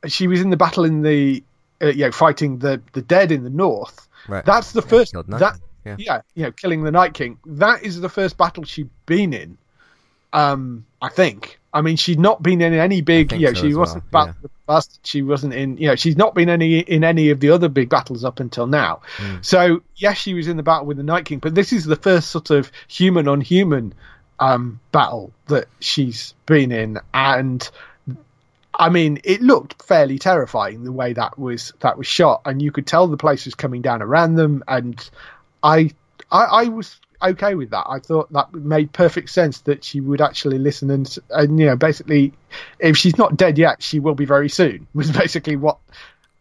she 0.06 0.28
was 0.28 0.40
in 0.40 0.50
the 0.50 0.56
battle 0.56 0.84
in 0.84 1.02
the 1.02 1.42
uh, 1.82 1.86
you 1.86 2.04
know 2.04 2.12
fighting 2.12 2.58
the 2.58 2.80
the 2.92 3.02
dead 3.02 3.32
in 3.32 3.44
the 3.44 3.50
north. 3.50 4.08
Right. 4.28 4.44
That's 4.44 4.72
the 4.72 4.82
yeah, 4.82 4.88
first 4.88 5.12
that 5.12 5.58
yeah. 5.84 5.96
yeah. 5.98 6.20
you 6.34 6.44
know 6.44 6.52
killing 6.52 6.82
the 6.82 6.90
Night 6.90 7.14
King. 7.14 7.38
That 7.46 7.82
is 7.82 8.00
the 8.00 8.08
first 8.08 8.36
battle 8.36 8.64
she'd 8.64 8.90
been 9.06 9.32
in. 9.32 9.58
Um, 10.32 10.84
I 11.00 11.08
think. 11.08 11.58
I 11.72 11.82
mean, 11.82 11.96
she'd 11.96 12.18
not 12.18 12.42
been 12.42 12.62
in 12.62 12.72
any 12.72 13.02
big. 13.02 13.32
You 13.32 13.38
know, 13.38 13.52
so 13.52 13.66
she 13.66 13.74
wasn't 13.74 14.04
well. 14.12 14.34
yeah. 14.68 14.80
She 15.04 15.22
wasn't 15.22 15.54
in. 15.54 15.76
You 15.76 15.88
know, 15.88 15.96
she's 15.96 16.16
not 16.16 16.34
been 16.34 16.48
any 16.48 16.80
in 16.80 17.04
any 17.04 17.30
of 17.30 17.40
the 17.40 17.50
other 17.50 17.68
big 17.68 17.88
battles 17.88 18.24
up 18.24 18.40
until 18.40 18.66
now. 18.66 19.02
Mm. 19.18 19.44
So 19.44 19.82
yes, 19.96 20.18
she 20.18 20.34
was 20.34 20.48
in 20.48 20.56
the 20.56 20.62
battle 20.62 20.86
with 20.86 20.96
the 20.96 21.02
Night 21.02 21.26
King, 21.26 21.38
but 21.38 21.54
this 21.54 21.72
is 21.72 21.84
the 21.84 21.96
first 21.96 22.30
sort 22.30 22.50
of 22.50 22.72
human 22.88 23.28
on 23.28 23.40
human 23.40 23.94
um, 24.40 24.80
battle 24.90 25.32
that 25.48 25.68
she's 25.80 26.34
been 26.46 26.72
in, 26.72 26.98
and 27.14 27.68
I 28.78 28.90
mean, 28.90 29.20
it 29.24 29.40
looked 29.40 29.82
fairly 29.82 30.18
terrifying 30.18 30.84
the 30.84 30.92
way 30.92 31.14
that 31.14 31.38
was 31.38 31.72
that 31.80 31.96
was 31.96 32.06
shot, 32.06 32.42
and 32.44 32.60
you 32.60 32.70
could 32.70 32.86
tell 32.86 33.06
the 33.08 33.16
place 33.16 33.46
was 33.46 33.54
coming 33.54 33.82
down 33.82 34.02
around 34.02 34.34
them. 34.34 34.62
And 34.68 35.08
I, 35.62 35.90
I, 36.30 36.44
I 36.44 36.64
was 36.64 37.00
okay 37.22 37.54
with 37.54 37.70
that. 37.70 37.86
I 37.88 38.00
thought 38.00 38.30
that 38.32 38.52
made 38.52 38.92
perfect 38.92 39.30
sense 39.30 39.60
that 39.62 39.82
she 39.82 40.00
would 40.00 40.20
actually 40.20 40.58
listen 40.58 40.90
and 40.90 41.18
and 41.30 41.58
you 41.58 41.66
know 41.66 41.76
basically, 41.76 42.34
if 42.78 42.96
she's 42.96 43.16
not 43.16 43.36
dead 43.36 43.56
yet, 43.56 43.82
she 43.82 43.98
will 43.98 44.14
be 44.14 44.26
very 44.26 44.48
soon. 44.48 44.86
Was 44.94 45.10
basically 45.10 45.56
what 45.56 45.78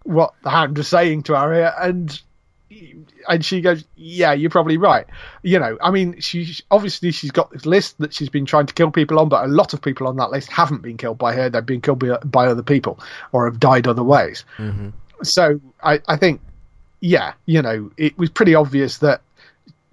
what 0.04 0.34
the 0.44 0.52
Hound 0.52 0.78
was 0.78 0.88
saying 0.88 1.24
to 1.24 1.36
Arya, 1.36 1.74
and 1.80 2.22
and 3.28 3.46
she 3.46 3.62
goes, 3.62 3.86
"Yeah, 3.96 4.34
you're 4.34 4.50
probably 4.50 4.78
right." 4.78 5.06
You 5.44 5.60
know, 5.60 5.78
I 5.82 5.92
mean, 5.92 6.20
she 6.20 6.56
obviously 6.72 7.12
she's 7.12 7.32
got 7.32 7.52
this 7.52 7.66
list 7.66 7.98
that 8.00 8.14
she's 8.14 8.30
been 8.30 8.46
trying 8.46 8.66
to 8.68 8.74
kill 8.74 8.92
people 8.92 9.20
on, 9.20 9.30
but 9.30 9.46
a 9.46 9.48
lot 9.48 9.74
of 9.74 9.82
people 9.82 10.08
on 10.08 10.18
that 10.18 10.32
list 10.32 10.52
haven't 10.52 10.82
been 10.82 10.98
killed 10.98 11.18
by 11.18 11.34
her; 11.34 11.50
they've 11.50 11.66
been 11.66 11.82
killed 11.82 12.00
by, 12.00 12.18
by 12.18 12.48
other 12.48 12.64
people 12.64 13.00
or 13.32 13.46
have 13.46 13.60
died 13.60 13.88
other 13.88 14.04
ways. 14.04 14.46
Mm-hmm. 14.58 14.90
So 15.24 15.60
I, 15.82 16.02
I 16.08 16.18
think, 16.18 16.42
yeah, 17.00 17.34
you 17.46 17.62
know, 17.62 17.92
it 17.98 18.18
was 18.18 18.30
pretty 18.30 18.56
obvious 18.56 18.98
that 19.00 19.22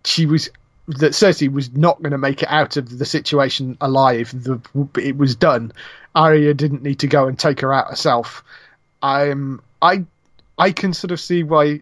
she 0.05 0.27
was 0.27 0.51
that 0.89 1.13
Cersei 1.13 1.53
was 1.53 1.73
not 1.73 2.03
going 2.03 2.13
to 2.13 2.19
make 2.19 2.43
it 2.43 2.49
out 2.51 2.77
of 2.77 2.99
the 2.99 3.05
situation 3.05 3.77
alive. 3.81 4.31
The, 4.33 4.61
it 5.01 5.17
was 5.17 5.37
done. 5.37 5.73
Arya 6.15 6.55
didn't 6.55 6.83
need 6.83 7.01
to 7.01 7.07
go 7.07 7.29
and 7.29 7.39
take 7.39 7.61
her 7.61 7.73
out 7.73 7.91
herself. 7.91 8.43
I'm 9.03 9.61
I 9.81 10.05
I 10.59 10.73
can 10.73 10.95
sort 10.95 11.13
of 11.13 11.21
see 11.21 11.43
why 11.43 11.81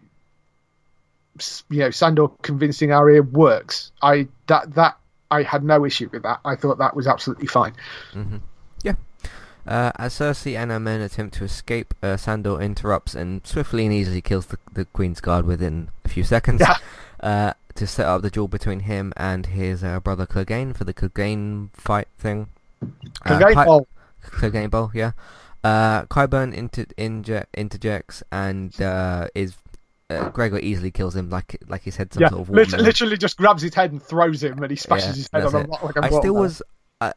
you 1.69 1.79
know 1.79 1.91
Sandor 1.91 2.27
convincing 2.41 2.91
Arya 2.91 3.23
works. 3.23 3.91
I 4.01 4.27
that 4.47 4.75
that 4.75 4.97
I 5.29 5.43
had 5.43 5.63
no 5.63 5.85
issue 5.85 6.09
with 6.11 6.23
that. 6.23 6.39
I 6.45 6.55
thought 6.55 6.77
that 6.79 6.95
was 6.95 7.07
absolutely 7.07 7.47
fine. 7.47 7.73
Mm-hmm. 8.13 8.37
Yeah. 8.83 8.95
Uh, 9.65 9.91
as 9.97 10.13
Cersei 10.15 10.57
and 10.57 10.71
her 10.71 10.79
men 10.79 11.01
attempt 11.01 11.35
to 11.35 11.43
escape, 11.43 11.93
uh, 12.01 12.17
Sandor 12.17 12.59
interrupts 12.59 13.15
and 13.15 13.45
swiftly 13.45 13.85
and 13.85 13.93
easily 13.93 14.21
kills 14.21 14.47
the, 14.47 14.57
the 14.73 14.85
Queen's 14.85 15.21
Guard 15.21 15.45
within 15.45 15.89
a 16.03 16.09
few 16.09 16.23
seconds. 16.23 16.61
Yeah. 16.61 16.75
Uh, 17.21 17.53
to 17.75 17.85
set 17.85 18.07
up 18.07 18.23
the 18.23 18.31
duel 18.31 18.47
between 18.47 18.81
him 18.81 19.13
and 19.15 19.45
his 19.45 19.83
uh, 19.83 19.99
brother 19.99 20.25
Clegane 20.25 20.75
for 20.75 20.85
the 20.85 20.93
Clegane 20.93 21.69
fight 21.73 22.07
thing. 22.17 22.47
Clegane 23.23 23.55
uh, 23.55 23.65
Bowl. 23.65 23.87
Clegane 24.25 24.71
Bowl, 24.71 24.91
yeah. 24.93 25.11
Uh, 25.63 26.05
Qyburn 26.05 26.53
inter- 26.53 26.85
inje- 26.97 27.45
interjects 27.53 28.23
and 28.31 28.81
uh, 28.81 29.27
is 29.35 29.53
uh, 30.11 30.29
Gregor 30.29 30.59
easily 30.59 30.91
kills 30.91 31.15
him 31.15 31.29
like 31.29 31.57
like 31.67 31.81
he's 31.83 31.95
had 31.95 32.13
some 32.13 32.21
yeah, 32.21 32.29
sort 32.29 32.41
of 32.41 32.49
literally, 32.49 32.83
literally, 32.83 33.17
just 33.17 33.37
grabs 33.37 33.61
his 33.61 33.73
head 33.73 33.91
and 33.91 34.01
throws 34.01 34.43
him, 34.43 34.61
and 34.61 34.69
he 34.71 34.77
smashes 34.77 35.07
yeah, 35.07 35.13
his 35.13 35.29
head 35.33 35.45
on 35.45 35.55
a 35.55 35.67
rock 35.67 35.83
like 35.83 35.95
a 35.97 36.05
I 36.05 36.09
still 36.09 36.33
was. 36.35 36.61
I, 36.99 37.13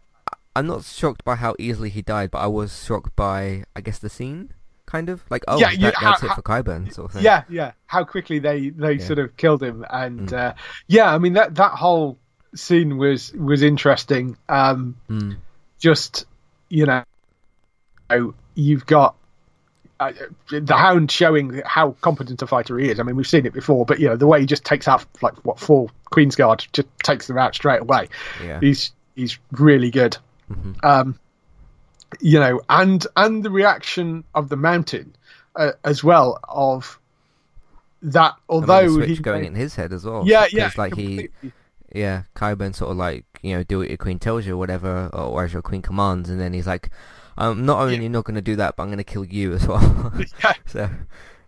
I'm 0.56 0.66
not 0.66 0.84
shocked 0.84 1.24
by 1.24 1.34
how 1.36 1.56
easily 1.58 1.90
he 1.90 2.02
died, 2.02 2.30
but 2.30 2.38
I 2.38 2.46
was 2.46 2.84
shocked 2.84 3.16
by, 3.16 3.64
I 3.74 3.80
guess, 3.80 3.98
the 3.98 4.08
scene, 4.08 4.52
kind 4.86 5.08
of 5.08 5.24
like, 5.28 5.42
oh, 5.48 5.58
yeah, 5.58 5.70
that, 5.70 5.78
yeah, 5.80 5.90
that's 6.00 6.20
how, 6.20 6.26
it 6.28 6.34
for 6.34 6.42
Qyburn, 6.42 6.92
sort 6.94 7.06
of 7.06 7.12
thing. 7.14 7.24
Yeah, 7.24 7.42
yeah. 7.48 7.72
How 7.86 8.04
quickly 8.04 8.38
they 8.38 8.70
they 8.70 8.94
Yeah. 8.94 9.06
sort 9.06 9.18
of 9.18 9.36
killed 9.36 9.62
him, 9.62 9.84
and 9.90 10.28
Mm. 10.28 10.32
uh, 10.32 10.54
yeah, 10.86 11.12
I 11.12 11.18
mean 11.18 11.32
that 11.32 11.56
that 11.56 11.72
whole 11.72 12.18
scene 12.54 12.98
was 12.98 13.32
was 13.32 13.62
interesting. 13.62 14.36
Um, 14.48 14.96
Mm. 15.10 15.36
just 15.80 16.26
you 16.68 16.86
know, 16.86 17.04
you've 18.54 18.86
got 18.86 19.16
uh, 20.00 20.12
the 20.50 20.76
Hound 20.76 21.10
showing 21.10 21.62
how 21.64 21.92
competent 22.00 22.42
a 22.42 22.46
fighter 22.46 22.78
he 22.78 22.90
is. 22.90 22.98
I 23.00 23.02
mean, 23.04 23.16
we've 23.16 23.26
seen 23.26 23.46
it 23.46 23.52
before, 23.52 23.86
but 23.86 24.00
you 24.00 24.08
know 24.08 24.16
the 24.16 24.26
way 24.26 24.40
he 24.40 24.46
just 24.46 24.64
takes 24.64 24.88
out 24.88 25.04
like 25.22 25.44
what 25.44 25.58
four 25.58 25.88
Queen's 26.10 26.36
Guard, 26.36 26.66
just 26.72 26.88
takes 27.02 27.26
them 27.26 27.38
out 27.38 27.54
straight 27.54 27.80
away. 27.80 28.08
Yeah. 28.42 28.60
He's 28.60 28.92
he's 29.14 29.38
really 29.52 29.90
good. 29.90 30.16
Mhm. 30.50 30.84
Um, 30.84 31.18
you 32.20 32.38
know, 32.38 32.60
and 32.68 33.06
and 33.16 33.42
the 33.42 33.50
reaction 33.50 34.24
of 34.34 34.48
the 34.48 34.56
Mountain 34.56 35.14
uh, 35.56 35.72
as 35.84 36.02
well 36.04 36.38
of 36.48 36.98
that. 38.02 38.34
Although 38.48 38.88
the 38.88 38.94
switch 38.94 39.08
he 39.08 39.16
going 39.16 39.44
in 39.44 39.54
his 39.54 39.74
head 39.74 39.92
as 39.92 40.04
well. 40.04 40.22
yeah, 40.26 40.46
yeah, 40.50 40.70
like 40.76 40.94
he, 40.94 41.28
yeah, 41.92 42.24
Qyburn 42.36 42.74
sort 42.74 42.90
of 42.90 42.96
like 42.96 43.24
you 43.42 43.56
know 43.56 43.62
do 43.62 43.78
what 43.78 43.88
your 43.88 43.96
queen 43.96 44.18
tells 44.18 44.46
you 44.46 44.54
or 44.54 44.58
whatever, 44.58 45.08
or 45.12 45.44
as 45.44 45.52
your 45.52 45.62
queen 45.62 45.82
commands, 45.82 46.28
and 46.30 46.40
then 46.40 46.52
he's 46.52 46.66
like, 46.66 46.90
um, 47.38 47.64
not 47.66 47.80
only 47.80 48.08
Yeah. 48.08 48.08
not 48.08 48.24
going 48.24 48.36
to 48.36 48.42
do 48.42 48.56
that, 48.56 48.76
but 48.76 48.82
I'm 48.82 48.88
going 48.88 48.98
to 48.98 49.04
kill 49.04 49.24
you 49.24 49.54
as 49.54 49.66
well. 49.66 50.12
Yeah. 50.42 50.54
so, 50.66 50.88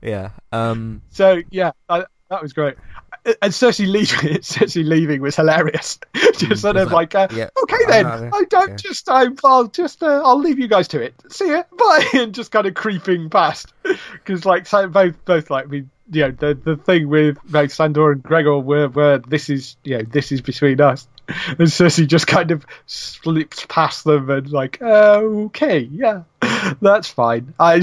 yeah, 0.03 0.31
um, 0.53 1.03
So 1.11 1.43
yeah, 1.51 1.73
I, 1.89 2.05
that 2.31 2.43
was 2.43 2.53
great. 2.53 2.77
And 3.43 3.53
Cersei 3.53 3.87
leaving, 3.89 4.39
Cersei 4.41 4.85
leaving 4.87 5.21
was 5.21 5.35
hilarious. 5.37 5.99
just 6.39 6.63
sort 6.63 6.77
Mm, 6.77 6.83
of 6.83 6.93
like, 6.93 7.15
uh, 7.15 7.29
yeah, 7.29 7.49
okay 7.63 7.77
I'm 7.85 7.89
then, 7.89 8.07
I 8.33 8.45
don't 8.51 8.71
yeah. 8.71 8.77
just, 8.77 9.11
I'm, 9.11 9.37
I'll 9.45 9.67
just, 9.69 10.03
uh, 10.03 10.23
I'll 10.25 10.39
leave 10.39 10.59
you 10.59 10.69
guys 10.69 10.89
to 10.89 11.01
it. 11.03 11.15
See 11.31 11.51
ya, 11.51 11.65
bye, 11.77 12.05
and 12.15 12.35
just 12.35 12.53
kind 12.53 12.67
of 12.67 12.75
creeping 12.75 13.31
past 13.31 13.73
because 14.13 14.45
like 14.45 14.67
so 14.67 14.87
both, 14.89 15.25
both 15.25 15.51
like 15.51 15.69
we, 15.69 15.87
you 16.11 16.23
know, 16.23 16.31
the 16.31 16.55
the 16.55 16.77
thing 16.77 17.09
with 17.09 17.39
both 17.45 17.73
Sandor 17.73 18.13
and 18.13 18.23
Gregor 18.23 18.59
were, 18.59 18.89
were 18.89 19.19
this 19.27 19.51
is, 19.51 19.77
you 19.85 19.99
know, 19.99 20.05
this 20.05 20.31
is 20.31 20.41
between 20.41 20.81
us. 20.81 21.09
And 21.59 21.69
Cersei 21.69 22.07
just 22.07 22.27
kind 22.27 22.51
of 22.51 22.65
slips 22.87 23.67
past 23.69 24.05
them 24.05 24.31
and 24.31 24.51
like, 24.51 24.81
uh, 24.81 25.19
okay, 25.47 25.81
yeah, 25.81 26.23
that's 26.81 27.09
fine. 27.09 27.55
I, 27.59 27.75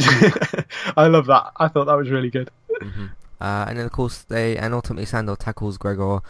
I 0.97 1.07
love 1.07 1.25
that. 1.27 1.51
I 1.57 1.67
thought 1.67 1.85
that 1.85 1.97
was 1.97 2.09
really 2.09 2.29
good. 2.29 2.49
mhm. 2.81 3.11
uh, 3.41 3.65
and 3.67 3.77
then 3.77 3.85
of 3.85 3.91
course 3.91 4.23
they 4.23 4.57
and 4.57 4.73
ultimately 4.73 5.05
Sandor 5.05 5.35
tackles 5.35 5.77
Gregor 5.77 6.21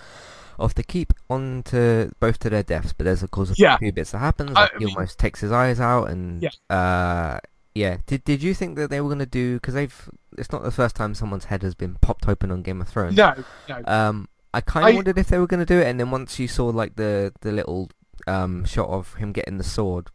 off 0.60 0.74
the 0.76 0.84
keep 0.84 1.14
onto 1.30 2.12
both 2.20 2.40
to 2.40 2.50
their 2.50 2.64
deaths. 2.64 2.94
But 2.94 3.06
there's 3.06 3.24
of 3.24 3.32
course 3.32 3.52
a 3.52 3.56
Yeah. 3.58 3.78
few 3.78 3.92
bits 3.92 4.12
that 4.12 4.20
happens. 4.20 4.52
I 4.56 4.62
Like 4.64 4.78
he 4.80 4.86
almost 4.86 5.18
takes 5.20 5.40
his 5.40 5.52
eyes 5.52 5.80
out, 5.80 6.10
and 6.10 6.42
Yeah. 6.44 6.50
uh, 6.76 7.40
yeah. 7.76 7.98
Did 8.06 8.24
did 8.24 8.42
you 8.44 8.54
think 8.54 8.76
that 8.78 8.90
they 8.90 9.02
were 9.02 9.10
going 9.10 9.20
to 9.20 9.26
do? 9.26 9.56
Because 9.56 9.74
they've 9.74 10.10
it's 10.38 10.52
not 10.52 10.64
the 10.64 10.72
first 10.72 10.96
time 10.96 11.14
someone's 11.16 11.46
head 11.46 11.62
has 11.64 11.76
been 11.76 11.96
popped 12.02 12.28
open 12.28 12.52
on 12.52 12.62
Game 12.64 12.82
of 12.82 12.88
Thrones. 12.88 13.16
No, 13.16 13.34
no. 13.70 13.82
Um, 13.86 14.28
I 14.54 14.62
kind 14.62 14.86
of 14.86 14.92
I- 14.94 14.96
wondered 14.96 15.18
if 15.18 15.28
they 15.28 15.40
were 15.40 15.48
going 15.48 15.60
to 15.60 15.66
do 15.66 15.80
it, 15.80 15.88
and 15.88 16.00
then 16.00 16.12
once 16.12 16.40
you 16.40 16.48
saw 16.48 16.68
like 16.68 16.96
the 16.96 17.34
the 17.42 17.52
little 17.52 17.90
um 18.28 18.66
shot 18.66 18.90
of 18.90 19.16
him 19.16 19.32
getting 19.32 19.58
the 19.58 19.64
sword, 19.64 20.10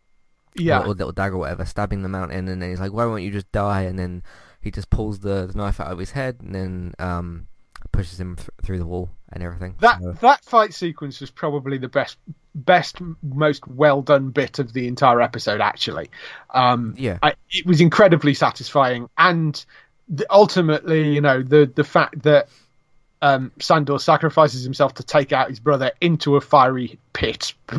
yeah. 0.54 0.80
or, 0.82 0.88
little 0.88 1.12
dagger, 1.12 1.34
or 1.34 1.38
whatever, 1.38 1.64
stabbing 1.64 2.02
the 2.02 2.08
mountain, 2.08 2.48
and 2.48 2.62
then 2.62 2.70
he's 2.70 2.80
like, 2.80 2.92
"Why 2.92 3.04
won't 3.04 3.22
you 3.22 3.30
just 3.30 3.50
die?" 3.52 3.82
And 3.82 3.98
then 3.98 4.22
he 4.60 4.70
just 4.70 4.90
pulls 4.90 5.20
the, 5.20 5.46
the 5.46 5.56
knife 5.56 5.80
out 5.80 5.92
of 5.92 5.98
his 5.98 6.12
head, 6.12 6.38
and 6.40 6.54
then 6.54 6.94
um 6.98 7.46
pushes 7.92 8.18
him 8.18 8.36
th- 8.36 8.48
through 8.62 8.78
the 8.78 8.86
wall 8.86 9.10
and 9.32 9.42
everything. 9.42 9.76
That 9.80 10.02
So, 10.02 10.12
that 10.20 10.44
fight 10.44 10.74
sequence 10.74 11.20
was 11.20 11.30
probably 11.30 11.78
the 11.78 11.88
best, 11.88 12.16
best, 12.54 12.98
most 13.22 13.66
well 13.68 14.02
done 14.02 14.30
bit 14.30 14.58
of 14.58 14.72
the 14.72 14.88
entire 14.88 15.20
episode. 15.20 15.60
Actually, 15.60 16.10
um, 16.50 16.94
yeah, 16.96 17.18
I, 17.22 17.34
it 17.50 17.66
was 17.66 17.80
incredibly 17.80 18.34
satisfying, 18.34 19.08
and 19.16 19.64
the, 20.08 20.26
ultimately, 20.30 21.14
you 21.14 21.20
know, 21.20 21.42
the 21.42 21.70
the 21.72 21.84
fact 21.84 22.22
that 22.22 22.48
um, 23.22 23.52
Sandor 23.58 23.98
sacrifices 23.98 24.64
himself 24.64 24.94
to 24.94 25.02
take 25.02 25.32
out 25.32 25.48
his 25.48 25.60
brother 25.60 25.92
into 26.00 26.36
a 26.36 26.40
fiery 26.40 26.98
pit. 27.12 27.54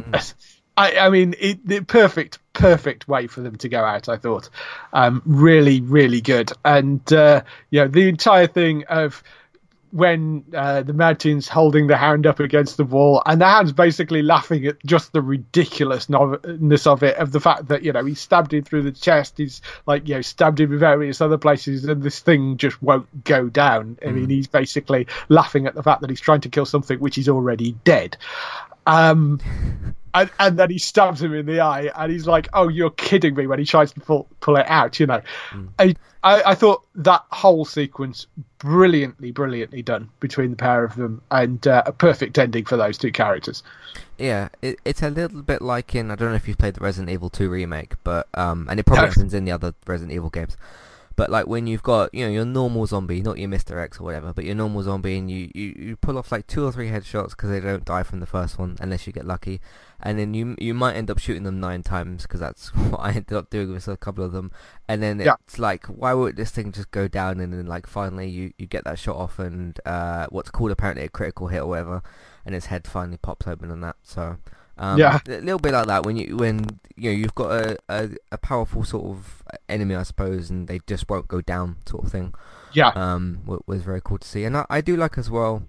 I, 0.78 0.98
I 0.98 1.10
mean, 1.10 1.36
it, 1.38 1.66
the 1.68 1.82
perfect, 1.82 2.40
perfect 2.54 3.08
way 3.08 3.28
for 3.28 3.42
them 3.42 3.58
to 3.58 3.70
go 3.70 3.84
out. 3.84 4.08
I 4.08 4.16
thought, 4.16 4.50
um, 4.94 5.22
really, 5.26 5.82
really 5.82 6.22
good, 6.22 6.54
and 6.64 7.02
uh, 7.12 7.42
you 7.70 7.82
know, 7.82 7.88
the 7.90 8.08
entire 8.08 8.48
thing 8.48 8.86
of 8.86 9.22
when 9.92 10.46
uh, 10.56 10.84
the 10.84 10.94
mountain's 10.94 11.48
holding 11.48 11.88
the 11.88 11.98
hound 11.98 12.28
up 12.28 12.40
against 12.40 12.78
the 12.78 12.84
wall, 12.84 13.22
and 13.26 13.42
the 13.42 13.46
hound's 13.46 13.72
basically 13.72 14.22
laughing 14.22 14.66
at 14.66 14.84
just 14.86 15.14
the 15.14 15.22
ridiculousness 15.22 16.88
of 16.88 17.04
it, 17.04 17.18
of 17.18 17.32
the 17.32 17.40
fact 17.40 17.68
that 17.70 17.84
you 17.84 17.92
know 17.92 18.06
he 18.06 18.16
stabbed 18.16 18.54
him 18.54 18.64
through 18.64 18.84
the 18.84 18.92
chest, 18.92 19.38
he's 19.38 19.62
like 19.86 20.08
you 20.08 20.16
know 20.16 20.22
stabbed 20.22 20.60
him 20.60 20.72
in 20.72 20.80
various 20.80 21.22
other 21.22 21.38
places, 21.38 21.86
and 21.86 22.04
this 22.04 22.20
thing 22.20 22.58
just 22.58 22.82
won't 22.82 23.24
go 23.24 23.50
down. 23.50 23.98
I 24.06 24.12
mean, 24.12 24.30
he's 24.30 24.48
basically 24.48 25.08
laughing 25.28 25.66
at 25.68 25.76
the 25.76 25.84
fact 25.84 26.02
that 26.02 26.10
he's 26.10 26.22
trying 26.22 26.42
to 26.42 26.50
kill 26.50 26.66
something 26.66 27.00
which 27.00 27.18
is 27.18 27.30
already 27.30 27.74
dead. 27.84 28.18
Um, 28.86 29.40
and, 30.14 30.30
and 30.40 30.58
then 30.58 30.70
he 30.70 30.80
stabs 30.80 31.22
him 31.22 31.34
in 31.34 31.46
the 31.46 31.62
eye, 31.62 31.92
and 31.96 32.12
he's 32.12 32.28
like, 32.28 32.50
"Oh, 32.54 32.68
you're 32.68 32.90
kidding 32.90 33.36
me!" 33.36 33.48
When 33.48 33.60
he 33.60 33.66
tries 33.66 33.92
to 33.94 34.00
pull 34.00 34.28
pull 34.40 34.56
it 34.58 34.66
out, 34.68 35.00
you 35.00 35.06
know. 35.06 35.22
I, 35.78 35.96
I 36.24 36.42
I 36.44 36.56
thought 36.56 36.84
that 36.96 37.24
whole 37.32 37.66
sequence 37.66 38.26
brilliantly, 38.58 39.32
brilliantly 39.32 39.82
done 39.82 40.10
between 40.20 40.52
the 40.52 40.56
pair 40.58 40.84
of 40.84 40.96
them, 40.96 41.22
and 41.32 41.66
uh, 41.68 41.84
a 41.86 41.92
perfect 41.92 42.38
ending 42.38 42.66
for 42.66 42.78
those 42.78 42.98
two 42.98 43.12
characters. 43.12 43.64
yeah. 44.18 44.50
It, 44.62 44.80
it's 44.84 45.02
a 45.02 45.10
little 45.10 45.42
bit 45.42 45.62
like 45.62 45.96
in 45.96 46.12
I 46.12 46.16
don't 46.16 46.30
know 46.30 46.36
if 46.36 46.48
you've 46.48 46.58
played 46.58 46.74
the 46.74 46.82
Resident 46.82 47.12
Evil 47.12 47.30
2 47.30 47.50
remake, 47.50 47.94
but 48.04 48.28
um, 48.34 48.68
and 48.70 48.80
it 48.80 48.86
probably 48.86 49.08
happens 49.08 49.34
in 49.34 49.46
the 49.46 49.52
other 49.52 49.74
Resident 49.86 50.14
Evil 50.14 50.30
games. 50.30 50.58
But 51.20 51.30
like 51.30 51.48
when 51.48 51.68
you've 51.68 51.84
got 51.84 52.14
you 52.14 52.24
know 52.24 52.32
your 52.32 52.46
normal 52.46 52.86
zombie, 52.86 53.22
not 53.22 53.38
your 53.38 53.50
Mister 53.50 53.78
X 53.78 54.00
or 54.00 54.06
whatever, 54.06 54.32
but 54.32 54.46
your 54.46 54.56
normal 54.56 54.84
zombie, 54.84 55.18
and 55.18 55.30
you, 55.30 55.52
you, 55.54 55.76
you 55.78 55.96
pull 55.98 56.18
off 56.18 56.32
like 56.32 56.48
two 56.48 56.66
or 56.66 56.72
three 56.72 56.88
headshots 56.90 57.32
because 57.32 57.50
they 57.50 57.60
don't 57.60 57.84
die 57.84 58.04
from 58.04 58.22
the 58.22 58.26
first 58.26 58.58
one 58.58 58.78
unless 58.80 59.06
you 59.06 59.12
get 59.12 59.26
lucky, 59.28 59.60
and 60.00 60.18
then 60.18 60.34
you 60.34 60.56
you 60.60 60.74
might 60.74 60.96
end 60.96 61.12
up 61.12 61.20
shooting 61.20 61.44
them 61.44 61.60
nine 61.60 61.84
times 61.84 62.22
because 62.22 62.40
that's 62.40 62.74
what 62.92 63.02
I 63.02 63.10
ended 63.10 63.34
up 63.34 63.50
doing 63.50 63.70
with 63.74 63.86
a 63.90 63.98
couple 63.98 64.24
of 64.24 64.32
them, 64.32 64.50
and 64.88 65.04
then 65.04 65.20
Yeah. 65.20 65.36
it's 65.46 65.60
like 65.60 65.88
why 65.88 66.14
would 66.14 66.38
this 66.38 66.52
thing 66.52 66.72
just 66.72 66.90
go 66.92 67.10
down 67.10 67.42
and 67.42 67.52
then 67.52 67.66
like 67.66 67.86
finally 67.86 68.30
you, 68.30 68.54
you 68.58 68.66
get 68.66 68.86
that 68.86 68.98
shot 68.98 69.18
off 69.18 69.40
and 69.40 69.78
uh, 69.86 70.28
what's 70.30 70.50
called 70.52 70.72
apparently 70.72 71.04
a 71.04 71.10
critical 71.10 71.48
hit 71.48 71.60
or 71.64 71.68
whatever, 71.68 72.02
and 72.46 72.56
his 72.56 72.68
head 72.68 72.88
finally 72.88 73.18
pops 73.18 73.46
open 73.46 73.72
and 73.72 73.84
that 73.84 73.98
so. 74.04 74.38
Um, 74.80 74.98
Yeah. 74.98 75.20
a 75.28 75.42
little 75.42 75.60
bit 75.60 75.74
like 75.74 75.88
that 75.88 76.06
when 76.06 76.16
you 76.16 76.38
when 76.38 76.80
you 76.96 77.12
know 77.12 77.18
you've 77.18 77.36
got 77.36 77.52
a, 77.52 77.78
a, 77.90 78.10
a 78.32 78.38
powerful 78.38 78.84
sort 78.84 79.06
of 79.06 79.44
enemy, 79.68 79.94
I 79.96 80.04
suppose, 80.04 80.50
and 80.50 80.68
they 80.68 80.80
just 80.88 81.10
won't 81.10 81.28
go 81.28 81.42
down, 81.42 81.76
sort 81.86 82.06
of 82.06 82.12
thing. 82.12 82.34
Yeah, 82.74 82.90
Um, 82.96 83.42
wa- 83.46 83.60
was 83.68 83.82
very 83.84 84.00
cool 84.04 84.18
to 84.20 84.28
see, 84.28 84.44
and 84.46 84.56
I, 84.56 84.66
I 84.70 84.82
do 84.82 84.96
like 84.96 85.18
as 85.18 85.30
well. 85.30 85.64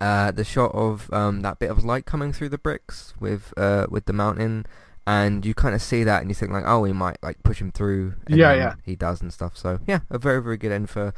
uh, 0.00 0.30
the 0.30 0.44
shot 0.44 0.72
of 0.74 1.10
um, 1.12 1.40
that 1.40 1.58
bit 1.58 1.70
of 1.70 1.82
light 1.84 2.04
coming 2.04 2.32
through 2.32 2.50
the 2.50 2.58
bricks 2.58 3.14
with 3.18 3.54
uh, 3.56 3.86
with 3.88 4.04
the 4.04 4.12
mountain, 4.12 4.66
and 5.06 5.46
you 5.46 5.54
kind 5.54 5.74
of 5.74 5.80
see 5.80 6.04
that, 6.04 6.20
and 6.20 6.28
you 6.30 6.34
think 6.34 6.52
like, 6.52 6.64
oh, 6.66 6.84
he 6.84 6.92
might 6.92 7.16
like 7.22 7.42
push 7.42 7.60
him 7.62 7.70
through. 7.72 8.14
yeah, 8.28 8.52
yeah, 8.58 8.74
he 8.84 8.94
does 8.96 9.22
and 9.22 9.32
stuff. 9.32 9.56
So 9.56 9.78
yeah, 9.86 10.00
a 10.10 10.18
very 10.18 10.42
very 10.42 10.58
good 10.58 10.72
end 10.72 10.90
for 10.90 11.14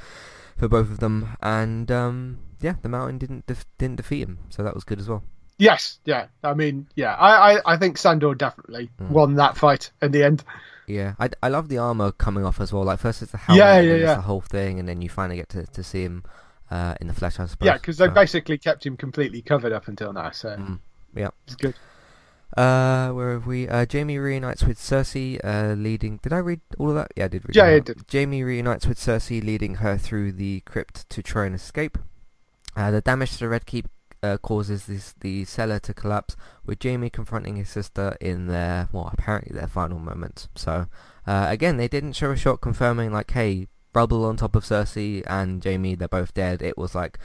for 0.57 0.69
both 0.69 0.91
of 0.91 0.99
them, 1.01 1.37
and 1.43 1.91
um, 1.91 2.39
yeah, 2.61 2.75
the 2.83 2.89
mountain 2.89 3.19
didn't 3.19 3.47
def- 3.47 3.67
didn't 3.79 3.97
defeat 3.97 4.23
him, 4.23 4.39
so 4.51 4.63
that 4.63 4.75
was 4.75 4.85
good 4.85 5.01
as 5.01 5.09
well. 5.09 5.25
Yes, 5.59 5.99
yeah. 6.05 6.27
I 6.43 6.55
mean, 6.55 6.87
yeah, 6.95 7.15
I, 7.15 7.55
I, 7.55 7.75
I 7.75 7.77
think 7.77 7.99
Sandor 7.99 8.35
definitely 8.35 8.91
mm. 9.01 9.11
won 9.11 9.35
that 9.35 9.57
fight 9.57 9.91
in 10.01 10.13
the 10.13 10.23
end. 10.23 10.45
Yeah, 10.87 11.15
I, 11.19 11.29
I 11.43 11.49
love 11.49 11.69
the 11.69 11.79
armor 11.79 12.13
coming 12.13 12.45
off 12.45 12.61
as 12.61 12.73
well. 12.73 12.85
Like 12.85 13.01
first 13.01 13.21
it's 13.23 13.33
the 13.33 13.39
helmet, 13.39 13.63
yeah, 13.63 13.81
yeah, 13.81 13.95
yeah. 13.97 14.15
the 14.15 14.23
whole 14.23 14.41
thing, 14.41 14.79
and 14.79 14.89
then 14.89 15.03
you 15.03 15.09
finally 15.09 15.37
get 15.37 15.49
to, 15.51 15.67
to 15.67 15.83
see 15.83 16.03
him 16.03 16.25
uh, 16.71 16.95
in 17.01 17.09
the 17.09 17.15
flesh, 17.15 17.39
I 17.39 17.47
suppose. 17.47 17.67
Yeah, 17.67 17.75
because 17.75 17.99
they 17.99 18.09
basically 18.09 18.57
kept 18.57 18.87
him 18.87 18.97
completely 18.97 19.43
covered 19.43 19.73
up 19.73 19.89
until 19.89 20.13
now. 20.13 20.31
So 20.31 20.57
mm. 20.57 20.79
yeah, 21.15 21.31
it's 21.47 21.57
good. 21.57 21.75
Uh, 22.57 23.11
where 23.11 23.33
have 23.33 23.47
we? 23.47 23.69
Uh, 23.69 23.85
Jaime 23.91 24.17
reunites 24.17 24.65
with 24.65 24.79
Cersei, 24.79 25.39
uh, 25.45 25.75
leading. 25.75 26.19
Did 26.23 26.33
I 26.33 26.39
read 26.39 26.61
all 26.79 26.89
of 26.89 26.95
that? 26.95 27.13
Yeah, 27.17 27.27
I 27.27 27.29
did 27.29 27.47
read. 27.47 27.57
Yeah, 27.57 27.67
I 27.67 27.81
did. 27.81 28.05
Jaime 28.11 28.43
reunites 28.43 28.87
with 28.87 28.99
Cersei, 28.99 29.45
leading 29.45 29.77
her 29.77 29.99
through 29.99 30.33
the 30.33 30.61
crypt 30.61 31.09
to 31.11 31.23
try 31.23 31.45
and 31.45 31.55
escape. 31.55 31.99
Uh, 32.75 32.91
the 32.91 33.01
damage 33.01 33.33
to 33.33 33.39
the 33.41 33.49
Red 33.49 33.67
Keep 33.67 33.89
uh, 34.23 34.39
causes 34.39 34.87
this, 34.87 35.15
the 35.21 35.45
cellar 35.45 35.79
to 35.81 35.95
collapse, 35.95 36.37
with 36.65 36.83
Jaime 36.83 37.11
confronting 37.11 37.57
his 37.57 37.69
sister 37.69 38.17
in 38.21 38.47
their, 38.47 38.89
well, 38.93 39.11
apparently 39.13 39.57
their 39.57 39.69
final 39.69 39.99
moments. 39.99 40.49
So, 40.55 40.87
uh, 41.27 41.47
again, 41.49 41.77
they 41.77 41.89
didn't 41.89 42.15
show 42.15 42.31
a 42.31 42.37
shot 42.37 42.61
confirming, 42.61 43.13
like, 43.13 43.31
hey, 43.31 43.69
rubble 43.95 44.25
on 44.25 44.37
top 44.37 44.55
of 44.55 44.65
Cersei 44.65 45.23
and 45.27 45.65
Jaime, 45.65 45.95
they're 45.95 46.09
both 46.09 46.35
dead. 46.35 46.63
It 46.63 46.79
was 46.79 46.95
like, 46.95 47.19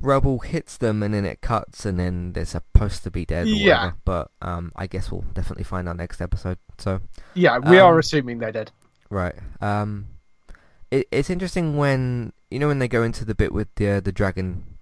rubble 0.00 0.40
hits 0.40 0.76
them 0.76 1.02
and 1.02 1.14
then 1.14 1.24
it 1.24 1.40
cuts 1.40 1.86
and 1.86 1.98
then 1.98 2.32
they're 2.32 2.44
supposed 2.44 3.02
to 3.04 3.10
be 3.10 3.24
dead 3.24 3.46
yeah. 3.46 3.76
Whatever. 3.76 3.96
But 4.04 4.30
um, 4.42 4.72
I 4.76 4.86
guess 4.86 5.10
we'll 5.10 5.24
definitely 5.32 5.64
find 5.64 5.88
out 5.88 5.96
next 5.96 6.20
episode. 6.20 6.58
So 6.78 7.00
Yeah, 7.34 7.58
we 7.58 7.78
um, 7.78 7.86
are 7.86 7.98
assuming 7.98 8.38
they're 8.38 8.52
dead. 8.52 8.70
Right. 9.08 9.34
Um, 9.60 10.06
it, 10.90 11.08
it's 11.10 11.30
interesting 11.30 11.76
when, 11.76 12.32
you 12.50 12.58
know 12.58 12.68
when 12.68 12.78
they 12.80 12.88
go 12.88 13.02
into 13.02 13.24
the 13.24 13.34
bit 13.34 13.52
with 13.52 13.74
the, 13.76 13.88
uh, 13.88 14.00
the 14.00 14.12
dragon 14.12 14.73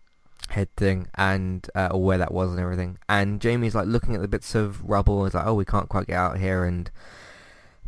head 0.50 0.68
thing 0.76 1.08
and 1.14 1.68
uh, 1.74 1.88
or 1.92 2.02
where 2.02 2.18
that 2.18 2.32
was 2.32 2.50
and 2.50 2.60
everything. 2.60 2.98
And 3.08 3.42
Jaime's 3.42 3.74
like 3.74 3.86
looking 3.86 4.14
at 4.14 4.20
the 4.20 4.28
bits 4.28 4.54
of 4.54 4.82
rubble. 4.82 5.22
And 5.22 5.30
he's 5.30 5.34
like, 5.34 5.46
"Oh, 5.46 5.54
we 5.54 5.64
can't 5.64 5.88
quite 5.88 6.06
get 6.06 6.16
out 6.16 6.38
here." 6.38 6.64
And 6.64 6.90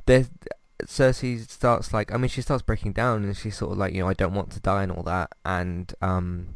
there, 0.07 0.27
Cersei 0.85 1.49
starts 1.49 1.93
like, 1.93 2.13
I 2.13 2.17
mean, 2.17 2.29
she 2.29 2.43
starts 2.43 2.63
breaking 2.63 2.93
down, 2.93 3.25
and 3.25 3.37
she's 3.37 3.57
sort 3.57 3.73
of 3.73 3.79
like, 3.79 3.95
you 3.95 4.01
know, 4.01 4.09
I 4.09 4.15
don't 4.15 4.35
want 4.35 4.51
to 4.53 4.61
die 4.61 4.83
and 4.83 4.93
all 4.93 5.03
that. 5.05 5.33
And 5.45 5.93
um, 6.03 6.55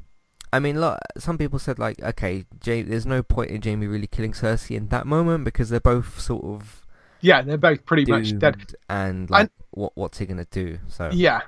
I 0.53 0.59
mean, 0.59 0.81
look, 0.81 0.99
some 1.19 1.39
people 1.39 1.59
said 1.59 1.79
like, 1.79 2.03
okay, 2.03 2.45
Jaime, 2.65 2.83
there's 2.83 3.07
no 3.07 3.23
point 3.23 3.51
in 3.51 3.63
Jaime 3.63 3.87
really 3.87 4.07
killing 4.07 4.33
Cersei 4.33 4.77
in 4.77 4.89
that 4.89 5.07
moment 5.07 5.45
because 5.45 5.69
they're 5.69 5.81
both 5.81 6.21
sort 6.21 6.45
of 6.45 6.87
yeah, 7.21 7.43
they're 7.43 7.59
both 7.59 7.85
pretty 7.85 8.11
much 8.11 8.39
dead. 8.39 8.75
And 8.89 9.29
like, 9.31 9.43
and, 9.43 9.51
what 9.71 9.93
what's 9.95 10.19
he 10.19 10.27
gonna 10.27 10.47
do? 10.51 10.79
So 10.89 11.11
yeah, 11.13 11.43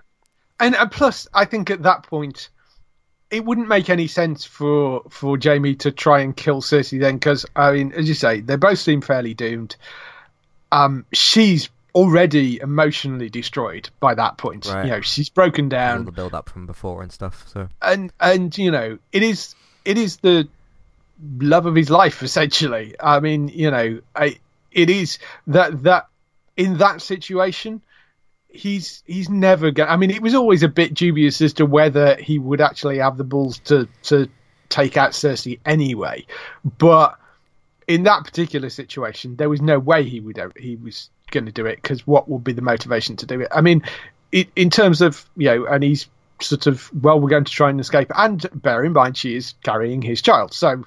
and, 0.59 0.74
and 0.74 0.90
plus, 0.90 1.26
I 1.32 1.44
think 1.44 1.70
at 1.70 1.82
that 1.82 2.03
point 2.05 2.51
it 3.31 3.45
wouldn't 3.45 3.68
make 3.68 3.91
any 3.91 4.07
sense 4.07 4.45
for 4.45 5.03
for 5.09 5.39
Jaime 5.43 5.76
to 5.76 5.93
try 5.93 6.20
and 6.20 6.37
kill 6.37 6.61
Cersei 6.61 6.99
then, 7.01 7.16
because 7.16 7.47
I 7.55 7.72
mean, 7.72 7.93
as 7.93 8.09
you 8.09 8.14
say, 8.14 8.41
they 8.41 8.57
both 8.57 8.78
seem 8.78 9.01
fairly 9.01 9.35
doomed. 9.35 9.76
Um, 10.72 11.05
she's 11.12 11.68
already 11.95 12.61
emotionally 12.61 13.28
destroyed 13.28 13.89
by 13.99 14.14
that 14.14 14.39
point. 14.39 14.66
Right. 14.66 14.87
You 14.87 14.91
know, 14.93 15.01
she's 15.01 15.28
broken 15.28 15.68
down. 15.68 15.99
All 15.99 16.05
the 16.05 16.12
build 16.12 16.35
up 16.35 16.49
from 16.49 16.66
before 16.66 17.03
and 17.03 17.12
stuff. 17.12 17.47
So 17.53 17.68
and 17.81 18.12
and 18.20 18.57
you 18.57 18.70
know, 18.70 18.99
it 19.12 19.22
is 19.22 19.55
it 19.85 19.99
is 19.99 20.18
the 20.18 20.49
love 21.39 21.66
of 21.66 21.74
his 21.74 21.91
life 21.91 22.22
essentially. 22.22 22.95
I 23.01 23.20
mean, 23.20 23.49
you 23.49 23.70
know, 23.70 24.01
I, 24.14 24.39
it 24.72 24.91
is 24.91 25.18
that 25.47 25.85
that 25.85 26.09
in 26.57 26.78
that 26.78 27.03
situation 27.03 27.83
he's 28.53 29.03
he's 29.07 29.28
never 29.28 29.70
going. 29.70 29.88
I 29.88 29.96
mean, 29.96 30.11
it 30.11 30.22
was 30.22 30.34
always 30.34 30.62
a 30.62 30.68
bit 30.68 30.94
dubious 30.94 31.40
as 31.40 31.53
to 31.55 31.66
whether 31.66 32.16
he 32.16 32.38
would 32.38 32.61
actually 32.61 32.98
have 32.98 33.16
the 33.16 33.24
balls 33.24 33.59
to 33.61 33.88
to 34.05 34.28
take 34.68 34.96
out 34.96 35.12
Cersei 35.12 35.59
anyway. 35.64 36.26
But 36.78 37.18
in 37.88 38.05
that 38.05 38.24
particular 38.24 38.70
situation, 38.70 39.36
there 39.36 39.48
was 39.48 39.61
no 39.61 39.78
way 39.78 40.05
he 40.05 40.20
would 40.20 40.40
he 40.57 40.76
was 40.76 41.11
going 41.30 41.46
to 41.46 41.53
do 41.53 41.66
it 41.66 41.76
because 41.76 42.07
what 42.07 42.28
would 42.28 42.44
be 42.44 42.53
the 42.53 42.62
motivation 42.62 43.16
to 43.16 43.26
do 43.26 43.40
it? 43.40 43.48
I 43.53 43.61
mean, 43.61 43.82
it, 44.32 44.48
in 44.57 44.70
terms 44.70 45.01
of 45.01 45.28
you 45.36 45.46
know, 45.46 45.66
and 45.66 45.82
he's 45.82 46.07
sort 46.40 46.66
of 46.66 46.90
well, 47.03 47.20
we're 47.20 47.28
going 47.28 47.44
to 47.44 47.53
try 47.53 47.70
and 47.70 47.80
escape, 47.80 48.11
and 48.16 48.46
bear 48.62 48.84
in 48.84 48.92
mind 48.92 49.16
she 49.16 49.36
is 49.36 49.55
carrying 49.62 50.03
his 50.03 50.22
child, 50.22 50.53
so 50.53 50.84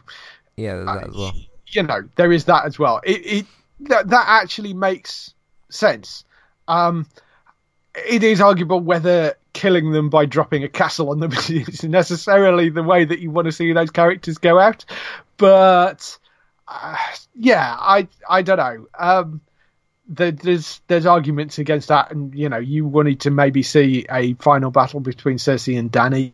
yeah, 0.56 0.76
that 0.84 1.08
as 1.08 1.16
well. 1.16 1.34
You 1.68 1.84
know, 1.84 2.02
there 2.16 2.32
is 2.32 2.46
that 2.46 2.66
as 2.66 2.78
well. 2.78 3.02
It, 3.04 3.26
it 3.26 3.46
that 3.82 4.10
that 4.10 4.26
actually 4.28 4.74
makes 4.74 5.34
sense. 5.70 6.24
Um, 6.68 7.08
it 7.96 8.24
is 8.24 8.42
arguable 8.42 8.80
whether 8.80 9.36
killing 9.54 9.92
them 9.92 10.10
by 10.10 10.26
dropping 10.26 10.64
a 10.64 10.70
castle 10.70 11.12
on 11.12 11.20
them 11.20 11.32
is 11.50 11.84
necessarily 11.84 12.70
the 12.70 12.84
way 12.84 13.06
that 13.06 13.20
you 13.20 13.30
want 13.30 13.46
to 13.46 13.52
see 13.52 13.72
those 13.72 13.92
characters 13.92 14.38
go 14.38 14.60
out. 14.60 14.86
But 15.38 16.18
uh, 16.68 16.98
yeah, 17.36 17.76
I 17.80 18.08
I 18.28 18.42
don't 18.42 18.58
know. 18.58 18.88
Um, 18.98 19.42
there, 20.08 20.32
there's 20.32 20.82
there's 20.88 21.06
arguments 21.06 21.60
against 21.60 21.88
that, 21.90 22.12
and 22.12 22.34
you 22.34 22.50
know 22.50 22.58
you 22.58 22.86
wanted 22.86 23.22
to 23.22 23.32
maybe 23.32 23.64
see 23.64 24.06
a 24.10 24.34
final 24.36 24.72
battle 24.72 25.00
between 25.00 25.38
Cersei 25.38 25.78
and 25.78 25.92
Dany, 25.92 26.34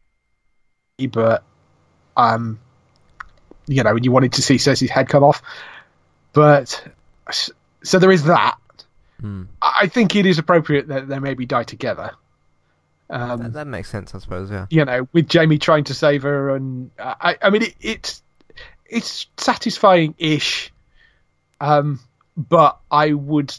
but 1.12 1.44
um, 2.18 2.60
you 3.68 3.84
know 3.84 3.96
you 3.96 4.12
wanted 4.12 4.34
to 4.34 4.42
see 4.42 4.56
Cersei's 4.56 4.90
head 4.90 5.10
come 5.10 5.24
off, 5.24 5.42
but 6.34 6.88
so 7.84 8.00
there 8.00 8.12
is 8.12 8.24
that. 8.26 8.58
Mm. 9.22 9.48
I 9.62 9.88
think 9.88 10.16
it 10.16 10.26
is 10.26 10.40
appropriate 10.40 10.88
that 10.88 11.08
they 11.08 11.20
maybe 11.20 11.46
die 11.46 11.64
together. 11.64 12.12
Um, 13.10 13.42
that, 13.42 13.54
that, 13.54 13.68
makes 13.68 13.90
sense, 13.90 14.14
I 14.14 14.20
suppose. 14.20 14.52
Yeah. 14.52 14.68
You 14.70 14.86
know, 14.86 15.08
with 15.14 15.32
Jaime 15.32 15.58
trying 15.58 15.86
to 15.86 15.94
save 15.94 16.24
her, 16.24 16.56
and 16.56 16.92
uh, 17.00 17.16
I, 17.20 17.38
I 17.42 17.50
mean, 17.50 17.64
it, 17.64 17.76
it's 17.82 18.22
it's 18.86 19.28
satisfying-ish, 19.38 20.72
um, 21.60 22.00
but 22.38 22.80
I 22.92 23.14
would 23.14 23.56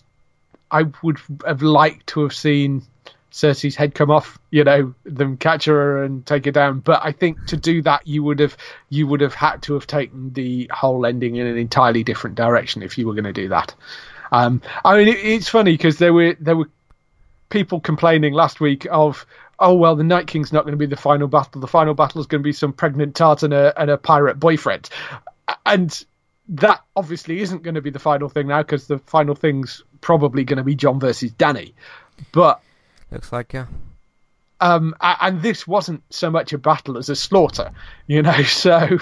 I 0.71 0.87
would 1.03 1.19
have 1.45 1.63
liked 1.63 2.07
to 2.09 2.23
have 2.23 2.33
seen 2.33 2.83
Cersei's 3.33 3.77
head 3.77 3.95
come 3.95 4.11
off, 4.11 4.39
you 4.51 4.65
know, 4.65 4.95
them 5.05 5.37
catch 5.37 5.65
her 5.67 6.03
and 6.03 6.25
take 6.27 6.45
her 6.45 6.51
down. 6.51 6.81
But 6.81 7.01
I 7.05 7.13
think 7.13 7.47
to 7.47 7.57
do 7.57 7.83
that, 7.83 8.07
you 8.07 8.23
would 8.23 8.41
have 8.41 8.57
you 8.89 9.07
would 9.07 9.21
have 9.21 9.35
had 9.35 9.63
to 9.63 9.75
have 9.75 9.87
taken 9.87 10.33
the 10.33 10.71
whole 10.73 11.07
ending 11.07 11.37
in 11.37 11.47
an 11.47 11.57
entirely 11.57 12.05
different 12.05 12.37
direction 12.37 12.83
if 12.83 12.99
you 12.99 13.07
were 13.07 13.15
going 13.15 13.25
to 13.25 13.33
do 13.33 13.49
that. 13.49 13.75
Um, 14.31 14.63
I 14.85 14.97
mean, 14.97 15.09
it, 15.09 15.19
it's 15.19 15.49
funny 15.49 15.73
because 15.73 15.99
there 15.99 16.13
were 16.13 16.37
there 16.41 16.57
were 16.57 16.69
people 17.49 17.81
complaining 17.81 18.33
last 18.33 18.61
week 18.61 18.87
of 18.91 19.27
oh 19.59 19.75
well 19.75 19.97
the 19.97 20.05
night 20.05 20.27
king's 20.27 20.53
not 20.53 20.65
going 20.65 20.73
to 20.73 20.79
be 20.79 20.87
the 20.87 20.97
final 20.97 21.29
battle. 21.29 21.61
The 21.61 21.67
final 21.67 21.95
battle 21.95 22.21
is 22.21 22.27
going 22.27 22.43
to 22.43 22.45
be 22.45 22.53
some 22.53 22.73
pregnant 22.73 23.15
tart 23.15 23.43
and 23.43 23.53
a, 23.53 23.79
and 23.81 23.91
a 23.91 23.99
pirate 23.99 24.39
boyfriend. 24.39 24.89
And 25.67 26.05
that 26.49 26.83
obviously 26.97 27.41
isn't 27.41 27.63
going 27.63 27.75
to 27.75 27.83
be 27.83 27.91
the 27.91 27.99
final 27.99 28.29
thing 28.29 28.49
now 28.49 28.63
because 28.63 28.87
the 28.87 28.99
final 29.01 29.35
thing's 29.35 29.83
probably 30.01 30.45
going 30.45 30.57
to 30.57 30.65
be 30.65 30.75
jon 30.75 30.99
versus 30.99 31.31
dany. 31.33 31.75
But 32.33 32.61
looks 33.11 33.33
like 33.33 33.53
yeah. 33.53 33.67
Um 34.61 34.95
and 35.01 35.43
this 35.43 35.67
wasn't 35.67 36.03
so 36.11 36.31
much 36.31 36.53
a 36.53 36.59
battle 36.59 36.99
as 36.99 37.09
a 37.09 37.17
slaughter 37.17 37.73
you 38.07 38.23
know? 38.23 38.33
So 38.45 38.99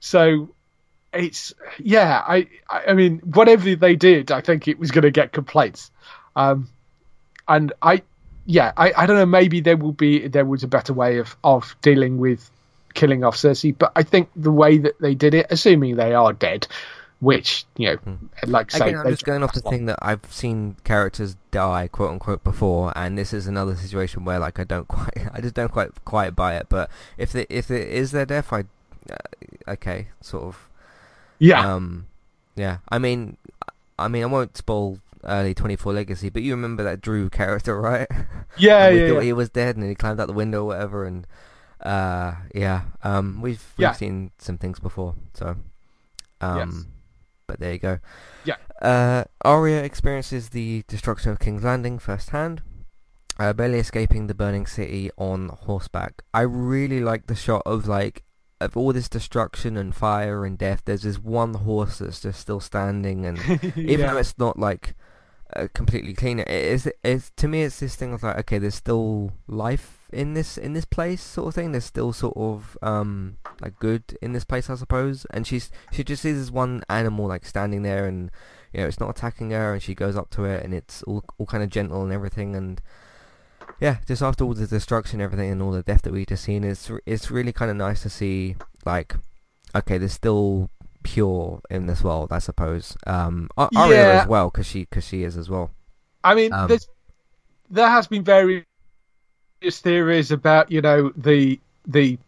so 0.00 0.50
it's 1.16 1.54
yeah. 1.78 2.22
I 2.26 2.48
I 2.70 2.94
mean, 2.94 3.18
whatever 3.18 3.74
they 3.74 3.96
did, 3.96 4.30
I 4.30 4.40
think 4.40 4.68
it 4.68 4.78
was 4.78 4.90
going 4.90 5.02
to 5.02 5.10
get 5.10 5.32
complaints. 5.32 5.90
Um, 6.34 6.68
and 7.48 7.72
I 7.82 8.02
yeah, 8.46 8.72
I, 8.76 8.92
I 8.96 9.06
don't 9.06 9.16
know. 9.16 9.26
Maybe 9.26 9.60
there 9.60 9.76
will 9.76 9.92
be 9.92 10.28
there 10.28 10.44
was 10.44 10.62
a 10.62 10.68
better 10.68 10.92
way 10.92 11.18
of 11.18 11.36
of 11.42 11.76
dealing 11.82 12.18
with 12.18 12.50
killing 12.94 13.24
off 13.24 13.36
Cersei, 13.36 13.76
but 13.76 13.92
I 13.96 14.02
think 14.02 14.30
the 14.36 14.52
way 14.52 14.78
that 14.78 15.00
they 15.00 15.14
did 15.14 15.34
it, 15.34 15.46
assuming 15.50 15.96
they 15.96 16.14
are 16.14 16.32
dead, 16.32 16.66
which 17.20 17.64
you 17.76 17.90
know, 17.90 17.96
hmm. 17.96 18.14
like 18.46 18.70
say, 18.70 18.88
Again, 18.88 19.00
I'm 19.00 19.10
just 19.10 19.24
going 19.24 19.42
off 19.42 19.52
the 19.52 19.60
thing 19.60 19.86
that 19.86 19.98
I've 20.00 20.24
seen 20.30 20.76
characters 20.84 21.36
die, 21.50 21.88
quote 21.88 22.10
unquote, 22.10 22.44
before, 22.44 22.92
and 22.96 23.18
this 23.18 23.32
is 23.32 23.46
another 23.46 23.74
situation 23.74 24.24
where 24.24 24.38
like 24.38 24.60
I 24.60 24.64
don't 24.64 24.88
quite, 24.88 25.28
I 25.32 25.40
just 25.40 25.54
don't 25.54 25.70
quite 25.70 25.90
quite 26.04 26.36
buy 26.36 26.56
it. 26.56 26.66
But 26.68 26.90
if 27.18 27.34
it, 27.34 27.48
if 27.50 27.70
it 27.70 27.88
is 27.88 28.12
their 28.12 28.26
death, 28.26 28.52
I 28.52 28.64
uh, 29.10 29.16
okay, 29.68 30.08
sort 30.20 30.44
of 30.44 30.68
yeah. 31.38 31.74
Um, 31.74 32.06
yeah. 32.54 32.78
I 32.88 32.98
mean, 32.98 33.36
I 33.98 34.08
mean, 34.08 34.22
I 34.22 34.26
won't 34.26 34.56
spoil 34.56 34.98
early 35.24 35.54
24 35.54 35.92
Legacy, 35.92 36.30
but 36.30 36.42
you 36.42 36.52
remember 36.52 36.82
that 36.84 37.00
Drew 37.00 37.28
character, 37.30 37.80
right? 37.80 38.08
Yeah, 38.58 38.90
we 38.90 39.00
yeah, 39.00 39.08
thought 39.08 39.14
yeah. 39.16 39.22
he 39.22 39.32
was 39.32 39.50
dead, 39.50 39.76
and 39.76 39.88
he 39.88 39.94
climbed 39.94 40.20
out 40.20 40.26
the 40.26 40.32
window 40.32 40.62
or 40.62 40.66
whatever, 40.66 41.04
and 41.04 41.26
uh, 41.82 42.34
yeah. 42.54 42.82
Um, 43.02 43.40
we've 43.40 43.62
we've 43.76 43.84
yeah. 43.84 43.92
seen 43.92 44.30
some 44.38 44.58
things 44.58 44.80
before, 44.80 45.14
so 45.34 45.56
um, 46.40 46.58
yes. 46.58 46.84
but 47.46 47.60
there 47.60 47.72
you 47.72 47.78
go. 47.78 47.98
Yeah. 48.44 48.56
Uh, 48.80 49.24
Arya 49.42 49.82
experiences 49.82 50.50
the 50.50 50.84
destruction 50.86 51.32
of 51.32 51.38
King's 51.38 51.64
Landing 51.64 51.98
firsthand. 51.98 52.62
Uh, 53.38 53.52
barely 53.52 53.78
escaping 53.78 54.28
the 54.28 54.34
burning 54.34 54.66
city 54.66 55.10
on 55.18 55.50
horseback. 55.50 56.22
I 56.32 56.40
really 56.40 57.00
like 57.00 57.26
the 57.26 57.34
shot 57.34 57.62
of 57.66 57.86
like 57.86 58.24
of 58.60 58.76
all 58.76 58.92
this 58.92 59.08
destruction 59.08 59.76
and 59.76 59.94
fire 59.94 60.44
and 60.44 60.56
death, 60.58 60.82
there's 60.84 61.02
this 61.02 61.18
one 61.18 61.54
horse 61.54 61.98
that's 61.98 62.20
just 62.20 62.40
still 62.40 62.60
standing, 62.60 63.26
and 63.26 63.38
even 63.76 64.00
Yeah. 64.00 64.12
though 64.12 64.18
it's 64.18 64.38
not 64.38 64.58
like 64.58 64.94
uh, 65.54 65.68
completely 65.74 66.12
clean, 66.14 66.40
it 66.40 66.48
is. 66.48 66.90
It's 67.04 67.30
to 67.36 67.46
me, 67.48 67.62
it's 67.62 67.78
this 67.80 67.94
thing 67.96 68.12
of 68.12 68.22
like, 68.22 68.38
okay, 68.40 68.58
there's 68.58 68.74
still 68.74 69.32
life 69.46 69.92
in 70.12 70.34
this 70.34 70.56
in 70.58 70.72
this 70.72 70.84
place, 70.84 71.22
sort 71.22 71.48
of 71.48 71.54
thing. 71.54 71.72
There's 71.72 71.84
still 71.84 72.12
sort 72.12 72.36
of 72.36 72.76
um 72.82 73.36
like 73.60 73.78
good 73.78 74.02
in 74.20 74.32
this 74.32 74.44
place, 74.44 74.68
I 74.68 74.74
suppose. 74.74 75.24
And 75.30 75.46
she's 75.46 75.70
she 75.92 76.02
just 76.02 76.22
sees 76.22 76.36
this 76.38 76.50
one 76.50 76.82
animal 76.88 77.26
like 77.28 77.44
standing 77.46 77.82
there, 77.82 78.06
and 78.06 78.30
you 78.72 78.80
know 78.80 78.86
it's 78.88 78.98
not 79.00 79.10
attacking 79.10 79.50
her, 79.52 79.72
and 79.74 79.82
she 79.82 79.94
goes 79.94 80.16
up 80.16 80.30
to 80.30 80.44
it, 80.46 80.64
and 80.64 80.74
it's 80.74 81.02
all 81.04 81.24
all 81.38 81.46
kind 81.46 81.62
of 81.62 81.70
gentle 81.70 82.02
and 82.02 82.12
everything, 82.12 82.56
and 82.56 82.80
yeah, 83.80 83.98
just 84.06 84.22
after 84.22 84.44
all 84.44 84.54
the 84.54 84.66
destruction, 84.66 85.20
and 85.20 85.24
everything, 85.24 85.50
and 85.50 85.62
all 85.62 85.72
the 85.72 85.82
death 85.82 86.02
that 86.02 86.12
we 86.12 86.24
just 86.24 86.44
seen, 86.44 86.64
it's 86.64 86.90
it's 87.04 87.30
really 87.30 87.52
kind 87.52 87.70
of 87.70 87.76
nice 87.76 88.02
to 88.02 88.10
see 88.10 88.56
like, 88.84 89.14
okay, 89.74 89.98
there's 89.98 90.12
still 90.12 90.70
pure 91.02 91.60
in 91.70 91.86
this 91.86 92.02
world, 92.02 92.32
I 92.32 92.38
suppose. 92.38 92.96
Um, 93.06 93.48
Ar- 93.56 93.70
Arya 93.76 94.22
as 94.22 94.28
well, 94.28 94.50
because 94.50 94.66
she 94.66 94.86
cause 94.86 95.06
she 95.06 95.22
is 95.22 95.36
as 95.36 95.48
well. 95.48 95.70
I 96.24 96.34
mean, 96.34 96.52
Um, 96.52 96.68
there's, 96.68 96.88
there 97.70 97.88
has 97.88 98.06
been 98.06 98.24
various 98.24 98.64
theories 99.62 100.30
about 100.32 100.70
you 100.70 100.80
know 100.80 101.12
the 101.16 101.60
the 101.86 102.18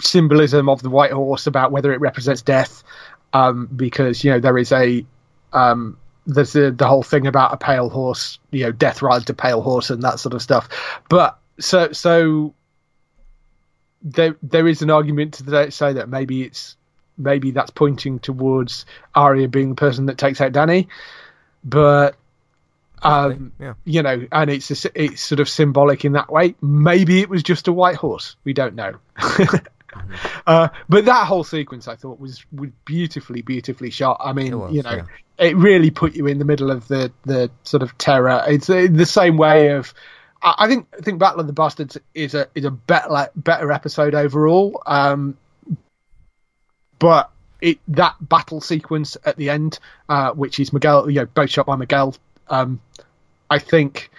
symbolism 0.00 0.68
of 0.68 0.82
the 0.82 0.90
white 0.90 1.12
horse 1.12 1.46
about 1.46 1.72
whether 1.72 1.92
it 1.92 2.00
represents 2.00 2.42
death, 2.42 2.82
um, 3.32 3.68
because 3.74 4.22
you 4.22 4.30
know 4.30 4.40
there 4.40 4.58
is 4.58 4.72
a 4.72 5.04
um, 5.52 5.96
there's 6.34 6.52
the, 6.52 6.70
the 6.70 6.86
whole 6.86 7.02
thing 7.02 7.26
about 7.26 7.52
a 7.52 7.56
pale 7.56 7.88
horse, 7.88 8.38
you 8.50 8.64
know, 8.64 8.72
death 8.72 9.02
rides 9.02 9.28
a 9.30 9.34
pale 9.34 9.62
horse 9.62 9.90
and 9.90 10.02
that 10.02 10.20
sort 10.20 10.34
of 10.34 10.42
stuff. 10.42 10.68
But 11.08 11.38
so 11.58 11.92
so 11.92 12.54
there 14.02 14.36
there 14.42 14.66
is 14.66 14.82
an 14.82 14.90
argument 14.90 15.34
to 15.34 15.70
say 15.70 15.92
that 15.94 16.08
maybe 16.08 16.42
it's 16.42 16.76
maybe 17.18 17.50
that's 17.50 17.70
pointing 17.70 18.18
towards 18.18 18.86
Arya 19.14 19.48
being 19.48 19.70
the 19.70 19.74
person 19.74 20.06
that 20.06 20.18
takes 20.18 20.40
out 20.40 20.52
Dany, 20.52 20.86
but 21.64 22.16
um, 23.02 23.52
yeah. 23.58 23.74
you 23.84 24.02
know, 24.02 24.26
and 24.30 24.50
it's 24.50 24.84
a 24.84 25.02
it's 25.02 25.22
sort 25.22 25.40
of 25.40 25.48
symbolic 25.48 26.04
in 26.04 26.12
that 26.12 26.30
way. 26.30 26.54
Maybe 26.60 27.20
it 27.20 27.28
was 27.28 27.42
just 27.42 27.68
a 27.68 27.72
white 27.72 27.96
horse. 27.96 28.36
We 28.44 28.52
don't 28.52 28.74
know. 28.74 28.96
uh, 30.46 30.68
but 30.88 31.04
that 31.04 31.26
whole 31.26 31.44
sequence, 31.44 31.88
I 31.88 31.96
thought, 31.96 32.20
was, 32.20 32.44
was 32.52 32.70
beautifully, 32.84 33.42
beautifully 33.42 33.90
shot. 33.90 34.20
I 34.20 34.32
mean, 34.32 34.58
was, 34.58 34.72
you 34.72 34.82
know, 34.82 34.96
yeah. 34.96 35.04
it 35.38 35.56
really 35.56 35.90
put 35.90 36.14
you 36.14 36.26
in 36.26 36.38
the 36.38 36.44
middle 36.44 36.70
of 36.70 36.88
the 36.88 37.12
the 37.24 37.50
sort 37.64 37.82
of 37.82 37.96
terror. 37.98 38.42
It's 38.46 38.68
in 38.68 38.96
the 38.96 39.06
same 39.06 39.36
way 39.36 39.70
of. 39.70 39.92
I 40.42 40.54
I 40.58 40.68
think 40.68 40.86
I 40.98 41.02
think 41.02 41.18
Battle 41.18 41.40
of 41.40 41.46
the 41.46 41.52
Bastards 41.52 41.98
is 42.14 42.34
a 42.34 42.48
is 42.54 42.64
a 42.64 42.70
better 42.70 43.30
better 43.36 43.72
episode 43.72 44.14
overall. 44.14 44.82
Um, 44.86 45.36
but 46.98 47.30
it 47.60 47.78
that 47.88 48.16
battle 48.20 48.60
sequence 48.60 49.16
at 49.24 49.36
the 49.36 49.50
end, 49.50 49.78
uh, 50.08 50.32
which 50.32 50.60
is 50.60 50.72
Miguel, 50.72 51.10
you 51.10 51.20
know, 51.20 51.26
both 51.26 51.50
shot 51.50 51.66
by 51.66 51.76
Miguel, 51.76 52.14
um, 52.48 52.80
I 53.50 53.58
think 53.58 54.10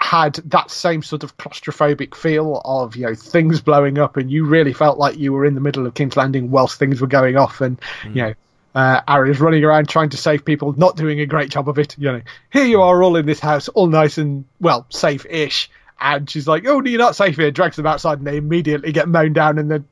had 0.00 0.34
that 0.46 0.70
same 0.70 1.02
sort 1.02 1.22
of 1.22 1.36
claustrophobic 1.36 2.14
feel 2.14 2.60
of 2.64 2.96
you 2.96 3.06
know 3.06 3.14
things 3.14 3.60
blowing 3.60 3.98
up, 3.98 4.16
and 4.16 4.30
you 4.30 4.44
really 4.44 4.72
felt 4.72 4.98
like 4.98 5.18
you 5.18 5.32
were 5.32 5.44
in 5.44 5.54
the 5.54 5.60
middle 5.60 5.86
of 5.86 5.94
King's 5.94 6.16
Landing 6.16 6.50
whilst 6.50 6.78
things 6.78 7.00
were 7.00 7.06
going 7.06 7.36
off, 7.36 7.60
and 7.60 7.80
you 8.04 8.22
know. 8.22 8.34
Uh, 8.76 9.00
Arya's 9.06 9.38
running 9.38 9.62
around 9.62 9.88
trying 9.88 10.08
to 10.08 10.16
save 10.16 10.44
people, 10.44 10.72
not 10.72 10.96
doing 10.96 11.20
a 11.20 11.26
great 11.26 11.48
job 11.48 11.68
of 11.68 11.78
it. 11.78 11.96
You 11.96 12.10
know, 12.10 12.20
here 12.52 12.64
you 12.64 12.82
are, 12.82 13.04
all 13.04 13.14
in 13.14 13.24
this 13.24 13.38
house, 13.38 13.68
all 13.68 13.86
nice 13.86 14.18
and 14.18 14.46
well, 14.58 14.84
safe-ish. 14.88 15.70
And 16.00 16.28
she's 16.28 16.48
like, 16.48 16.66
"Oh, 16.66 16.80
no, 16.80 16.90
you're 16.90 16.98
not 16.98 17.14
safe 17.14 17.36
here." 17.36 17.52
Drags 17.52 17.76
them 17.76 17.86
outside, 17.86 18.18
and 18.18 18.26
they 18.26 18.36
immediately 18.36 18.90
get 18.90 19.08
mown 19.08 19.32
down 19.32 19.60
and 19.60 19.70
then 19.70 19.84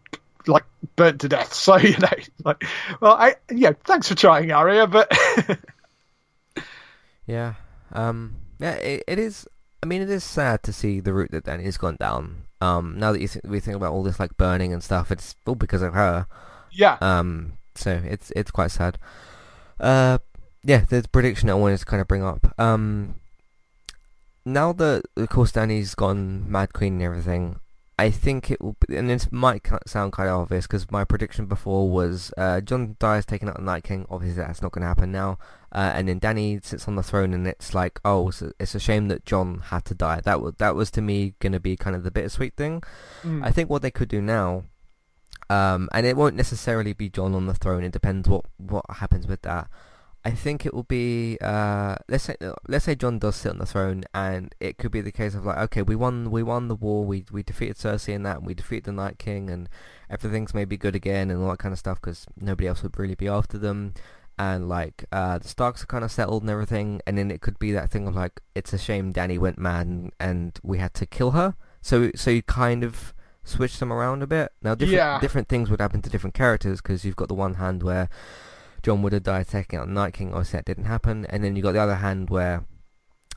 like 0.49 0.65
burnt 0.97 1.21
to 1.21 1.29
death. 1.29 1.55
So 1.63 1.77
you 1.77 1.97
know, 1.97 2.09
like, 2.45 2.65
well, 3.01 3.13
I 3.13 3.37
yeah, 3.53 3.71
thanks 3.85 4.09
for 4.09 4.17
trying, 4.17 4.51
Arya, 4.51 4.89
but 4.89 5.17
Yeah. 7.27 7.55
Um. 7.93 8.37
Yeah. 8.59 8.75
It, 8.75 9.05
it 9.07 9.19
is. 9.19 9.47
I 9.83 9.87
mean, 9.87 10.01
it 10.03 10.11
is 10.11 10.23
sad 10.25 10.63
to 10.65 10.73
see 10.73 11.01
the 11.01 11.13
route 11.13 11.33
that 11.33 11.45
Dany's 11.45 11.77
gone 11.77 11.97
down. 11.99 12.45
Um. 12.61 12.99
Now 12.99 13.13
that 13.13 13.21
you 13.21 13.29
th- 13.29 13.45
we 13.45 13.59
think 13.61 13.77
about 13.77 13.93
all 13.93 14.03
this 14.05 14.21
like 14.21 14.37
burning 14.37 14.73
and 14.73 14.83
stuff, 14.83 15.11
it's 15.11 15.35
all 15.47 15.57
because 15.57 15.83
of 15.83 15.95
her. 15.95 16.27
yeah, 16.71 16.99
Um. 17.01 17.55
So 17.75 18.01
it's 18.05 18.31
it's 18.37 18.51
quite 18.53 18.71
sad. 18.71 18.99
Uh. 19.81 20.19
Yeah. 20.63 20.85
The 20.89 21.05
prediction 21.11 21.51
I 21.51 21.55
wanted 21.55 21.79
to 21.79 21.85
kind 21.87 22.01
of 22.01 22.07
bring 22.09 22.23
up. 22.23 22.55
Um. 22.59 23.17
Now 24.45 24.73
that 24.73 25.03
of 25.17 25.29
course 25.29 25.53
Dany's 25.53 25.95
gone 25.95 26.51
Mad 26.51 26.73
Queen 26.73 26.95
and 26.95 27.03
everything, 27.03 27.59
I 28.03 28.11
think 28.11 28.51
it 28.51 28.61
will. 28.61 28.77
Be, 28.85 28.97
and 28.97 29.09
this 29.09 29.31
might 29.31 29.65
sound 29.87 30.13
kind 30.13 30.29
of 30.29 30.41
obvious 30.41 30.67
because 30.67 30.91
my 30.91 31.05
prediction 31.05 31.47
before 31.47 31.89
was 31.89 32.35
uh, 32.37 32.61
Jon 32.61 32.97
dies 32.99 33.25
taking 33.25 33.49
out 33.49 33.55
the 33.55 33.63
Night 33.63 33.85
King. 33.85 34.07
Obviously, 34.11 34.43
that's 34.43 34.61
not 34.61 34.73
going 34.73 34.83
to 34.83 34.89
happen 34.89 35.13
now. 35.13 35.39
Uh, 35.71 35.93
and 35.95 36.09
then 36.09 36.19
Dany 36.19 36.65
sits 36.65 36.89
on 36.89 36.97
the 36.97 37.05
throne, 37.05 37.33
and 37.33 37.47
it's 37.47 37.75
like, 37.75 38.01
oh, 38.05 38.31
it's 38.31 38.43
a, 38.43 38.53
it's 38.59 38.75
a 38.75 38.81
shame 38.81 39.07
that 39.07 39.25
Jon 39.25 39.63
had 39.67 39.85
to 39.85 39.95
die. 39.95 40.21
That 40.21 40.41
was 40.41 40.55
that 40.59 40.75
was 40.75 40.91
to 40.93 41.01
me 41.01 41.35
going 41.39 41.53
to 41.53 41.61
be 41.61 41.77
kind 41.77 41.95
of 41.95 42.03
the 42.03 42.11
bittersweet 42.11 42.57
thing. 42.57 42.83
Mm. 43.23 43.47
I 43.47 43.53
think 43.53 43.71
what 43.71 43.83
they 43.83 43.93
could 43.93 44.09
do 44.09 44.21
now, 44.21 44.65
um, 45.49 45.89
and 45.93 46.05
it 46.05 46.17
won't 46.17 46.35
necessarily 46.35 46.95
be 46.95 47.09
Jon 47.09 47.37
on 47.37 47.47
the 47.47 47.55
throne. 47.55 47.85
It 47.85 47.93
depends 47.93 48.29
what 48.29 48.47
what 48.57 48.85
happens 48.97 49.29
with 49.29 49.43
that. 49.43 49.69
I 50.25 50.31
think 50.31 50.65
it 50.65 50.73
will 50.73 50.85
be 50.85 51.37
uh, 51.41 51.97
let's 52.09 52.25
say 52.25 52.37
let's 52.69 52.85
say 52.85 52.95
Jon 52.95 53.19
does 53.19 53.35
sit 53.37 53.51
on 53.53 53.59
the 53.59 53.67
throne, 53.67 54.05
and 54.15 54.55
it 54.61 54.79
could 54.79 54.93
be 54.93 55.01
the 55.01 55.11
case 55.11 55.35
of 55.35 55.45
like, 55.45 55.59
okay, 55.59 55.83
we 55.83 55.97
won 55.97 56.31
we 56.31 56.43
won 56.43 56.69
the 56.69 56.77
war, 56.77 57.05
we 57.05 57.25
we 57.33 57.43
defeated 57.43 57.77
Cersei 57.77 58.15
and 58.15 58.25
that, 58.25 58.39
and 58.39 58.47
we 58.47 58.55
defeated 58.55 58.85
the 58.85 58.93
Night 58.93 59.19
King, 59.19 59.51
and 59.51 59.69
everything's 60.09 60.55
maybe 60.55 60.77
good 60.77 60.95
again 60.95 61.31
and 61.31 61.43
all 61.43 61.51
that 61.51 61.59
kind 61.59 61.73
of 61.73 61.79
stuff 61.79 62.01
because 62.01 62.27
nobody 62.41 62.69
else 62.69 62.83
would 62.85 62.97
really 62.99 63.17
be 63.17 63.27
after 63.27 63.59
them, 63.59 63.95
and 64.39 64.69
like 64.69 65.05
uh, 65.11 65.39
the 65.39 65.49
Starks 65.49 65.83
are 65.83 65.87
kind 65.87 66.05
of 66.05 66.13
settled 66.13 66.43
and 66.45 66.51
everything, 66.51 67.01
and 67.07 67.19
then 67.19 67.31
it 67.31 67.41
could 67.41 67.59
be 67.59 67.73
that 67.73 67.91
thing 67.91 68.07
of 68.07 68.15
like, 68.15 68.41
it's 68.55 68.73
a 68.73 68.79
shame 68.79 69.13
Dany 69.13 69.39
went 69.39 69.59
mad 69.59 69.87
and, 69.89 70.13
and 70.21 70.59
we 70.63 70.79
had 70.79 70.95
to 70.95 71.07
kill 71.07 71.33
her, 71.33 71.57
so 71.81 72.11
so 72.15 72.31
you 72.31 72.43
kind 72.43 72.85
of 72.85 73.13
switch 73.43 73.79
them 73.81 73.93
around 73.93 74.23
a 74.23 74.27
bit. 74.29 74.53
Now 74.63 74.77
different 74.77 74.99
Yeah. 74.99 75.19
different 75.19 75.49
things 75.49 75.69
would 75.69 75.81
happen 75.81 76.01
to 76.03 76.09
different 76.11 76.35
characters 76.35 76.81
because 76.81 77.05
you've 77.05 77.17
got 77.17 77.27
the 77.27 77.35
one 77.35 77.55
hand 77.55 77.83
where 77.83 78.09
Jon 78.83 79.03
would 79.03 79.13
have 79.13 79.23
died 79.23 79.49
taking 79.49 79.79
out 79.79 79.89
Night 79.89 80.15
King. 80.15 80.33
Obviously, 80.33 80.59
that 80.59 80.65
didn't 80.65 80.85
happen. 80.85 81.27
And 81.27 81.45
then 81.45 81.57
you 81.57 81.63
got 81.63 81.73
the 81.73 81.81
other 81.81 81.97
hand 81.97 82.31
where, 82.31 82.65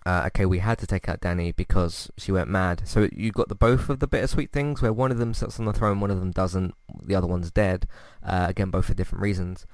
uh, 0.05 0.23
okay, 0.27 0.45
we 0.45 0.59
had 0.59 0.77
to 0.79 0.87
take 0.87 1.07
out 1.07 1.21
Dany 1.21 1.55
because 1.55 2.09
she 2.17 2.31
went 2.31 2.49
mad. 2.49 2.81
So 2.85 3.09
you 3.11 3.31
got 3.31 3.49
the 3.49 3.55
both 3.55 3.89
of 3.89 3.99
the 3.99 4.07
bittersweet 4.07 4.51
things 4.51 4.81
where 4.81 4.93
one 4.93 5.11
of 5.11 5.17
them 5.17 5.33
sits 5.33 5.59
on 5.59 5.65
the 5.65 5.73
throne, 5.73 5.99
one 5.99 6.11
of 6.11 6.19
them 6.19 6.31
doesn't. 6.31 6.73
The 7.03 7.15
other 7.15 7.27
one's 7.27 7.51
dead. 7.51 7.87
Uh, 8.23 8.47
again, 8.49 8.69
both 8.69 8.85
for 8.85 8.93
different 8.93 9.21
reasons. 9.21 9.65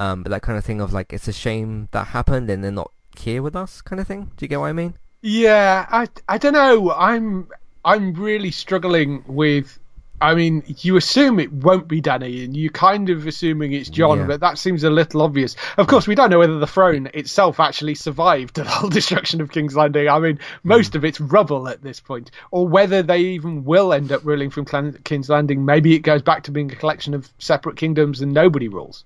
Um, 0.00 0.22
but 0.22 0.30
that 0.30 0.42
kind 0.42 0.56
of 0.56 0.64
thing 0.64 0.80
of 0.80 0.92
like, 0.92 1.12
it's 1.12 1.28
a 1.28 1.32
shame 1.32 1.88
that 1.90 2.08
happened 2.08 2.48
and 2.50 2.62
they're 2.62 2.70
not 2.70 2.92
here 3.18 3.42
with 3.42 3.56
us, 3.56 3.82
kind 3.82 4.00
of 4.00 4.06
thing. 4.06 4.30
Do 4.36 4.44
you 4.44 4.48
get 4.48 4.60
what 4.60 4.66
I 4.68 4.72
mean? 4.72 4.94
Yeah, 5.20 5.86
I 5.90 6.06
I 6.28 6.38
don't 6.38 6.52
know. 6.52 6.92
I'm 6.92 7.48
I'm 7.84 8.14
really 8.14 8.50
struggling 8.50 9.24
with. 9.26 9.78
I 10.20 10.34
mean, 10.34 10.64
you 10.78 10.96
assume 10.96 11.38
it 11.38 11.52
won't 11.52 11.86
be 11.86 12.02
Dany, 12.02 12.44
and 12.44 12.56
you're 12.56 12.72
kind 12.72 13.08
of 13.08 13.26
assuming 13.26 13.72
it's 13.72 13.88
Jon, 13.88 14.18
Yeah. 14.18 14.26
but 14.26 14.40
that 14.40 14.58
seems 14.58 14.82
a 14.82 14.90
little 14.90 15.22
obvious. 15.22 15.54
Of 15.76 15.86
course, 15.86 16.06
we 16.08 16.14
don't 16.16 16.30
know 16.30 16.40
whether 16.40 16.58
the 16.58 16.66
throne 16.66 17.08
itself 17.14 17.60
actually 17.60 17.94
survived 17.94 18.56
the 18.56 18.64
whole 18.68 18.90
destruction 18.90 19.40
of 19.40 19.52
King's 19.52 19.76
Landing. 19.76 20.08
I 20.08 20.18
mean, 20.18 20.40
most 20.64 20.96
of 20.96 21.04
it's 21.04 21.20
rubble 21.20 21.68
at 21.68 21.82
this 21.82 22.00
point, 22.00 22.30
or 22.50 22.66
whether 22.66 23.02
they 23.02 23.18
even 23.20 23.64
will 23.64 23.92
end 23.92 24.10
up 24.10 24.24
ruling 24.24 24.50
from 24.50 24.64
King's 25.04 25.28
Landing. 25.28 25.64
Maybe 25.64 25.94
it 25.94 26.00
goes 26.00 26.22
back 26.22 26.42
to 26.44 26.50
being 26.50 26.72
a 26.72 26.76
collection 26.76 27.14
of 27.14 27.30
separate 27.38 27.76
kingdoms 27.76 28.20
and 28.20 28.32
nobody 28.32 28.68
rules. 28.68 29.04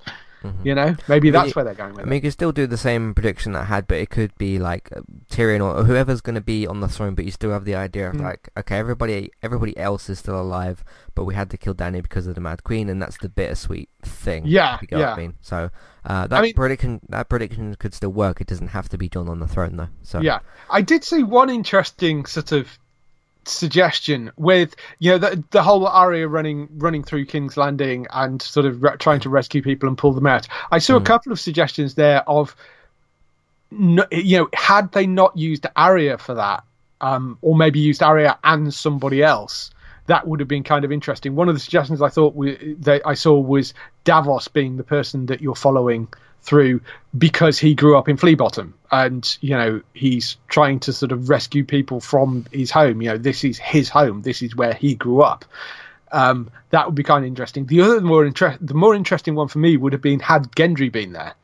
You 0.65 0.75
know, 0.75 0.97
maybe 1.09 1.31
that's 1.31 1.55
where 1.55 1.65
they're 1.65 1.75
going 1.75 1.95
with 1.95 2.03
I 2.03 2.09
mean, 2.09 2.15
you 2.17 2.21
could 2.23 2.33
still 2.33 2.53
do 2.53 2.67
the 2.67 2.77
same 2.77 3.15
prediction 3.15 3.53
that 3.53 3.63
I 3.63 3.65
had, 3.65 3.87
but 3.87 3.99
it 3.99 4.11
could 4.11 4.37
be 4.39 4.59
like 4.59 4.91
uh, 4.95 5.01
Tyrion 5.31 5.61
or 5.65 5.85
whoever's 5.85 6.21
going 6.21 6.35
to 6.35 6.41
be 6.41 6.67
on 6.67 6.81
the 6.81 6.89
throne. 6.89 7.15
But 7.15 7.25
you 7.25 7.31
still 7.31 7.51
have 7.51 7.65
the 7.65 7.75
idea 7.75 8.09
of 8.11 8.17
Mm. 8.17 8.23
like, 8.23 8.49
okay, 8.57 8.77
everybody, 8.79 9.31
everybody 9.43 9.77
else 9.77 10.09
is 10.11 10.19
still 10.19 10.41
alive, 10.41 10.83
but 11.15 11.25
we 11.25 11.35
had 11.35 11.51
to 11.51 11.57
kill 11.57 11.75
Dany 11.75 12.03
because 12.03 12.27
of 12.27 12.35
the 12.35 12.41
Mad 12.41 12.65
Queen, 12.65 12.89
and 12.89 13.01
that's 13.01 13.19
the 13.19 13.29
bittersweet 13.29 13.89
thing. 14.03 14.45
Yeah, 14.47 14.79
you 14.83 14.89
what 14.99 15.07
I 15.07 15.11
yeah. 15.11 15.17
mean. 15.17 15.35
So 15.41 15.71
uh, 16.05 16.27
that 16.27 16.43
mean- 16.43 16.55
prediction, 16.55 17.01
that 17.09 17.29
prediction 17.29 17.75
could 17.77 17.95
still 17.95 18.11
work. 18.13 18.41
It 18.41 18.47
doesn't 18.47 18.69
have 18.69 18.89
to 18.91 18.99
be 18.99 19.09
Jon 19.09 19.29
on 19.29 19.41
the 19.41 19.49
throne 19.49 19.77
though. 19.77 19.89
So 20.03 20.21
Yeah, 20.21 20.41
I 20.71 20.83
did 20.83 21.05
see 21.05 21.23
one 21.23 21.51
interesting 21.51 22.25
sort 22.27 22.53
of 22.53 22.79
suggestion 23.45 24.31
with 24.37 24.75
you 24.99 25.11
know 25.11 25.19
the 25.19 25.43
the 25.51 25.63
whole 25.63 25.87
Arya 25.87 26.29
running 26.29 26.69
running 26.77 27.03
through 27.03 27.27
King's 27.27 27.57
Landing 27.57 28.07
and 28.11 28.41
sort 28.41 28.67
of 28.67 28.83
re- 28.83 28.97
trying 28.99 29.21
to 29.21 29.31
rescue 29.31 29.63
people 29.63 29.89
and 29.89 29.99
pull 29.99 30.13
them 30.13 30.27
out. 30.27 30.47
I 30.71 30.79
saw 30.79 30.97
a 30.97 31.01
couple 31.01 31.33
of 31.33 31.41
suggestions 31.41 31.95
there 31.95 32.29
of 32.29 32.55
no, 33.71 34.07
you 34.11 34.39
know 34.39 34.49
had 34.55 34.93
they 34.93 35.07
not 35.07 35.37
used 35.37 35.67
Arya 35.77 36.19
for 36.19 36.35
that, 36.35 36.65
um, 37.01 37.39
or 37.43 37.57
maybe 37.57 37.81
used 37.81 38.03
Arya 38.03 38.39
and 38.45 38.73
somebody 38.73 39.23
else. 39.23 39.71
That 40.07 40.27
would 40.27 40.41
have 40.41 40.49
been 40.49 40.65
kind 40.65 40.85
of 40.85 40.91
interesting. 40.91 41.37
One 41.37 41.49
of 41.49 41.55
the 41.55 41.61
suggestions 41.61 42.03
I 42.03 42.09
thought 42.09 42.35
we, 42.35 42.75
that 42.81 43.03
I 43.07 43.15
saw 43.15 43.39
was 43.39 43.73
Davos 44.03 44.49
being 44.49 44.77
the 44.77 44.83
person 44.83 45.27
that 45.27 45.41
you're 45.41 45.55
following 45.55 46.09
through 46.43 46.81
because 47.17 47.59
he 47.59 47.75
grew 47.75 47.97
up 47.97 48.09
in 48.09 48.17
Flea 48.17 48.35
Bottom 48.35 48.75
and 48.91 49.39
you 49.41 49.57
know 49.57 49.81
he's 49.95 50.37
trying 50.49 50.79
to 50.81 50.93
sort 50.93 51.13
of 51.13 51.29
rescue 51.29 51.65
people 51.65 52.01
from 52.01 52.47
his 52.53 52.71
home. 52.71 53.01
You 53.01 53.11
know, 53.11 53.19
this 53.19 53.43
is 53.43 53.59
his 53.59 53.89
home. 53.89 54.23
This 54.23 54.43
is 54.43 54.55
where 54.55 54.75
he 54.75 54.95
grew 54.95 55.23
up. 55.23 55.45
Um, 56.13 56.51
that 56.71 56.87
would 56.87 56.95
be 56.95 57.03
kind 57.03 57.25
of 57.25 57.29
interesting. 57.29 57.67
The 57.67 57.81
other 57.81 58.01
more 58.03 58.27
inter- 58.27 58.59
the 58.61 58.75
more 58.75 58.95
interesting 58.95 59.35
one 59.35 59.49
for 59.49 59.59
me 59.59 59.77
would 59.77 59.95
have 59.95 60.03
been 60.03 60.21
had 60.21 60.53
Gendry 60.53 60.93
been 60.93 61.13
there, 61.13 61.35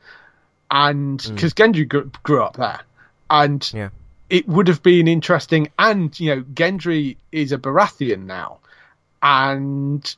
and 0.69 1.17
because 1.17 1.53
mm. 1.53 1.73
Gendry 1.73 1.87
grew, 1.87 2.11
grew, 2.23 2.43
up 2.43 2.57
there, 2.57 2.81
and 3.29 3.69
yeah. 3.73 3.89
it 4.29 4.47
would 4.47 4.67
have 4.67 4.83
been 4.83 5.07
interesting. 5.07 5.69
And 5.79 6.17
you 6.19 6.35
know, 6.35 6.41
Gendry 6.43 7.17
is 7.31 7.51
a 7.51 7.57
Baratheon 7.57 8.25
now, 8.25 8.59
and 9.23 10.15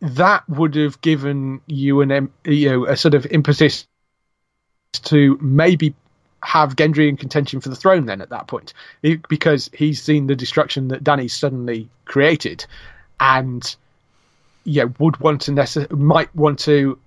that 0.00 0.48
would 0.48 0.74
have 0.74 1.00
given 1.00 1.60
you 1.66 2.00
an 2.00 2.30
you 2.44 2.70
know 2.70 2.86
a 2.86 2.96
sort 2.96 3.14
of 3.14 3.26
impetus 3.26 3.86
to 4.92 5.38
maybe 5.40 5.94
have 6.42 6.76
Gendry 6.76 7.08
in 7.08 7.16
contention 7.16 7.60
for 7.60 7.68
the 7.68 7.76
throne 7.76 8.06
then 8.06 8.20
at 8.20 8.30
that 8.30 8.46
point. 8.46 8.72
Because 9.28 9.68
he's 9.72 10.02
seen 10.02 10.26
the 10.26 10.36
destruction 10.36 10.88
that 10.88 11.02
Dany 11.02 11.30
suddenly 11.30 11.88
created 12.04 12.64
and 13.20 13.74
you 14.64 14.82
know 14.82 14.94
would 14.98 15.18
want 15.18 15.42
to 15.42 15.52
necess- 15.52 15.90
might 15.90 16.34
want 16.34 16.58
to 16.60 16.98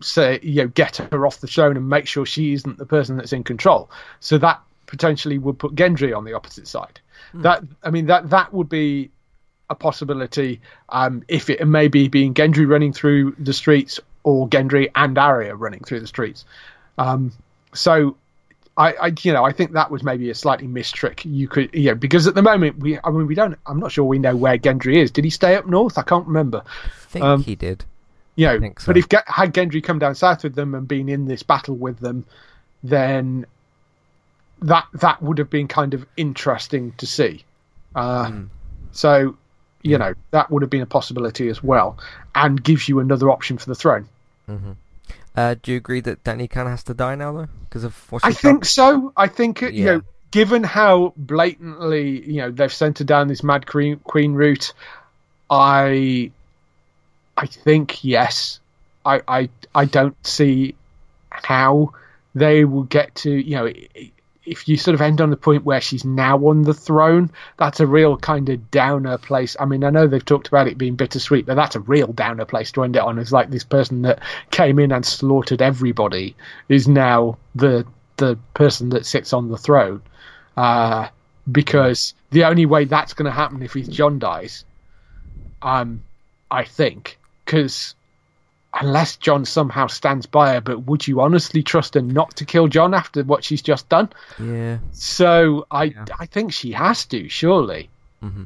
say 0.00 0.38
you 0.42 0.62
know 0.62 0.68
get 0.68 0.96
her 0.96 1.26
off 1.26 1.40
the 1.40 1.46
throne 1.46 1.76
and 1.76 1.88
make 1.88 2.06
sure 2.06 2.26
she 2.26 2.52
isn't 2.52 2.78
the 2.78 2.86
person 2.86 3.16
that's 3.16 3.32
in 3.32 3.44
control. 3.44 3.90
So 4.20 4.38
that 4.38 4.62
potentially 4.86 5.38
would 5.38 5.58
put 5.58 5.74
Gendry 5.74 6.16
on 6.16 6.24
the 6.24 6.32
opposite 6.32 6.68
side. 6.68 7.00
Mm. 7.34 7.42
that 7.42 7.62
I 7.82 7.90
mean 7.90 8.06
that 8.06 8.30
that 8.30 8.52
would 8.52 8.68
be 8.68 9.10
a 9.74 9.76
possibility 9.76 10.60
um, 10.88 11.22
if 11.28 11.50
it 11.50 11.66
may 11.66 11.88
be 11.88 12.08
being 12.08 12.34
Gendry 12.34 12.68
running 12.68 12.92
through 12.92 13.34
the 13.38 13.52
streets 13.52 14.00
or 14.22 14.48
Gendry 14.48 14.90
and 14.94 15.18
Arya 15.18 15.54
running 15.54 15.80
through 15.80 16.00
the 16.00 16.06
streets 16.06 16.44
um, 16.98 17.32
so 17.74 18.16
I, 18.76 18.92
I, 18.92 19.12
you 19.22 19.32
know, 19.32 19.44
I 19.44 19.52
think 19.52 19.72
that 19.72 19.90
was 19.90 20.02
maybe 20.02 20.30
a 20.30 20.34
slightly 20.34 20.66
missed 20.66 20.94
trick. 20.94 21.24
You 21.24 21.46
could, 21.46 21.70
you 21.72 21.90
know, 21.90 21.94
because 21.94 22.26
at 22.26 22.34
the 22.34 22.42
moment 22.42 22.78
we, 22.78 22.98
I 23.02 23.10
mean, 23.10 23.26
we 23.26 23.34
don't. 23.34 23.56
I'm 23.66 23.78
not 23.78 23.92
sure 23.92 24.04
we 24.04 24.18
know 24.18 24.34
where 24.34 24.58
Gendry 24.58 24.96
is. 24.96 25.10
Did 25.10 25.24
he 25.24 25.30
stay 25.30 25.54
up 25.54 25.66
north? 25.66 25.96
I 25.96 26.02
can't 26.02 26.26
remember. 26.26 26.62
I 26.66 27.06
think 27.06 27.24
um, 27.24 27.42
he 27.42 27.54
did. 27.54 27.84
You 28.36 28.46
know, 28.46 28.72
so. 28.78 28.86
but 28.86 28.96
if 28.96 29.06
had 29.28 29.54
Gendry 29.54 29.82
come 29.82 30.00
down 30.00 30.16
south 30.16 30.42
with 30.42 30.56
them 30.56 30.74
and 30.74 30.88
been 30.88 31.08
in 31.08 31.26
this 31.26 31.44
battle 31.44 31.76
with 31.76 32.00
them, 32.00 32.24
then 32.82 33.46
that 34.62 34.86
that 34.94 35.22
would 35.22 35.38
have 35.38 35.50
been 35.50 35.68
kind 35.68 35.94
of 35.94 36.04
interesting 36.16 36.92
to 36.98 37.06
see. 37.06 37.44
Uh, 37.94 38.26
mm. 38.26 38.48
So, 38.90 39.36
you 39.84 39.98
know, 39.98 40.14
that 40.30 40.50
would 40.50 40.62
have 40.62 40.70
been 40.70 40.82
a 40.82 40.86
possibility 40.86 41.48
as 41.48 41.62
well, 41.62 41.98
and 42.34 42.62
gives 42.62 42.88
you 42.88 42.98
another 42.98 43.30
option 43.30 43.58
for 43.58 43.66
the 43.66 43.74
throne. 43.74 44.08
Mm-hmm. 44.48 44.72
Uh, 45.36 45.54
do 45.62 45.72
you 45.72 45.76
agree 45.76 46.00
that 46.00 46.24
kind 46.24 46.40
of 46.40 46.68
has 46.68 46.82
to 46.84 46.94
die 46.94 47.14
now, 47.14 47.32
though, 47.32 47.48
because 47.68 47.84
of 47.84 48.12
what 48.12 48.24
I 48.24 48.32
think 48.32 48.64
so. 48.64 49.12
I 49.16 49.28
think 49.28 49.60
yeah. 49.60 49.68
you 49.68 49.84
know, 49.84 50.02
given 50.30 50.64
how 50.64 51.12
blatantly 51.16 52.28
you 52.28 52.38
know 52.38 52.50
they've 52.50 52.72
sent 52.72 52.98
her 52.98 53.04
down 53.04 53.28
this 53.28 53.42
Mad 53.44 53.66
Queen, 53.66 53.98
queen 53.98 54.32
route, 54.32 54.72
I, 55.50 56.30
I 57.36 57.46
think 57.46 58.02
yes. 58.02 58.60
I, 59.06 59.20
I, 59.28 59.48
I 59.74 59.84
don't 59.84 60.16
see 60.26 60.74
how 61.28 61.92
they 62.34 62.64
will 62.64 62.84
get 62.84 63.14
to 63.16 63.30
you 63.30 63.56
know 63.56 63.72
if 64.46 64.68
you 64.68 64.76
sort 64.76 64.94
of 64.94 65.00
end 65.00 65.20
on 65.20 65.30
the 65.30 65.36
point 65.36 65.64
where 65.64 65.80
she's 65.80 66.04
now 66.04 66.36
on 66.46 66.62
the 66.62 66.74
throne, 66.74 67.30
that's 67.56 67.80
a 67.80 67.86
real 67.86 68.16
kind 68.16 68.48
of 68.48 68.70
downer 68.70 69.18
place. 69.18 69.56
I 69.58 69.64
mean, 69.64 69.84
I 69.84 69.90
know 69.90 70.06
they've 70.06 70.24
talked 70.24 70.48
about 70.48 70.68
it 70.68 70.78
being 70.78 70.96
bittersweet, 70.96 71.46
but 71.46 71.54
that's 71.54 71.76
a 71.76 71.80
real 71.80 72.08
downer 72.08 72.44
place 72.44 72.72
to 72.72 72.84
end 72.84 72.96
it 72.96 73.02
on. 73.02 73.18
It's 73.18 73.32
like 73.32 73.50
this 73.50 73.64
person 73.64 74.02
that 74.02 74.20
came 74.50 74.78
in 74.78 74.92
and 74.92 75.04
slaughtered 75.04 75.62
everybody 75.62 76.36
is 76.68 76.86
now 76.88 77.38
the 77.54 77.86
the 78.16 78.38
person 78.54 78.90
that 78.90 79.06
sits 79.06 79.32
on 79.32 79.48
the 79.48 79.58
throne. 79.58 80.02
Uh, 80.56 81.08
because 81.50 82.14
the 82.30 82.44
only 82.44 82.66
way 82.66 82.84
that's 82.84 83.12
going 83.12 83.26
to 83.26 83.32
happen 83.32 83.62
if 83.62 83.72
his 83.72 83.88
Jon 83.88 84.18
dies, 84.18 84.64
um, 85.62 86.02
I 86.50 86.64
think, 86.64 87.18
because 87.44 87.94
unless 88.80 89.16
Jon 89.16 89.44
somehow 89.44 89.86
stands 89.86 90.26
by 90.26 90.54
her, 90.54 90.60
but 90.60 90.86
would 90.86 91.06
you 91.06 91.20
honestly 91.20 91.62
trust 91.62 91.94
her 91.94 92.02
not 92.02 92.36
to 92.36 92.44
kill 92.44 92.68
Jon 92.68 92.94
after 92.94 93.22
what 93.22 93.44
she's 93.44 93.62
just 93.62 93.88
done? 93.88 94.10
Yeah. 94.38 94.78
So 94.92 95.66
I 95.70 95.84
yeah. 95.84 96.04
I 96.18 96.26
think 96.26 96.52
she 96.52 96.72
has 96.72 97.06
to, 97.06 97.28
surely. 97.28 97.88
Mm-hmm. 98.22 98.44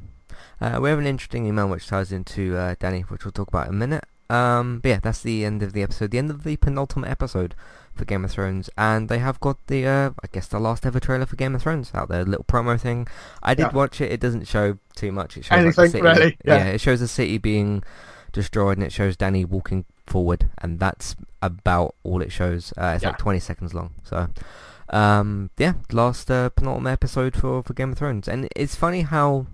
Uh, 0.60 0.80
we 0.80 0.90
have 0.90 0.98
an 0.98 1.06
interesting 1.06 1.46
email 1.46 1.68
which 1.68 1.86
ties 1.86 2.12
into 2.12 2.56
uh, 2.56 2.74
Dany, 2.76 3.04
which 3.04 3.24
we'll 3.24 3.32
talk 3.32 3.48
about 3.48 3.68
in 3.68 3.74
a 3.74 3.76
minute. 3.76 4.04
Um, 4.30 4.80
but 4.80 4.88
yeah, 4.88 5.00
that's 5.00 5.22
the 5.22 5.44
end 5.44 5.62
of 5.62 5.72
the 5.72 5.82
episode, 5.82 6.10
the 6.10 6.18
end 6.18 6.30
of 6.30 6.44
the 6.44 6.56
penultimate 6.56 7.10
episode 7.10 7.54
for 7.94 8.04
Game 8.04 8.24
of 8.24 8.30
Thrones, 8.30 8.68
and 8.76 9.08
they 9.08 9.18
have 9.18 9.40
got 9.40 9.56
the, 9.68 9.86
uh, 9.86 10.10
I 10.22 10.26
guess, 10.30 10.46
the 10.48 10.60
last 10.60 10.84
ever 10.84 11.00
trailer 11.00 11.24
for 11.26 11.36
Game 11.36 11.54
of 11.54 11.62
Thrones 11.62 11.90
out 11.94 12.08
there, 12.08 12.20
a 12.20 12.24
little 12.24 12.44
promo 12.44 12.78
thing. 12.78 13.08
I 13.42 13.54
did 13.54 13.62
yeah. 13.62 13.72
watch 13.72 14.00
it. 14.00 14.12
It 14.12 14.20
doesn't 14.20 14.46
show 14.46 14.78
too 14.94 15.12
much. 15.12 15.36
It 15.36 15.46
shows 15.46 15.58
anything 15.58 15.82
like, 15.82 15.90
city, 15.90 16.02
really. 16.02 16.36
Yeah. 16.44 16.56
yeah, 16.58 16.64
it 16.66 16.80
shows 16.80 17.00
the 17.00 17.08
city 17.08 17.38
being 17.38 17.82
destroyed, 18.32 18.76
and 18.76 18.86
it 18.86 18.92
shows 18.92 19.16
Dany 19.16 19.46
walking 19.46 19.86
forward, 20.08 20.50
and 20.58 20.78
that's 20.80 21.16
about 21.42 21.94
all 22.02 22.22
it 22.22 22.32
shows. 22.32 22.72
Uh, 22.76 22.92
it's 22.94 23.02
yeah. 23.02 23.10
like 23.10 23.18
20 23.18 23.38
seconds 23.40 23.74
long. 23.74 23.94
So, 24.02 24.28
um, 24.90 25.50
yeah, 25.58 25.74
last 25.92 26.30
uh, 26.30 26.48
penultimate 26.50 26.92
episode 26.92 27.36
for, 27.36 27.62
for 27.62 27.74
Game 27.74 27.92
of 27.92 27.98
Thrones. 27.98 28.28
And 28.28 28.48
it's 28.56 28.74
funny 28.74 29.02
how 29.02 29.46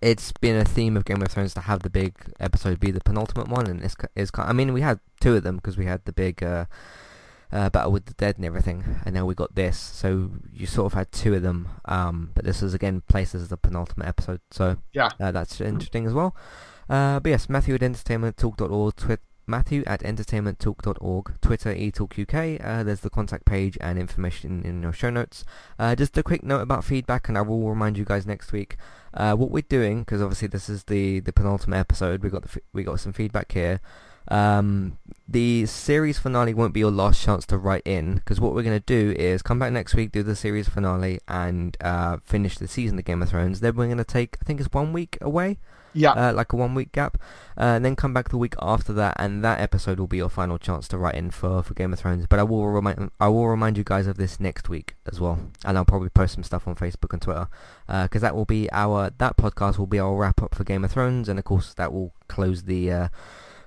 it's 0.00 0.32
been 0.32 0.56
a 0.56 0.64
theme 0.64 0.96
of 0.96 1.04
Game 1.04 1.22
of 1.22 1.28
Thrones 1.28 1.54
to 1.54 1.60
have 1.62 1.82
the 1.82 1.90
big 1.90 2.14
episode 2.38 2.80
be 2.80 2.90
the 2.90 3.00
penultimate 3.00 3.48
one, 3.48 3.66
and 3.66 3.82
it's, 3.82 3.96
it's 4.14 4.30
I 4.34 4.52
mean, 4.52 4.72
we 4.72 4.82
had 4.82 5.00
two 5.20 5.36
of 5.36 5.42
them 5.42 5.56
because 5.56 5.76
we 5.76 5.86
had 5.86 6.04
the 6.04 6.12
big 6.12 6.42
uh, 6.42 6.66
uh, 7.52 7.70
Battle 7.70 7.92
with 7.92 8.06
the 8.06 8.14
Dead 8.14 8.36
and 8.36 8.44
everything, 8.44 8.84
and 9.04 9.14
now 9.14 9.24
we 9.24 9.34
got 9.34 9.54
this. 9.54 9.78
So 9.78 10.30
you 10.52 10.66
sort 10.66 10.92
of 10.92 10.98
had 10.98 11.12
two 11.12 11.34
of 11.34 11.42
them, 11.42 11.68
um, 11.86 12.30
but 12.34 12.44
this 12.44 12.62
is 12.62 12.74
again 12.74 13.02
placed 13.08 13.34
as 13.34 13.48
the 13.48 13.56
penultimate 13.56 14.08
episode. 14.08 14.40
So 14.50 14.76
yeah, 14.92 15.10
uh, 15.20 15.32
that's 15.32 15.60
interesting 15.60 16.06
as 16.06 16.12
well. 16.12 16.36
Uh, 16.88 17.20
but 17.20 17.30
yes, 17.30 17.48
Matthew 17.48 17.74
at 17.74 17.80
entertainmenttalk.org, 17.80 18.96
twi- 18.96 19.18
Matthew 19.46 19.82
at 19.86 20.00
entertainmenttalk.org, 20.00 21.40
Twitter 21.40 21.74
eTalkUK. 21.74 22.64
Uh, 22.64 22.82
there's 22.82 23.00
the 23.00 23.10
contact 23.10 23.44
page 23.44 23.78
and 23.80 23.98
information 23.98 24.62
in 24.64 24.82
your 24.82 24.92
show 24.92 25.10
notes. 25.10 25.44
Uh, 25.78 25.94
just 25.94 26.16
a 26.18 26.22
quick 26.22 26.42
note 26.42 26.60
about 26.60 26.84
feedback, 26.84 27.28
and 27.28 27.38
I 27.38 27.42
will 27.42 27.68
remind 27.68 27.96
you 27.98 28.04
guys 28.04 28.26
next 28.26 28.52
week 28.52 28.76
uh, 29.14 29.34
what 29.34 29.50
we're 29.50 29.62
doing 29.62 30.00
because 30.00 30.20
obviously 30.20 30.48
this 30.48 30.68
is 30.68 30.84
the 30.84 31.20
the 31.20 31.32
penultimate 31.32 31.78
episode. 31.78 32.22
We 32.22 32.30
got 32.30 32.42
the, 32.42 32.60
we 32.72 32.82
got 32.82 33.00
some 33.00 33.12
feedback 33.12 33.52
here. 33.52 33.80
Um, 34.28 34.98
the 35.28 35.66
series 35.66 36.18
finale 36.18 36.52
won't 36.52 36.74
be 36.74 36.80
your 36.80 36.90
last 36.90 37.22
chance 37.22 37.46
to 37.46 37.58
write 37.58 37.82
in 37.84 38.16
because 38.16 38.40
what 38.40 38.54
we're 38.54 38.62
going 38.62 38.80
to 38.80 38.84
do 38.84 39.14
is 39.18 39.42
come 39.42 39.58
back 39.58 39.72
next 39.72 39.94
week, 39.94 40.12
do 40.12 40.22
the 40.22 40.36
series 40.36 40.68
finale, 40.68 41.20
and 41.28 41.76
uh, 41.80 42.18
finish 42.24 42.58
the 42.58 42.68
season 42.68 42.98
of 42.98 43.04
Game 43.04 43.22
of 43.22 43.28
Thrones. 43.28 43.60
Then 43.60 43.76
we're 43.76 43.86
going 43.86 43.98
to 43.98 44.04
take, 44.04 44.36
I 44.40 44.44
think 44.44 44.60
it's 44.60 44.72
one 44.72 44.92
week 44.92 45.16
away 45.20 45.58
yeah. 45.96 46.12
Uh, 46.12 46.32
like 46.32 46.52
a 46.52 46.56
one 46.56 46.74
week 46.74 46.92
gap. 46.92 47.18
Uh, 47.58 47.76
and 47.76 47.84
then 47.84 47.96
come 47.96 48.12
back 48.12 48.28
the 48.28 48.36
week 48.36 48.54
after 48.60 48.92
that, 48.92 49.16
and 49.18 49.42
that 49.42 49.60
episode 49.60 49.98
will 49.98 50.06
be 50.06 50.18
your 50.18 50.28
final 50.28 50.58
chance 50.58 50.86
to 50.88 50.98
write 50.98 51.14
in 51.14 51.30
for, 51.30 51.62
for 51.62 51.72
Game 51.74 51.92
of 51.92 51.98
Thrones. 51.98 52.26
But 52.26 52.38
I 52.38 52.42
will 52.42 52.66
remind 52.66 53.10
I 53.18 53.28
will 53.28 53.48
remind 53.48 53.78
you 53.78 53.84
guys 53.84 54.06
of 54.06 54.18
this 54.18 54.38
next 54.38 54.68
week 54.68 54.94
as 55.10 55.20
well, 55.20 55.38
and 55.64 55.78
I'll 55.78 55.84
probably 55.84 56.10
post 56.10 56.34
some 56.34 56.44
stuff 56.44 56.68
on 56.68 56.74
Facebook 56.74 57.12
and 57.12 57.22
Twitter 57.22 57.48
because 57.86 58.22
uh, 58.22 58.26
that 58.26 58.36
will 58.36 58.44
be 58.44 58.70
our 58.72 59.10
that 59.18 59.36
podcast 59.36 59.78
will 59.78 59.86
be 59.86 59.98
our 59.98 60.14
wrap 60.14 60.42
up 60.42 60.54
for 60.54 60.64
Game 60.64 60.84
of 60.84 60.92
Thrones, 60.92 61.28
and 61.28 61.38
of 61.38 61.44
course 61.44 61.72
that 61.74 61.92
will 61.92 62.12
close 62.28 62.64
the 62.64 62.92
uh, 62.92 63.08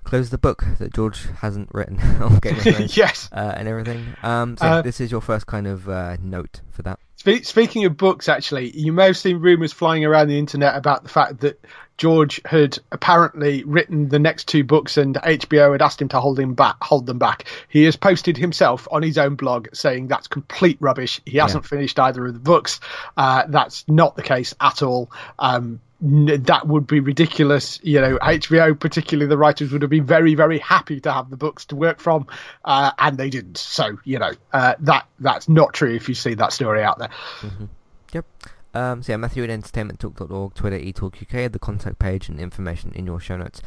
close 0.04 0.30
the 0.30 0.38
book 0.38 0.66
that 0.80 0.94
George 0.94 1.28
hasn't 1.40 1.70
written 1.74 2.00
on 2.22 2.38
Game 2.40 2.58
of 2.58 2.64
Thrones. 2.64 2.98
yes, 2.98 3.30
uh, 3.32 3.54
and 3.56 3.68
everything. 3.68 4.06
Um, 4.24 4.58
so 4.58 4.66
uh, 4.66 4.82
this 4.82 5.00
is 5.02 5.12
your 5.12 5.22
first 5.22 5.48
kind 5.48 5.68
of 5.68 5.90
uh, 5.90 6.18
note 6.22 6.62
for 6.72 6.82
that. 6.84 7.00
Speaking 7.16 7.84
of 7.84 7.98
books, 7.98 8.30
actually, 8.30 8.72
you 8.78 8.94
may 8.94 9.08
have 9.08 9.18
seen 9.18 9.40
rumours 9.40 9.74
flying 9.74 10.06
around 10.06 10.30
the 10.30 10.40
internet 10.40 10.76
about 10.78 11.04
the 11.04 11.10
fact 11.10 11.42
that 11.42 11.60
George 12.00 12.40
had 12.46 12.80
apparently 12.94 13.66
written 13.66 14.08
the 14.08 14.20
next 14.20 14.48
two 14.48 14.64
books, 14.64 14.96
and 14.96 15.16
HBO 15.16 15.74
had 15.74 15.82
asked 15.82 16.02
him 16.02 16.08
to 16.08 16.20
hold 16.22 16.40
him 16.40 16.54
back, 16.54 16.82
hold 16.82 17.06
them 17.06 17.20
back. 17.20 17.46
He 17.68 17.84
has 17.84 17.98
posted 17.98 18.38
himself 18.38 18.88
on 18.90 19.04
his 19.04 19.18
own 19.18 19.36
blog 19.36 19.68
saying 19.74 20.08
that's 20.08 20.28
complete 20.28 20.78
rubbish. 20.80 21.20
He 21.26 21.38
hasn't 21.38 21.66
yeah. 21.66 21.70
finished 21.70 22.00
either 22.00 22.26
of 22.26 22.34
the 22.34 22.40
books. 22.40 22.80
Uh, 23.18 23.44
that's 23.50 23.84
not 23.90 24.16
the 24.16 24.24
case 24.24 24.56
at 24.62 24.82
all. 24.82 25.12
Um, 25.38 25.82
that 26.00 26.66
would 26.66 26.88
be 26.88 27.02
ridiculous. 27.02 27.82
You 27.84 28.00
know, 28.00 28.18
HBO, 28.20 28.80
particularly 28.80 29.28
the 29.28 29.38
writers, 29.38 29.74
would 29.74 29.82
have 29.82 29.92
been 29.92 30.06
very, 30.06 30.36
very 30.36 30.60
happy 30.60 31.02
to 31.02 31.12
have 31.12 31.30
the 31.30 31.36
books 31.36 31.66
to 31.66 31.76
work 31.76 32.00
from, 32.00 32.28
uh, 32.64 32.92
and 32.98 33.18
they 33.18 33.30
didn't. 33.30 33.58
So, 33.58 34.00
you 34.06 34.20
know, 34.20 34.32
uh, 34.54 34.76
that 34.80 35.06
that's 35.20 35.50
not 35.50 35.74
true 35.74 35.94
if 35.94 36.08
you 36.08 36.16
see 36.16 36.36
that 36.36 36.54
story 36.54 36.82
out 36.82 36.98
there. 36.98 37.10
Mm-hmm. 37.42 37.66
Yep. 38.14 38.26
Um, 38.74 39.02
so 39.02 39.14
yeah, 39.14 39.18
Matthew 39.18 39.44
at 39.44 39.50
entertainmenttalk.org, 39.50 40.54
Twitter 40.54 40.80
eTalkUK, 40.80 41.52
the 41.52 41.60
contact 41.60 42.00
page 42.00 42.30
and 42.30 42.40
information 42.40 42.92
in 42.94 43.06
your 43.06 43.20
show 43.20 43.38
notes. 43.38 43.62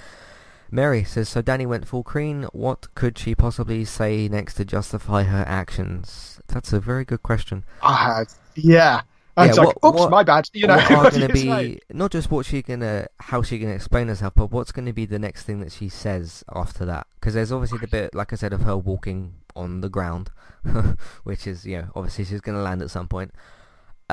Mary 0.71 1.05
says, 1.05 1.29
so 1.29 1.43
Dany 1.43 1.67
went 1.67 1.87
full 1.87 2.03
Crean. 2.03 2.45
What 2.53 2.95
could 2.95 3.19
she 3.19 3.35
possibly 3.35 3.85
say 3.85 4.27
next 4.27 4.55
to 4.55 4.65
justify 4.65 5.25
her 5.25 5.45
actions? 5.47 6.41
That's 6.49 6.73
a 6.73 6.81
very 6.81 7.05
good 7.05 7.23
question. 7.23 7.65
Uh, 7.83 8.25
yeah. 8.55 9.03
I'm 9.37 9.49
yeah, 9.49 9.53
sorry. 9.53 9.67
What, 9.67 9.77
Oops, 9.85 10.01
what, 10.01 10.11
my 10.11 10.23
bad. 10.23 10.49
You 10.55 10.67
know, 10.67 10.75
are 10.91 11.11
going 11.11 11.27
to 11.27 11.33
be 11.33 11.43
say? 11.43 11.81
not 11.91 12.11
just 12.11 12.31
what 12.31 12.47
she 12.47 12.63
gonna, 12.63 13.07
how 13.19 13.43
she 13.43 13.59
gonna 13.59 13.75
explain 13.75 14.09
herself, 14.09 14.35
but 14.35 14.51
what's 14.51 14.73
going 14.73 14.87
to 14.87 14.93
be 14.93 15.05
the 15.05 15.19
next 15.19 15.45
thing 15.45 15.61
that 15.61 15.73
she 15.73 15.89
says 15.89 16.43
after 16.55 16.87
that? 16.87 17.07
Because 17.15 17.35
there's 17.35 17.53
obviously 17.53 17.79
the 17.79 17.89
bit, 17.89 18.15
like 18.15 18.33
I 18.33 18.37
said, 18.37 18.53
of 18.53 18.63
her 18.63 18.77
walking 18.77 19.35
on 19.55 19.83
the 19.83 19.89
ground, 19.91 20.31
which 21.25 21.47
is, 21.47 21.67
you 21.67 21.79
know, 21.79 21.89
obviously 21.95 22.25
she's 22.25 22.41
going 22.41 22.57
to 22.57 22.63
land 22.63 22.81
at 22.81 22.91
some 22.91 23.09
point 23.09 23.33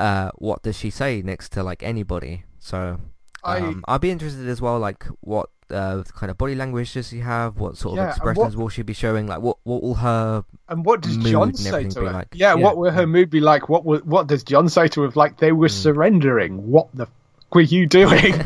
uh, 0.00 0.30
what 0.36 0.62
does 0.62 0.76
she 0.78 0.90
say 0.90 1.22
next 1.22 1.52
to 1.52 1.62
like 1.62 1.82
anybody? 1.82 2.44
So 2.58 2.98
Um, 3.44 3.84
I, 3.86 3.94
I'd 3.94 4.00
be 4.00 4.10
interested 4.10 4.48
as 4.48 4.60
well, 4.60 4.78
like 4.78 5.04
what 5.20 5.50
uh, 5.70 6.02
kind 6.14 6.30
of 6.30 6.38
body 6.38 6.54
language 6.54 6.92
does 6.94 7.08
she 7.08 7.20
have? 7.20 7.58
What 7.58 7.76
sort 7.76 7.98
of 7.98 8.08
expressions 8.08 8.56
what, 8.56 8.62
will 8.62 8.68
she 8.68 8.82
be 8.82 8.92
showing? 8.92 9.26
Like 9.26 9.40
what 9.40 9.58
what 9.62 9.82
will 9.82 9.94
her 9.94 10.44
and 10.68 10.84
what 10.84 11.02
does 11.02 11.16
Jon 11.18 11.54
say 11.54 11.88
to 11.88 12.00
her? 12.00 12.12
Like? 12.12 12.28
Yeah, 12.32 12.48
yeah, 12.48 12.54
what 12.54 12.76
will 12.76 12.90
her 12.90 13.06
mood 13.06 13.30
be 13.30 13.40
like? 13.40 13.68
What 13.68 13.84
will, 13.84 14.00
what 14.00 14.26
does 14.26 14.42
Jon 14.42 14.68
say 14.68 14.88
to 14.88 15.02
her? 15.02 15.12
Like 15.14 15.38
they 15.38 15.52
were 15.52 15.68
mm. 15.68 15.82
surrendering. 15.82 16.70
What 16.70 16.88
the 16.94 17.04
f- 17.04 17.10
were 17.52 17.60
you 17.60 17.86
doing? 17.86 18.34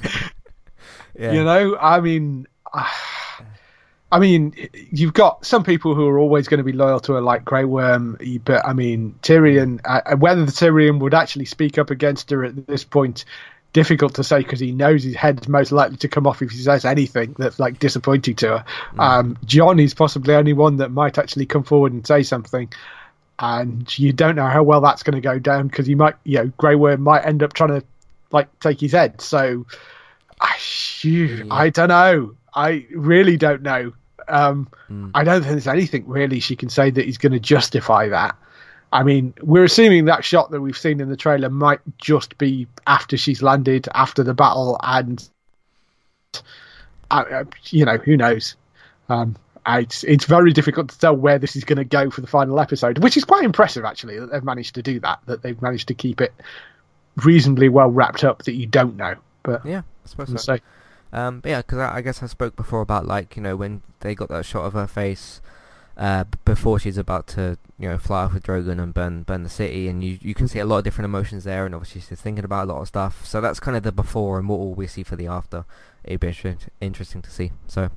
yeah. 1.18 1.32
You 1.32 1.44
know, 1.44 1.76
I 1.76 2.00
mean. 2.00 2.46
Uh, 2.72 2.88
I 4.14 4.20
mean, 4.20 4.54
you've 4.92 5.12
got 5.12 5.44
some 5.44 5.64
people 5.64 5.96
who 5.96 6.06
are 6.06 6.20
always 6.20 6.46
going 6.46 6.58
to 6.58 6.64
be 6.64 6.70
loyal 6.70 7.00
to 7.00 7.14
her, 7.14 7.20
like 7.20 7.44
Grey 7.44 7.64
Worm. 7.64 8.16
But 8.44 8.64
I 8.64 8.72
mean, 8.72 9.16
Tyrion. 9.22 9.80
Uh, 9.84 10.14
whether 10.14 10.44
the 10.44 10.52
Tyrion 10.52 11.00
would 11.00 11.14
actually 11.14 11.46
speak 11.46 11.78
up 11.78 11.90
against 11.90 12.30
her 12.30 12.44
at 12.44 12.68
this 12.68 12.84
point 12.84 13.24
difficult 13.72 14.14
to 14.14 14.22
say 14.22 14.38
because 14.38 14.60
he 14.60 14.70
knows 14.70 15.02
his 15.02 15.16
head's 15.16 15.48
most 15.48 15.72
likely 15.72 15.96
to 15.96 16.06
come 16.06 16.28
off 16.28 16.42
if 16.42 16.52
he 16.52 16.58
says 16.58 16.84
anything 16.84 17.34
that's 17.40 17.58
like 17.58 17.80
disappointing 17.80 18.36
to 18.36 18.58
her. 18.58 18.64
Mm. 18.94 19.00
Um, 19.00 19.38
Jon 19.46 19.80
is 19.80 19.94
possibly 19.94 20.32
the 20.32 20.38
only 20.38 20.52
one 20.52 20.76
that 20.76 20.92
might 20.92 21.18
actually 21.18 21.46
come 21.46 21.64
forward 21.64 21.92
and 21.92 22.06
say 22.06 22.22
something. 22.22 22.72
And 23.40 23.98
you 23.98 24.12
don't 24.12 24.36
know 24.36 24.46
how 24.46 24.62
well 24.62 24.80
that's 24.80 25.02
going 25.02 25.16
to 25.16 25.20
go 25.20 25.40
down 25.40 25.66
because 25.66 25.88
he 25.88 25.96
might, 25.96 26.14
you 26.22 26.38
know, 26.38 26.52
Grey 26.56 26.76
Worm 26.76 27.02
might 27.02 27.26
end 27.26 27.42
up 27.42 27.52
trying 27.52 27.80
to 27.80 27.84
like 28.30 28.60
take 28.60 28.78
his 28.78 28.92
head. 28.92 29.20
So, 29.20 29.66
I, 30.40 30.56
yeah. 31.02 31.46
I 31.50 31.70
don't 31.70 31.88
know. 31.88 32.36
I 32.54 32.86
really 32.92 33.36
don't 33.36 33.62
know. 33.62 33.92
Um, 34.28 34.68
mm. 34.90 35.10
I 35.14 35.24
don't 35.24 35.42
think 35.42 35.52
there's 35.52 35.66
anything 35.66 36.08
really 36.08 36.40
she 36.40 36.56
can 36.56 36.68
say 36.68 36.90
that 36.90 37.06
is 37.06 37.18
going 37.18 37.32
to 37.32 37.40
justify 37.40 38.08
that. 38.08 38.36
I 38.92 39.02
mean, 39.02 39.34
we're 39.42 39.64
assuming 39.64 40.04
that 40.04 40.24
shot 40.24 40.52
that 40.52 40.60
we've 40.60 40.78
seen 40.78 41.00
in 41.00 41.08
the 41.08 41.16
trailer 41.16 41.50
might 41.50 41.80
just 41.98 42.38
be 42.38 42.68
after 42.86 43.16
she's 43.16 43.42
landed, 43.42 43.88
after 43.92 44.22
the 44.22 44.34
battle, 44.34 44.78
and 44.80 45.28
uh, 47.10 47.24
uh 47.30 47.44
you 47.70 47.84
know, 47.84 47.96
who 47.96 48.16
knows? 48.16 48.54
Um, 49.08 49.36
it's 49.66 50.04
it's 50.04 50.26
very 50.26 50.52
difficult 50.52 50.90
to 50.90 50.98
tell 50.98 51.16
where 51.16 51.38
this 51.38 51.56
is 51.56 51.64
going 51.64 51.78
to 51.78 51.84
go 51.84 52.10
for 52.10 52.20
the 52.20 52.26
final 52.26 52.60
episode, 52.60 52.98
which 52.98 53.16
is 53.16 53.24
quite 53.24 53.44
impressive 53.44 53.84
actually 53.84 54.20
that 54.20 54.30
they've 54.30 54.44
managed 54.44 54.74
to 54.76 54.82
do 54.82 55.00
that. 55.00 55.20
That 55.26 55.42
they've 55.42 55.60
managed 55.60 55.88
to 55.88 55.94
keep 55.94 56.20
it 56.20 56.32
reasonably 57.16 57.68
well 57.68 57.90
wrapped 57.90 58.24
up 58.24 58.44
that 58.44 58.54
you 58.54 58.66
don't 58.66 58.96
know. 58.96 59.16
But 59.42 59.64
yeah, 59.66 59.80
I 59.80 60.08
suppose 60.08 60.44
so. 60.44 60.58
Um, 61.14 61.38
but 61.38 61.48
yeah, 61.48 61.58
because 61.58 61.78
I, 61.78 61.96
I, 61.96 62.00
guess 62.00 62.24
I 62.24 62.26
spoke 62.26 62.56
before 62.56 62.80
about 62.80 63.06
like 63.06 63.36
you 63.36 63.42
know 63.42 63.54
when 63.54 63.82
they 64.00 64.16
got 64.16 64.28
that 64.30 64.44
shot 64.44 64.64
of 64.64 64.72
her 64.72 64.88
face 64.88 65.40
uh, 65.96 66.24
before 66.44 66.80
she's 66.80 66.98
about 66.98 67.28
to 67.28 67.56
you 67.78 67.88
know 67.88 67.98
fly 67.98 68.24
off 68.24 68.34
with 68.34 68.42
Drogon 68.42 68.82
and 68.82 68.92
burn 68.92 69.22
burn 69.22 69.44
the 69.44 69.48
city, 69.48 69.86
and 69.86 70.02
you 70.02 70.18
you 70.20 70.34
can 70.34 70.48
see 70.48 70.58
a 70.58 70.64
lot 70.64 70.78
of 70.78 70.84
different 70.84 71.06
emotions 71.06 71.44
there, 71.44 71.66
and 71.66 71.74
obviously 71.74 72.00
she's 72.00 72.20
thinking 72.20 72.44
about 72.44 72.68
a 72.68 72.72
lot 72.72 72.80
of 72.80 72.88
stuff. 72.88 73.24
So 73.24 73.40
that's 73.40 73.60
kind 73.60 73.76
of 73.76 73.84
the 73.84 73.92
before, 73.92 74.40
and 74.40 74.48
what 74.48 74.58
will 74.58 74.74
we 74.74 74.88
see 74.88 75.04
for 75.04 75.14
the 75.14 75.28
after? 75.28 75.64
It'd 76.02 76.18
be 76.18 76.34
interesting 76.80 77.22
to 77.22 77.30
see. 77.30 77.52
So. 77.68 77.90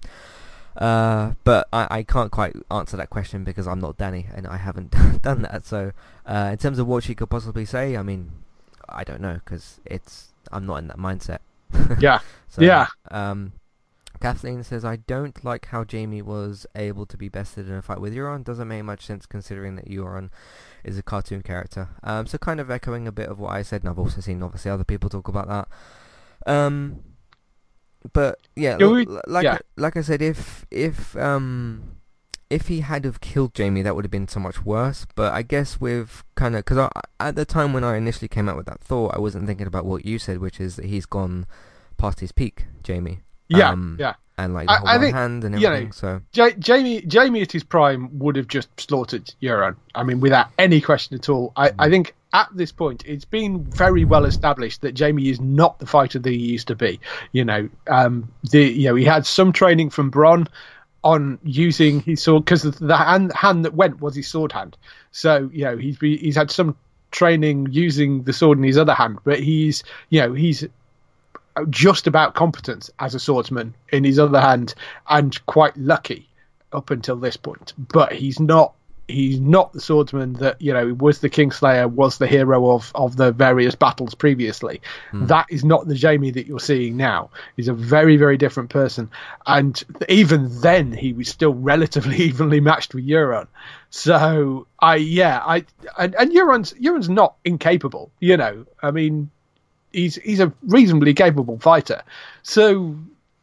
Uh, 0.77 1.34
but 1.44 1.68
I, 1.73 1.88
I 1.89 2.03
can't 2.03 2.31
quite 2.31 2.56
answer 2.69 2.98
that 2.98 3.10
question 3.10 3.44
because 3.44 3.68
I'm 3.68 3.80
not 3.80 3.98
Dany 3.98 4.27
and 4.35 4.45
I 4.45 4.57
haven't 4.57 4.91
done 5.23 5.41
that. 5.41 5.65
So, 5.65 5.91
uh, 6.23 6.49
in 6.52 6.60
terms 6.60 6.77
of 6.77 6.85
what 6.85 7.03
she 7.03 7.15
could 7.15 7.31
possibly 7.31 7.65
say, 7.65 7.98
I 7.98 8.03
mean, 8.03 8.30
I 8.88 9.03
don't 9.03 9.19
know 9.19 9.41
because 9.44 9.80
it's 9.85 10.34
I'm 10.52 10.68
not 10.68 10.76
in 10.76 10.88
that 10.89 10.99
mindset. 10.99 11.39
yeah. 11.99 12.19
so, 12.48 12.61
yeah. 12.61 12.88
Um, 13.11 13.53
Kathleen 14.19 14.64
says, 14.64 14.84
I 14.84 14.95
don't 14.95 15.44
like 15.44 15.68
how 15.68 15.85
Jaime 15.89 16.22
was 16.22 16.65
able 16.76 17.06
to 17.06 17.18
be 17.18 17.30
bested 17.30 17.68
in 17.68 17.76
a 17.76 17.81
fight 17.81 18.02
with 18.02 18.15
Euron. 18.15 18.44
Doesn't 18.44 18.68
make 18.68 18.84
much 18.84 19.06
sense 19.06 19.26
considering 19.26 19.76
that 19.76 19.88
Euron 19.88 20.30
is 20.84 20.98
a 20.98 21.03
cartoon 21.03 21.44
character. 21.44 21.89
Um, 22.03 22.26
so 22.26 22.38
kind 22.38 22.60
of 22.60 22.72
echoing 22.72 23.07
a 23.07 23.11
bit 23.11 23.30
of 23.30 23.39
what 23.39 23.52
I 23.53 23.61
said, 23.61 23.84
and 23.84 23.89
I've 23.89 23.99
also 23.99 24.22
seen 24.22 24.41
obviously 24.41 24.72
other 24.72 24.84
people 24.84 25.10
talk 25.10 25.27
about 25.27 25.48
that. 25.48 26.52
Um, 26.52 27.03
but 28.14 28.39
yeah, 28.56 28.77
yeah 28.80 28.88
we, 28.88 29.06
like 29.27 29.44
yeah. 29.44 29.57
like 29.76 29.98
I 29.98 30.02
said, 30.02 30.22
if 30.22 30.65
if 30.72 31.15
um 31.18 31.96
if 32.49 32.67
he 32.67 32.81
had 32.81 33.05
have 33.05 33.21
killed 33.21 33.57
Jaime, 33.57 33.81
that 33.81 33.95
would 33.95 34.05
have 34.05 34.11
been 34.11 34.27
so 34.27 34.39
much 34.39 34.63
worse. 34.65 35.05
But 35.15 35.33
I 35.33 35.41
guess 35.41 35.81
with 35.81 36.23
kind 36.35 36.55
of 36.55 36.63
because 36.65 36.89
at 37.19 37.35
the 37.35 37.45
time 37.45 37.73
when 37.73 37.83
I 37.83 37.97
initially 37.97 38.27
came 38.27 38.47
out 38.47 38.57
with 38.57 38.65
that 38.67 38.79
thought, 38.79 39.15
I 39.15 39.19
wasn't 39.19 39.47
thinking 39.47 39.67
about 39.67 39.85
what 39.85 40.05
you 40.05 40.19
said, 40.19 40.39
which 40.39 40.59
is 40.59 40.75
that 40.77 40.85
he's 40.85 41.05
gone 41.05 41.45
past 41.97 42.19
his 42.19 42.31
peak, 42.31 42.65
Jaime. 42.87 43.19
Yeah, 43.49 43.71
um, 43.71 43.97
yeah. 43.99 44.15
And 44.37 44.53
like 44.53 44.67
the 44.67 44.73
I, 44.73 44.95
I 44.95 44.99
think, 44.99 45.15
hand 45.15 45.43
and 45.43 45.55
everything. 45.55 45.79
You 45.79 45.85
know, 45.87 45.91
so 45.91 46.21
J- 46.31 46.55
Jaime, 46.63 47.03
Jaime 47.11 47.41
at 47.41 47.51
his 47.51 47.63
prime 47.63 48.19
would 48.19 48.35
have 48.35 48.47
just 48.47 48.69
slaughtered 48.79 49.33
Euron. 49.41 49.75
I 49.95 50.03
mean, 50.03 50.19
without 50.19 50.47
any 50.59 50.79
question 50.79 51.17
at 51.17 51.27
all. 51.27 51.53
I, 51.55 51.71
I 51.79 51.89
think 51.89 52.13
at 52.33 52.49
this 52.53 52.71
point, 52.71 53.03
it's 53.07 53.25
been 53.25 53.63
very 53.63 54.05
well 54.05 54.25
established 54.25 54.81
that 54.81 54.97
Jaime 54.97 55.29
is 55.29 55.41
not 55.41 55.79
the 55.79 55.87
fighter 55.87 56.19
that 56.19 56.29
he 56.29 56.37
used 56.37 56.67
to 56.67 56.75
be. 56.75 56.99
You 57.31 57.45
know, 57.45 57.69
um, 57.87 58.31
the 58.51 58.63
you 58.63 58.89
know 58.89 58.95
he 58.95 59.05
had 59.05 59.25
some 59.25 59.51
training 59.51 59.89
from 59.89 60.11
Bronn 60.11 60.47
on 61.03 61.39
using 61.43 62.01
his 62.01 62.21
sword 62.21 62.45
because 62.45 62.63
the 62.63 62.97
hand, 62.97 63.31
hand 63.33 63.65
that 63.65 63.73
went 63.73 64.01
was 64.01 64.15
his 64.15 64.27
sword 64.27 64.51
hand. 64.51 64.77
So 65.11 65.49
you 65.53 65.63
know 65.63 65.77
he's 65.77 65.97
he's 65.99 66.35
had 66.35 66.51
some 66.51 66.75
training 67.11 67.67
using 67.71 68.23
the 68.23 68.33
sword 68.33 68.57
in 68.57 68.63
his 68.63 68.77
other 68.77 68.93
hand, 68.93 69.19
but 69.23 69.39
he's 69.39 69.83
you 70.09 70.21
know 70.21 70.33
he's 70.33 70.65
just 71.69 72.07
about 72.07 72.35
competent 72.35 72.89
as 72.99 73.15
a 73.15 73.19
swordsman 73.19 73.73
in 73.91 74.03
his 74.03 74.19
other 74.19 74.39
hand 74.39 74.75
and 75.09 75.43
quite 75.45 75.75
lucky 75.77 76.29
up 76.71 76.91
until 76.91 77.15
this 77.15 77.37
point 77.37 77.73
but 77.77 78.11
he's 78.11 78.39
not 78.39 78.73
he's 79.07 79.39
not 79.39 79.71
the 79.73 79.79
swordsman 79.79 80.34
that 80.34 80.61
you 80.61 80.73
know 80.73 80.93
was 80.95 81.19
the 81.19 81.29
kingslayer 81.29 81.89
was 81.89 82.17
the 82.17 82.27
hero 82.27 82.71
of 82.71 82.91
of 82.95 83.15
the 83.15 83.31
various 83.31 83.75
battles 83.75 84.13
previously 84.13 84.81
mm. 85.11 85.27
that 85.27 85.45
is 85.49 85.63
not 85.63 85.88
the 85.88 85.97
Jaime 85.97 86.29
that 86.31 86.45
you're 86.45 86.59
seeing 86.59 86.97
now 86.97 87.29
he's 87.55 87.67
a 87.67 87.73
very 87.73 88.17
very 88.17 88.38
different 88.38 88.69
person 88.69 89.09
and 89.45 89.84
even 90.09 90.61
then 90.61 90.91
he 90.91 91.13
was 91.13 91.29
still 91.29 91.53
relatively 91.53 92.17
evenly 92.23 92.59
matched 92.59 92.93
with 92.93 93.07
Euron 93.07 93.47
so 93.89 94.67
I 94.79 94.95
yeah 94.95 95.41
I 95.45 95.65
and, 95.97 96.13
and 96.15 96.31
Euron's 96.31 96.73
Euron's 96.73 97.09
not 97.09 97.35
incapable 97.45 98.11
you 98.19 98.35
know 98.35 98.65
I 98.81 98.91
mean 98.91 99.31
he's 99.91 100.15
he's 100.15 100.39
a 100.39 100.53
reasonably 100.63 101.13
capable 101.13 101.59
fighter. 101.59 102.03
So 102.43 102.95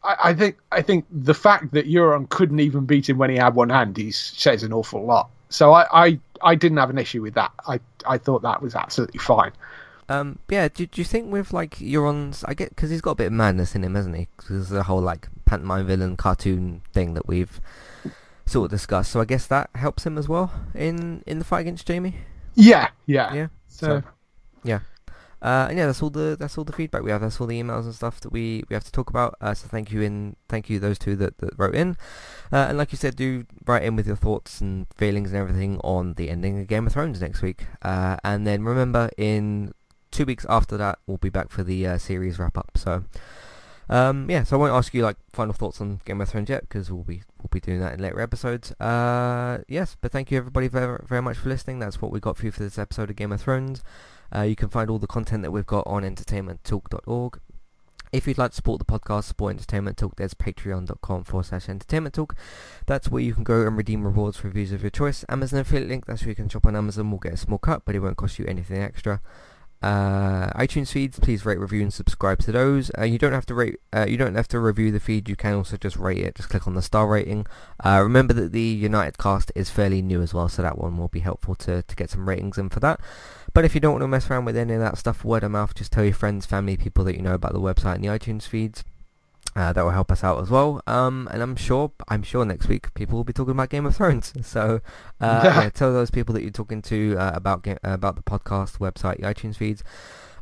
I, 0.02 0.16
I, 0.24 0.34
think 0.34 0.58
I 0.72 0.82
think 0.82 1.06
the 1.10 1.34
fact 1.34 1.72
that 1.72 1.86
Euron 1.88 2.28
couldn't 2.28 2.60
even 2.60 2.86
beat 2.86 3.08
him 3.08 3.18
when 3.18 3.30
he 3.30 3.36
had 3.36 3.54
one 3.54 3.70
hand, 3.70 3.96
he 3.96 4.10
says 4.12 4.62
an 4.62 4.72
awful 4.72 5.04
lot. 5.04 5.30
So 5.54 5.72
I, 5.72 5.86
I, 5.92 6.18
I 6.42 6.54
didn't 6.56 6.78
have 6.78 6.90
an 6.90 6.98
issue 6.98 7.22
with 7.22 7.34
that. 7.34 7.52
I 7.68 7.78
I 8.04 8.18
thought 8.18 8.42
that 8.42 8.60
was 8.60 8.74
absolutely 8.74 9.20
fine. 9.20 9.52
Um, 10.08 10.40
yeah, 10.48 10.66
do, 10.66 10.84
do 10.84 11.00
you 11.00 11.04
think 11.04 11.32
with 11.32 11.52
like 11.52 11.76
Euron's, 11.76 12.42
I 12.44 12.54
get 12.54 12.70
because 12.70 12.90
he's 12.90 13.00
got 13.00 13.12
a 13.12 13.14
bit 13.14 13.28
of 13.28 13.32
madness 13.34 13.76
in 13.76 13.84
him, 13.84 13.94
hasn't 13.94 14.16
he? 14.16 14.26
Because 14.36 14.48
there's 14.48 14.68
the 14.68 14.82
whole 14.82 15.00
like 15.00 15.28
pantomime 15.44 15.86
villain 15.86 16.16
cartoon 16.16 16.82
thing 16.92 17.14
that 17.14 17.28
we've 17.28 17.60
sort 18.46 18.64
of 18.64 18.70
discussed. 18.72 19.12
So 19.12 19.20
I 19.20 19.24
guess 19.24 19.46
that 19.46 19.70
helps 19.76 20.04
him 20.04 20.18
as 20.18 20.28
well 20.28 20.52
in 20.74 21.22
in 21.24 21.38
the 21.38 21.44
fight 21.44 21.60
against 21.60 21.86
Jaime. 21.86 22.16
Yeah, 22.56 22.88
yeah, 23.06 23.32
yeah. 23.32 23.46
So, 23.68 23.86
so 23.86 24.02
yeah. 24.64 24.80
Uh, 25.44 25.66
and 25.68 25.76
yeah, 25.76 25.84
that's 25.84 26.02
all 26.02 26.08
the 26.08 26.36
that's 26.40 26.56
all 26.56 26.64
the 26.64 26.72
feedback 26.72 27.02
we 27.02 27.10
have. 27.10 27.20
That's 27.20 27.38
all 27.38 27.46
the 27.46 27.62
emails 27.62 27.84
and 27.84 27.94
stuff 27.94 28.18
that 28.20 28.32
we, 28.32 28.64
we 28.70 28.74
have 28.74 28.84
to 28.84 28.90
talk 28.90 29.10
about. 29.10 29.36
Uh, 29.42 29.52
so 29.52 29.68
thank 29.68 29.92
you 29.92 30.00
in 30.00 30.36
thank 30.48 30.70
you 30.70 30.80
those 30.80 30.98
two 30.98 31.16
that, 31.16 31.36
that 31.38 31.50
wrote 31.58 31.74
in. 31.74 31.98
Uh, 32.50 32.66
and 32.68 32.78
like 32.78 32.92
you 32.92 32.96
said, 32.96 33.14
do 33.14 33.44
write 33.66 33.82
in 33.82 33.94
with 33.94 34.06
your 34.06 34.16
thoughts 34.16 34.62
and 34.62 34.86
feelings 34.96 35.32
and 35.32 35.38
everything 35.38 35.78
on 35.84 36.14
the 36.14 36.30
ending 36.30 36.60
of 36.60 36.66
Game 36.66 36.86
of 36.86 36.94
Thrones 36.94 37.20
next 37.20 37.42
week. 37.42 37.66
Uh, 37.82 38.16
and 38.24 38.46
then 38.46 38.64
remember, 38.64 39.10
in 39.18 39.72
two 40.10 40.24
weeks 40.24 40.46
after 40.48 40.78
that, 40.78 40.98
we'll 41.06 41.18
be 41.18 41.28
back 41.28 41.50
for 41.50 41.62
the 41.62 41.86
uh, 41.86 41.98
series 41.98 42.38
wrap 42.38 42.56
up. 42.56 42.72
So. 42.76 43.04
Um, 43.86 44.30
yeah, 44.30 44.44
so 44.44 44.56
I 44.56 44.60
won't 44.60 44.72
ask 44.72 44.94
you 44.94 45.02
like 45.02 45.18
final 45.30 45.52
thoughts 45.52 45.78
on 45.78 46.00
Game 46.06 46.18
of 46.22 46.30
Thrones 46.30 46.48
yet 46.48 46.62
because 46.62 46.90
we'll 46.90 47.02
be 47.02 47.22
we'll 47.36 47.50
be 47.50 47.60
doing 47.60 47.80
that 47.80 47.92
in 47.92 48.00
later 48.00 48.18
episodes. 48.18 48.72
Uh, 48.80 49.58
yes, 49.68 49.94
but 50.00 50.10
thank 50.10 50.30
you 50.30 50.38
everybody 50.38 50.68
very 50.68 50.98
very 51.06 51.20
much 51.20 51.36
for 51.36 51.50
listening. 51.50 51.80
That's 51.80 52.00
what 52.00 52.10
we 52.10 52.18
got 52.18 52.38
for 52.38 52.46
you 52.46 52.50
for 52.50 52.62
this 52.62 52.78
episode 52.78 53.10
of 53.10 53.16
Game 53.16 53.30
of 53.30 53.42
Thrones. 53.42 53.82
Uh, 54.34 54.42
you 54.42 54.56
can 54.56 54.68
find 54.68 54.90
all 54.90 54.98
the 54.98 55.06
content 55.06 55.42
that 55.42 55.50
we've 55.50 55.66
got 55.66 55.86
on 55.86 56.02
entertainmenttalk.org. 56.02 57.40
If 58.14 58.28
you'd 58.28 58.38
like 58.38 58.50
to 58.52 58.56
support 58.56 58.78
the 58.78 58.84
podcast, 58.84 59.24
support 59.24 59.54
Entertainment 59.54 59.96
Talk, 59.96 60.14
there's 60.14 60.34
patreon.com 60.34 61.24
forward 61.24 61.46
slash 61.46 61.68
entertainment 61.68 62.14
talk. 62.14 62.36
That's 62.86 63.08
where 63.08 63.20
you 63.20 63.34
can 63.34 63.42
go 63.42 63.66
and 63.66 63.76
redeem 63.76 64.04
rewards 64.04 64.36
for 64.36 64.46
reviews 64.46 64.70
of 64.70 64.82
your 64.82 64.90
choice. 64.90 65.24
Amazon 65.28 65.58
affiliate 65.58 65.88
link, 65.88 66.06
that's 66.06 66.22
where 66.22 66.28
you 66.28 66.36
can 66.36 66.48
shop 66.48 66.64
on 66.64 66.76
Amazon. 66.76 67.10
We'll 67.10 67.18
get 67.18 67.32
a 67.32 67.36
small 67.36 67.58
cut, 67.58 67.82
but 67.84 67.96
it 67.96 67.98
won't 67.98 68.16
cost 68.16 68.38
you 68.38 68.46
anything 68.46 68.80
extra. 68.80 69.20
Uh, 69.82 70.48
iTunes 70.58 70.92
feeds, 70.92 71.18
please 71.18 71.44
rate, 71.44 71.58
review, 71.58 71.82
and 71.82 71.92
subscribe 71.92 72.38
to 72.38 72.52
those. 72.52 72.90
Uh, 72.96 73.02
you 73.02 73.18
don't 73.18 73.32
have 73.32 73.44
to 73.46 73.54
rate, 73.54 73.76
uh, 73.92 74.06
you 74.08 74.16
don't 74.16 74.34
have 74.34 74.48
to 74.48 74.58
review 74.58 74.90
the 74.90 75.00
feed. 75.00 75.28
You 75.28 75.36
can 75.36 75.54
also 75.54 75.76
just 75.76 75.96
rate 75.96 76.18
it. 76.18 76.36
Just 76.36 76.48
click 76.48 76.66
on 76.66 76.74
the 76.74 76.80
star 76.82 77.06
rating. 77.06 77.46
Uh, 77.84 78.00
remember 78.00 78.32
that 78.32 78.52
the 78.52 78.62
United 78.62 79.18
cast 79.18 79.52
is 79.54 79.68
fairly 79.68 80.00
new 80.00 80.22
as 80.22 80.32
well, 80.32 80.48
so 80.48 80.62
that 80.62 80.78
one 80.78 80.96
will 80.96 81.08
be 81.08 81.20
helpful 81.20 81.54
to 81.56 81.82
to 81.82 81.96
get 81.96 82.10
some 82.10 82.28
ratings 82.28 82.56
in 82.56 82.70
for 82.70 82.80
that. 82.80 82.98
But 83.54 83.64
if 83.64 83.74
you 83.74 83.80
don't 83.80 83.92
want 83.92 84.02
to 84.02 84.08
mess 84.08 84.28
around 84.28 84.44
with 84.44 84.56
any 84.56 84.74
of 84.74 84.80
that 84.80 84.98
stuff, 84.98 85.24
word 85.24 85.44
of 85.44 85.52
mouth, 85.52 85.74
just 85.74 85.92
tell 85.92 86.04
your 86.04 86.12
friends, 86.12 86.44
family, 86.44 86.76
people 86.76 87.04
that 87.04 87.14
you 87.14 87.22
know 87.22 87.34
about 87.34 87.52
the 87.52 87.60
website 87.60 87.94
and 87.94 88.04
the 88.04 88.08
iTunes 88.08 88.42
feeds. 88.48 88.84
Uh, 89.56 89.72
that 89.72 89.84
will 89.84 89.92
help 89.92 90.10
us 90.10 90.24
out 90.24 90.42
as 90.42 90.50
well. 90.50 90.82
Um, 90.88 91.28
and 91.30 91.40
I'm 91.40 91.54
sure, 91.54 91.92
I'm 92.08 92.24
sure 92.24 92.44
next 92.44 92.66
week 92.66 92.92
people 92.94 93.16
will 93.16 93.22
be 93.24 93.32
talking 93.32 93.52
about 93.52 93.70
Game 93.70 93.86
of 93.86 93.94
Thrones. 93.94 94.32
So, 94.42 94.80
uh, 95.20 95.40
yeah, 95.44 95.70
tell 95.70 95.92
those 95.92 96.10
people 96.10 96.34
that 96.34 96.42
you're 96.42 96.50
talking 96.50 96.82
to 96.82 97.16
uh, 97.16 97.30
about 97.34 97.62
game, 97.62 97.78
about 97.84 98.16
the 98.16 98.22
podcast, 98.22 98.78
website, 98.78 99.20
iTunes 99.20 99.56
feeds, 99.56 99.84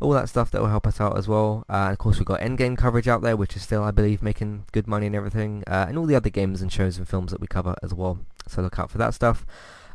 all 0.00 0.12
that 0.12 0.30
stuff 0.30 0.50
that 0.50 0.62
will 0.62 0.68
help 0.68 0.86
us 0.86 0.98
out 0.98 1.18
as 1.18 1.28
well. 1.28 1.66
Uh, 1.68 1.90
of 1.92 1.98
course, 1.98 2.18
we've 2.18 2.24
got 2.24 2.40
Endgame 2.40 2.78
coverage 2.78 3.06
out 3.06 3.20
there, 3.20 3.36
which 3.36 3.54
is 3.54 3.62
still, 3.62 3.82
I 3.84 3.90
believe, 3.90 4.22
making 4.22 4.64
good 4.72 4.88
money 4.88 5.06
and 5.06 5.14
everything, 5.14 5.62
uh, 5.66 5.84
and 5.86 5.98
all 5.98 6.06
the 6.06 6.16
other 6.16 6.30
games 6.30 6.62
and 6.62 6.72
shows 6.72 6.96
and 6.96 7.06
films 7.06 7.32
that 7.32 7.40
we 7.40 7.46
cover 7.46 7.74
as 7.82 7.92
well. 7.92 8.20
So 8.48 8.62
look 8.62 8.78
out 8.78 8.90
for 8.90 8.98
that 8.98 9.12
stuff. 9.12 9.44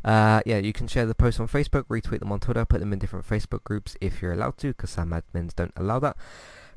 Uh, 0.04 0.40
yeah, 0.46 0.58
you 0.58 0.72
can 0.72 0.86
share 0.86 1.06
the 1.06 1.14
posts 1.14 1.40
on 1.40 1.48
Facebook, 1.48 1.84
retweet 1.84 2.20
them 2.20 2.32
on 2.32 2.40
Twitter, 2.40 2.64
put 2.64 2.80
them 2.80 2.92
in 2.92 2.98
different 2.98 3.26
Facebook 3.26 3.64
groups 3.64 3.96
if 4.00 4.22
you're 4.22 4.32
allowed 4.32 4.58
to, 4.58 4.68
because 4.68 4.90
some 4.90 5.10
admins 5.10 5.54
don't 5.54 5.72
allow 5.76 5.98
that. 5.98 6.16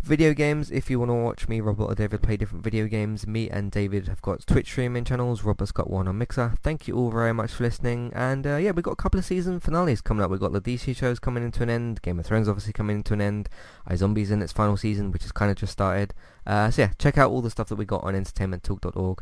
Video 0.03 0.33
games, 0.33 0.71
if 0.71 0.89
you 0.89 0.97
want 0.97 1.09
to 1.09 1.13
watch 1.13 1.47
me, 1.47 1.61
Robert 1.61 1.83
or 1.83 1.93
David 1.93 2.23
play 2.23 2.35
different 2.35 2.63
video 2.63 2.87
games, 2.87 3.27
me 3.27 3.47
and 3.51 3.69
David 3.69 4.07
have 4.07 4.19
got 4.23 4.45
Twitch 4.47 4.65
streaming 4.65 5.03
channels, 5.05 5.43
Robert's 5.43 5.71
got 5.71 5.91
one 5.91 6.07
on 6.07 6.17
Mixer. 6.17 6.55
Thank 6.63 6.87
you 6.87 6.95
all 6.95 7.11
very 7.11 7.33
much 7.35 7.51
for 7.51 7.63
listening, 7.63 8.11
and 8.15 8.47
uh, 8.47 8.55
yeah, 8.55 8.71
we've 8.71 8.83
got 8.83 8.93
a 8.93 8.95
couple 8.95 9.19
of 9.19 9.25
season 9.25 9.59
finales 9.59 10.01
coming 10.01 10.23
up. 10.23 10.31
We've 10.31 10.39
got 10.39 10.53
the 10.53 10.61
DC 10.61 10.95
shows 10.95 11.19
coming 11.19 11.43
into 11.43 11.61
an 11.61 11.69
end, 11.69 12.01
Game 12.01 12.17
of 12.17 12.25
Thrones 12.25 12.49
obviously 12.49 12.73
coming 12.73 12.95
into 12.95 13.13
an 13.13 13.21
end, 13.21 13.47
iZombies 13.87 14.31
in 14.31 14.41
its 14.41 14.51
final 14.51 14.75
season, 14.75 15.11
which 15.11 15.21
has 15.21 15.31
kind 15.31 15.51
of 15.51 15.57
just 15.57 15.73
started. 15.73 16.15
Uh, 16.47 16.71
so 16.71 16.81
yeah, 16.81 16.91
check 16.97 17.19
out 17.19 17.29
all 17.29 17.43
the 17.43 17.51
stuff 17.51 17.69
that 17.69 17.75
we 17.75 17.85
got 17.85 18.03
on 18.03 18.15
entertainmenttalk.org. 18.15 19.21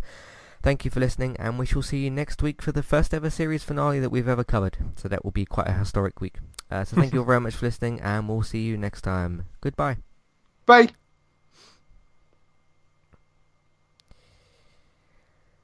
Thank 0.62 0.84
you 0.84 0.92
for 0.92 1.00
listening, 1.00 1.38
and 1.38 1.58
we 1.58 1.66
shall 1.66 1.82
see 1.82 2.04
you 2.04 2.12
next 2.12 2.44
week 2.44 2.62
for 2.62 2.74
the 2.74 2.84
first 2.84 3.14
ever 3.14 3.30
series 3.30 3.64
finale 3.64 4.00
that 4.00 4.10
we've 4.10 4.28
ever 4.28 4.44
covered. 4.44 4.78
So 4.98 5.08
that 5.08 5.24
will 5.24 5.32
be 5.32 5.46
quite 5.46 5.68
a 5.68 5.74
historic 5.74 6.20
week. 6.20 6.38
Uh, 6.70 6.84
so 6.84 6.98
thank 6.98 7.14
you 7.14 7.20
all 7.20 7.26
very 7.34 7.40
much 7.40 7.56
for 7.56 7.66
listening, 7.66 8.02
and 8.02 8.28
we'll 8.28 8.44
see 8.44 8.64
you 8.64 8.78
next 8.78 9.02
time. 9.02 9.46
Goodbye. 9.62 9.98
Bye. 10.66 10.90